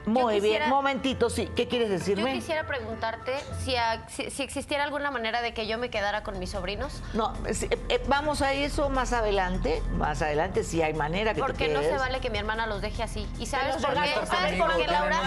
Muy 0.06 0.34
quisiera- 0.34 0.58
bien, 0.66 0.70
momentito, 0.70 1.30
sí. 1.30 1.48
¿Qué 1.56 1.66
quieres 1.68 1.88
Yo 1.88 1.94
decirme? 1.94 2.32
quisiera 2.32 2.66
preguntarte 2.66 3.32
si, 3.64 3.76
a- 3.76 4.06
si, 4.08 4.30
si 4.30 4.42
existiera 4.42 4.84
alguna 4.84 5.10
manera 5.10 5.40
de 5.42 5.54
que 5.54 5.66
yo 5.66 5.78
me 5.78 5.90
quedara 5.90 6.22
con 6.22 6.38
mis 6.38 6.50
sobrinos. 6.50 7.02
No, 7.14 7.32
eh, 7.46 7.78
eh, 7.88 8.02
vamos 8.06 8.42
a 8.42 8.52
eso 8.52 8.88
más 8.90 9.12
adelante. 9.12 9.82
Más 9.96 10.20
adelante, 10.22 10.62
si 10.64 10.82
hay 10.82 10.94
manera 10.94 11.34
que 11.34 11.40
Porque 11.40 11.68
te 11.68 11.74
no 11.74 11.82
se 11.82 11.96
vale 11.96 12.20
que 12.20 12.30
mi 12.30 12.38
hermana 12.38 12.66
los 12.66 12.82
deje 12.82 13.02
así. 13.02 13.26
¿Y 13.38 13.46
sabes 13.46 13.76
por 13.76 13.94
qué? 13.94 14.14
¿Sabes 14.26 14.54
por 14.60 14.76
qué, 14.76 14.86
Laura? 14.86 15.20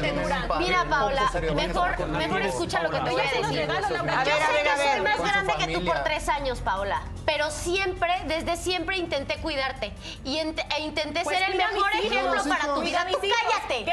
tienen 0.00 0.18
un 0.24 0.48
padre. 0.48 0.64
Mira, 0.66 0.84
Paula, 0.88 1.20
Necesariamente 1.22 1.66
mejor, 1.68 2.08
mejor 2.08 2.42
escucha 2.42 2.82
lo 2.82 2.90
que 2.90 2.98
te 3.00 3.10
voy 3.10 3.20
a 3.20 3.24
Yo 3.34 3.42
decir. 3.42 3.46
A 3.46 3.50
Yo 3.52 3.56
ver, 3.56 3.70
a 3.70 4.52
ver, 4.52 4.68
a 4.68 4.76
soy 4.76 5.00
más 5.02 5.20
grande 5.20 5.52
que 5.58 5.72
tú 5.74 5.84
por 5.84 6.02
tres 6.04 6.28
años, 6.28 6.60
Paola. 6.60 7.02
Pero 7.24 7.50
siempre, 7.50 8.12
desde 8.26 8.56
siempre 8.56 8.96
intenté 8.98 9.36
cuidarte. 9.38 9.92
Y 10.24 10.36
ent- 10.38 10.64
e 10.76 10.80
intenté 10.82 11.22
Pues 11.24 11.36
ser 11.38 11.50
el 11.50 11.60
a 11.60 11.68
mejor 11.72 11.90
ejemplo 11.94 12.42
para 12.48 12.64
tu 12.74 12.80
a 12.80 12.84
vida. 12.84 13.06
Tú 13.10 13.18
cállate. 13.20 13.84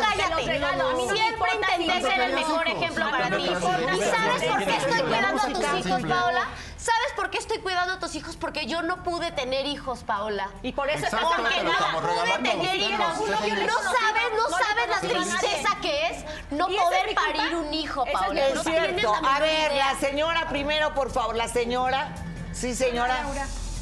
Cállate. 0.00 0.58
no 0.76 1.08
Siempre 1.14 1.50
intenté 1.54 2.00
ser 2.02 2.20
el 2.20 2.34
mejor 2.34 2.68
ejemplo 2.68 3.10
para 3.10 3.30
no 3.30 3.36
ti. 3.36 3.44
¿Y 3.44 4.00
sabes 4.02 4.44
por 4.44 4.64
qué 4.64 4.76
estoy 4.76 5.00
cuidando 5.02 5.42
a 5.42 5.46
tus 5.46 5.86
hijos. 5.86 6.02
Paola? 6.02 6.42
¿Sabes 6.76 7.12
por 7.16 7.30
qué 7.30 7.38
estoy 7.38 7.58
cuidando 7.58 7.94
a 7.94 7.98
tus 7.98 8.14
hijos? 8.14 8.36
Porque 8.36 8.66
yo 8.66 8.82
no 8.82 9.02
pude 9.02 9.32
tener 9.32 9.66
hijos, 9.66 10.04
Paola. 10.04 10.50
Y 10.62 10.72
por 10.72 10.88
eso 10.88 11.04
Exacto, 11.04 11.30
estás 11.30 11.40
Porque 11.40 11.70
estamos 11.70 12.02
pude 12.02 12.38
tener 12.48 12.76
hijos. 12.76 13.18
no- 13.18 13.26
sabes, 13.26 14.24
no 14.36 14.48
sabes 14.56 14.88
la 14.88 15.00
tristeza 15.00 15.76
que 15.82 16.06
es 16.08 16.24
no 16.50 16.68
¿Y 16.68 16.76
esa 16.76 16.84
es 16.84 16.88
poder 16.88 17.14
parir 17.14 17.56
un 17.56 17.74
hijo, 17.74 18.04
Paola. 18.12 18.46
Es 18.48 18.62
cierto. 18.62 19.14
A 19.14 19.40
ver, 19.40 19.72
la 19.74 19.94
señora 19.98 20.48
primero, 20.48 20.94
por 20.94 21.10
favor. 21.10 21.34
La 21.34 21.48
señora. 21.48 22.14
Sí, 22.52 22.74
señora. 22.74 23.24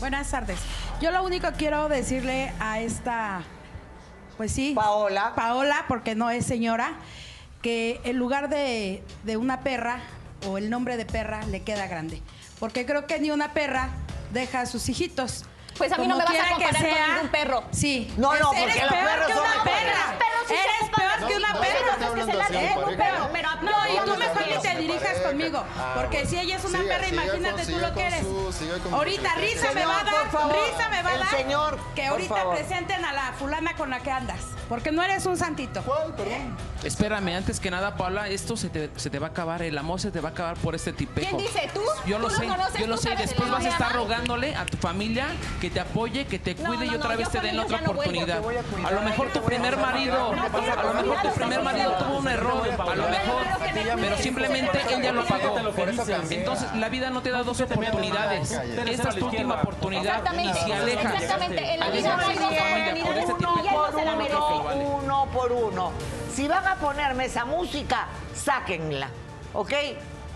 Buenas 0.01 0.31
tardes. 0.31 0.59
Yo 1.01 1.11
lo 1.11 1.23
único 1.25 1.49
que 1.51 1.57
quiero 1.57 1.89
decirle 1.89 2.53
a 2.61 2.81
esta, 2.81 3.43
pues 4.37 4.53
sí, 4.53 4.73
Paola. 4.75 5.33
Paola, 5.35 5.85
porque 5.89 6.15
no 6.15 6.31
es 6.31 6.47
señora, 6.47 6.95
que 7.63 8.01
en 8.05 8.19
lugar 8.19 8.49
de, 8.49 9.03
de 9.25 9.37
una 9.37 9.61
perra 9.61 10.01
o 10.47 10.59
el 10.59 10.71
nombre 10.71 10.97
de 10.97 11.07
perra 11.07 11.45
le 11.47 11.63
queda 11.63 11.87
grande. 11.87 12.21
Porque 12.59 12.87
creo 12.87 13.07
que 13.07 13.19
ni 13.19 13.31
una 13.31 13.53
perra 13.53 13.91
deja 14.33 14.61
a 14.61 14.67
sus 14.67 14.89
hijitos. 14.89 15.45
Pues 15.77 15.93
a 15.93 15.97
mí 15.99 16.07
no 16.07 16.17
me 16.17 16.25
vas 16.25 16.31
a 16.31 16.33
quiera 16.33 16.49
que 16.49 16.55
comparar 16.55 16.83
con 16.83 16.91
sea, 16.93 17.07
ningún 17.09 17.29
perro. 17.29 17.65
Sí. 17.73 18.13
No, 18.17 18.29
no, 18.31 18.35
Es- 18.37 18.43
porque 18.47 18.63
eres 18.63 18.77
los 18.83 18.91
peor 18.93 19.05
perros 19.05 19.27
que 19.27 19.33
son 19.35 19.45
una 19.45 19.65
perra. 19.65 20.15
Eres 20.51 20.91
peor 20.91 21.27
que 21.29 21.37
una 21.37 21.55
perra. 21.55 21.75
pero, 22.97 23.29
pero 23.33 23.49
No, 23.63 23.87
y 23.87 23.97
tú 24.11 24.17
mejor 24.17 24.43
ni 24.47 24.63
te 24.63 24.79
dirijas 24.79 25.19
conmigo. 25.21 25.65
Porque 25.95 26.27
si 26.27 26.39
ella 26.39 26.57
es 26.57 26.65
una 26.65 26.79
perra, 26.81 27.09
imagínate 27.09 27.67
tú 27.67 27.79
lo 27.79 27.95
que 27.95 28.07
eres. 28.07 28.25
Ahorita 28.93 29.35
risa 29.37 29.73
me 29.73 29.85
va 29.87 30.01
a 30.01 30.05
dar, 30.05 30.25
risa 30.27 30.89
me 30.91 31.03
va 31.03 31.11
a 31.11 31.19
dar. 31.19 31.31
señor, 31.31 31.79
que 31.95 32.07
ahorita 32.07 32.51
presenten 32.51 33.05
a 33.05 33.13
la 33.13 33.33
fulana 33.39 33.75
con 33.75 33.91
la 33.91 34.01
que 34.01 34.11
andas. 34.11 34.41
Porque 34.69 34.93
no 34.93 35.03
eres 35.03 35.27
un 35.27 35.37
santito. 35.37 35.83
¿Cuál, 35.83 36.15
perdón? 36.15 36.57
Espérame, 36.83 37.37
antes 37.37 37.61
que 37.61 37.71
nada, 37.71 37.97
Paula, 37.97 38.29
esto 38.29 38.57
se 38.57 38.71
te, 38.71 38.91
se 38.97 39.11
te 39.11 39.19
va 39.19 39.27
a 39.29 39.31
acabar, 39.31 39.63
el 39.63 39.77
amor 39.77 40.01
se 40.01 40.11
te 40.11 40.21
va 40.21 40.31
a 40.31 40.33
acabar 40.33 40.57
por 40.57 40.75
este 40.75 40.93
tipejo. 40.95 41.37
¿Quién 41.37 41.47
dice? 41.47 41.71
¿Tú? 41.75 41.81
Yo 42.07 42.19
lo 42.19 42.29
¿Tú 42.29 42.35
sé, 42.37 42.47
conoces? 42.47 42.81
yo 42.81 42.87
lo 42.87 42.97
¿Tú 42.97 43.03
sé. 43.03 43.15
Después 43.17 43.45
de 43.47 43.51
vas 43.55 43.65
a 43.65 43.69
estar 43.69 43.93
rogándole 43.93 44.55
a 44.55 44.65
tu 44.65 44.77
familia 44.79 45.27
que 45.65 45.71
te 45.71 45.81
apoye, 45.81 46.27
que 46.27 46.39
te 46.39 46.55
cuide 46.55 46.85
no, 46.85 46.93
y 46.93 46.95
otra 46.95 47.13
no, 47.13 47.17
vez 47.17 47.31
te 47.31 47.41
den 47.41 47.59
otra 47.59 47.79
oportunidad. 47.79 48.39
A 48.39 48.43
cuidar, 48.43 48.65
A 48.85 48.91
lo 48.91 49.01
mejor 49.01 49.33
tu 49.33 49.43
primer 49.43 49.79
marido, 49.79 50.31
a 50.31 50.83
lo 50.83 50.95
mejor 50.95 51.23
tu 51.23 51.31
primer 51.33 51.63
marido 51.63 51.93
tuvo 51.93 52.19
un 52.19 52.29
error, 52.29 52.69
a 52.69 52.95
lo 52.95 53.09
mejor, 53.09 53.43
pero 53.97 54.19
simplemente 54.19 54.79
él 54.91 55.03
ya 55.03 55.13
lo 55.13 55.25
pagó. 55.25 55.59
Entonces 56.29 56.75
la 56.75 56.89
vida 56.91 57.09
no 57.09 57.23
te 57.23 57.31
da 57.31 57.43
dos 57.43 57.59
oportunidades. 57.63 58.51
Esta 58.53 59.09
es 59.09 59.17
tu 59.17 59.25
última 59.25 59.55
oportunidad 59.55 60.03
y 60.05 60.09
Exactamente, 60.09 60.61
si 60.65 60.73
alejas, 60.73 61.15
exactamente. 61.15 61.75
En 61.75 61.81
la 61.81 61.89
vida 61.89 62.19
este 63.19 63.33
ella 63.61 63.73
uno 64.75 65.29
por 65.33 65.51
uno. 65.51 65.93
Si 66.31 66.47
van 66.47 66.67
a 66.67 66.75
ponerme 66.77 67.25
esa 67.25 67.47
música, 67.47 68.09
sáquenla, 68.35 69.09
¿ok? 69.55 69.73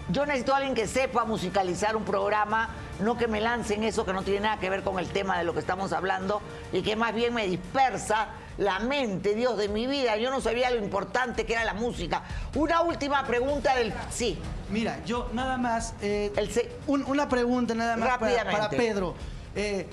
Yo 0.09 0.25
necesito 0.25 0.55
a 0.55 0.57
alguien 0.57 0.75
que 0.75 0.87
sepa 0.87 1.27
musicalizar 1.27 1.97
un 1.97 2.05
programa, 2.05 2.71
no 3.01 3.17
que 3.17 3.29
me 3.29 3.41
lancen 3.41 3.85
eso 3.85 4.05
que 4.05 4.13
no 4.13 4.23
tiene 4.23 4.41
nada 4.41 4.59
que 4.59 4.71
ver 4.71 4.83
con 4.83 4.99
el 4.99 5.09
tema 5.09 5.39
de 5.39 5.45
lo 5.45 5.53
que 5.55 5.61
estamos 5.61 5.93
hablando 5.93 6.41
y 6.73 6.83
que 6.83 6.97
más 6.97 7.15
bien 7.15 7.35
me 7.35 7.47
dispersa 7.47 8.29
la 8.59 8.81
mente, 8.81 9.35
Dios 9.35 9.57
de 9.57 9.69
mi 9.69 9.87
vida. 9.87 10.17
Yo 10.17 10.31
no 10.31 10.41
sabía 10.41 10.69
lo 10.71 10.77
importante 10.83 11.47
que 11.47 11.53
era 11.53 11.65
la 11.65 11.75
música. 11.75 12.23
Una 12.57 12.81
última 12.83 13.25
pregunta 13.27 13.77
del... 13.77 13.93
Sí. 14.11 14.37
Mira, 14.71 14.99
yo 15.05 15.29
nada 15.33 15.57
más. 15.59 15.95
eh, 16.03 16.33
El 16.37 16.51
se- 16.51 16.73
un- 16.89 17.05
una 17.05 17.29
pregunta 17.29 17.75
nada 17.75 17.97
más 17.97 18.09
para, 18.19 18.19
Rápidamente. 18.33 18.59
para 18.61 18.71
Pedro. 18.71 19.15
Eh, 19.55 19.87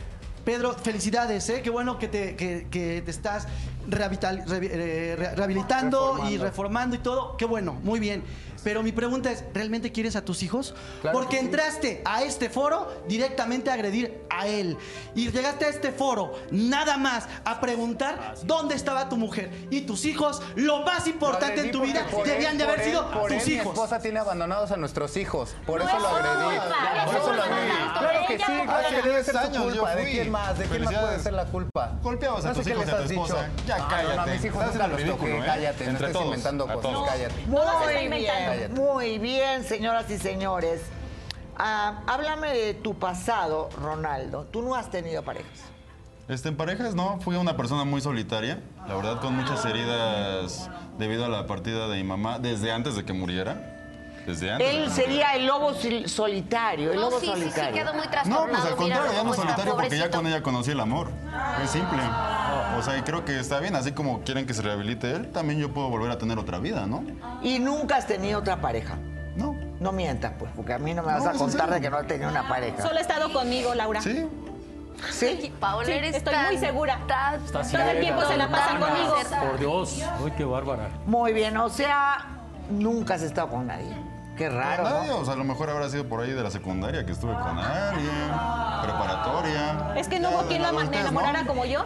Pedro, 0.43 0.73
felicidades, 0.73 1.47
¿eh? 1.49 1.61
Qué 1.63 1.69
bueno 1.69 1.97
que 1.99 2.07
te, 2.07 2.35
que, 2.35 2.67
que 2.69 3.01
te 3.03 3.11
estás 3.11 3.47
rehabital- 3.87 4.43
eh, 4.51 5.15
re- 5.17 5.35
rehabilitando 5.35 6.19
y 6.29 6.37
reformando 6.37 6.95
y 6.95 6.99
todo. 6.99 7.37
Qué 7.37 7.45
bueno, 7.45 7.73
muy 7.73 7.99
bien. 7.99 8.23
Pero 8.65 8.81
mi 8.81 8.91
pregunta 8.91 9.31
es, 9.31 9.43
¿realmente 9.53 9.91
quieres 9.91 10.15
a 10.15 10.25
tus 10.25 10.41
hijos? 10.41 10.73
Claro 11.03 11.17
Porque 11.19 11.37
sí. 11.37 11.45
entraste 11.45 12.01
a 12.03 12.23
este 12.23 12.49
foro 12.49 12.91
directamente 13.07 13.69
a 13.69 13.73
agredir 13.75 14.23
a 14.31 14.47
él. 14.47 14.75
Y 15.13 15.29
llegaste 15.31 15.65
a 15.65 15.69
este 15.69 15.91
foro 15.91 16.33
nada 16.49 16.97
más 16.97 17.27
a 17.45 17.61
preguntar 17.61 18.33
dónde 18.43 18.73
estaba 18.73 19.07
tu 19.07 19.17
mujer. 19.17 19.51
Y 19.69 19.81
tus 19.81 20.03
hijos, 20.05 20.41
lo 20.55 20.81
más 20.81 21.05
importante 21.05 21.61
en 21.61 21.71
tu 21.71 21.81
vida, 21.83 22.07
debían 22.25 22.53
él, 22.53 22.57
de 22.57 22.63
haber 22.63 22.83
sido 22.83 23.05
tus 23.05 23.31
él, 23.31 23.41
Mi 23.45 23.53
hijos. 23.53 23.67
esposa 23.67 23.99
tiene 23.99 24.17
abandonados 24.19 24.71
a 24.71 24.77
nuestros 24.77 25.15
hijos. 25.15 25.55
Por 25.67 25.79
No 25.83 25.87
eso 25.87 25.97
es 25.97 26.01
lo 26.01 26.07
agredí. 26.09 26.57
Por 27.05 27.15
es 27.15 27.21
eso 27.21 27.33
lo 27.33 27.43
agredí. 27.43 27.69
Claro 27.99 28.19
que 28.27 28.37
sí, 28.39 28.51
no 28.51 28.63
claro 28.63 28.89
que 28.89 29.01
debe 29.09 29.23
ser 29.23 29.37
Años, 29.37 29.55
su 29.57 29.69
yo 29.69 29.81
culpa. 29.81 29.95
¿De 29.95 30.05
quién 30.11 30.31
más? 30.31 30.57
¿De 30.57 30.65
quién 30.65 30.83
más 30.85 30.93
puede 30.95 31.19
ser 31.19 31.33
la 31.33 31.45
culpa? 31.45 31.91
Golpeabas 32.01 32.45
a 32.45 32.47
No 32.49 32.53
tus 32.55 32.63
qué 32.65 32.71
hijos 32.71 32.85
les 32.85 32.89
y 32.89 32.95
a 32.95 32.97
tu 32.97 33.03
has 33.03 33.09
dicho. 33.09 33.25
esposa. 33.25 33.49
Ya 33.67 33.77
No, 33.77 33.83
no, 33.83 33.89
cállate. 33.91 34.15
no, 34.15 34.21
a 34.21 34.25
mis 34.25 34.45
hijos 34.45 34.65
nunca 34.65 34.87
los 34.87 35.03
toqué. 35.05 35.37
¿eh? 35.37 35.43
Cállate, 35.45 35.85
no 35.85 35.99
estés 36.07 36.21
inventando 36.23 36.67
cosas. 36.67 36.91
Cállate. 37.07 37.41
Está 37.41 37.87
bien, 37.87 38.03
inventando. 38.05 38.54
Cállate. 38.55 38.73
muy 38.73 39.19
bien, 39.19 39.63
señoras 39.63 40.09
y 40.09 40.17
señores. 40.17 40.81
Ah, 41.57 42.03
háblame 42.07 42.53
de 42.53 42.73
tu 42.73 42.95
pasado, 42.95 43.69
Ronaldo. 43.81 44.45
Tú 44.51 44.61
no 44.61 44.75
has 44.75 44.89
tenido 44.89 45.23
parejas. 45.23 45.63
Este, 46.27 46.49
en 46.49 46.57
parejas, 46.57 46.95
no, 46.95 47.19
fui 47.21 47.35
una 47.35 47.55
persona 47.55 47.83
muy 47.83 48.01
solitaria, 48.01 48.59
la 48.87 48.95
verdad 48.95 49.21
con 49.21 49.35
muchas 49.35 49.63
heridas 49.63 50.71
debido 50.97 51.23
a 51.25 51.29
la 51.29 51.45
partida 51.45 51.87
de 51.87 51.97
mi 51.97 52.03
mamá 52.03 52.39
desde 52.39 52.71
antes 52.71 52.95
de 52.95 53.05
que 53.05 53.13
muriera. 53.13 53.74
Desde 54.25 54.51
antes. 54.51 54.67
de 54.67 54.83
Él 54.83 54.91
sería 54.91 55.35
el 55.35 55.45
lobo 55.45 55.73
solitario, 56.07 56.91
el 56.91 56.95
No, 56.95 57.01
lobo 57.03 57.19
sí, 57.19 57.25
sí, 57.27 57.31
sí, 57.33 57.39
solitario. 57.41 57.73
quedó 57.75 57.93
muy 57.93 58.05
No, 58.05 58.11
trastornado. 58.11 58.47
pues 58.49 58.61
al 58.65 58.75
contrario, 58.75 59.11
ya 59.13 59.23
no 59.23 59.33
solitario 59.33 59.75
porque 59.75 59.97
ya 59.97 60.09
con 60.09 60.27
ella 60.27 60.41
conocí 60.43 60.71
el 60.71 60.79
amor. 60.79 61.09
Es 61.63 61.69
simple. 61.69 61.99
O 62.77 62.81
sea, 62.83 62.97
y 62.97 63.01
creo 63.03 63.23
que 63.23 63.39
está 63.39 63.59
bien, 63.59 63.75
así 63.75 63.91
como 63.93 64.21
quieren 64.21 64.45
que 64.45 64.53
se 64.53 64.61
rehabilite 64.61 65.11
él, 65.11 65.31
también 65.31 65.59
yo 65.59 65.73
puedo 65.73 65.89
volver 65.89 66.11
a 66.11 66.17
tener 66.17 66.37
otra 66.39 66.57
vida, 66.59 66.85
¿no? 66.87 67.03
Y 67.41 67.59
nunca 67.59 67.97
has 67.97 68.07
tenido 68.07 68.39
otra 68.39 68.59
pareja. 68.59 68.95
No. 69.35 69.55
No 69.79 69.91
mientas, 69.91 70.33
pues, 70.39 70.49
porque 70.55 70.73
a 70.73 70.79
mí 70.79 70.93
no 70.93 71.01
me 71.03 71.11
vas 71.13 71.23
No, 71.23 71.29
a 71.29 71.33
es 71.33 71.39
en 71.41 71.47
contar 71.47 71.69
de 71.69 71.81
que 71.81 71.89
no 71.89 71.97
has 71.97 72.07
tenido 72.07 72.29
una 72.29 72.47
pareja. 72.47 72.81
Solo 72.81 72.97
ha 72.97 73.01
estado 73.01 73.31
conmigo, 73.33 73.73
Laura. 73.75 74.01
Sí. 74.01 74.25
¿Sí? 75.11 75.53
Paola, 75.59 75.85
Sí, 75.85 75.91
eres 75.91 76.15
estoy 76.15 76.33
tan- 76.33 76.45
muy 76.47 76.57
segura. 76.57 76.99
tan- 77.05 77.35
Está 77.43 77.61
Todo 77.63 77.81
el 77.91 77.99
tiempo 77.99 78.21
se 78.25 78.37
la 78.37 78.47
pasa 78.49 78.79
conmigo. 78.79 79.15
Por 79.49 79.59
Dios, 79.59 80.01
uy, 80.23 80.31
qué 80.31 80.45
bárbara. 80.45 80.87
Muy 81.05 81.33
bien, 81.33 81.57
o 81.57 81.67
sea, 81.69 82.25
nunca 82.69 83.15
has 83.15 83.21
estado 83.21 83.49
con 83.49 83.67
nadie. 83.67 83.93
Qué 84.35 84.49
raro, 84.49 84.83
Nadie, 84.83 85.07
¿no? 85.09 85.17
o 85.19 85.25
sea, 85.25 85.33
a 85.33 85.37
lo 85.37 85.43
mejor 85.45 85.69
habrá 85.69 85.87
sido 85.89 86.07
por 86.09 86.21
ahí 86.21 86.31
de 86.31 86.43
la 86.43 86.51
secundaria 86.51 87.05
que 87.05 87.13
estuve 87.13 87.33
con 87.33 87.57
alguien, 87.57 88.31
preparatoria. 88.83 89.93
Es 89.95 90.07
que 90.07 90.19
no 90.19 90.29
hubo 90.31 90.41
quien 90.47 90.61
la 90.61 90.69
adultez, 90.69 90.91
¿no? 90.91 91.09
enamorara 91.09 91.45
como 91.45 91.65
yo. 91.65 91.85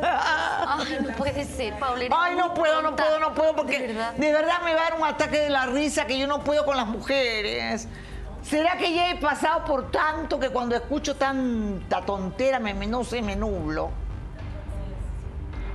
Ay, 0.02 0.98
no 1.02 1.14
puede 1.16 1.44
ser, 1.44 1.74
eres 1.74 2.10
Ay, 2.14 2.34
no 2.36 2.52
puedo, 2.54 2.82
no 2.82 2.96
puedo, 2.96 3.18
no 3.20 3.34
puedo, 3.34 3.54
porque 3.56 3.78
De 3.80 3.86
de 3.88 3.94
verdad. 3.94 4.14
verdad. 4.18 4.62
me 4.64 4.74
va 4.74 4.80
a 4.80 4.90
dar 4.90 4.94
un 5.00 5.06
ataque 5.06 5.38
de 5.40 5.50
la 5.50 5.66
risa 5.66 6.06
que 6.06 6.18
yo 6.18 6.26
no 6.26 6.40
puedo 6.44 6.64
con 6.64 6.76
las 6.76 6.86
mujeres. 6.86 7.88
¿Será 8.42 8.76
que 8.78 8.94
ya 8.94 9.10
he 9.10 9.16
pasado 9.16 9.64
por 9.64 9.90
tanto 9.90 10.38
que 10.38 10.50
cuando 10.50 10.76
escucho 10.76 11.16
tanta 11.16 12.02
tontera 12.02 12.58
me, 12.60 12.74
me- 12.74 12.86
no 12.86 13.04
sé, 13.04 13.20
me 13.22 13.36
nublo? 13.36 13.90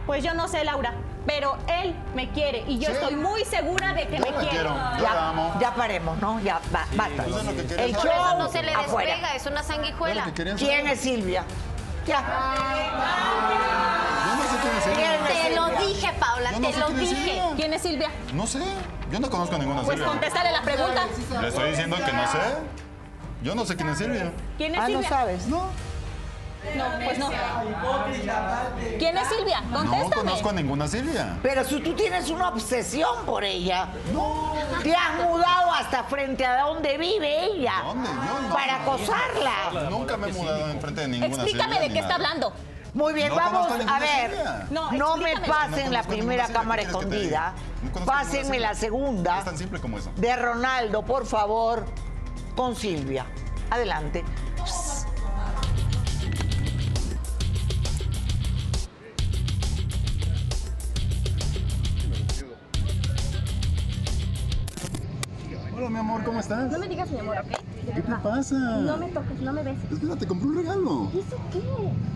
Pues 0.05 0.23
yo 0.23 0.33
no 0.33 0.47
sé, 0.47 0.63
Laura, 0.63 0.93
pero 1.25 1.57
él 1.81 1.95
me 2.15 2.29
quiere 2.31 2.63
y 2.67 2.79
yo 2.79 2.87
Sí. 2.89 2.93
estoy 2.93 3.15
muy 3.15 3.45
segura 3.45 3.93
de 3.93 4.07
que 4.07 4.17
Yo 4.17 4.25
me 4.25 4.31
la 4.31 4.37
quiere. 4.39 4.49
quiero. 4.49 4.69
Yo 4.69 5.03
la 5.03 5.13
Ya, 5.13 5.29
amo. 5.29 5.53
ya 5.59 5.75
paremos, 5.75 6.17
¿no? 6.19 6.39
Ya, 6.41 6.59
ba- 6.71 6.87
basta. 6.95 7.25
Eso 7.27 7.39
es 7.39 7.45
lo 7.45 7.51
que 7.55 7.65
quería 7.65 7.85
El 7.85 7.91
saber. 7.91 8.07
Por 8.07 8.15
eso 8.15 8.29
show 8.29 8.37
no 8.39 8.49
se 8.49 8.63
le 8.63 8.73
afuera. 8.73 9.09
despega, 9.11 9.35
es 9.35 9.45
una 9.45 9.63
sanguijuela. 9.63 10.23
¿Quién 10.33 10.57
saber. 10.57 10.87
es 10.87 10.99
Silvia? 10.99 11.43
Ya. 12.07 12.21
Yo 14.25 14.35
no 14.35 14.43
sé 14.43 14.57
quién 14.61 14.75
es 14.77 14.83
¿Quién 14.83 14.95
Silvia. 14.95 15.43
Te 15.43 15.55
lo 15.55 15.65
Silvia? 15.67 15.79
dije, 15.87 16.13
Paula, 16.19 16.51
no 16.51 16.69
te 16.71 16.77
lo 16.77 16.89
dije. 16.89 17.15
Silvia. 17.15 17.43
¿Quién 17.55 17.73
es 17.73 17.81
Silvia? 17.81 18.09
No 18.33 18.47
sé. 18.47 18.59
Yo 19.11 19.19
no 19.19 19.29
conozco 19.29 19.55
a 19.55 19.59
ninguna 19.59 19.81
Pues 19.83 19.97
Silvia. 19.97 20.07
contéstale 20.07 20.51
la 20.51 20.61
pregunta. 20.61 21.01
Le 21.41 21.47
estoy 21.47 21.69
diciendo 21.71 21.97
que 21.97 22.13
no 22.13 22.27
sé. 22.31 22.37
Yo 23.43 23.55
no 23.55 23.65
sé 23.65 23.75
quién 23.75 23.89
es 23.89 23.97
Silvia. 23.97 24.31
¿Quién 24.57 24.73
es 24.75 24.79
Ah, 24.79 24.83
no 24.83 24.87
Silvia? 24.87 25.09
sabes. 25.09 25.47
No. 25.47 25.63
No, 26.75 26.85
pues 27.03 27.17
no. 27.17 27.29
¿Quién 28.99 29.17
es 29.17 29.27
Silvia? 29.29 29.61
No 29.61 29.79
Contéstame. 29.79 30.15
conozco 30.15 30.49
a 30.49 30.53
ninguna 30.53 30.87
Silvia. 30.87 31.37
Pero 31.41 31.63
si 31.63 31.79
tú 31.81 31.93
tienes 31.95 32.29
una 32.29 32.49
obsesión 32.49 33.25
por 33.25 33.43
ella, 33.43 33.87
te 34.83 34.95
has 34.95 35.15
mudado 35.27 35.71
hasta 35.71 36.03
frente 36.03 36.45
a 36.45 36.61
donde 36.61 36.97
vive 36.97 37.45
ella 37.45 37.73
¿Dónde? 37.83 38.09
Yo 38.09 38.41
no. 38.47 38.53
para 38.53 38.75
acosarla. 38.83 39.89
Nunca 39.89 40.17
me 40.17 40.29
he 40.29 40.33
mudado 40.33 40.69
enfrente 40.69 41.01
de 41.01 41.07
ninguna 41.07 41.33
Explícame 41.33 41.63
Silvia 41.73 41.79
de 41.81 41.87
ni 41.87 41.93
qué 41.93 41.99
está 41.99 42.15
hablando. 42.15 42.53
Muy 42.93 43.13
bien, 43.13 43.29
No 43.29 43.35
vamos 43.35 43.71
a 43.87 43.99
ver. 43.99 44.31
No, 44.69 44.91
No, 44.91 45.17
me 45.17 45.31
explícame. 45.31 45.47
pasen 45.47 45.85
No 45.85 45.91
la 45.91 46.03
primera 46.03 46.47
cámara 46.47 46.83
¿qué 46.83 46.89
quieres 46.89 47.05
que 47.05 47.09
te 47.09 47.15
escondida. 47.25 47.53
No 47.99 48.05
Pásenme 48.05 48.59
la 48.59 48.75
segunda 48.75 49.39
Es 49.39 49.45
tan 49.45 49.57
simple 49.57 49.79
como 49.79 49.97
eso. 49.97 50.11
de 50.15 50.35
Ronaldo, 50.35 51.01
por 51.03 51.25
favor, 51.25 51.85
con 52.55 52.75
Silvia. 52.75 53.25
Adelante. 53.69 54.23
Mi 65.91 65.99
amor, 65.99 66.23
¿cómo 66.23 66.39
estás? 66.39 66.71
No 66.71 66.79
me 66.79 66.87
digas 66.87 67.11
mi 67.11 67.19
amor, 67.19 67.37
¿ok? 67.39 67.51
¿Qué 67.95 68.01
te 68.01 68.15
pasa? 68.15 68.55
No 68.57 68.97
me 68.97 69.09
toques, 69.09 69.41
no 69.41 69.53
me 69.53 69.63
beses. 69.63 69.91
Espera, 69.91 70.15
te 70.15 70.25
compré 70.27 70.47
un 70.47 70.55
regalo. 70.55 71.09
¿Y 71.13 71.19
eso 71.19 71.35
qué? 71.51 71.61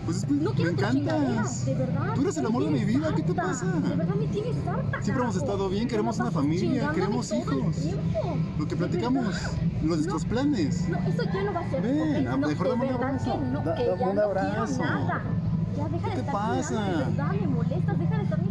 Pues 0.04 0.16
es- 0.18 0.28
No 0.28 0.52
me 0.52 0.70
encantas. 0.70 1.66
de 1.66 1.74
verdad. 1.74 2.06
Tú 2.14 2.22
eres 2.22 2.36
el 2.38 2.46
amor 2.46 2.64
de 2.64 2.70
mi 2.70 2.84
vida, 2.84 3.14
¿qué 3.14 3.22
te 3.22 3.34
pasa? 3.34 3.66
De 3.66 3.96
verdad 3.96 4.14
me 4.14 4.26
tienes 4.26 4.56
harta. 4.66 5.02
Siempre 5.02 5.24
hemos 5.24 5.36
estado 5.36 5.68
bien, 5.68 5.88
queremos 5.88 6.18
una 6.18 6.30
familia, 6.30 6.90
queremos 6.92 7.30
hijos. 7.32 7.76
Lo 8.58 8.66
que 8.66 8.76
platicamos, 8.76 9.34
nuestros 9.82 10.24
planes. 10.24 10.88
No, 10.88 10.98
eso 10.98 11.22
ya 11.24 11.42
no 11.44 11.52
va 11.52 11.60
a 11.60 11.70
ser. 11.70 11.82
Ven, 11.82 12.26
¿ok? 12.26 12.32
a- 12.32 12.36
no, 12.36 12.48
mejor 12.48 12.68
dame 12.68 12.86
un 12.86 12.94
abrazo. 12.94 13.32
que 13.32 13.38
no, 13.46 13.60
Da- 13.60 13.74
que 13.74 13.86
dame 13.86 14.00
ya 14.00 14.08
un 14.08 14.18
abrazo. 14.18 14.76
quiero 14.76 14.86
nada. 14.94 15.22
Ya 15.76 15.88
deja 15.90 16.06
de 16.08 16.14
te 16.14 16.20
estar 16.20 16.32
pasa? 16.32 16.70
mirando, 16.80 16.98
de 16.98 17.04
verdad, 17.04 17.32
me 17.38 17.46
molestas, 17.48 17.98
deja 17.98 18.16
de 18.16 18.22
estarme 18.22 18.45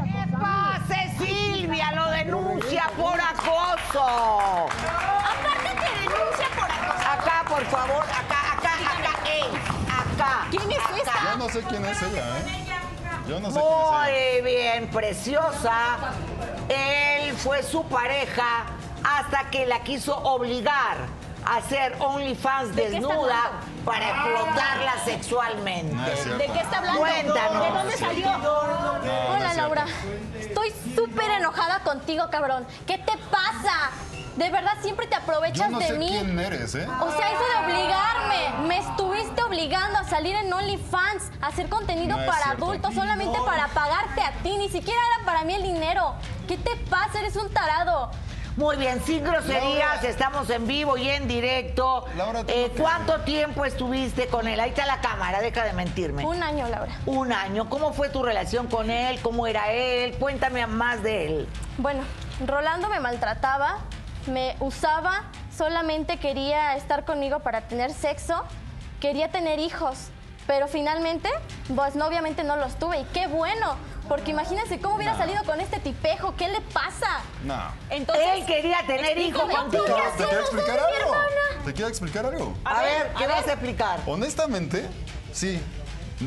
acosarme. 0.00 0.38
¡Pase, 0.38 1.10
Silvia! 1.18 1.92
¡Lo 1.92 2.10
denuncia 2.10 2.90
por 2.96 3.20
acoso! 3.20 4.68
Aparte 4.68 5.70
te 5.74 5.90
denuncia 6.00 6.48
por 6.54 6.70
acoso. 6.70 7.08
Acá, 7.08 7.44
por 7.48 7.64
favor, 7.66 8.04
acá, 8.04 8.40
acá, 8.56 8.74
acá, 8.92 9.30
ey, 9.30 9.44
acá. 9.88 10.46
¿Quién 10.50 10.70
es 10.70 11.02
esa? 11.02 11.12
Yo 11.24 11.38
no 11.38 11.48
sé 11.48 11.62
quién 11.62 11.84
es 11.84 12.02
ella, 12.02 12.38
¿eh? 12.38 12.64
Yo 13.28 13.40
no 13.40 13.50
sé 13.50 13.60
quién 13.60 13.72
es 13.72 14.08
ella. 14.08 14.40
Muy 14.42 14.52
bien, 14.52 14.90
preciosa. 14.90 15.96
Él 16.68 17.34
fue 17.36 17.62
su 17.62 17.84
pareja 17.84 18.66
hasta 19.04 19.50
que 19.50 19.66
la 19.66 19.80
quiso 19.80 20.16
obligar 20.16 20.96
hacer 21.46 21.96
OnlyFans 22.00 22.74
¿De 22.74 22.82
qué 22.82 22.96
está 22.96 23.08
desnuda 23.08 23.50
para 23.84 24.10
explotarla 24.10 24.98
sexualmente. 25.04 25.94
No. 25.94 26.38
¿De 26.38 26.46
qué 26.46 26.58
está 26.58 26.78
hablando? 26.78 27.00
Cuéntanos. 27.00 27.62
¿De 27.62 27.70
dónde 27.78 27.96
salió? 27.96 28.38
No, 28.38 28.98
no 28.98 29.28
Hola. 29.30 29.54
Laura, 29.54 29.86
estoy 30.38 30.72
súper 30.94 31.30
enojada 31.30 31.80
contigo, 31.80 32.28
cabrón. 32.30 32.66
¿Qué 32.86 32.98
te 32.98 33.16
pasa? 33.30 33.90
De 34.36 34.50
verdad 34.50 34.72
siempre 34.82 35.06
te 35.06 35.16
Yo 35.16 35.22
aprovechas 35.22 35.70
no 35.70 35.78
de 35.78 35.86
sé 35.86 35.92
mí. 35.94 36.08
quién 36.08 36.38
eres, 36.38 36.74
¿eh? 36.74 36.86
O 37.00 37.10
sea, 37.10 37.30
eso 37.30 37.42
de 37.42 37.64
obligarme. 37.64 38.68
Me 38.68 38.78
estuviste 38.78 39.42
obligando 39.42 39.98
a 39.98 40.04
salir 40.04 40.34
en 40.34 40.52
OnlyFans, 40.52 41.30
a 41.40 41.46
hacer 41.46 41.68
contenido 41.70 42.18
No 42.18 42.26
para 42.26 42.50
adultos, 42.50 42.92
solamente 42.94 43.38
para 43.46 43.68
pagarte 43.68 44.20
a 44.20 44.32
ti. 44.42 44.58
Ni 44.58 44.68
siquiera 44.68 45.00
era 45.16 45.24
para 45.24 45.44
mí 45.44 45.54
el 45.54 45.62
dinero. 45.62 46.14
¿Qué 46.46 46.58
te 46.58 46.76
pasa? 46.90 47.20
Eres 47.20 47.36
un 47.36 47.48
tarado. 47.50 48.10
Muy 48.56 48.76
bien, 48.76 49.02
sin 49.04 49.22
groserías, 49.22 49.96
Laura. 49.96 50.08
estamos 50.08 50.48
en 50.48 50.66
vivo 50.66 50.96
y 50.96 51.10
en 51.10 51.28
directo. 51.28 52.06
Laura, 52.16 52.42
tú 52.42 52.52
Eh, 52.54 52.72
¿Cuánto 52.78 53.20
tiempo 53.20 53.66
estuviste 53.66 54.28
con 54.28 54.48
él? 54.48 54.58
Ahí 54.60 54.70
está 54.70 54.86
la 54.86 55.00
cámara, 55.02 55.40
deja 55.40 55.62
de 55.64 55.74
mentirme. 55.74 56.24
Un 56.24 56.42
año, 56.42 56.66
Laura. 56.68 56.98
Un 57.04 57.32
año. 57.32 57.68
¿Cómo 57.68 57.92
fue 57.92 58.08
tu 58.08 58.22
relación 58.22 58.66
con 58.68 58.90
él? 58.90 59.20
¿Cómo 59.20 59.46
era 59.46 59.72
él? 59.72 60.14
Cuéntame 60.18 60.66
más 60.66 61.02
de 61.02 61.26
él. 61.26 61.48
Bueno, 61.76 62.02
Rolando 62.46 62.88
me 62.88 62.98
maltrataba, 62.98 63.78
me 64.26 64.56
usaba, 64.60 65.24
solamente 65.54 66.18
quería 66.18 66.76
estar 66.76 67.04
conmigo 67.04 67.40
para 67.40 67.62
tener 67.68 67.92
sexo, 67.92 68.42
quería 69.00 69.30
tener 69.30 69.58
hijos, 69.58 70.08
pero 70.46 70.66
finalmente, 70.66 71.28
pues 71.74 71.94
no, 71.94 72.06
obviamente 72.06 72.42
no 72.44 72.56
los 72.56 72.76
tuve 72.78 73.00
y 73.00 73.04
qué 73.12 73.26
bueno, 73.26 73.76
porque 74.08 74.30
imagínense 74.30 74.78
cómo 74.78 74.96
hubiera 74.96 75.16
salido 75.16 75.42
con 75.44 75.60
este 75.60 75.78
tipejo, 75.80 76.34
¿qué 76.36 76.48
le 76.48 76.60
pasa? 76.60 77.20
No. 77.44 77.60
Entonces, 77.90 78.26
él 78.34 78.46
quería 78.46 78.78
tener 78.86 79.18
hijos 79.18 79.42
explícame, 79.42 79.54
contigo. 79.54 79.84
¿qué 79.84 79.92
¿Te 79.92 79.98
hacemos 79.98 80.28
quiero 80.28 80.40
explicar 80.40 80.78
algo? 80.78 81.14
¿Te 81.64 81.72
quiero 81.72 81.88
explicar 81.88 82.26
algo? 82.26 82.54
A, 82.64 82.82
ver, 82.82 83.12
¿qué 83.18 83.26
vas 83.26 83.46
a 83.46 83.52
explicar? 83.52 84.00
Honestamente, 84.06 84.86
sí. 85.32 85.60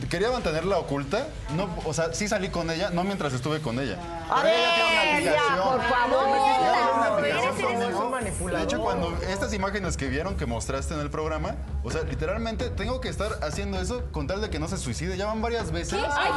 Quería 0.10 0.30
mantenerla 0.30 0.78
oculta. 0.78 1.26
No, 1.56 1.68
o 1.84 1.94
sea, 1.95 2.14
sí 2.14 2.28
salí 2.28 2.49
con 2.49 2.70
ella, 2.70 2.91
no 2.91 3.03
mientras 3.03 3.34
estuve 3.34 3.60
con 3.60 3.80
ella. 3.80 3.98
A 4.30 4.41
Pero 4.44 4.49
ella 4.56 4.76
tiene 4.76 4.91
una 4.91 5.02
ver, 5.02 5.24
ya, 5.24 5.32
aplicación. 5.32 5.64
por 5.64 5.82
favor. 5.90 6.28
Ella 6.30 7.52
tiene 7.56 7.76
una 7.76 7.90
No, 7.90 8.16
aplicación. 8.16 8.52
De 8.52 8.64
hecho, 8.64 8.80
cuando 8.82 9.18
estas 9.28 9.52
imágenes 9.53 9.98
que 9.98 10.07
vieron 10.07 10.36
que 10.38 10.45
mostraste 10.45 10.94
en 10.94 10.99
el 10.99 11.10
programa, 11.10 11.56
o 11.84 11.90
sea, 11.90 12.03
literalmente 12.03 12.70
tengo 12.70 13.02
que 13.02 13.10
estar 13.10 13.40
haciendo 13.41 13.82
eso 13.82 14.03
con 14.11 14.28
tal 14.28 14.41
de 14.41 14.52
que 14.52 14.60
no 14.60 14.68
se 14.68 14.78
suicide. 14.78 15.18
Ya 15.18 15.26
van 15.26 15.41
varias 15.41 15.72
veces. 15.72 15.99
Ay, 16.03 16.30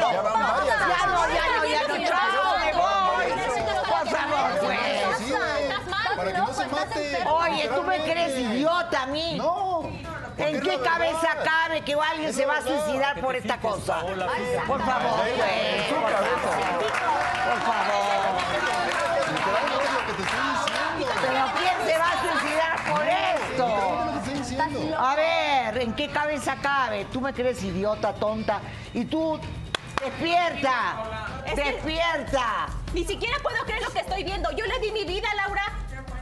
no, 0.00 0.12
no, 0.12 0.22
no, 0.22 0.30
no, 0.30 0.38
no, 0.38 0.38
no. 0.38 0.66
Ya 0.66 0.76
van 0.80 0.80
varias 0.80 0.80
Ya 0.80 0.86
veces. 0.88 1.06
no, 1.06 1.28
ya 1.28 1.88
no, 1.88 1.96
ya 1.96 2.10
no. 2.34 2.58
Me 2.58 2.72
voy. 2.72 3.26
Por 3.88 4.08
favor, 4.08 4.50
pues. 4.64 4.78
Para 6.16 6.32
que 6.32 6.38
no 6.38 6.52
se 6.54 6.66
mate. 6.66 7.18
Oye, 7.28 7.68
¿tú 7.74 7.82
me 7.84 8.02
crees 8.02 8.38
idiota 8.38 9.02
a 9.02 9.06
mí? 9.06 9.36
No. 9.36 9.90
¿En 10.36 10.60
qué 10.60 10.78
cabeza 10.80 11.34
verdad. 11.34 11.44
cabe 11.44 11.80
que 11.82 11.94
alguien 11.94 12.32
se 12.32 12.44
va 12.46 12.58
a 12.58 12.62
suicidar 12.62 13.20
por 13.20 13.36
esta 13.36 13.58
cosa? 13.58 14.00
Por 14.00 14.16
favor, 14.16 14.34
pues. 14.36 14.60
Por 14.66 14.80
favor. 14.80 15.12
Por 17.44 17.60
favor. 17.60 18.04
Literalmente 19.30 19.84
es 19.84 19.92
lo 19.92 19.98
que 20.06 20.12
te 20.12 20.22
estoy 20.22 20.40
diciendo. 20.48 21.14
Pero 21.20 21.44
¿quién 21.58 21.76
se 21.86 21.98
va 21.98 22.08
a 22.10 22.22
suicidar 22.22 22.76
por 22.90 23.06
esto? 23.06 23.66
A 24.98 25.16
ver, 25.16 25.78
¿en 25.82 25.92
qué 25.94 26.08
cabeza 26.08 26.56
cabe? 26.60 27.06
Tú 27.06 27.20
me 27.20 27.32
crees 27.32 27.62
idiota, 27.62 28.14
tonta. 28.14 28.60
Y 28.92 29.04
tú, 29.04 29.38
despierta. 30.02 30.96
Despierta. 31.54 32.66
Ni 32.92 33.04
siquiera 33.04 33.36
puedo 33.42 33.64
creer 33.64 33.82
lo 33.82 33.90
que 33.90 34.00
estoy 34.00 34.24
viendo. 34.24 34.50
Yo 34.52 34.64
le 34.66 34.78
di 34.80 34.92
mi 34.92 35.04
vida, 35.04 35.28
Laura. 35.36 35.62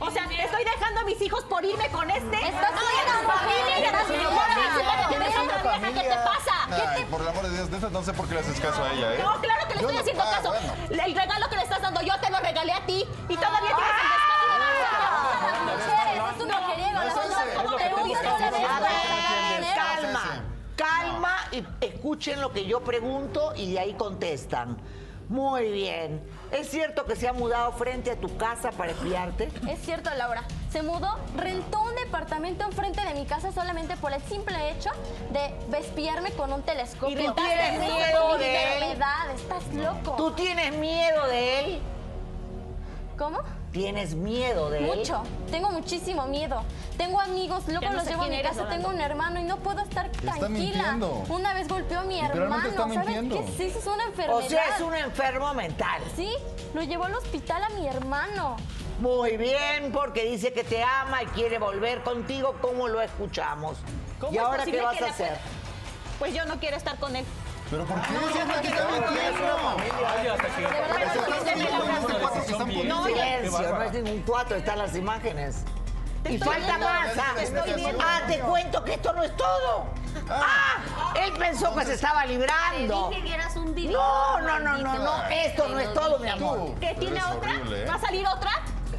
O 0.04 0.10
sea, 0.10 0.24
estoy 0.24 0.64
dejando 0.64 1.00
a 1.00 1.04
mis 1.04 1.20
hijos 1.22 1.44
por 1.44 1.64
irme 1.64 1.88
con 1.90 2.10
este. 2.10 2.36
Estás 2.36 2.72
eres 2.72 3.22
familia, 3.24 3.78
eres 3.78 4.08
una 4.10 5.62
vieja, 5.62 6.02
¿qué 6.02 6.08
te 6.08 6.16
pasa? 6.16 6.92
Ay, 6.96 7.04
por 7.04 7.20
el 7.20 7.28
amor 7.28 7.44
de 7.44 7.50
Dios, 7.50 7.70
neta, 7.70 7.88
no 7.88 8.02
sé 8.02 8.12
por 8.12 8.26
qué 8.26 8.34
le 8.34 8.40
haces 8.40 8.58
caso 8.58 8.82
a 8.82 8.92
ella, 8.92 9.14
¿eh? 9.14 9.18
No, 9.22 9.40
claro 9.40 9.68
que 9.68 9.74
le 9.74 9.80
estoy 9.80 9.96
haciendo 9.96 10.22
Ah, 10.24 10.36
caso. 10.36 10.54
El 10.90 11.14
regalo 11.14 11.48
que 11.48 11.56
le 11.56 11.62
estás 11.62 11.82
dando 11.82 12.00
yo 12.02 12.18
te 12.20 12.30
lo 12.30 12.40
regalé 12.40 12.72
a 12.72 12.84
ti 12.84 13.06
y 13.28 13.36
todavía 13.36 13.76
tienes 13.76 13.92
el 14.00 14.32
de 16.48 18.08
dinero. 19.54 19.74
calma. 19.74 20.44
Calma 20.74 21.36
y 21.52 21.64
escuchen 21.80 22.40
lo 22.40 22.52
que 22.52 22.64
yo 22.66 22.80
pregunto 22.82 23.52
y 23.54 23.72
de 23.72 23.78
ahí 23.78 23.94
contestan. 23.94 24.76
Muy 25.32 25.72
bien. 25.72 26.20
¿Es 26.50 26.68
cierto 26.68 27.06
que 27.06 27.16
se 27.16 27.26
ha 27.26 27.32
mudado 27.32 27.72
frente 27.72 28.10
a 28.10 28.16
tu 28.16 28.36
casa 28.36 28.70
para 28.70 28.92
espiarte? 28.92 29.50
Es 29.66 29.80
cierto, 29.80 30.10
Laura. 30.14 30.44
Se 30.70 30.82
mudó, 30.82 31.18
rentó 31.38 31.80
un 31.80 31.94
departamento 31.94 32.66
enfrente 32.66 33.02
de 33.02 33.14
mi 33.14 33.24
casa 33.24 33.50
solamente 33.50 33.96
por 33.96 34.12
el 34.12 34.20
simple 34.24 34.54
hecho 34.70 34.90
de 35.30 35.78
espiarme 35.78 36.32
con 36.32 36.52
un 36.52 36.62
telescopio. 36.62 37.18
¿Y 37.18 37.26
tú 37.26 37.34
tienes 37.34 37.80
miedo 37.80 38.36
de 38.36 38.92
él? 38.92 39.02
Estás 39.34 39.74
loco. 39.74 40.16
¿Tú 40.16 40.32
tienes 40.32 40.74
miedo 40.74 41.26
de 41.28 41.60
él? 41.60 41.82
¿Cómo? 43.16 43.38
¿Tienes 43.72 44.14
miedo 44.14 44.68
de 44.68 44.78
él? 44.90 44.98
Mucho. 44.98 45.22
Tengo 45.50 45.70
muchísimo 45.70 46.26
miedo. 46.26 46.62
Tengo 46.98 47.18
amigos, 47.20 47.64
luego 47.68 47.86
no 47.86 47.92
los 47.94 48.06
llevo 48.06 48.22
a 48.22 48.26
mi 48.28 48.42
casa, 48.42 48.68
tengo 48.68 48.88
un 48.88 49.00
hermano 49.00 49.40
y 49.40 49.44
no 49.44 49.56
puedo 49.56 49.80
estar 49.80 50.06
Está 50.06 50.20
tranquila. 50.34 50.48
mintiendo. 50.48 51.24
Una 51.30 51.54
vez 51.54 51.68
golpeó 51.68 52.00
a 52.00 52.04
mi 52.04 52.20
hermano. 52.20 52.68
Está 52.68 52.76
¿Sabes 52.82 52.98
mintiendo. 52.98 53.36
qué? 53.38 53.52
Sí, 53.56 53.64
eso 53.64 53.78
es 53.78 53.86
una 53.86 54.04
enfermedad. 54.04 54.36
O 54.38 54.42
sea, 54.42 54.76
es 54.76 54.80
un 54.82 54.94
enfermo 54.94 55.54
mental. 55.54 56.02
Sí, 56.14 56.30
lo 56.74 56.82
llevó 56.82 57.04
al 57.04 57.14
hospital 57.14 57.64
a 57.64 57.68
mi 57.70 57.88
hermano. 57.88 58.56
Muy 59.00 59.38
bien, 59.38 59.90
porque 59.90 60.24
dice 60.26 60.52
que 60.52 60.64
te 60.64 60.82
ama 60.82 61.22
y 61.22 61.26
quiere 61.28 61.58
volver 61.58 62.02
contigo, 62.02 62.54
como 62.60 62.88
lo 62.88 63.00
escuchamos. 63.00 63.78
¿Cómo 64.20 64.32
¿Y 64.32 64.36
es 64.36 64.42
ahora 64.42 64.58
posible 64.58 64.78
qué 64.80 64.84
vas 64.84 65.02
a 65.02 65.06
hacer? 65.06 65.38
Pues 66.18 66.34
yo 66.34 66.44
no 66.44 66.60
quiero 66.60 66.76
estar 66.76 66.98
con 66.98 67.16
él. 67.16 67.24
¿Pero 67.72 67.86
por 67.86 68.00
qué? 68.02 68.08
Si 68.32 68.38
es 68.38 68.46
la 68.46 68.60
que 68.60 68.68
está 68.68 68.86
mintiendo. 68.86 69.48
No, 72.84 73.06
silencio, 73.06 73.72
no 73.72 73.82
es 73.82 73.92
ningún 73.94 74.22
cuatro, 74.26 74.56
están 74.56 74.76
las 74.76 74.94
imágenes. 74.94 75.64
Y 76.28 76.36
falta 76.36 76.76
más. 76.76 77.16
ah. 77.18 78.20
te. 78.26 78.42
Ah, 78.42 78.44
cuento 78.46 78.84
que 78.84 78.92
esto 78.92 79.14
no 79.14 79.22
es 79.24 79.34
todo. 79.38 79.86
Ah, 80.28 81.14
él 81.18 81.32
pensó 81.38 81.74
que 81.74 81.86
se 81.86 81.94
estaba 81.94 82.26
librando. 82.26 83.08
Te 83.08 83.14
dije 83.16 83.28
que 83.28 83.34
eras 83.34 83.56
un 83.56 83.74
vivito, 83.74 83.98
No, 83.98 84.40
no, 84.42 84.58
no, 84.60 84.76
no, 84.76 84.98
no, 84.98 85.24
esto 85.30 85.66
no 85.68 85.80
es 85.80 85.94
todo, 85.94 86.18
mi 86.18 86.28
amor. 86.28 86.74
¿Qué 86.78 86.94
tiene 87.00 87.24
otra? 87.24 87.54
¿eh? 87.54 87.86
¿Va 87.88 87.94
a 87.94 87.98
salir 87.98 88.26
otra? 88.26 88.50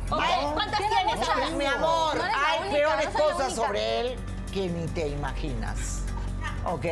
No. 0.10 0.18
¿Cuántas 0.54 0.80
Tiene 0.80 0.95
tienes? 1.06 1.52
Mi 1.54 1.66
amor, 1.66 2.18
No 2.18 2.24
hay 2.24 2.72
peores 2.72 3.14
no 3.14 3.20
cosas 3.20 3.54
sobre 3.54 4.00
él 4.00 4.16
que 4.52 4.68
ni 4.68 4.88
te 4.88 5.10
imaginas. 5.10 6.02
¿Ok? 6.66 6.86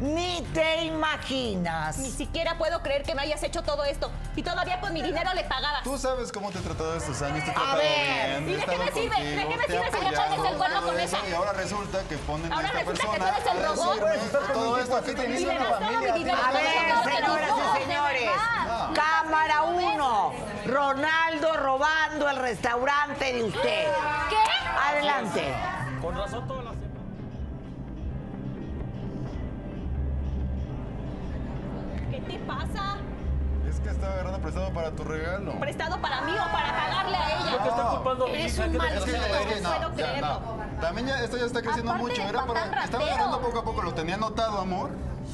Ni 0.00 0.40
te 0.54 0.84
imaginas. 0.84 1.98
Ni 1.98 2.10
siquiera 2.10 2.56
puedo 2.56 2.82
creer 2.82 3.02
que 3.02 3.14
me 3.14 3.20
hayas 3.20 3.42
hecho 3.42 3.62
todo 3.62 3.84
esto. 3.84 4.10
Y 4.34 4.42
todavía 4.42 4.80
con 4.80 4.94
mi 4.94 5.02
dinero 5.02 5.30
le 5.34 5.44
pagabas. 5.44 5.82
Tú 5.82 5.98
sabes 5.98 6.32
cómo 6.32 6.50
te 6.50 6.58
he 6.58 6.62
tratado 6.62 6.96
estos 6.96 7.20
años, 7.20 7.44
te 7.44 7.50
he 7.50 7.54
A 7.54 7.74
ver, 7.76 8.40
bien. 8.42 8.50
¿y 8.50 8.60
de 8.60 8.64
qué 8.64 8.78
me 8.78 8.92
sirve? 8.92 9.24
¿De 9.24 9.46
qué 9.46 9.56
me 9.56 9.64
sirve 9.66 9.84
si 9.84 10.00
le 10.00 10.08
apoyado, 10.08 10.36
pones 10.36 10.50
el 10.52 10.56
cuerno 10.56 10.82
con 10.82 11.00
eso? 11.00 11.16
Y 11.28 11.32
ahora 11.34 11.52
resulta 11.52 11.98
que 12.08 12.16
ponen 12.16 12.50
a 12.50 12.56
Ahora 12.56 12.68
esta 12.68 12.78
resulta 12.78 13.02
que 13.02 13.08
persona 13.08 13.30
tú 13.30 13.36
eres 13.36 13.52
el 13.52 13.58
a 13.58 13.68
robot. 13.68 14.52
todo 14.54 14.78
esto 14.78 14.96
a 14.96 15.00
le 15.02 15.48
una 15.50 15.64
familia. 15.64 16.38
A 16.46 16.52
ver, 16.52 17.14
señoras 17.14 17.50
y 17.58 17.82
señores, 17.82 18.30
cámara 18.94 19.62
uno, 19.64 20.32
Ronaldo 20.66 21.56
robando 21.58 22.28
el 22.30 22.36
restaurante 22.36 23.32
de 23.34 23.44
usted. 23.44 23.86
¿Qué? 24.30 24.36
Adelante. 24.88 25.54
Con 26.00 26.16
razón 26.16 26.48
todas 26.48 26.64
las 26.64 26.69
te 32.30 32.38
pasa? 32.40 32.96
Es 33.68 33.80
que 33.80 33.90
estaba 33.90 34.12
agarrando 34.14 34.38
prestado 34.40 34.72
para 34.72 34.90
tu 34.92 35.04
regalo. 35.04 35.52
¿Prestado 35.60 36.00
para 36.00 36.20
mí 36.22 36.32
o 36.32 36.52
para 36.52 36.72
pagarle 36.76 37.16
a 37.16 37.40
ella? 37.40 37.50
Yo 37.52 37.58
te 37.58 37.68
estoy 37.68 37.84
culpando 37.96 38.26
a 38.26 38.30
hija, 38.30 38.64
un 38.64 38.72
¿qué 38.72 38.78
te 38.78 38.78
mal 38.78 38.92
Es 38.96 39.04
que, 39.04 39.10
es 39.10 39.62
no 39.62 39.68
puedo 39.68 39.80
no, 39.80 39.96
ya, 39.96 40.06
creerlo. 40.06 40.40
no. 40.40 40.80
También 40.80 41.06
ya 41.06 41.22
esto 41.22 41.36
ya 41.36 41.44
está 41.44 41.62
creciendo 41.62 41.92
Aparte 41.92 42.08
mucho. 42.08 42.22
Era 42.22 42.46
para, 42.46 42.84
estaba 42.84 43.04
agarrando 43.04 43.40
poco 43.40 43.58
a 43.58 43.64
poco, 43.64 43.82
lo 43.82 43.94
tenía 43.94 44.14
anotado, 44.14 44.58
amor, 44.58 44.90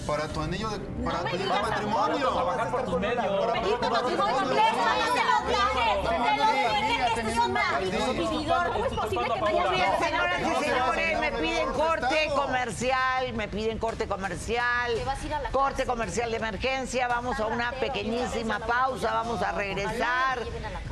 para 0.07 0.29
tu 0.29 0.41
anillo 0.41 0.69
de, 0.71 0.79
para 1.05 1.23
me 1.23 1.31
tu 1.31 1.37
digas, 1.39 1.59
amor. 1.59 1.71
matrimonio. 1.71 2.29
Trabajar 2.33 2.71
por 2.71 2.85
tus 2.85 3.01
medios. 3.01 3.47
Para 3.47 3.53
Pedí 3.53 3.71
tu 3.81 3.91
matrimonio, 3.91 4.39
te 4.39 4.55
lo 4.55 4.59
traje. 5.49 5.87
Te 6.03 6.37
lo 6.39 6.45
dije 6.45 6.97
que 6.97 7.07
esto 7.07 7.21
es 7.21 7.39
un 7.39 7.53
maldito 7.53 8.13
vividor. 8.13 8.73
¿Cómo 8.73 8.87
es 8.87 8.93
posible 8.93 9.25
que 9.35 9.41
me 9.41 9.47
señoras 10.07 10.37
piden 11.41 11.73
corte 11.73 12.29
comercial, 12.35 13.33
me 13.35 13.49
piden 13.49 13.79
corte 13.79 14.07
comercial, 14.07 14.95
Te 14.95 15.05
vas 15.05 15.23
a 15.23 15.27
ir 15.27 15.35
a 15.35 15.43
la 15.43 15.51
corte 15.51 15.87
comercial 15.87 16.31
de 16.31 16.37
emergencia, 16.37 17.09
vamos 17.09 17.39
a 17.41 17.47
una 17.47 17.73
pequeñísima 17.73 18.61
pausa, 18.61 19.13
vamos 19.13 19.43
a 19.43 19.53
regresar. 19.53 20.41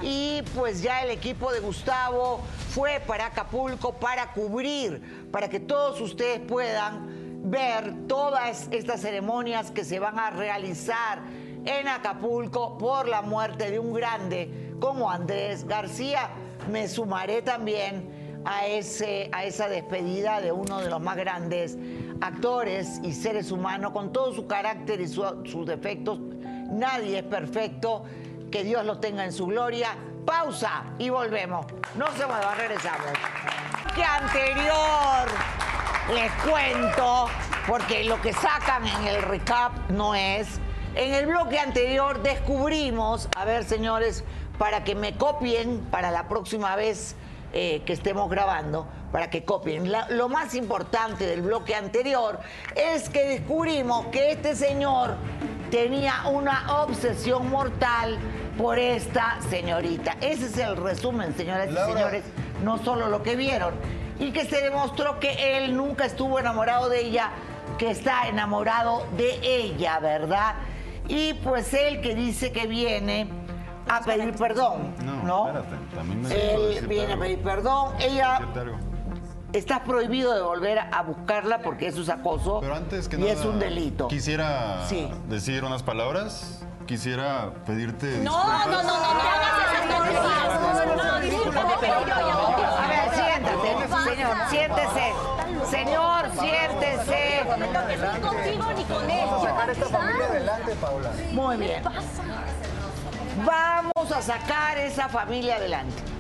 y 0.03 0.43
pues 0.55 0.83
ya 0.83 1.03
el 1.03 1.11
equipo 1.11 1.53
de 1.53 1.61
Gustavo 1.61 2.41
fue 2.71 3.01
para 3.01 3.27
Acapulco 3.27 3.95
para 3.95 4.33
cubrir, 4.33 5.29
para 5.31 5.49
que 5.49 5.61
todos 5.61 6.01
ustedes 6.01 6.41
puedan 6.41 7.24
ver 7.45 8.07
todas 8.09 8.69
estas 8.71 9.01
ceremonias 9.03 9.71
que 9.71 9.85
se 9.85 9.99
van 9.99 10.19
a 10.19 10.31
realizar 10.31 11.21
en 11.65 11.89
Acapulco 11.89 12.77
por 12.79 13.07
la 13.09 13.23
muerte 13.23 13.71
de 13.71 13.79
un 13.79 13.93
grande 13.93 14.75
como 14.81 15.11
Andrés 15.11 15.67
García. 15.67 16.31
Me 16.71 16.89
sumaré 16.89 17.43
también 17.43 18.43
a, 18.45 18.67
ese, 18.67 19.31
a 19.33 19.45
esa 19.45 19.69
despedida 19.69 20.41
de 20.41 20.53
uno 20.53 20.81
de 20.81 20.89
los 20.91 21.01
más 21.01 21.17
grandes 21.17 21.77
actores 22.21 23.01
y 23.03 23.13
seres 23.13 23.51
humanos 23.51 23.93
con 23.93 24.13
todo 24.13 24.33
su 24.35 24.47
carácter 24.47 25.01
y 25.01 25.09
su- 25.09 25.43
sus 25.47 25.67
defectos. 25.67 26.19
Nadie 26.71 27.19
es 27.19 27.25
perfecto. 27.25 28.05
Que 28.51 28.63
Dios 28.65 28.85
lo 28.85 29.01
tenga 29.01 29.25
en 29.25 29.33
su 29.33 29.47
gloria. 29.47 29.89
Pausa 30.25 30.85
y 30.99 31.09
volvemos. 31.11 31.67
No 31.97 32.07
se 32.13 32.25
muevan, 32.27 32.57
regresamos. 32.57 33.07
Que 33.95 34.03
anterior 34.05 35.29
les 36.13 36.31
cuento, 36.33 37.27
porque 37.67 38.05
lo 38.05 38.21
que 38.21 38.33
sacan 38.33 38.87
en 38.87 39.07
el 39.07 39.23
recap 39.23 39.73
no 39.91 40.15
es. 40.15 40.61
En 40.95 41.13
el 41.15 41.27
bloque 41.27 41.59
anterior 41.59 42.23
descubrimos, 42.23 43.29
a 43.37 43.45
ver 43.45 43.65
señores, 43.65 44.25
para 44.59 44.85
que 44.85 44.95
me 44.95 45.17
copien 45.17 45.81
para 45.91 46.11
la 46.11 46.29
próxima 46.29 46.77
vez 46.77 47.17
eh, 47.53 47.83
que 47.87 47.93
estemos 47.93 48.29
grabando, 48.31 48.87
para 49.13 49.31
que 49.31 49.45
copien. 49.45 49.91
La- 49.91 50.09
lo 50.11 50.29
más 50.29 50.55
importante 50.55 51.27
del 51.27 51.43
bloque 51.43 51.75
anterior 51.75 52.39
es 52.77 53.09
que 53.09 53.25
descubrimos 53.25 54.07
que 54.07 54.33
este 54.33 54.55
señor 54.55 55.17
tenía 55.71 56.23
una 56.29 56.83
obsesión 56.83 57.49
mortal 57.51 58.19
por 58.59 58.79
esta 58.79 59.39
señorita. 59.51 60.17
Ese 60.21 60.47
es 60.47 60.59
el 60.59 60.77
resumen, 60.77 61.35
señoras 61.37 61.69
y 61.71 61.75
señores, 61.93 62.25
no 62.63 62.79
solo 62.79 63.09
lo 63.09 63.23
que 63.23 63.35
vieron. 63.35 63.75
Y 64.19 64.31
que 64.33 64.45
se 64.45 64.61
demostró 64.63 65.19
que 65.19 65.59
él 65.59 65.77
nunca 65.77 66.05
estuvo 66.05 66.39
enamorado 66.39 66.89
de 66.89 67.01
ella, 67.01 67.31
que 67.79 67.91
está 67.91 68.29
enamorado 68.29 69.07
de 69.17 69.39
ella, 69.43 69.99
¿verdad? 69.99 70.55
Y 71.09 71.35
pues 71.35 71.75
él 71.75 72.01
que 72.01 72.15
dice 72.15 72.53
que 72.53 72.67
viene 72.67 73.29
a 73.89 74.01
pedir 74.01 74.35
perdón, 74.35 74.95
¿no? 75.25 75.49
espérate. 75.49 75.77
También 75.95 76.23
me 76.23 76.55
Él 76.79 76.87
viene 76.87 77.13
a 77.13 77.19
pedir 77.19 77.43
perdón, 77.43 77.93
ella 78.01 78.41
estás 79.53 79.81
prohibido 79.81 80.35
de 80.35 80.43
volver 80.43 80.79
a 80.79 81.03
buscarla 81.03 81.59
porque 81.61 81.87
eso 81.89 82.01
es 82.03 82.09
acoso 82.09 82.59
Pero 82.61 82.75
antes 82.75 83.09
que 83.09 83.17
y 83.17 83.21
nada, 83.21 83.33
es 83.33 83.45
un 83.45 83.59
delito. 83.59 84.09
Quisiera 84.09 84.87
Sí. 84.89 85.09
decir 85.29 85.65
unas 85.65 85.83
palabras. 85.83 86.65
Quisiera 86.87 87.51
pedirte 87.67 88.19
No, 88.19 88.67
no, 88.67 88.67
no, 88.67 88.83
no, 88.83 89.15
no 89.15 89.21
hagas 89.21 89.55
esas 89.65 89.89
tonterías. 89.89 90.97
No, 90.97 91.21
discúlpame, 91.21 91.75
pero 91.81 92.01
yo 92.01 92.07
ya 92.07 92.37
voy 92.37 92.63
A 92.65 92.87
ver, 92.89 93.15
siéntate, 93.15 93.69
señor, 94.11 94.37
siéntese. 94.51 95.07
Señor, 95.71 96.31
siéntese. 96.39 97.45
No 97.59 97.65
estoy 97.65 98.21
contigo 98.21 98.65
ni 98.77 98.85
con 98.85 99.11
él. 99.11 99.29
Sacar 99.43 99.71
esta 99.71 99.87
familia 99.87 100.27
adelante, 100.27 100.75
Paula. 100.75 101.11
Muy 101.33 101.57
bien. 101.57 101.83
Vamos 103.47 104.13
a 104.13 104.23
sacar 104.23 104.79
esa 104.79 105.09
familia 105.09 105.57
adelante. 105.57 106.14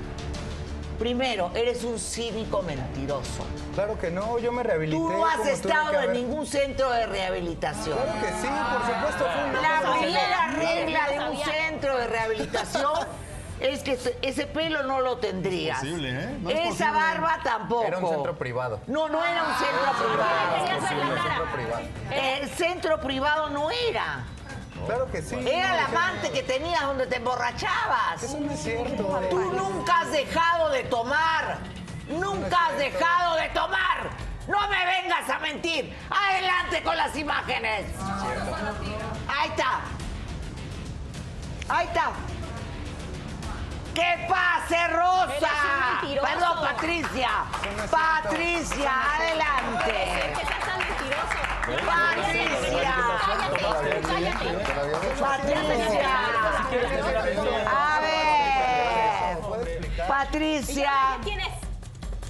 Primero, 0.99 1.51
eres 1.55 1.83
un 1.85 1.99
cínico 1.99 2.63
mentiroso. 2.63 3.45
Claro 3.75 3.99
que 3.99 4.11
no, 4.11 4.39
yo 4.39 4.53
me 4.53 4.63
rehabilité. 4.63 4.97
Tú 4.97 5.11
no 5.11 5.27
has 5.27 5.45
estado 5.47 6.01
en 6.03 6.13
ningún 6.13 6.47
centro 6.47 6.91
de 6.91 7.07
rehabilitación. 7.07 7.99
Claro 7.99 8.21
que 8.21 8.29
sí, 8.41 8.49
por 8.49 8.95
supuesto, 8.95 9.25
fue 9.33 9.51
una 9.51 9.63
La 9.63 9.93
primera 9.99 10.51
que- 10.51 10.57
regla 10.85 11.09
de 11.09 11.31
un 11.31 11.37
centro 11.45 11.97
de 11.99 12.07
rehabilitación 12.07 12.93
es 13.61 13.83
que 13.83 13.99
ese- 14.23 14.47
pelo 14.47 14.83
no 14.85 15.01
lo 15.01 15.19
tendrías. 15.19 15.81
posible, 15.81 16.11
¿eh? 16.11 16.39
No 16.41 16.51
es 16.51 16.59
Esa 16.61 16.69
posible. 16.69 16.91
barba 16.93 17.39
tampoco. 17.43 17.85
Era 17.87 17.99
un 17.99 18.09
centro 18.09 18.37
privado. 18.39 18.81
No, 18.87 19.09
no 19.09 19.25
era 19.25 19.43
un 19.43 19.55
centro 19.55 20.07
privado. 20.07 20.57
Es 20.57 20.81
posible, 20.81 21.23
centro 21.23 21.53
privado. 21.55 21.83
El 22.11 22.49
centro 22.51 23.01
privado 23.01 23.51
no 23.51 23.71
era. 23.71 24.25
Claro 24.87 25.11
que 25.11 25.23
sí. 25.23 25.37
Era 25.37 25.69
no, 25.69 25.75
el 25.75 25.81
amante 25.81 26.31
que 26.31 26.43
tenías 26.43 26.83
donde 26.83 27.07
te 27.07 27.17
emborrachabas. 27.17 28.23
Eso 28.23 28.39
no 28.41 28.51
es 28.51 28.61
cierto. 28.63 29.21
Tú 29.31 29.53
nunca 29.53 30.01
has 30.01 30.13
dejado 30.13 30.71
de 30.71 30.85
tomar. 30.85 31.59
Nunca 32.09 32.67
has 32.67 32.79
dejado 32.79 33.37
de 33.37 33.49
tomar. 33.51 34.11
No 34.47 34.69
me 34.69 34.85
vengas 34.85 35.29
a 35.31 35.39
mentir. 35.39 35.97
Adelante 36.11 36.83
con 36.83 36.97
las 36.97 37.17
imágenes. 37.17 37.87
Ahí 39.29 39.49
está. 39.49 39.81
Ahí 41.69 41.87
está. 41.87 42.11
¡Que 43.95 44.27
pase, 44.29 44.89
Rosa! 44.89 46.01
Perdón, 46.03 46.59
Patricia. 46.61 47.31
Patricia, 47.91 48.93
adelante. 49.17 50.35
Patricia. 51.65 52.95
Cállate, 54.03 54.03
cállate. 54.03 54.47
Patricia. 55.19 56.11
A 57.67 58.01
ver. 58.01 59.39
Patricia. 60.07 60.93
¿Quién 61.23 61.41
es? 61.41 61.49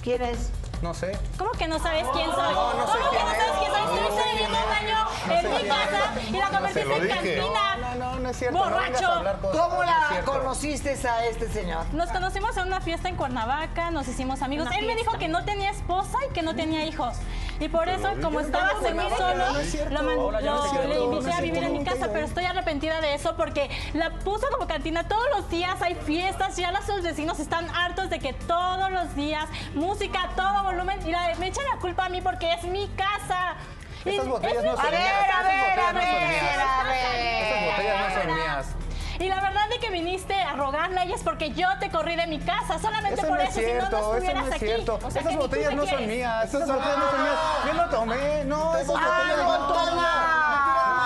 ¿Quién 0.01 0.21
es? 0.21 0.51
No 0.81 0.93
sé. 0.93 1.17
¿Cómo 1.37 1.51
que 1.51 1.67
no 1.67 1.79
sabes 1.79 2.05
quién 2.13 2.31
soy? 2.31 2.53
No, 2.53 2.73
no 2.73 2.87
sé 2.87 2.97
¿Cómo 2.99 3.11
que 3.11 3.23
no 3.23 3.31
es. 3.31 3.37
sabes 3.37 3.53
quién 3.59 3.71
soy? 3.71 3.81
Estuviste 3.81 4.29
viviendo 4.31 4.57
un 4.65 4.71
año 4.71 4.97
en 5.31 5.51
mi 5.51 5.67
casa 5.67 6.13
y 6.29 6.37
la 6.37 6.47
convertiste 6.49 6.95
en 6.95 7.07
cantina. 7.07 7.75
No, 7.77 7.95
no, 7.95 8.19
no 8.19 8.29
es 8.29 8.37
cierto. 8.37 8.57
Borracho. 8.57 9.07
a 9.07 9.17
hablar 9.17 9.39
cosas. 9.39 9.61
¿Cómo 9.61 9.83
la 9.83 10.21
conociste 10.25 11.07
a 11.07 11.25
este 11.25 11.49
señor? 11.49 11.85
Nos 11.93 12.09
conocimos 12.11 12.55
en 12.57 12.67
una 12.67 12.79
fiesta 12.81 13.09
en 13.09 13.15
Cuernavaca, 13.15 13.91
nos 13.91 14.07
hicimos 14.07 14.41
amigos. 14.41 14.67
Una 14.67 14.77
Él 14.77 14.85
me 14.85 14.95
dijo 14.95 15.17
que 15.17 15.27
no 15.27 15.43
tenía 15.43 15.71
esposa 15.71 16.17
y 16.29 16.33
que 16.33 16.41
no 16.41 16.55
tenía 16.55 16.85
hijos. 16.85 17.17
Y 17.59 17.69
por 17.69 17.87
eso, 17.87 18.09
como 18.21 18.39
estaba 18.41 18.71
según 18.81 19.09
solo, 19.17 19.45
lo, 19.89 20.03
man- 20.03 20.43
le 20.89 20.99
invité 21.03 21.31
a 21.33 21.41
vivir 21.41 21.63
en 21.63 21.73
mi 21.73 21.83
casa, 21.85 22.09
pero 22.11 22.25
estoy 22.25 22.45
arrepentida 22.45 22.99
de 23.01 23.13
eso 23.13 23.35
porque 23.37 23.69
la 23.93 24.09
puso 24.11 24.47
como 24.51 24.67
cantina 24.67 25.07
todos 25.07 25.25
los 25.35 25.49
días, 25.49 25.81
hay 25.81 25.95
fiestas, 25.95 26.57
ya 26.57 26.71
los 26.71 26.85
vecinos 27.01 27.39
están 27.39 27.69
hartos 27.69 28.09
de 28.09 28.19
que 28.19 28.33
todos 28.33 28.91
los 28.91 29.15
días, 29.15 29.45
música 29.73 30.23
a 30.23 30.29
todo 30.35 30.63
volumen, 30.63 30.99
y 31.07 31.11
la- 31.11 31.33
me 31.39 31.47
echan 31.47 31.63
la 31.73 31.79
culpa 31.79 32.05
a 32.05 32.09
mí 32.09 32.21
porque 32.21 32.51
es 32.53 32.63
mi 32.63 32.87
casa. 32.89 33.55
Y 34.03 34.09
Esas 34.09 34.27
botellas 34.27 34.63
no 34.63 34.75
son 34.77 34.89
mías. 34.91 35.01
a 35.01 35.05
Esas 35.05 35.43
ver, 35.43 35.55
a 35.55 35.69
botellas 35.69 35.93
no 35.93 36.01
son 36.01 36.19
ver, 36.19 36.29
mías. 36.29 36.57
a 36.59 36.83
ver. 36.83 37.43
Esas 37.43 37.65
botellas 37.65 38.15
no 38.15 38.21
son 38.21 38.35
mías. 38.35 38.74
Y 39.19 39.27
la 39.29 39.39
verdad 39.41 39.67
de 39.69 39.79
que 39.79 39.89
viniste 39.91 40.33
a 40.33 40.53
rogarle 40.53 40.99
a 40.99 41.03
ella 41.03 41.15
es 41.15 41.23
porque 41.23 41.51
yo 41.51 41.67
te 41.79 41.89
corrí 41.89 42.15
de 42.15 42.27
mi 42.27 42.39
casa, 42.39 42.77
solamente 42.79 43.13
Eso 43.19 43.27
por 43.27 43.37
no 43.37 43.43
es 43.43 43.49
eso, 43.49 43.59
si 43.59 43.65
no, 43.65 43.73
no 43.73 43.79
cierto, 43.79 43.97
eso 43.97 44.13
estuvieras 44.13 44.41
no 44.43 44.47
es 44.49 44.55
aquí. 44.55 44.65
cierto. 44.65 44.99
O 45.03 45.11
sea, 45.11 45.21
Esas 45.21 45.35
botellas 45.37 45.69
me 45.71 45.75
no 45.75 45.85
son 45.87 46.07
mías. 46.07 46.45
Esas 46.45 46.67
botellas 46.67 46.97
no 46.97 47.09
son 47.11 47.21
mías. 47.23 47.39
Yo 47.65 47.73
no 47.73 47.89
tomé. 47.89 48.43
No, 48.45 48.75
esas 48.77 48.95
Ah, 48.97 49.21
botellas 49.21 49.37
no. 49.37 49.45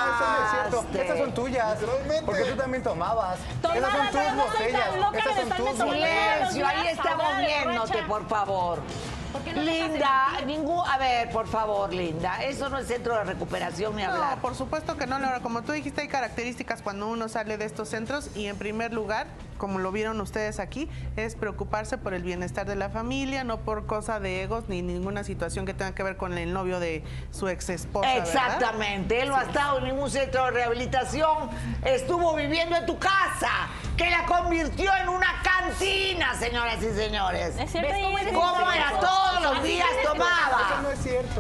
Eso 0.10 0.26
no 0.30 0.46
es 0.46 0.52
cierto. 0.52 0.86
Estas 1.02 1.18
son 1.20 1.32
tuyas. 1.34 1.78
Porque 2.26 2.44
tú 2.46 2.56
también 2.58 2.84
tomabas. 2.84 3.38
Tomaba, 3.62 3.80
Esas 3.80 3.94
son 3.94 4.10
tus 4.12 4.46
botellas. 4.46 4.82
Esas 5.14 5.36
son 5.36 5.50
tus 5.50 5.58
tomando. 5.58 5.86
botellas. 5.86 6.50
Silencio, 6.54 6.68
ahí 6.68 6.88
estamos 6.88 7.38
viéndote, 7.38 8.04
por 8.04 8.28
favor. 8.28 8.80
¿Por 9.32 9.42
qué 9.44 9.54
no 9.54 9.62
Linda, 9.62 10.42
ningún. 10.46 10.82
A 10.88 10.98
ver, 10.98 11.30
por 11.32 11.48
favor, 11.48 11.94
Linda. 11.94 12.44
Eso 12.44 12.70
no 12.70 12.78
es 12.78 12.88
centro 12.88 13.16
de 13.16 13.24
recuperación 13.24 13.96
ni 13.96 14.04
hablar. 14.04 14.38
No, 14.38 14.42
por 14.42 14.56
supuesto 14.56 14.98
que 14.98 15.06
no, 15.06 15.20
Laura. 15.20 15.40
Como 15.42 15.62
tú 15.62 15.72
dijiste, 15.72 16.02
hay 16.02 16.08
características 16.08 16.82
cuando 16.82 17.08
uno 17.08 17.30
sale 17.30 17.58
de 17.58 17.66
estos 17.66 17.90
centros 17.90 18.30
y 18.36 18.48
en 18.48 18.58
primer 18.58 18.94
lugar, 18.94 19.28
como 19.60 19.78
lo 19.78 19.92
vieron 19.92 20.20
ustedes 20.22 20.60
aquí, 20.60 20.90
es 21.16 21.36
preocuparse 21.36 22.00
por 22.00 22.16
el 22.16 22.24
bienestar 22.24 22.66
de 22.66 22.76
la 22.76 22.90
familia, 22.90 23.44
no 23.44 23.60
por 23.60 23.86
cosa 23.86 24.20
de 24.20 24.42
egos 24.42 24.64
ni 24.70 24.82
ninguna 24.82 25.24
situación 25.24 25.68
que 25.68 25.76
tenga 25.76 25.94
que 25.94 26.02
ver 26.02 26.18
con 26.18 26.36
el 26.36 26.52
novio 26.54 26.80
de 26.80 27.04
su 27.32 27.48
ex 27.48 27.70
esposa. 27.70 28.16
Exactamente, 28.16 29.22
él 29.22 29.30
no 29.30 29.36
ha 29.36 29.44
estado 29.44 29.78
en 29.80 29.84
ningún 29.84 30.10
centro 30.10 30.46
de 30.46 30.52
rehabilitación, 30.52 31.50
estuvo 31.86 32.34
viviendo 32.36 32.76
en 32.76 32.86
tu 32.88 32.98
casa, 32.98 33.52
que 33.98 34.10
la 34.10 34.26
convirtió 34.26 34.92
en 35.04 35.10
una 35.10 35.28
cantina, 35.44 36.34
señoras 36.36 36.82
y 36.82 36.92
señores. 36.94 37.56
Es 37.60 37.70
cierto, 37.72 37.92
¿Ves 37.92 38.00
y 38.00 38.34
cómo 38.34 38.70
es 38.72 38.76
era? 38.78 38.88
cierto. 38.90 39.06
Todos 39.08 39.42
los 39.56 39.64
días 39.64 39.88
es. 40.00 40.08
tomaba. 40.08 40.82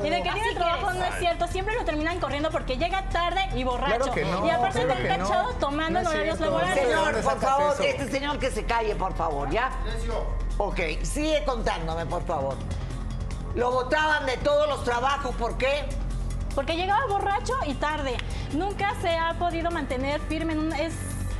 Y 0.04 0.10
de 0.10 0.22
que 0.24 0.32
tiene 0.32 0.54
trabajo 0.56 0.91
no 0.94 1.06
es 1.06 1.16
cierto, 1.20 1.48
siempre 1.48 1.74
lo 1.76 1.86
terminan 1.86 2.20
corriendo 2.20 2.52
porque 2.52 2.78
llega 2.78 3.04
tarde 3.10 3.40
y 3.56 3.64
borracho. 3.64 3.96
Claro 3.98 4.12
que 4.14 4.26
no, 4.26 4.46
y 4.46 4.50
aparte 4.50 4.84
claro 4.84 5.00
está 5.02 5.18
no. 5.18 5.24
cachado 5.30 5.54
tomando 5.54 6.00
en 6.00 6.04
No 6.06 6.10
horarios 6.12 6.38
cierto. 6.38 6.58
laborales. 6.58 6.84
Señor, 6.86 7.22
por 7.22 7.40
favor, 7.40 7.76
este 7.86 8.06
señor 8.10 8.40
que 8.40 8.52
se 8.52 8.65
calle, 8.65 8.95
por 8.95 9.14
favor, 9.15 9.49
¿ya? 9.49 9.72
Ok, 10.57 10.80
sigue 11.03 11.44
contándome, 11.45 12.06
por 12.06 12.26
favor. 12.26 12.56
Lo 13.56 13.72
votaban 13.72 14.26
de 14.26 14.38
todos 14.38 14.68
los 14.68 14.84
trabajos, 14.84 15.36
¿por 15.36 15.57
qué? 15.57 15.86
Porque 16.56 16.76
llegaba 16.76 17.06
borracho 17.07 17.53
y 17.65 17.73
tarde. 17.76 18.18
Nunca 18.53 18.94
se 19.02 19.15
ha 19.15 19.34
podido 19.36 19.72
mantener 19.72 20.19
firme 20.22 20.53
en 20.53 20.60
un... 20.60 20.73
Es 20.73 20.94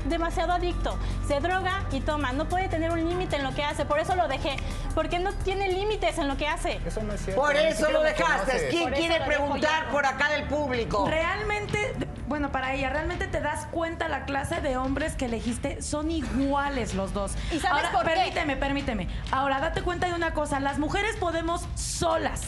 demasiado 0.06 0.54
adicto. 0.54 0.98
Se 1.28 1.40
droga 1.40 1.84
y 1.92 2.00
toma. 2.00 2.32
No 2.32 2.48
puede 2.48 2.70
tener 2.70 2.92
un 2.92 3.08
límite 3.08 3.36
en 3.36 3.44
lo 3.44 3.54
que 3.54 3.64
hace. 3.64 3.86
Por 3.86 4.00
eso 4.00 4.16
lo 4.16 4.28
dejé. 4.28 4.56
Porque 4.96 5.20
no 5.20 5.34
tiene 5.34 5.70
límites 5.70 6.18
en 6.18 6.28
lo 6.28 6.38
que 6.38 6.48
hace. 6.48 6.80
Eso 6.86 7.04
no 7.04 7.14
es 7.14 7.22
cierto. 7.22 7.42
Por 7.42 7.56
eso 7.56 7.92
lo 7.92 8.02
dejaste. 8.02 8.70
¿Quién 8.70 8.92
quiere 8.92 9.20
preguntar 9.26 9.90
por 9.92 10.06
acá 10.06 10.30
del 10.30 10.46
público? 10.46 11.06
Realmente, 11.08 11.96
bueno, 12.30 12.52
para 12.52 12.76
ella, 12.76 12.90
realmente 12.92 13.28
te 13.28 13.42
das 13.42 13.66
cuenta 13.72 14.08
la 14.08 14.24
clase 14.26 14.62
de 14.62 14.78
hombres 14.78 15.16
que 15.16 15.26
elegiste 15.26 15.82
son 15.82 16.12
iguales 16.12 16.94
los 16.94 17.12
dos. 17.12 17.34
¿Y 17.52 17.60
sabes 17.60 17.86
Ahora, 17.86 17.92
por 17.92 18.06
qué? 18.06 18.12
permíteme, 18.14 18.56
permíteme. 18.56 19.08
Ahora, 19.32 19.60
date 19.60 19.82
cuenta 19.82 20.08
de 20.08 20.14
una 20.14 20.34
cosa, 20.34 20.60
las 20.60 20.78
mujeres 20.78 21.16
podemos 21.18 21.66
solas. 21.76 22.44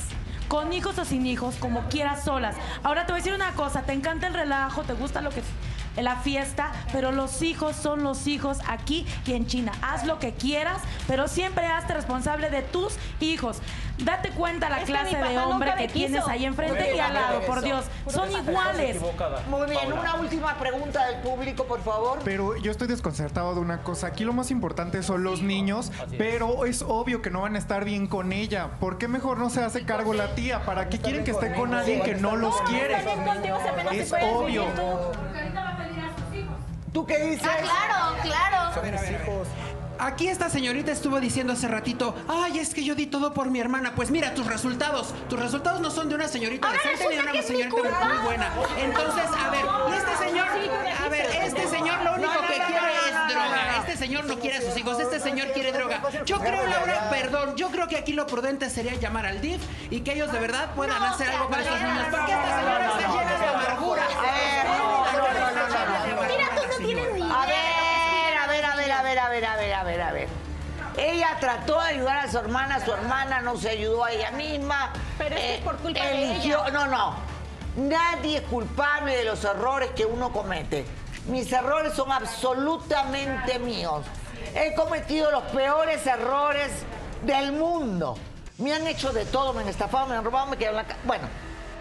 Con 0.48 0.72
hijos 0.74 0.98
o 1.00 1.06
sin 1.06 1.26
hijos, 1.26 1.56
como 1.56 1.82
quieras 1.90 2.24
solas. 2.26 2.56
Ahora 2.84 3.06
te 3.06 3.14
voy 3.14 3.22
a 3.22 3.24
decir 3.24 3.34
una 3.34 3.54
cosa, 3.54 3.82
te 3.84 3.94
encanta 3.94 4.28
el 4.28 4.34
relajo, 4.34 4.84
te 4.84 4.94
gusta 4.94 5.22
lo 5.22 5.30
que 5.32 5.42
la 5.98 6.18
fiesta, 6.18 6.72
pero 6.92 7.12
los 7.12 7.42
hijos 7.42 7.76
son 7.76 8.04
los 8.04 8.28
hijos 8.28 8.60
aquí 8.68 9.06
y 9.26 9.34
en 9.34 9.48
China. 9.48 9.72
Haz 9.82 10.06
lo 10.06 10.20
que 10.20 10.34
quieras, 10.34 10.82
pero 11.08 11.28
siempre 11.28 11.66
hazte 11.66 11.94
responsable 11.94 12.50
de 12.50 12.62
tus 12.62 12.96
hijos. 13.20 13.62
Date 14.04 14.30
cuenta 14.32 14.70
la 14.70 14.80
Es 14.80 14.86
clase 14.86 15.16
de 15.16 15.38
hombre 15.38 15.74
que 15.78 15.88
tienes 15.88 16.28
ahí 16.28 16.46
enfrente 16.46 16.96
y 16.96 17.00
al 17.00 17.14
lado, 17.14 17.42
por. 17.42 17.62
Dios. 17.62 17.86
Son 18.08 18.32
iguales. 18.32 18.98
Muy 19.48 19.70
bien, 19.70 19.94
una 19.94 20.16
última 20.16 20.56
pregunta 20.56 21.06
del 21.08 21.22
público, 21.22 21.66
por 21.66 21.82
favor. 21.82 22.20
Pero 22.24 22.58
yo 22.58 22.72
estoy 22.72 22.88
desconcertado 22.88 23.54
de 23.54 23.62
una 23.62 23.84
cosa. 23.84 24.08
Aquí 24.08 24.24
lo 24.24 24.34
más 24.34 24.50
importante 24.52 25.04
son 25.04 25.24
los 25.24 25.42
niños, 25.42 25.92
pero 26.18 26.66
es 26.66 26.82
obvio 26.82 27.22
que 27.22 27.30
no 27.30 27.42
van 27.42 27.56
a 27.56 27.60
estar 27.60 27.86
bien 27.86 28.08
con 28.08 28.34
ella. 28.34 28.72
¿Por 28.80 28.98
qué 28.98 29.08
mejor 29.08 29.38
no 29.38 29.50
se 29.50 29.64
hace 29.64 29.86
cargo 29.86 30.14
la 30.14 30.34
tía? 30.36 30.66
¿Para 30.66 30.90
qué 30.90 31.00
quieren 31.00 31.24
que 31.24 31.32
esté 31.32 31.54
con 31.54 31.74
alguien 31.74 32.02
que 32.02 32.16
no 32.16 32.36
los 32.36 32.60
quiere? 32.62 32.98
Es 33.92 34.14
obvio. 34.14 34.66
¿Tú 36.94 37.06
qué 37.06 37.20
dices? 37.20 37.48
Ah, 37.48 37.58
claro, 37.62 38.22
claro. 38.22 38.74
Son 38.74 38.92
mis 38.92 39.12
hijos. 39.12 39.48
Aquí 40.02 40.28
esta 40.30 40.50
señorita 40.50 40.92
estuvo 40.92 41.20
diciendo 41.20 41.54
hace 41.54 41.68
ratito, 41.68 42.16
ay, 42.28 42.58
es 42.58 42.74
que 42.74 42.84
yo 42.84 42.96
di 42.96 43.06
todo 43.06 43.36
por 43.36 43.52
mi 43.52 43.60
hermana. 43.60 43.94
Pues 43.96 44.10
mira, 44.10 44.34
tus 44.34 44.48
resultados, 44.48 45.14
tus 45.30 45.40
resultados 45.40 45.80
no 45.80 45.92
son 45.92 46.10
de 46.10 46.16
una 46.16 46.28
señorita 46.28 46.66
Ahora 46.66 46.80
decente 46.84 47.08
ni 47.08 47.22
de 47.22 47.32
una 47.32 47.42
señorita 47.44 48.06
muy 48.06 48.18
buena. 48.26 48.52
Entonces, 48.80 49.26
a 49.26 49.50
ver, 49.52 49.64
y 49.92 49.96
este 49.96 50.26
señor, 50.26 50.48
a 51.06 51.08
ver, 51.08 51.26
este 51.44 51.68
señor 51.68 52.02
lo 52.02 52.16
único 52.16 52.42
que 52.42 52.48
quiere 52.48 52.94
es 53.10 53.32
droga. 53.32 53.78
Este 53.78 53.98
señor 53.98 54.26
no 54.26 54.40
quiere 54.40 54.58
a 54.58 54.62
sus 54.62 54.76
hijos, 54.76 55.00
este 55.00 55.20
señor 55.20 55.52
quiere 55.54 55.72
droga. 55.72 56.02
Yo 56.26 56.40
creo, 56.40 56.66
Laura, 56.66 57.10
perdón, 57.12 57.56
yo 57.56 57.70
creo 57.70 57.88
que 57.88 57.98
aquí 57.98 58.14
lo 58.14 58.26
prudente 58.26 58.72
sería 58.72 58.96
llamar 58.96 59.28
al 59.28 59.40
DIF 59.40 59.62
y 59.92 60.00
que 60.00 60.14
ellos 60.14 60.32
de 60.32 60.40
verdad 60.40 60.74
puedan 60.76 61.04
hacer 61.04 61.30
algo 61.30 61.48
para 61.48 61.62
estos 61.62 61.80
niños. 61.80 62.08
Porque 62.10 62.32
esta 62.32 62.60
señora 62.60 62.86
está 62.88 63.08
llena 63.08 63.40
de 63.40 63.48
amargura. 63.48 64.08
Ella 70.98 71.38
trató 71.40 71.80
de 71.82 71.88
ayudar 71.90 72.18
a 72.26 72.32
su 72.32 72.38
hermana, 72.38 72.84
su 72.84 72.92
hermana 72.94 73.42
no 73.42 73.58
se 73.58 73.70
ayudó 73.70 74.04
a 74.06 74.12
ella 74.12 74.32
misma. 74.32 74.92
Pero 75.18 75.36
es 75.36 75.60
por 75.62 75.78
culpa 75.78 76.00
de 76.06 76.34
eligió- 76.34 76.62
ella. 76.68 76.72
No, 76.72 76.88
no. 76.88 77.16
Nadie 77.78 78.38
es 78.40 78.44
culpable 78.44 79.16
de 79.16 79.24
los 79.24 79.44
errores 79.44 79.92
que 79.96 80.06
uno 80.06 80.32
comete. 80.32 80.86
Mis 81.28 81.52
errores 81.52 81.94
son 81.94 82.12
absolutamente 82.12 83.60
míos. 83.60 84.06
He 84.56 84.74
cometido 84.76 85.32
los 85.32 85.44
peores 85.44 86.06
errores 86.06 86.72
del 87.24 87.52
mundo. 87.54 88.18
Me 88.58 88.74
han 88.74 88.86
hecho 88.88 89.14
de 89.14 89.26
todo, 89.26 89.54
me 89.54 89.62
han 89.62 89.70
estafado, 89.70 90.08
me 90.08 90.16
han 90.16 90.24
robado, 90.24 90.48
me 90.48 90.58
quedaron 90.58 90.78
la 90.78 90.84
ca- 90.86 90.98
Bueno, 91.06 91.28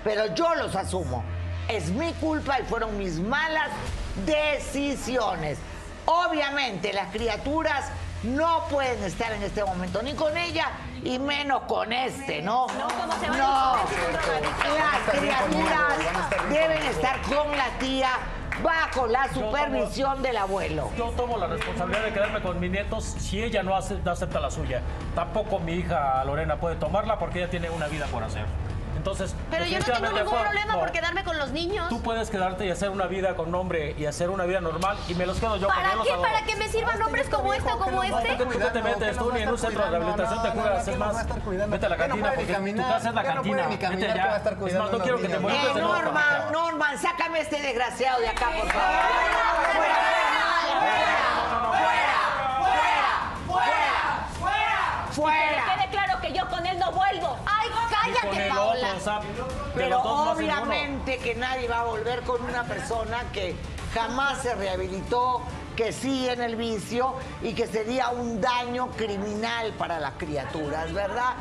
pero 0.05 0.33
yo 0.35 0.55
los 0.55 0.77
asumo. 0.77 1.25
Es 1.69 1.89
mi 1.91 2.13
culpa 2.15 2.61
y 2.61 2.63
fueron 2.65 2.97
mis 2.97 3.19
malas 3.19 3.69
decisiones. 4.27 5.59
Obviamente 6.07 6.93
las 6.93 7.09
criaturas 7.13 7.87
no 8.23 8.65
pueden 8.71 9.03
estar 9.05 9.33
en 9.33 9.43
este 9.43 9.65
momento 9.65 10.03
ni 10.03 10.13
con 10.15 10.37
ella 10.37 10.67
y 11.03 11.19
menos 11.19 11.63
con 11.63 11.93
este, 11.93 12.43
¿no? 12.43 12.67
No, 12.67 12.89
¿cómo 12.89 13.13
se 13.21 13.31
van 13.31 13.39
No. 13.39 13.75
Las 14.77 15.19
criaturas 15.19 15.95
deben 16.51 16.83
estar 16.83 17.21
con 17.23 17.57
la 17.57 17.69
tía 17.79 18.11
bajo 18.63 19.07
la 19.07 19.27
supervisión 19.33 20.21
del 20.23 20.37
abuelo. 20.37 20.91
Yo 20.99 21.07
tomo 21.13 21.39
la 21.39 21.47
responsabilidad 21.47 22.03
de 22.05 22.13
quedarme 22.13 22.43
con 22.43 22.61
mis 22.61 22.71
nietos 22.71 23.05
si 23.05 23.43
ella 23.43 23.63
no, 23.63 23.75
hace- 23.75 23.99
no 24.05 24.11
acepta 24.11 24.39
la 24.39 24.51
suya. 24.51 24.83
Tampoco 25.15 25.59
mi 25.61 25.73
hija 25.75 26.23
Lorena 26.25 26.57
puede 26.57 26.77
tomarla 26.77 27.19
porque 27.19 27.39
ella 27.39 27.49
tiene 27.51 27.71
una 27.71 27.89
vida 27.89 28.05
por 28.07 28.23
hacer. 28.23 28.45
Entonces, 29.01 29.35
Pero 29.51 29.65
yo 29.65 29.79
no 29.79 29.85
tengo 29.87 30.13
ningún 30.13 30.39
problema 30.43 30.75
no. 30.75 30.79
por 30.81 30.93
quedarme 30.93 31.25
con 31.25 31.39
los 31.39 31.53
niños. 31.53 31.89
Tú 31.89 32.03
puedes 32.03 32.29
quedarte 32.29 32.67
y 32.67 32.71
hacer 32.71 32.91
una 32.91 33.07
vida 33.07 33.35
con 33.35 33.49
un 33.49 33.55
hombre 33.55 33.95
y 33.97 34.05
hacer 34.05 34.29
una 34.29 34.45
vida 34.45 34.61
normal 34.61 34.99
y 35.09 35.15
me 35.15 35.25
los 35.25 35.39
quedo 35.41 35.57
yo 35.57 35.69
¿Para 35.69 35.93
qué? 36.03 36.13
adoro. 36.13 36.21
¿Para 36.21 36.45
que 36.45 36.55
me 36.57 36.69
sirvan 36.69 37.01
hombres 37.01 37.27
como 37.31 37.55
este 37.55 37.73
o 37.73 37.79
como 37.79 38.03
este? 38.03 38.37
¿Tú 38.37 38.47
qué 38.51 38.59
te 38.59 38.83
metes? 38.83 39.17
Tú 39.17 39.33
ni 39.33 39.41
en 39.41 39.49
un 39.49 39.57
centro 39.59 39.83
de 39.85 39.91
rehabilitación 39.91 40.43
te 40.43 40.51
cuidas, 40.51 40.87
es 40.89 40.99
más, 40.99 41.27
vete 41.71 41.87
a 41.87 41.89
la 41.89 41.97
Ya 41.97 42.09
cantina 42.09 42.33
porque 42.35 42.55
tu 42.55 42.77
casa 42.83 43.09
es 43.09 43.15
la 43.15 43.23
ya 43.23 43.29
no 43.31 43.35
cantina. 43.37 43.67
Vete 43.69 43.79
caminar, 43.79 44.11
allá. 44.11 44.23
¿qué 44.23 44.29
va 44.29 44.35
a 44.35 44.37
estar 44.37 44.53
Es 44.53 44.59
cuidando 44.59 44.83
más, 44.85 44.93
no 44.93 44.99
quiero 45.03 45.17
que 45.17 45.23
te 45.23 45.39
niños? 45.39 45.43
mueras. 45.43 45.77
Norman, 45.77 46.53
Norman, 46.53 46.99
sácame 46.99 47.39
a 47.39 47.41
este 47.41 47.63
desgraciado 47.63 48.21
de 48.21 48.29
acá, 48.29 48.49
por 48.51 48.69
favor. 48.71 50.01
Que 55.09 55.15
¡Fuera! 55.15 55.65
quede 55.75 55.89
claro 55.91 56.21
que 56.21 56.33
yo 56.33 56.49
con 56.49 56.65
él 56.67 56.79
no 56.79 56.93
vuelvo. 56.93 57.37
Ay, 57.47 57.69
Con 58.13 58.21
cállate, 58.31 58.47
el 58.47 58.53
Paola. 58.53 58.73
otro, 58.73 58.97
o 58.97 59.01
sea, 59.01 59.21
de 59.21 59.27
Pero 59.75 60.01
obviamente 60.03 61.19
que 61.19 61.35
nadie 61.35 61.69
va 61.69 61.81
a 61.81 61.85
volver 61.85 62.23
con 62.23 62.43
una 62.43 62.65
persona 62.65 63.25
que 63.33 63.55
jamás 63.95 64.43
se 64.43 64.55
rehabilitó, 64.55 65.43
que 65.77 65.93
sigue 65.93 66.33
en 66.33 66.43
el 66.43 66.57
vicio 66.57 67.15
y 67.43 67.53
que 67.55 67.67
sería 67.67 68.11
un 68.11 68.41
daño 68.41 68.91
criminal 68.93 69.73
para 69.79 69.99
las 69.99 70.13
criaturas, 70.15 70.93
¿verdad? 70.93 71.35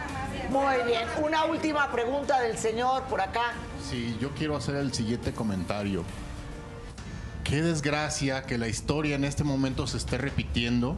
Muy 0.49 0.83
bien. 0.85 1.07
Una 1.21 1.45
última 1.45 1.91
pregunta 1.91 2.39
del 2.39 2.57
señor 2.57 3.03
por 3.03 3.21
acá. 3.21 3.53
Sí, 3.87 4.17
yo 4.19 4.29
quiero 4.31 4.55
hacer 4.55 4.75
el 4.75 4.93
siguiente 4.93 5.33
comentario. 5.33 6.03
Qué 7.43 7.61
desgracia 7.61 8.43
que 8.43 8.57
la 8.57 8.67
historia 8.67 9.15
en 9.15 9.23
este 9.23 9.43
momento 9.43 9.87
se 9.87 9.97
esté 9.97 10.17
repitiendo 10.17 10.97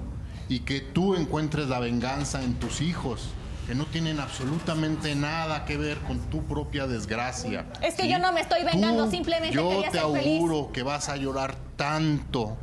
y 0.49 0.59
que 0.59 0.81
tú 0.81 1.15
encuentres 1.15 1.67
la 1.69 1.79
venganza 1.79 2.43
en 2.43 2.55
tus 2.55 2.81
hijos, 2.81 3.29
que 3.67 3.75
no 3.75 3.85
tienen 3.85 4.19
absolutamente 4.19 5.15
nada 5.15 5.65
que 5.65 5.77
ver 5.77 5.97
con 5.99 6.19
tu 6.29 6.43
propia 6.45 6.87
desgracia. 6.87 7.65
Es 7.81 7.95
que 7.95 8.03
¿sí? 8.03 8.09
yo 8.09 8.19
no 8.19 8.31
me 8.33 8.41
estoy 8.41 8.63
vengando, 8.63 9.05
Tú, 9.05 9.11
simplemente 9.11 9.55
yo 9.55 9.69
quería 9.69 9.91
te 9.91 9.99
ser 9.99 10.11
feliz. 10.11 10.37
auguro 10.41 10.71
que 10.73 10.83
vas 10.83 11.09
a 11.09 11.15
llorar 11.15 11.55
tanto, 11.77 12.57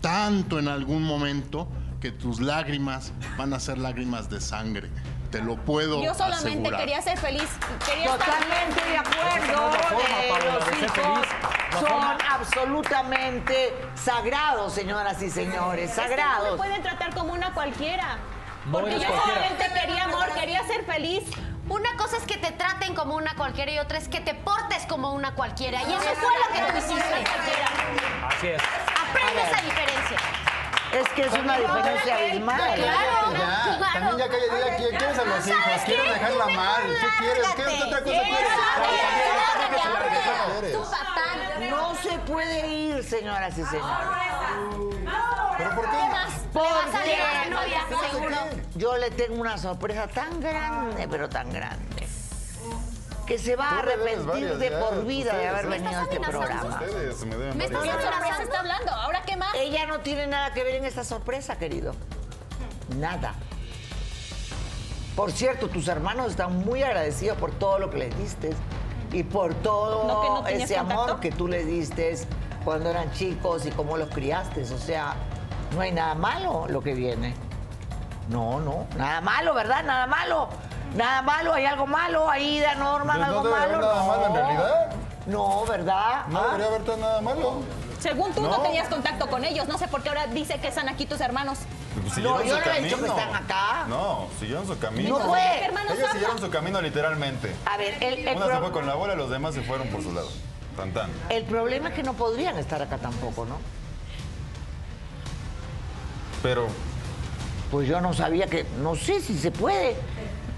tanto 0.00 0.58
en 0.58 0.68
algún 0.68 1.02
momento 1.02 1.68
que 2.00 2.10
tus 2.12 2.40
lágrimas 2.40 3.12
van 3.36 3.52
a 3.52 3.60
ser 3.60 3.78
lágrimas 3.78 4.30
de 4.30 4.40
sangre. 4.40 4.88
Te 5.30 5.42
lo 5.42 5.56
puedo 5.56 6.02
Yo 6.04 6.14
solamente 6.14 6.50
asegurar. 6.60 6.80
quería 6.80 7.02
ser 7.02 7.18
feliz. 7.18 7.48
Quería 7.84 8.04
estar 8.14 8.18
Totalmente 8.18 8.84
de 8.88 8.96
acuerdo. 8.96 9.62
No 9.70 9.72
forma, 9.72 10.16
Paola, 10.28 10.54
los 10.54 10.66
de 10.66 10.86
hijos 10.86 11.28
son 11.72 11.80
forma- 11.88 12.18
absolutamente 12.30 13.74
sagrados, 13.96 14.72
señoras 14.72 15.20
y 15.22 15.30
señores, 15.30 15.90
Es 15.90 15.96
que 15.96 16.02
no 16.02 16.08
sagrados. 16.08 16.50
me 16.52 16.56
pueden 16.56 16.82
tratar 16.82 17.12
como 17.14 17.32
una 17.32 17.52
cualquiera. 17.52 18.18
No 18.66 18.72
Porque 18.72 18.98
yo 18.98 19.06
cualquiera. 19.06 19.22
solamente 19.48 19.80
quería 19.80 20.04
amor, 20.04 20.28
quería 20.34 20.64
ser 20.66 20.84
feliz. 20.84 21.22
Una 21.68 21.96
cosa 21.96 22.16
es 22.18 22.24
que 22.24 22.36
te 22.36 22.50
traten 22.52 22.94
como 22.94 23.14
una 23.16 23.34
cualquiera 23.36 23.70
y 23.72 23.78
otra 23.78 23.98
es 23.98 24.08
que 24.08 24.20
te 24.20 24.34
portes 24.34 24.84
como 24.86 25.12
una 25.12 25.34
cualquiera. 25.34 25.82
Y 25.82 25.92
eso 25.92 26.00
fue 26.00 26.30
lo 26.38 26.48
que 26.52 26.72
tú 26.72 26.78
hiciste. 26.78 27.24
Así 28.28 28.48
es. 28.48 28.62
Aprende 28.62 29.42
esa 29.50 29.62
diferencia. 29.62 30.18
Es 30.92 31.08
que 31.08 31.22
es 31.22 31.32
una 31.32 31.56
diferencia 31.58 32.16
abismal. 32.16 32.76
Ya, 32.76 33.78
también 33.92 34.18
ya 34.18 34.28
cállate, 34.28 34.60
ya 34.60 34.76
qui- 34.78 34.88
quieres 34.98 35.18
a 35.18 35.24
los 35.24 35.46
hijos, 35.48 35.82
quieres 35.86 36.08
dejarla 36.14 36.46
mal. 36.48 36.82
¿Qué 37.00 37.08
quieres? 37.24 37.46
¿Qué, 37.56 37.62
qué 37.64 37.82
otra 37.82 38.00
cosa 38.02 38.22
quieres? 38.22 38.48
¿Qué 39.70 40.60
quieres? 40.60 41.70
No 41.70 41.94
se 41.96 42.18
puede 42.20 42.68
ir, 42.68 43.02
señoras 43.04 43.58
y 43.58 43.64
señores. 43.64 44.08
¿Pero 45.56 45.70
por 45.74 45.84
qué? 45.90 45.96
La 46.54 47.48
novia, 47.50 47.80
seguro. 48.10 48.36
yo 48.74 48.96
le 48.96 49.10
tengo 49.10 49.40
una 49.40 49.58
sorpresa 49.58 50.06
tan 50.08 50.40
grande, 50.40 51.06
pero 51.08 51.28
tan 51.28 51.50
grande, 51.52 52.06
que 53.26 53.38
se 53.38 53.56
va 53.56 53.78
a 53.78 53.80
Tú 53.82 53.86
me 53.86 53.92
debes 53.96 54.18
arrepentir 54.18 54.26
varias 54.26 54.58
de 54.58 54.70
ya, 54.70 54.80
por 54.80 55.04
vida 55.04 55.32
de 55.32 55.38
ustedes, 55.38 55.50
haber 55.52 55.64
¿eh? 55.64 55.68
venido 55.68 55.98
a 55.98 56.02
este 56.02 56.18
¿Me 56.20 56.26
estás 56.26 56.30
programa. 56.30 56.80
Ustedes 56.80 57.24
me 57.26 57.36
deben 57.36 57.58
Me 57.58 57.64
estás 57.64 57.80
varias. 57.80 57.96
diciendo 57.98 58.26
que 58.28 58.36
se 58.36 58.42
está 58.42 58.60
hablando. 58.60 58.90
¿Ahora 58.92 59.22
qué 59.22 59.36
más? 59.36 59.54
Ella 59.54 59.86
no 59.86 60.00
tiene 60.00 60.26
nada 60.26 60.52
que 60.52 60.62
ver 60.64 60.74
en 60.76 60.84
esta 60.84 61.04
sorpresa, 61.04 61.56
querido. 61.58 61.94
Nada. 62.96 63.34
Por 65.16 65.30
cierto, 65.32 65.68
tus 65.68 65.88
hermanos 65.88 66.30
están 66.30 66.56
muy 66.64 66.82
agradecidos 66.82 67.38
por 67.38 67.52
todo 67.52 67.78
lo 67.78 67.88
que 67.90 67.98
les 67.98 68.18
diste 68.18 68.50
y 69.12 69.22
por 69.22 69.54
todo 69.54 70.08
¿No 70.08 70.20
que 70.22 70.28
no 70.28 70.42
tenías 70.42 70.70
ese 70.70 70.78
amor 70.78 70.96
contacto? 70.96 71.20
que 71.20 71.30
tú 71.30 71.46
les 71.48 71.66
diste 71.66 72.18
cuando 72.64 72.90
eran 72.90 73.12
chicos 73.12 73.64
y 73.64 73.70
cómo 73.70 73.96
los 73.96 74.08
criaste. 74.10 74.62
O 74.62 74.78
sea, 74.78 75.14
no 75.74 75.80
hay 75.80 75.92
nada 75.92 76.14
malo 76.14 76.66
lo 76.68 76.80
que 76.80 76.94
viene. 76.94 77.34
No, 78.28 78.60
no, 78.60 78.86
nada 78.96 79.20
malo, 79.20 79.54
¿verdad? 79.54 79.82
Nada 79.84 80.06
malo. 80.06 80.48
Nada 80.94 81.22
malo, 81.22 81.52
hay 81.52 81.66
algo 81.66 81.86
malo 81.86 82.30
ahí 82.30 82.60
de 82.60 82.74
Norman, 82.76 83.18
No 83.18 83.24
algo 83.26 83.40
haber 83.40 83.52
malo. 83.72 83.80
nada 83.80 83.94
no. 83.96 84.06
malo 84.06 84.26
en 84.26 84.34
realidad. 84.34 84.92
No, 85.26 85.64
¿verdad? 85.66 86.26
No 86.28 86.38
Ah. 86.38 86.44
debería 86.52 86.66
haber 86.66 86.98
nada 86.98 87.20
malo. 87.20 87.62
Según 87.98 88.32
tú 88.32 88.42
no. 88.42 88.48
No. 88.50 88.58
tenías 88.62 88.88
contacto 88.88 89.26
con 89.28 89.44
ellos. 89.44 89.66
No 89.66 89.76
sé 89.78 89.88
por 89.88 90.02
qué 90.02 90.10
ahora 90.10 90.26
dice 90.28 90.58
que 90.60 90.68
están 90.68 90.88
aquí 90.88 91.06
tus 91.06 91.20
hermanos. 91.20 91.58
Siguieron 92.14 92.42
yo 92.44 92.58
su 92.58 92.64
no 92.68 92.72
he 92.74 92.82
dicho 92.82 92.98
que 92.98 93.06
están 93.06 93.34
acá. 93.34 93.84
No, 93.88 94.26
siguieron 94.38 94.66
su 94.66 94.78
camino. 94.78 95.18
No 95.18 95.24
fue. 95.26 95.64
Hermanos, 95.64 95.92
Ellos 95.92 96.02
habla. 96.04 96.12
siguieron 96.12 96.38
su 96.38 96.50
camino 96.50 96.80
literalmente. 96.80 97.54
A 97.66 97.76
ver, 97.76 97.96
el, 98.02 98.28
el 98.28 98.36
Una 98.36 98.46
se 98.46 98.58
fue 98.58 98.72
con 98.72 98.86
la 98.86 98.92
abuela, 98.92 99.14
los 99.16 99.30
demás 99.30 99.54
se 99.54 99.62
fueron 99.62 99.88
por 99.88 100.02
su 100.02 100.12
lado. 100.12 100.28
Tan 100.76 100.92
tan. 100.92 101.10
el 101.28 101.44
problema 101.44 101.88
es 101.90 101.94
que 101.94 102.02
no 102.02 102.14
podrían 102.14 102.58
estar 102.58 102.82
acá 102.82 102.98
tampoco, 102.98 103.44
¿no? 103.46 103.56
Pero 106.44 106.66
Pues 107.70 107.88
yo 107.88 108.00
no 108.02 108.12
sabía 108.12 108.46
que, 108.46 108.66
no 108.82 108.94
sé 108.94 109.20
si 109.22 109.36
se 109.38 109.50
puede. 109.50 109.96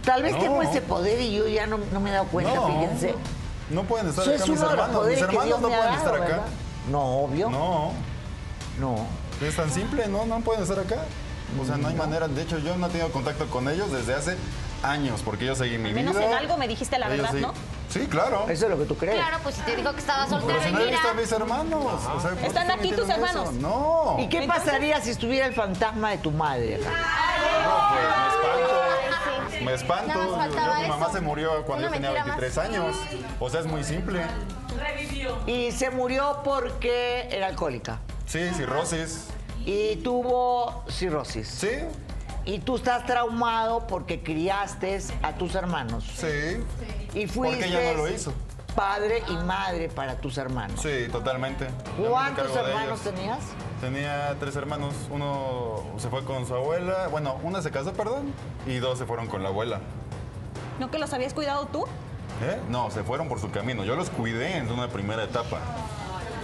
Tal 0.05 0.23
vez 0.23 0.33
No. 0.35 0.39
tengo 0.41 0.61
ese 0.63 0.83
poder 0.83 1.21
y 1.21 1.33
yo 1.35 1.47
ya 1.49 1.67
no, 1.67 1.79
no 1.93 2.01
me 2.01 2.11
he 2.11 2.13
dado 2.13 2.27
cuenta, 2.27 2.55
No. 2.55 2.67
fíjense. 2.67 3.15
no 3.71 3.85
pueden 3.85 4.09
estar 4.09 4.25
Eso 4.25 4.35
acá 4.35 4.43
es 4.45 4.51
mis 4.51 4.61
hermanos. 4.61 4.89
Mis 4.89 4.97
poderes 4.97 5.25
que 5.25 5.31
Dios 5.31 5.45
hermanos 5.45 5.61
no 5.63 5.69
pueden 5.69 5.85
dado, 5.85 5.97
estar 5.97 6.15
acá. 6.17 6.25
¿verdad? 6.27 6.47
No, 6.91 7.01
obvio. 7.21 7.51
No. 7.51 7.93
No. 8.81 9.07
Es 9.47 9.55
tan 9.57 9.71
simple, 9.71 10.09
¿no? 10.09 10.27
No 10.27 10.41
pueden 10.41 10.63
estar 10.65 10.79
acá. 10.81 10.97
O 11.61 11.65
sea, 11.65 11.77
no 11.77 11.89
hay 11.89 11.95
manera. 11.95 12.27
De 12.29 12.43
hecho, 12.43 12.59
yo 12.59 12.77
no 12.77 12.87
he 12.89 12.91
tenido 12.91 13.11
contacto 13.13 13.47
con 13.47 13.69
ellos 13.69 13.91
desde 13.93 14.15
hace 14.15 14.37
años, 14.83 15.23
porque 15.25 15.47
yo 15.47 15.55
seguí 15.55 15.79
mi 15.79 15.89
Al 15.91 15.95
vida. 15.95 16.11
menos 16.13 16.17
en 16.23 16.33
algo 16.33 16.57
me 16.59 16.67
dijiste 16.69 16.99
la 16.99 17.07
Ellos 17.07 17.19
verdad, 17.33 17.33
sí. 17.35 17.41
¿no? 17.41 17.55
Sí, 17.89 18.07
claro. 18.09 18.47
Eso 18.49 18.65
es 18.67 18.71
lo 18.71 18.79
que 18.79 18.85
tú 18.85 18.97
crees. 18.97 19.15
Claro, 19.17 19.39
pues 19.43 19.55
si 19.55 19.61
te 19.63 19.77
dijo 19.77 19.93
que 19.93 20.01
estaba 20.01 20.25
Pero 20.27 20.41
soltera 20.41 20.63
si 20.63 20.69
y 20.69 20.73
no 20.73 20.79
he 20.81 20.85
mira. 20.87 20.93
visto 20.97 21.09
a 21.09 21.15
mis 21.15 21.33
hermanos. 21.33 21.85
O 22.17 22.21
sea, 22.21 22.31
¿por 22.31 22.39
qué 22.41 22.47
¿Están 22.47 22.71
aquí 22.71 22.91
metieron 22.91 23.07
tus 23.07 23.09
eso? 23.17 23.27
hermanos? 23.27 23.53
No. 23.55 24.17
¿Y 24.19 24.29
qué 24.29 24.43
pasaría 24.47 25.01
si 25.01 25.11
estuviera 25.11 25.47
el 25.47 25.55
fantasma 25.55 26.11
de 26.11 26.19
tu 26.19 26.31
madre 26.33 26.77
acá? 26.77 26.91
No, 27.65 27.89
pues 27.91 29.65
me 29.65 29.65
espanto. 29.65 29.65
Me 29.65 29.75
espanto. 29.75 30.07
Nada 30.09 30.19
más 30.19 30.29
Yo- 30.29 30.37
faltaba 30.37 30.81
mi 30.81 30.89
mamá 30.89 31.07
eso. 31.07 31.15
se 31.15 31.21
murió 31.21 31.51
cuando 31.65 31.87
Una 31.87 31.87
yo 31.87 31.93
tenía 32.03 32.11
mentira 32.11 32.27
más. 32.27 32.41
23 32.41 32.59
años. 32.59 32.97
O 33.41 33.51
sea, 33.51 33.61
es 33.61 33.67
muy 33.67 33.85
simple. 33.85 34.23
Y 35.47 35.73
se 35.73 35.91
murió 35.91 36.41
porque 36.45 37.29
era 37.31 37.47
alcohólica. 37.47 38.01
Sí, 38.27 38.51
cirrosis. 38.57 39.29
Y 39.65 39.97
tuvo 39.97 40.85
cirrosis. 40.89 41.49
Sí, 41.49 41.71
Y 42.47 42.61
tú 42.61 42.77
estás 42.77 43.05
traumado 43.07 43.87
porque 43.89 44.23
criaste 44.23 44.99
a 45.23 45.33
tus 45.35 45.55
hermanos. 45.55 46.05
sí. 46.17 46.63
Y 47.15 47.27
fuiste 47.27 47.57
Porque 47.65 47.79
ella 47.79 47.93
no 47.95 48.03
lo 48.05 48.09
hizo. 48.13 48.33
padre 48.75 49.23
y 49.29 49.37
madre 49.39 49.89
para 49.89 50.17
tus 50.21 50.37
hermanos. 50.39 50.79
Sí, 50.81 51.09
totalmente. 51.11 51.67
¿Cuántos 52.09 52.55
hermanos 52.55 53.01
tenías? 53.01 53.39
Tenía 53.81 54.37
tres 54.39 54.55
hermanos. 54.55 54.95
Uno 55.11 55.83
se 55.99 56.09
fue 56.11 56.25
con 56.25 56.47
su 56.47 56.55
abuela. 56.55 57.09
Bueno, 57.09 57.39
una 57.43 57.63
se 57.63 57.71
casó, 57.71 57.93
perdón. 57.95 58.33
Y 58.67 58.77
dos 58.77 58.99
se 58.99 59.07
fueron 59.07 59.29
con 59.29 59.43
la 59.43 59.49
abuela. 59.49 59.81
¿No 60.79 60.91
que 60.91 60.99
los 60.99 61.13
habías 61.15 61.33
cuidado 61.33 61.67
tú? 61.67 61.85
¿Eh? 62.43 62.61
No, 62.69 62.91
se 62.91 63.03
fueron 63.03 63.29
por 63.29 63.41
su 63.41 63.51
camino. 63.51 63.83
Yo 63.83 63.97
los 63.97 64.11
cuidé 64.11 64.59
en 64.59 64.71
una 64.71 64.89
primera 64.89 65.25
etapa. 65.25 65.59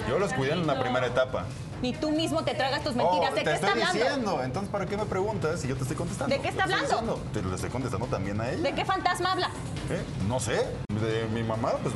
Yo 0.09 0.19
los 0.19 0.33
cuidé 0.33 0.53
en 0.53 0.61
una 0.61 0.79
primera 0.81 1.07
etapa. 1.07 1.45
Ni 1.81 1.93
tú 1.93 2.11
mismo 2.12 2.45
te 2.45 2.55
tragas 2.55 2.83
tus 2.85 2.95
mentiras. 2.95 3.31
Oh, 3.33 3.35
¿De 3.35 3.41
te 3.41 3.45
qué 3.45 3.55
está 3.55 3.66
estoy 3.69 3.83
hablando? 3.83 4.05
diciendo. 4.05 4.43
Entonces, 4.45 4.70
¿para 4.70 4.87
qué 4.87 4.97
me 4.97 5.05
preguntas 5.07 5.61
si 5.61 5.69
yo 5.69 5.74
te 5.77 5.83
estoy 5.83 5.97
contestando? 5.97 6.35
¿De 6.35 6.41
qué 6.41 6.49
está 6.49 6.65
hablando? 6.65 6.87
diciendo. 6.89 7.20
Te 7.33 7.43
lo 7.43 7.55
estoy 7.55 7.70
contestando 7.70 8.07
también 8.07 8.41
a 8.41 8.51
ella. 8.51 8.62
¿De 8.62 8.73
qué 8.74 8.85
fantasma 8.85 9.33
habla? 9.33 9.51
¿Eh? 9.91 10.03
No 10.29 10.39
sé. 10.39 10.65
De 10.89 11.27
mi 11.33 11.43
mamá, 11.43 11.73
pues 11.83 11.93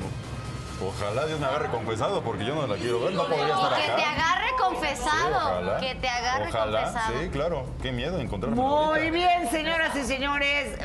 ojalá 0.82 1.26
Dios 1.26 1.38
me 1.38 1.46
agarre 1.46 1.68
confesado 1.70 2.20
porque 2.22 2.44
yo 2.44 2.54
no 2.56 2.66
la 2.66 2.74
quiero 2.76 3.00
ver. 3.00 3.12
No 3.12 3.22
podría 3.26 3.46
estar 3.46 3.76
Que 3.76 3.86
te 3.92 4.02
agarre 4.02 4.46
Sí, 4.48 4.62
confesado. 4.62 5.36
ojalá. 5.36 5.78
que 5.80 5.94
te 5.94 6.08
agarre 6.08 6.48
Ojalá, 6.48 6.82
confesado. 6.84 7.20
Sí, 7.22 7.28
claro. 7.28 7.66
Qué 7.82 7.92
miedo 7.92 8.18
encontrarme 8.18 8.56
Muy 8.60 9.10
bien, 9.10 9.48
señoras 9.50 9.94
y 9.94 10.02
señores. 10.04 10.76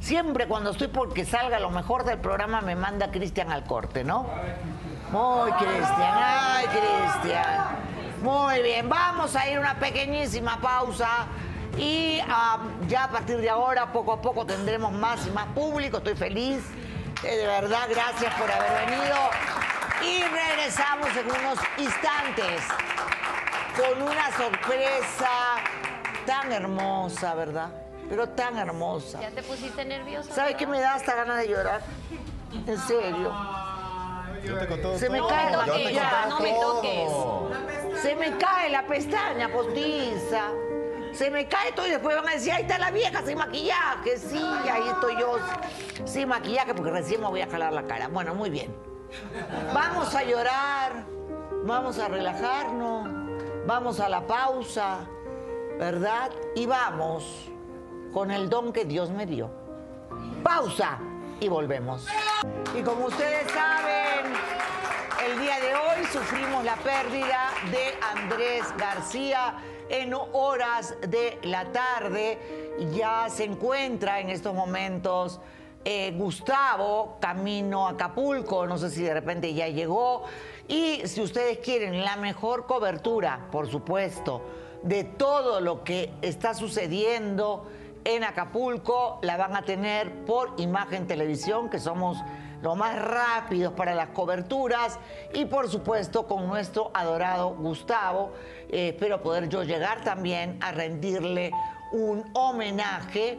Siempre 0.00 0.48
cuando 0.48 0.70
estoy 0.70 0.88
porque 0.88 1.24
salga 1.24 1.60
lo 1.60 1.70
mejor 1.70 2.04
del 2.04 2.18
programa 2.18 2.60
me 2.60 2.74
manda 2.74 3.12
Cristian 3.12 3.52
al 3.52 3.62
corte, 3.64 4.02
¿no? 4.02 4.26
Muy 5.12 5.52
Cristian, 5.52 6.14
ay 6.18 6.66
Cristian. 6.66 7.66
Muy 8.22 8.62
bien, 8.62 8.88
vamos 8.88 9.36
a 9.36 9.46
ir 9.48 9.58
a 9.58 9.60
una 9.60 9.74
pequeñísima 9.78 10.58
pausa 10.60 11.26
y 11.76 12.18
ya 12.88 13.04
a 13.04 13.08
partir 13.10 13.36
de 13.38 13.50
ahora 13.50 13.92
poco 13.92 14.12
a 14.14 14.22
poco 14.22 14.46
tendremos 14.46 14.90
más 14.92 15.26
y 15.26 15.30
más 15.30 15.46
público. 15.48 15.98
Estoy 15.98 16.14
feliz, 16.16 16.62
Eh, 17.24 17.36
de 17.36 17.46
verdad, 17.46 17.86
gracias 17.88 18.34
por 18.34 18.50
haber 18.50 18.86
venido. 18.86 19.16
Y 20.02 20.22
regresamos 20.24 21.08
en 21.16 21.26
unos 21.26 21.58
instantes 21.78 22.62
con 23.76 24.02
una 24.02 24.32
sorpresa 24.36 25.28
tan 26.26 26.50
hermosa, 26.50 27.34
¿verdad? 27.34 27.68
Pero 28.08 28.28
tan 28.30 28.56
hermosa. 28.58 29.20
¿Ya 29.20 29.30
te 29.30 29.42
pusiste 29.44 29.84
nerviosa? 29.84 30.34
¿Sabes 30.34 30.56
qué 30.56 30.66
me 30.66 30.80
da 30.80 30.94
hasta 30.94 31.14
ganas 31.14 31.36
de 31.38 31.48
llorar? 31.48 31.80
En 32.66 32.78
serio. 32.80 33.32
Yo 34.44 34.58
te 34.58 34.66
conté 34.66 34.98
Se 34.98 35.08
me 35.08 35.18
todo. 35.18 35.28
cae 35.28 35.50
la 35.50 35.64
pestaña. 35.64 36.26
No 36.28 36.40
me 36.40 36.52
todo. 36.52 37.50
Se 38.02 38.14
me 38.16 38.36
cae 38.38 38.70
la 38.70 38.86
pestaña 38.86 39.48
postiza. 39.48 40.50
Se 41.12 41.30
me 41.30 41.46
cae 41.46 41.72
todo 41.72 41.86
y 41.86 41.90
después 41.90 42.16
van 42.16 42.28
a 42.28 42.32
decir, 42.32 42.52
ahí 42.52 42.62
está 42.62 42.78
la 42.78 42.90
vieja 42.90 43.22
sin 43.22 43.36
maquillaje. 43.36 44.18
Sí, 44.18 44.38
ahí 44.38 44.88
estoy 44.88 45.16
yo 45.20 45.38
sin 46.06 46.28
maquillaje 46.28 46.74
porque 46.74 46.90
recién 46.90 47.20
me 47.20 47.28
voy 47.28 47.42
a 47.42 47.46
jalar 47.46 47.72
la 47.72 47.82
cara. 47.82 48.08
Bueno, 48.08 48.34
muy 48.34 48.48
bien. 48.50 48.74
Vamos 49.74 50.14
a 50.14 50.24
llorar, 50.24 51.04
vamos 51.64 51.98
a 51.98 52.08
relajarnos, 52.08 53.08
vamos 53.66 54.00
a 54.00 54.08
la 54.08 54.26
pausa, 54.26 55.00
¿verdad? 55.78 56.30
Y 56.56 56.64
vamos 56.64 57.50
con 58.12 58.30
el 58.30 58.48
don 58.48 58.72
que 58.72 58.86
Dios 58.86 59.10
me 59.10 59.26
dio. 59.26 59.50
Pausa 60.42 60.98
y 61.40 61.48
volvemos. 61.48 62.06
Y 62.74 62.82
como 62.82 63.06
ustedes 63.06 63.46
el 65.24 65.40
día 65.40 65.58
de 65.60 65.74
hoy 65.74 66.06
sufrimos 66.12 66.64
la 66.64 66.76
pérdida 66.76 67.50
de 67.70 68.20
Andrés 68.20 68.64
García 68.76 69.54
en 69.88 70.14
horas 70.14 70.94
de 71.08 71.38
la 71.42 71.70
tarde. 71.72 72.38
Ya 72.92 73.26
se 73.28 73.44
encuentra 73.44 74.20
en 74.20 74.30
estos 74.30 74.54
momentos 74.54 75.40
eh, 75.84 76.12
Gustavo 76.16 77.18
camino 77.20 77.86
a 77.86 77.92
Acapulco, 77.92 78.66
no 78.66 78.78
sé 78.78 78.90
si 78.90 79.02
de 79.02 79.14
repente 79.14 79.52
ya 79.54 79.68
llegó. 79.68 80.24
Y 80.68 81.02
si 81.06 81.20
ustedes 81.20 81.58
quieren 81.58 82.04
la 82.04 82.16
mejor 82.16 82.66
cobertura, 82.66 83.48
por 83.50 83.70
supuesto, 83.70 84.42
de 84.82 85.04
todo 85.04 85.60
lo 85.60 85.84
que 85.84 86.12
está 86.22 86.54
sucediendo 86.54 87.66
en 88.04 88.24
Acapulco, 88.24 89.18
la 89.22 89.36
van 89.36 89.56
a 89.56 89.62
tener 89.62 90.24
por 90.24 90.54
Imagen 90.58 91.06
Televisión, 91.06 91.70
que 91.70 91.78
somos 91.78 92.18
lo 92.62 92.76
más 92.76 92.96
rápidos 93.02 93.72
para 93.74 93.94
las 93.94 94.10
coberturas 94.10 94.98
y 95.34 95.44
por 95.44 95.68
supuesto 95.68 96.26
con 96.26 96.46
nuestro 96.46 96.90
adorado 96.94 97.54
Gustavo. 97.56 98.32
Eh, 98.68 98.90
espero 98.90 99.20
poder 99.20 99.48
yo 99.48 99.64
llegar 99.64 100.02
también 100.04 100.58
a 100.62 100.70
rendirle 100.70 101.50
un 101.90 102.24
homenaje. 102.34 103.36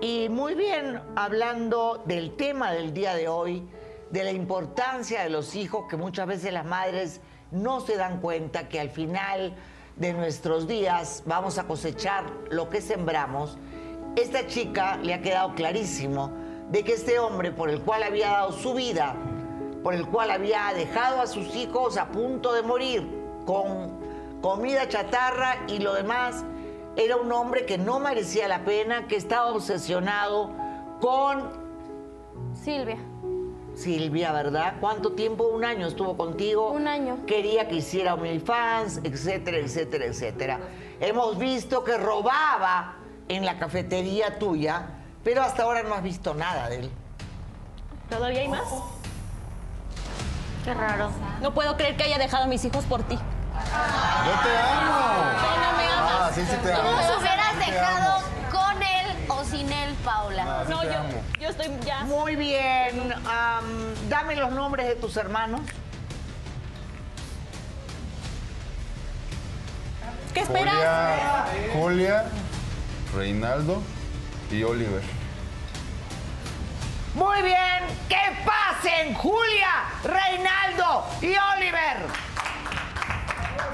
Y 0.00 0.28
muy 0.28 0.54
bien, 0.54 1.00
hablando 1.16 2.02
del 2.06 2.36
tema 2.36 2.72
del 2.72 2.94
día 2.94 3.14
de 3.14 3.28
hoy, 3.28 3.68
de 4.10 4.22
la 4.22 4.30
importancia 4.30 5.22
de 5.22 5.30
los 5.30 5.56
hijos, 5.56 5.86
que 5.90 5.96
muchas 5.96 6.26
veces 6.26 6.52
las 6.52 6.64
madres 6.64 7.20
no 7.50 7.80
se 7.80 7.96
dan 7.96 8.20
cuenta 8.20 8.68
que 8.68 8.78
al 8.78 8.90
final 8.90 9.54
de 9.96 10.12
nuestros 10.12 10.68
días 10.68 11.24
vamos 11.26 11.58
a 11.58 11.64
cosechar 11.64 12.24
lo 12.50 12.68
que 12.68 12.80
sembramos. 12.80 13.58
Esta 14.14 14.46
chica 14.46 14.96
le 14.98 15.14
ha 15.14 15.22
quedado 15.22 15.54
clarísimo 15.54 16.53
de 16.70 16.82
que 16.84 16.94
este 16.94 17.18
hombre 17.18 17.52
por 17.52 17.70
el 17.70 17.80
cual 17.80 18.02
había 18.02 18.28
dado 18.30 18.52
su 18.52 18.74
vida, 18.74 19.14
por 19.82 19.94
el 19.94 20.06
cual 20.06 20.30
había 20.30 20.72
dejado 20.74 21.20
a 21.20 21.26
sus 21.26 21.54
hijos 21.54 21.96
a 21.98 22.08
punto 22.08 22.52
de 22.52 22.62
morir 22.62 23.06
con, 23.44 23.98
comida 24.40 24.88
chatarra 24.88 25.64
y 25.68 25.78
lo 25.78 25.94
demás. 25.94 26.44
Era 26.96 27.16
un 27.16 27.32
hombre 27.32 27.66
que 27.66 27.78
no 27.78 27.98
merecía 27.98 28.46
la 28.46 28.64
pena, 28.64 29.06
que 29.08 29.16
estaba 29.16 29.52
obsesionado 29.52 30.50
con 31.00 31.50
Silvia. 32.54 32.98
Silvia, 33.74 34.32
¿verdad? 34.32 34.74
¿Cuánto 34.80 35.12
tiempo? 35.12 35.44
Un 35.44 35.64
año 35.64 35.86
estuvo 35.86 36.16
contigo. 36.16 36.70
Un 36.70 36.86
año. 36.86 37.18
Quería 37.26 37.68
que 37.68 37.76
hiciera 37.76 38.14
OnlyFans, 38.14 39.00
etcétera, 39.02 39.56
etcétera, 39.56 40.04
etcétera. 40.04 40.60
Hemos 41.00 41.38
visto 41.38 41.82
que 41.82 41.96
robaba 41.96 42.96
en 43.28 43.44
la 43.44 43.58
cafetería 43.58 44.38
tuya, 44.38 45.03
pero 45.24 45.42
hasta 45.42 45.62
ahora 45.62 45.82
no 45.82 45.94
has 45.94 46.02
visto 46.02 46.34
nada 46.34 46.68
de 46.68 46.80
él. 46.80 46.90
¿Todavía 48.10 48.40
hay 48.40 48.48
más? 48.48 48.60
Qué 50.64 50.74
raro. 50.74 51.10
No 51.40 51.52
puedo 51.54 51.76
creer 51.76 51.96
que 51.96 52.04
haya 52.04 52.18
dejado 52.18 52.44
a 52.44 52.46
mis 52.46 52.64
hijos 52.64 52.84
por 52.84 53.02
ti. 53.04 53.16
Yo 53.16 54.32
te 54.42 54.58
amo. 54.58 55.24
no 55.62 55.76
me 55.78 55.86
amas. 55.86 56.12
Ah, 56.20 56.30
sí, 56.34 56.42
sí 56.48 56.56
te 56.62 56.70
¿Tú 56.72 56.80
amo. 56.80 56.90
nos 56.92 57.18
hubieras 57.18 57.58
dejado 57.58 58.22
con 58.50 58.82
él 58.82 59.06
o 59.28 59.44
sin 59.44 59.72
él, 59.72 59.94
Paula? 60.04 60.44
Ah, 60.46 60.62
sí 60.66 60.72
No, 60.72 60.80
te 60.80 60.86
yo, 60.88 60.98
amo. 60.98 61.08
yo 61.40 61.48
estoy 61.48 61.70
ya. 61.84 62.00
Muy 62.04 62.36
bien. 62.36 63.12
am, 63.26 63.64
dame 64.08 64.36
los 64.36 64.52
nombres 64.52 64.86
de 64.86 64.94
tus 64.96 65.16
hermanos. 65.16 65.60
¿Qué 70.32 70.40
esperas? 70.40 70.74
Julia, 70.74 71.44
Julia, 71.74 72.24
Reinaldo 73.14 73.82
y 74.54 74.62
Oliver. 74.62 75.02
Muy 77.14 77.42
bien. 77.42 77.58
Que 78.08 78.16
pasen 78.44 79.14
Julia, 79.14 79.84
Reinaldo 80.04 81.04
y 81.20 81.34
Oliver. 81.56 82.06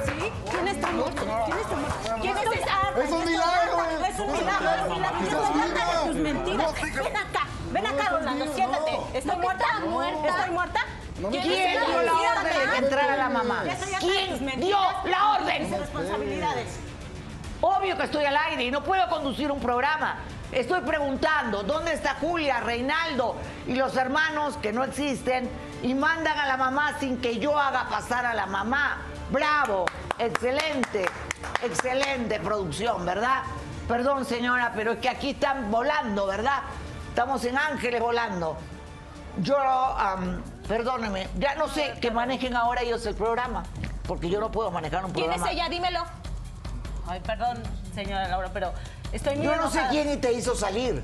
¿Sí? 0.05 0.33
¿Quién 0.51 0.69
está 0.69 0.91
muerto? 0.93 1.23
¿Quién 1.45 1.59
está 1.59 1.77
muerto? 1.77 2.21
¿Quién 2.21 2.37
está 2.37 2.51
muerto? 2.51 3.03
Es 3.03 3.11
un 3.11 3.25
milagro. 3.25 4.07
Es 4.09 4.19
un 4.19 5.61
milagro, 5.61 6.07
tus 6.07 6.17
mentiras. 6.17 6.73
Ven 6.81 7.17
acá, 7.17 7.47
ven 7.73 7.87
acá, 7.87 8.09
Rolando, 8.11 8.55
siéntate. 8.55 8.99
¿Estoy 9.15 9.37
muerta? 9.37 9.65
¿Estoy 10.27 10.51
muerta? 10.51 10.81
¿Quién 11.31 11.43
dio 11.43 12.03
la 12.03 12.13
orden 12.13 12.45
de 12.45 12.71
que 12.71 12.79
entrara 12.79 13.17
la 13.17 13.29
mamá? 13.29 13.65
¿Quién 14.01 14.61
dio 14.61 14.79
la 15.05 15.33
orden? 15.33 15.71
responsabilidades. 15.79 16.79
Obvio 17.61 17.97
que 17.99 18.05
estoy 18.05 18.25
al 18.25 18.37
aire 18.37 18.65
y 18.65 18.71
no 18.71 18.83
puedo 18.83 19.07
conducir 19.11 19.51
un 19.51 19.61
programa. 19.61 20.17
Estoy 20.53 20.81
preguntando, 20.81 21.63
¿dónde 21.63 21.93
está 21.93 22.17
Julia, 22.21 22.59
Reinaldo 22.61 23.37
y 23.69 23.75
los 23.77 23.97
hermanos 23.97 24.57
que 24.57 24.73
no 24.73 24.83
existen 24.83 25.49
y 25.83 25.95
mandan 25.95 26.37
a 26.39 26.47
la 26.47 26.57
mamá 26.57 26.99
sin 26.99 27.21
que 27.21 27.39
yo 27.39 27.57
haga 27.57 27.89
pasar 27.89 28.27
a 28.27 28.35
la 28.35 28.47
mamá? 28.47 28.99
Bravo, 29.31 29.87
excelente, 30.19 31.07
excelente 31.63 32.41
producción, 32.41 33.07
¿verdad? 33.07 33.43
Perdón 33.87 34.25
señora, 34.25 34.73
pero 34.75 34.93
es 34.93 34.99
que 34.99 35.09
aquí 35.09 35.31
están 35.31 35.71
volando, 35.71 36.27
¿verdad? 36.27 36.63
Estamos 37.09 37.45
en 37.45 37.57
Ángeles 37.57 38.01
volando. 38.01 38.57
Yo, 39.39 39.57
perdóneme, 40.67 41.29
ya 41.39 41.55
no 41.55 41.69
sé 41.69 41.95
que 42.01 42.11
manejen 42.11 42.57
ahora 42.57 42.83
ellos 42.83 43.07
el 43.07 43.15
programa, 43.15 43.63
porque 44.09 44.29
yo 44.29 44.41
no 44.41 44.51
puedo 44.51 44.73
manejar 44.73 45.05
un 45.05 45.13
¿Quién 45.13 45.27
programa. 45.27 45.49
es 45.49 45.57
ella? 45.57 45.69
Dímelo. 45.69 46.05
Ay, 47.07 47.21
perdón, 47.21 47.63
señora 47.95 48.27
Laura, 48.27 48.51
pero 48.53 48.73
estoy 49.13 49.37
muy 49.37 49.47
Yo 49.47 49.57
no 49.57 49.71
sé 49.71 49.81
quién 49.91 50.21
te 50.21 50.33
hizo 50.33 50.55
salir. 50.55 51.03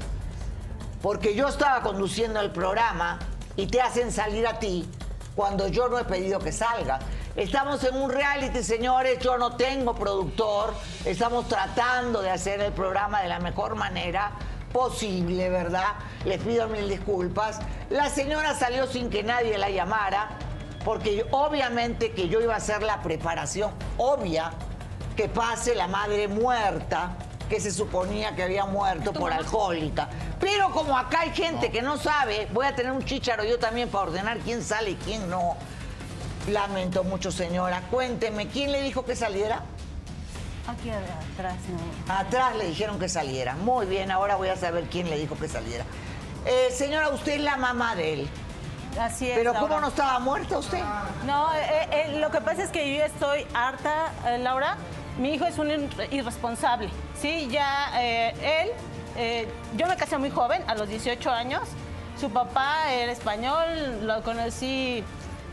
Porque 1.02 1.34
yo 1.34 1.48
estaba 1.48 1.82
conduciendo 1.82 2.40
el 2.40 2.50
programa 2.50 3.18
y 3.56 3.66
te 3.66 3.80
hacen 3.80 4.10
salir 4.10 4.46
a 4.46 4.58
ti 4.58 4.88
cuando 5.34 5.68
yo 5.68 5.88
no 5.88 5.98
he 5.98 6.04
pedido 6.04 6.38
que 6.38 6.50
salga. 6.52 6.98
Estamos 7.36 7.84
en 7.84 7.94
un 7.96 8.10
reality, 8.10 8.62
señores, 8.62 9.18
yo 9.18 9.36
no 9.36 9.56
tengo 9.56 9.94
productor. 9.94 10.72
Estamos 11.04 11.46
tratando 11.48 12.22
de 12.22 12.30
hacer 12.30 12.60
el 12.60 12.72
programa 12.72 13.20
de 13.20 13.28
la 13.28 13.38
mejor 13.38 13.74
manera 13.74 14.32
posible, 14.72 15.50
¿verdad? 15.50 15.94
Les 16.24 16.40
pido 16.40 16.66
mil 16.68 16.88
disculpas. 16.88 17.60
La 17.90 18.08
señora 18.08 18.54
salió 18.54 18.86
sin 18.86 19.10
que 19.10 19.22
nadie 19.22 19.58
la 19.58 19.68
llamara, 19.68 20.30
porque 20.84 21.26
obviamente 21.30 22.12
que 22.12 22.28
yo 22.28 22.40
iba 22.40 22.54
a 22.54 22.58
hacer 22.58 22.82
la 22.82 23.02
preparación 23.02 23.70
obvia 23.98 24.52
que 25.14 25.28
pase 25.28 25.74
la 25.74 25.88
madre 25.88 26.28
muerta, 26.28 27.16
que 27.48 27.60
se 27.60 27.70
suponía 27.70 28.34
que 28.34 28.42
había 28.42 28.64
muerto 28.64 29.12
por 29.12 29.32
alcohólica. 29.32 30.08
Pero 30.40 30.70
como 30.70 30.96
acá 30.96 31.20
hay 31.20 31.30
gente 31.30 31.70
que 31.70 31.82
no 31.82 31.96
sabe, 31.96 32.48
voy 32.52 32.66
a 32.66 32.74
tener 32.74 32.92
un 32.92 33.04
chícharo 33.04 33.44
yo 33.44 33.58
también 33.58 33.88
para 33.88 34.04
ordenar 34.04 34.38
quién 34.38 34.62
sale 34.62 34.90
y 34.90 34.94
quién 34.96 35.28
no. 35.30 35.56
Lamento 36.48 37.02
mucho, 37.02 37.32
señora. 37.32 37.82
Cuénteme, 37.90 38.46
¿quién 38.48 38.70
le 38.70 38.82
dijo 38.82 39.04
que 39.04 39.16
saliera? 39.16 39.62
Aquí 40.68 40.90
atrás, 40.90 41.56
no. 41.68 42.12
Atrás 42.12 42.56
le 42.56 42.66
dijeron 42.66 42.98
que 42.98 43.08
saliera. 43.08 43.54
Muy 43.56 43.86
bien, 43.86 44.10
ahora 44.10 44.36
voy 44.36 44.48
a 44.48 44.56
saber 44.56 44.84
quién 44.84 45.08
le 45.10 45.18
dijo 45.18 45.36
que 45.36 45.48
saliera. 45.48 45.84
Eh, 46.44 46.70
señora, 46.72 47.08
usted 47.10 47.34
es 47.34 47.40
la 47.40 47.56
mamá 47.56 47.94
de 47.94 48.12
él. 48.12 48.28
Así 49.00 49.28
es. 49.28 49.36
Pero 49.36 49.54
¿cómo 49.54 49.80
no 49.80 49.88
estaba 49.88 50.18
muerta 50.18 50.58
usted? 50.58 50.82
No, 51.24 51.52
eh, 51.54 51.88
eh, 51.90 52.18
lo 52.18 52.30
que 52.30 52.40
pasa 52.40 52.62
es 52.62 52.70
que 52.70 52.96
yo 52.96 53.04
estoy 53.04 53.46
harta, 53.52 54.12
Laura. 54.38 54.76
Mi 55.18 55.34
hijo 55.34 55.46
es 55.46 55.58
un 55.58 55.68
ir- 55.68 56.08
irresponsable. 56.12 56.88
Sí, 57.18 57.48
ya 57.50 57.90
eh, 58.00 58.62
él, 58.64 58.70
eh, 59.16 59.48
yo 59.76 59.86
me 59.86 59.96
casé 59.96 60.18
muy 60.18 60.30
joven, 60.30 60.62
a 60.66 60.74
los 60.74 60.88
18 60.88 61.30
años. 61.30 61.62
Su 62.20 62.30
papá 62.30 62.92
era 62.92 63.12
español, 63.12 64.06
lo 64.06 64.22
conocí 64.22 65.02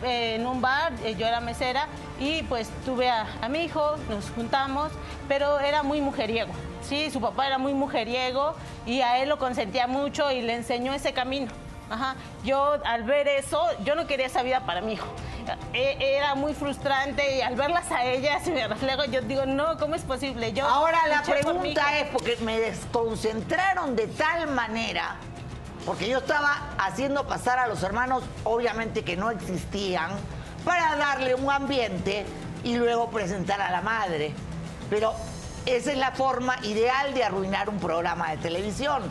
eh, 0.03 0.35
en 0.35 0.45
un 0.48 0.61
bar, 0.61 0.94
yo 1.18 1.26
era 1.27 1.40
mesera 1.40 1.88
y 2.19 2.44
pues 2.44 2.69
tuve 2.85 3.10
a, 3.10 3.26
a 3.41 3.49
mi 3.49 3.64
hijo, 3.65 3.95
nos 4.10 4.30
juntamos, 4.31 4.91
pero 5.27 5.60
era 5.60 5.84
muy 5.84 6.02
mujeriego. 6.02 6.52
Sí, 6.81 7.10
su 7.11 7.22
papá 7.22 7.48
era 7.48 7.57
muy 7.57 7.73
mujeriego 7.73 8.56
y 8.85 9.02
a 9.02 9.19
él 9.22 9.30
lo 9.30 9.38
consentía 9.40 9.88
mucho 9.88 10.30
y 10.31 10.41
le 10.41 10.56
enseñó 10.56 10.94
ese 10.94 11.14
camino. 11.14 11.52
Ajá. 11.94 12.15
Yo 12.44 12.78
al 12.86 13.03
ver 13.03 13.28
eso, 13.28 13.61
yo 13.84 13.95
no 13.95 14.07
quería 14.07 14.26
esa 14.26 14.41
vida 14.44 14.65
para 14.65 14.82
mi 14.82 14.94
hijo. 14.94 15.07
E- 15.74 15.98
Era 16.18 16.36
muy 16.36 16.53
frustrante 16.53 17.38
y 17.38 17.41
al 17.41 17.56
verlas 17.56 17.91
a 17.91 18.03
ellas 18.06 18.48
me 18.48 18.68
reflejo, 18.68 19.06
yo 19.06 19.22
digo, 19.22 19.45
no, 19.45 19.78
¿cómo 19.78 19.95
es 19.95 20.02
posible? 20.03 20.53
Yo 20.53 20.65
Ahora 20.68 20.99
la 21.07 21.22
por 21.22 21.40
pregunta 21.40 21.99
es, 21.99 22.07
porque 22.10 22.38
me 22.41 22.60
desconcentraron 22.60 23.95
de 23.95 24.07
tal 24.07 24.48
manera, 24.48 25.15
porque 25.86 26.07
yo 26.07 26.20
estaba 26.20 26.70
haciendo 26.78 27.28
pasar 27.28 27.60
a 27.60 27.68
los 27.68 27.84
hermanos, 27.84 28.24
obviamente 28.44 29.03
que 29.03 29.15
no 29.18 29.30
existían, 29.32 30.11
para 30.65 30.95
darle 30.95 31.36
un 31.36 31.52
ambiente 31.52 32.26
y 32.64 32.76
luego 32.78 33.10
presentar 33.10 33.61
a 33.61 33.70
la 33.70 33.82
madre. 33.82 34.32
Pero 34.90 35.14
esa 35.65 35.91
es 35.91 35.98
la 35.98 36.11
forma 36.11 36.56
ideal 36.64 37.14
de 37.14 37.24
arruinar 37.24 37.70
un 37.70 37.80
programa 37.80 38.32
de 38.32 38.38
televisión. 38.38 39.03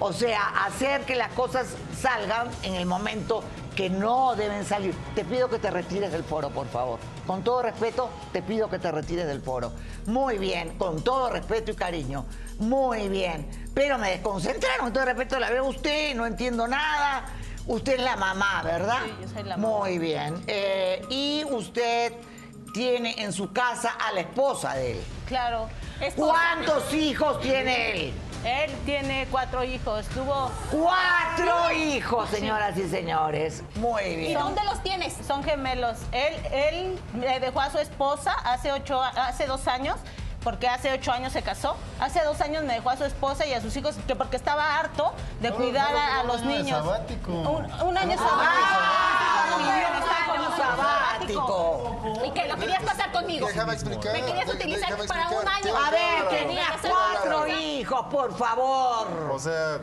O 0.00 0.12
sea, 0.12 0.64
hacer 0.64 1.02
que 1.02 1.16
las 1.16 1.32
cosas 1.32 1.66
salgan 2.00 2.48
en 2.62 2.74
el 2.74 2.86
momento 2.86 3.42
que 3.74 3.90
no 3.90 4.34
deben 4.36 4.64
salir. 4.64 4.94
Te 5.14 5.24
pido 5.24 5.48
que 5.48 5.58
te 5.58 5.70
retires 5.70 6.12
del 6.12 6.24
foro, 6.24 6.50
por 6.50 6.66
favor. 6.68 6.98
Con 7.26 7.42
todo 7.42 7.62
respeto, 7.62 8.10
te 8.32 8.42
pido 8.42 8.68
que 8.68 8.78
te 8.78 8.90
retires 8.90 9.26
del 9.26 9.40
foro. 9.40 9.72
Muy 10.06 10.38
bien, 10.38 10.76
con 10.78 11.02
todo 11.02 11.30
respeto 11.30 11.70
y 11.72 11.74
cariño. 11.74 12.24
Muy 12.58 13.08
bien. 13.08 13.48
Pero 13.74 13.98
me 13.98 14.10
desconcentraron. 14.10 14.86
Con 14.86 14.92
todo 14.92 15.04
respeto 15.04 15.38
la 15.38 15.50
veo 15.50 15.66
a 15.66 15.68
usted, 15.68 16.14
no 16.14 16.26
entiendo 16.26 16.66
nada. 16.66 17.26
Usted 17.66 17.94
es 17.94 18.02
la 18.02 18.16
mamá, 18.16 18.62
¿verdad? 18.62 18.98
Sí, 19.04 19.12
yo 19.20 19.28
soy 19.28 19.42
la 19.44 19.56
mamá. 19.56 19.78
Muy 19.78 19.98
bien. 19.98 20.42
Eh, 20.46 21.04
y 21.10 21.44
usted 21.50 22.14
tiene 22.72 23.22
en 23.22 23.32
su 23.32 23.52
casa 23.52 23.96
a 23.98 24.12
la 24.12 24.20
esposa 24.20 24.74
de 24.74 24.92
él. 24.92 25.00
Claro. 25.26 25.68
Esposa. 26.00 26.32
¿Cuántos 26.32 26.94
hijos 26.94 27.40
tiene 27.40 27.92
él? 28.06 28.12
Él 28.44 28.70
tiene 28.86 29.26
cuatro 29.30 29.64
hijos, 29.64 30.06
tuvo... 30.08 30.50
Cuatro 30.70 31.72
hijos, 31.72 32.30
señoras 32.30 32.76
y 32.76 32.88
señores. 32.88 33.62
Muy 33.76 34.02
¿Y 34.04 34.16
bien. 34.16 34.38
dónde 34.38 34.62
los 34.64 34.82
tienes? 34.82 35.14
Son 35.26 35.42
gemelos. 35.42 35.98
Él, 36.12 36.34
él 36.52 36.98
le 37.20 37.40
dejó 37.40 37.60
a 37.60 37.70
su 37.70 37.78
esposa 37.78 38.32
hace, 38.44 38.72
ocho, 38.72 39.02
hace 39.02 39.46
dos 39.46 39.66
años, 39.66 39.96
porque 40.44 40.68
hace 40.68 40.92
ocho 40.92 41.12
años 41.12 41.32
se 41.32 41.42
casó. 41.42 41.76
Hace 42.00 42.22
dos 42.22 42.40
años 42.40 42.62
me 42.64 42.74
dejó 42.74 42.90
a 42.90 42.96
su 42.96 43.04
esposa 43.04 43.44
y 43.44 43.54
a 43.54 43.60
sus 43.60 43.76
hijos, 43.76 43.96
que 44.06 44.14
porque 44.14 44.36
estaba 44.36 44.78
harto 44.78 45.12
de 45.40 45.50
cuidar 45.50 45.94
a, 45.94 46.20
a 46.20 46.24
los 46.24 46.40
un 46.42 46.48
año 46.48 46.56
de 46.56 46.62
niños. 46.62 46.84
sabático. 46.84 47.32
Un, 47.32 47.64
un 47.88 47.98
año 47.98 48.16
sabático. 48.16 48.76
un 49.56 49.62
año 49.64 49.82
sabático. 49.82 50.07
¿Y 52.24 52.30
qué? 52.32 52.48
¿Lo 52.48 52.56
querías 52.56 52.82
pasar 52.82 53.12
conmigo? 53.12 53.46
Déjame 53.46 53.72
explicar, 53.74 54.12
¿Me 54.12 54.24
querías 54.24 54.48
utilizar 54.54 54.90
déjame 54.90 55.06
para 55.08 55.28
un 55.28 55.48
año? 55.48 55.76
A 55.76 55.90
ver, 55.90 56.28
tenía 56.28 56.66
cuatro 56.82 57.46
hijos, 57.48 58.06
por 58.10 58.36
favor. 58.36 59.06
O 59.32 59.38
sea, 59.38 59.80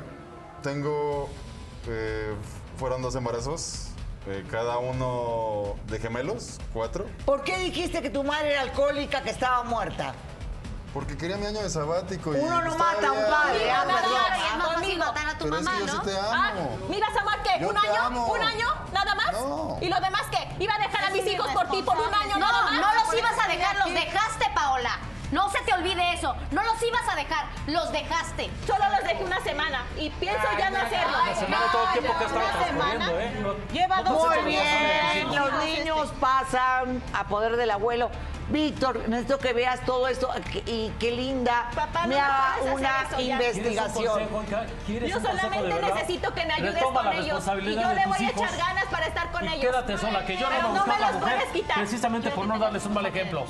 tengo. 0.62 1.30
eh, 1.88 2.34
fueron 2.78 3.02
dos 3.02 3.16
embarazos, 3.16 3.88
eh, 4.28 4.44
cada 4.52 4.78
uno 4.80 5.76
de 5.88 6.00
gemelos, 6.00 6.60
cuatro. 6.74 7.06
¿Por 7.26 7.44
qué 7.44 7.58
dijiste 7.60 8.02
que 8.02 8.10
tu 8.10 8.24
madre 8.24 8.52
era 8.54 8.62
alcohólica, 8.62 9.22
que 9.22 9.30
estaba 9.30 9.64
muerta? 9.64 10.14
Porque 10.96 11.18
quería 11.18 11.36
mi 11.36 11.46
año 11.46 11.62
de 11.62 11.70
sabático. 11.70 12.34
y 12.34 12.40
Uno 12.40 12.62
no 12.62 12.78
mata 12.78 13.08
a 13.08 13.12
un 13.12 13.26
padre, 13.30 13.70
ah, 13.70 13.84
perdón. 13.84 14.22
es 14.50 14.58
más 14.58 14.74
fácil 14.76 14.98
matar 14.98 15.28
a 15.28 15.38
tu 15.38 15.44
Pero 15.44 15.58
es 15.58 15.64
mamá, 15.64 15.78
que 15.78 15.86
yo 15.86 15.94
¿no? 15.94 16.00
sí 16.02 16.10
te 16.10 16.18
Ah, 16.18 16.48
amo. 16.52 16.78
¿Me 16.90 16.98
ibas 16.98 17.16
a 17.18 17.20
amar 17.22 17.44
qué? 17.44 17.60
Yo 17.60 17.68
¿Un 17.70 17.76
te 17.76 17.88
año? 17.90 18.02
amo. 18.02 18.26
¿Un 18.28 18.42
año? 18.42 18.68
¿Nada 18.94 19.16
más? 19.16 19.32
No. 19.34 19.78
¿Y 19.82 19.90
lo 19.90 20.00
demás 20.00 20.22
qué? 20.32 20.56
¿Iba 20.64 20.74
a 20.74 20.78
dejar 20.80 21.04
a 21.04 21.10
mis 21.10 21.28
hijos 21.28 21.48
por 21.52 21.68
ti 21.70 21.82
por 21.84 21.98
un 21.98 22.14
año 22.14 22.38
No, 22.38 22.40
nada 22.40 22.62
más? 22.64 22.74
no 22.80 23.04
los 23.04 23.14
ibas 23.20 23.34
a 23.44 23.48
dejar, 23.50 23.76
los 23.76 23.94
dejaste, 23.94 24.46
¿Por 25.36 27.12
a 27.12 27.16
dejar, 27.16 27.46
los 27.68 27.92
dejaste. 27.92 28.50
Solo 28.66 28.86
los 28.90 29.08
dejé 29.08 29.24
una 29.24 29.40
semana 29.42 29.84
y 29.98 30.10
pienso 30.12 30.42
ya 30.58 30.70
no 30.70 30.78
hacerlo. 30.80 31.18
Una 31.24 31.36
semana, 31.36 31.66
todo 31.72 31.84
el 31.88 32.00
tiempo 32.00 32.18
que 32.20 32.26
Una 32.26 32.66
semana. 32.66 33.12
¿eh? 33.12 33.40
No- 33.42 33.74
Lleva 33.74 34.02
no 34.02 34.04
dos 34.14 34.30
te 34.34 34.42
Muy 34.42 34.52
bien, 34.52 35.36
los 35.36 35.64
niños 35.66 36.14
pasan 36.20 37.02
a 37.14 37.24
poder 37.26 37.58
del 37.58 37.72
abuelo. 37.72 38.10
Víctor, 38.48 39.10
necesito 39.10 39.40
que 39.40 39.54
veas 39.54 39.84
todo 39.86 40.08
esto 40.08 40.30
y 40.68 40.90
qué 41.00 41.10
linda 41.12 41.68
Papá, 41.74 42.02
no 42.04 42.10
me 42.10 42.14
me 42.16 42.22
haga 42.22 42.56
una 42.74 43.02
eso 43.10 43.20
investigación. 43.20 43.92
¿Quieres 44.20 44.28
un 44.30 44.30
consejo, 44.30 44.44
hija? 44.44 44.66
¿Quieres 44.86 45.10
Yo 45.10 45.20
solamente 45.20 45.82
necesito 45.82 46.34
que 46.36 46.46
me 46.46 46.54
ayudes 46.54 46.74
Retoma 46.76 47.04
con 47.06 47.14
ellos 47.14 47.44
y 47.64 47.76
yo 47.76 47.94
le 47.94 48.06
voy 48.06 48.26
a 48.26 48.30
echar 48.30 48.56
ganas 48.58 48.86
para 48.86 49.08
estar 49.08 49.32
con 49.32 49.46
y 49.46 49.48
ellos. 49.48 49.62
quédate 49.62 49.98
sola, 49.98 50.26
que 50.28 50.38
yo 50.38 50.48
no 50.48 50.70
me 50.70 50.78
no 50.80 50.86
me 50.86 51.00
los 51.00 51.14
mujer 51.14 51.38
puedes 51.38 51.52
quitar. 51.54 51.78
precisamente 51.78 52.30
por 52.30 52.46
no 52.46 52.60
darles 52.60 52.86
un 52.86 52.94
mal 52.94 53.06
ejemplo. 53.08 53.46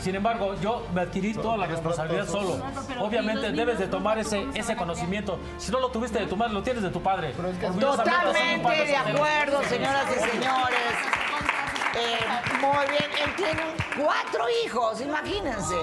Sin 0.00 0.14
embargo, 0.14 0.54
yo 0.60 0.86
me 0.94 1.02
adquirí 1.02 1.34
toda 1.34 1.56
la 1.56 1.66
responsabilidad 1.66 2.26
solo. 2.26 2.58
Obviamente 3.00 3.52
debes 3.52 3.78
de 3.78 3.86
tomar 3.86 4.18
ese, 4.18 4.46
ese 4.54 4.76
conocimiento. 4.76 5.38
Si 5.58 5.70
no 5.70 5.80
lo 5.80 5.90
tuviste 5.90 6.18
de 6.18 6.26
tu 6.26 6.36
madre, 6.36 6.54
lo 6.54 6.62
tienes 6.62 6.82
de 6.82 6.90
tu 6.90 7.02
padre. 7.02 7.34
Totalmente 7.78 8.84
de 8.86 8.96
acuerdo, 8.96 9.62
señoras 9.64 10.06
y 10.16 10.30
señores. 10.30 11.49
Eh, 11.94 12.18
muy 12.60 12.86
bien, 12.88 13.10
él 13.24 13.34
tiene 13.36 13.62
cuatro 14.00 14.44
hijos, 14.64 15.00
imagínense. 15.00 15.74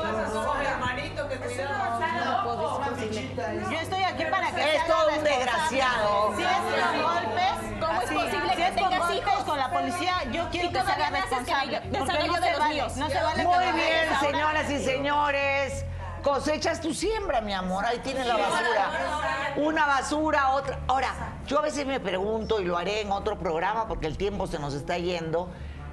Yo 3.72 3.80
estoy 3.80 4.04
aquí 4.04 4.26
para 4.32 4.52
que 4.52 4.76
Es 4.76 4.88
todo 4.88 5.10
un 5.18 5.24
desgraciado. 5.24 6.34
Si 6.38 6.44
es 6.44 6.50
con 6.50 7.02
golpes, 7.04 7.80
¿cómo 7.86 8.02
es 8.02 8.12
posible 8.12 8.50
Si 8.50 8.56
que 8.56 8.72
tengas 8.72 9.00
golpes 9.00 9.18
hijos? 9.18 9.44
con 9.44 9.58
la 9.58 9.70
policía, 9.70 10.14
yo 10.32 10.48
quiero 10.50 10.70
que 10.70 10.82
se 10.82 10.92
haga 10.92 11.08
que 11.10 11.22
responsable. 11.22 11.82
que 11.82 11.98
yo 11.98 12.06
de 12.06 12.40
se 12.42 12.52
los 12.52 12.60
vale. 12.60 12.74
míos. 12.74 12.96
No 12.98 13.10
se 13.10 13.22
vale 13.24 13.42
que 13.42 13.48
Muy 13.48 13.66
bien, 13.74 14.20
señoras 14.20 14.70
y 14.70 14.84
señores. 14.84 15.86
Cosechas 16.24 16.82
tu 16.82 16.94
siembra, 16.94 17.42
mi 17.42 17.54
amor. 17.54 17.86
Ahí 17.86 18.00
tienes 18.00 18.26
la 18.26 18.36
basura. 18.38 19.54
Una 19.58 19.86
basura, 19.86 20.50
otra. 20.52 20.80
Ahora, 20.88 21.14
yo 21.46 21.60
a 21.60 21.62
veces 21.62 21.86
me 21.86 22.00
pregunto, 22.00 22.60
y 22.60 22.66
lo 22.66 22.78
haré 22.78 23.02
en 23.02 23.12
otro 23.12 23.38
programa 23.38 23.88
porque 23.88 24.08
el 24.08 24.18
tiempo 24.18 24.48
se 24.48 24.60
nos 24.60 24.74
está 24.74 24.98
yendo, 24.98 25.50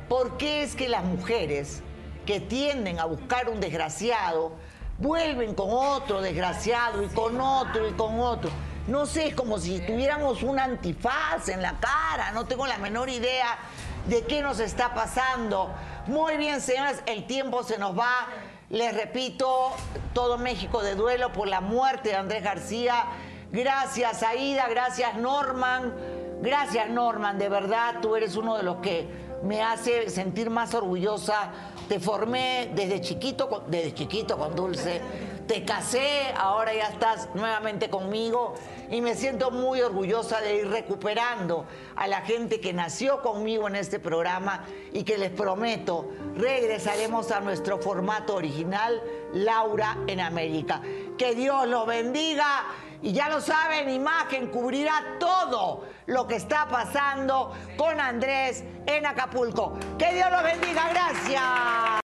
¿por 0.09 0.37
qué 0.37 0.63
es 0.63 0.75
que 0.75 0.89
las 0.89 1.05
mujeres 1.05 1.83
que 2.27 2.41
tienden 2.41 2.99
a 2.99 3.05
buscar 3.05 3.49
un 3.49 3.61
desgraciado 3.61 4.53
vuelven 4.99 5.55
con 5.55 5.69
otro 5.71 6.21
desgraciado 6.21 7.03
y 7.03 7.09
con 7.09 7.41
otro 7.41 7.89
y 7.89 7.93
con 7.93 8.21
otro? 8.21 8.51
No 8.87 9.07
sé, 9.07 9.29
es 9.29 9.35
como 9.35 9.59
si 9.59 9.81
tuviéramos 9.81 10.43
un 10.43 10.59
antifaz 10.59 11.49
en 11.49 11.63
la 11.63 11.81
cara, 11.81 12.33
no 12.33 12.47
tengo 12.47 12.67
la 12.67 12.79
menor 12.79 13.09
idea 13.09 13.59
de 14.07 14.25
qué 14.25 14.43
nos 14.43 14.61
está 14.61 14.93
pasando. 14.93 15.71
Muy 16.07 16.37
bien, 16.37 16.61
señoras, 16.61 17.03
el 17.07 17.27
tiempo 17.27 17.63
se 17.63 17.79
nos 17.79 17.99
va. 17.99 18.27
Les 18.69 18.95
repito, 18.95 19.73
todo 20.13 20.37
México 20.37 20.83
de 20.83 20.95
duelo 20.95 21.33
por 21.33 21.49
la 21.49 21.61
muerte 21.61 22.11
de 22.11 22.17
Andrés 22.17 22.43
García. 22.43 23.07
Gracias, 23.53 24.23
Aida, 24.23 24.69
gracias, 24.69 25.17
Norman. 25.17 25.95
Gracias, 26.43 26.91
Norman, 26.91 27.39
de 27.39 27.49
verdad, 27.49 27.97
tú 28.03 28.17
eres 28.17 28.37
uno 28.37 28.57
de 28.57 28.65
los 28.65 28.77
que 28.79 29.09
me 29.45 29.63
hace 29.63 30.11
sentir 30.11 30.51
más 30.51 30.75
orgullosa. 30.75 31.51
Te 31.89 32.01
formé 32.01 32.71
desde 32.75 33.01
chiquito, 33.01 33.65
desde 33.69 33.95
chiquito 33.95 34.39
con 34.39 34.55
Dulce. 34.57 35.01
Te 35.47 35.65
casé, 35.65 36.33
ahora 36.37 36.73
ya 36.73 36.85
estás 36.85 37.29
nuevamente 37.35 37.91
conmigo 37.91 38.55
y 38.91 39.03
me 39.03 39.15
siento 39.15 39.51
muy 39.51 39.83
orgullosa 39.83 40.41
de 40.41 40.57
ir 40.57 40.69
recuperando 40.69 41.67
a 41.97 42.07
la 42.07 42.23
gente 42.23 42.61
que 42.61 42.73
nació 42.73 43.21
conmigo 43.21 43.69
en 43.69 43.77
este 43.77 43.99
programa 43.99 44.65
y 44.95 45.03
que 45.05 45.19
les 45.19 45.31
prometo, 45.31 46.09
regresaremos 46.37 47.31
a 47.31 47.41
nuestro 47.41 47.79
formato 47.79 48.35
original, 48.35 49.03
Laura 49.35 49.99
en 50.07 50.21
América. 50.21 50.81
Que 51.19 51.35
Dios 51.35 51.69
los 51.69 51.87
bendiga 51.87 52.65
y 53.05 53.13
ya 53.13 53.29
lo 53.29 53.41
saben, 53.41 53.91
Imagen 53.91 54.47
cubrirá 54.49 55.19
todo 55.21 55.85
lo 56.07 56.27
que 56.27 56.37
está 56.37 56.67
pasando 56.67 57.53
con 57.77 58.01
Andrés 58.01 58.65
en 58.87 59.05
Acapulco. 59.05 59.79
Que 59.99 60.15
Dios 60.15 60.31
los 60.31 60.43
bendiga, 60.43 60.89
gracias. 60.89 62.04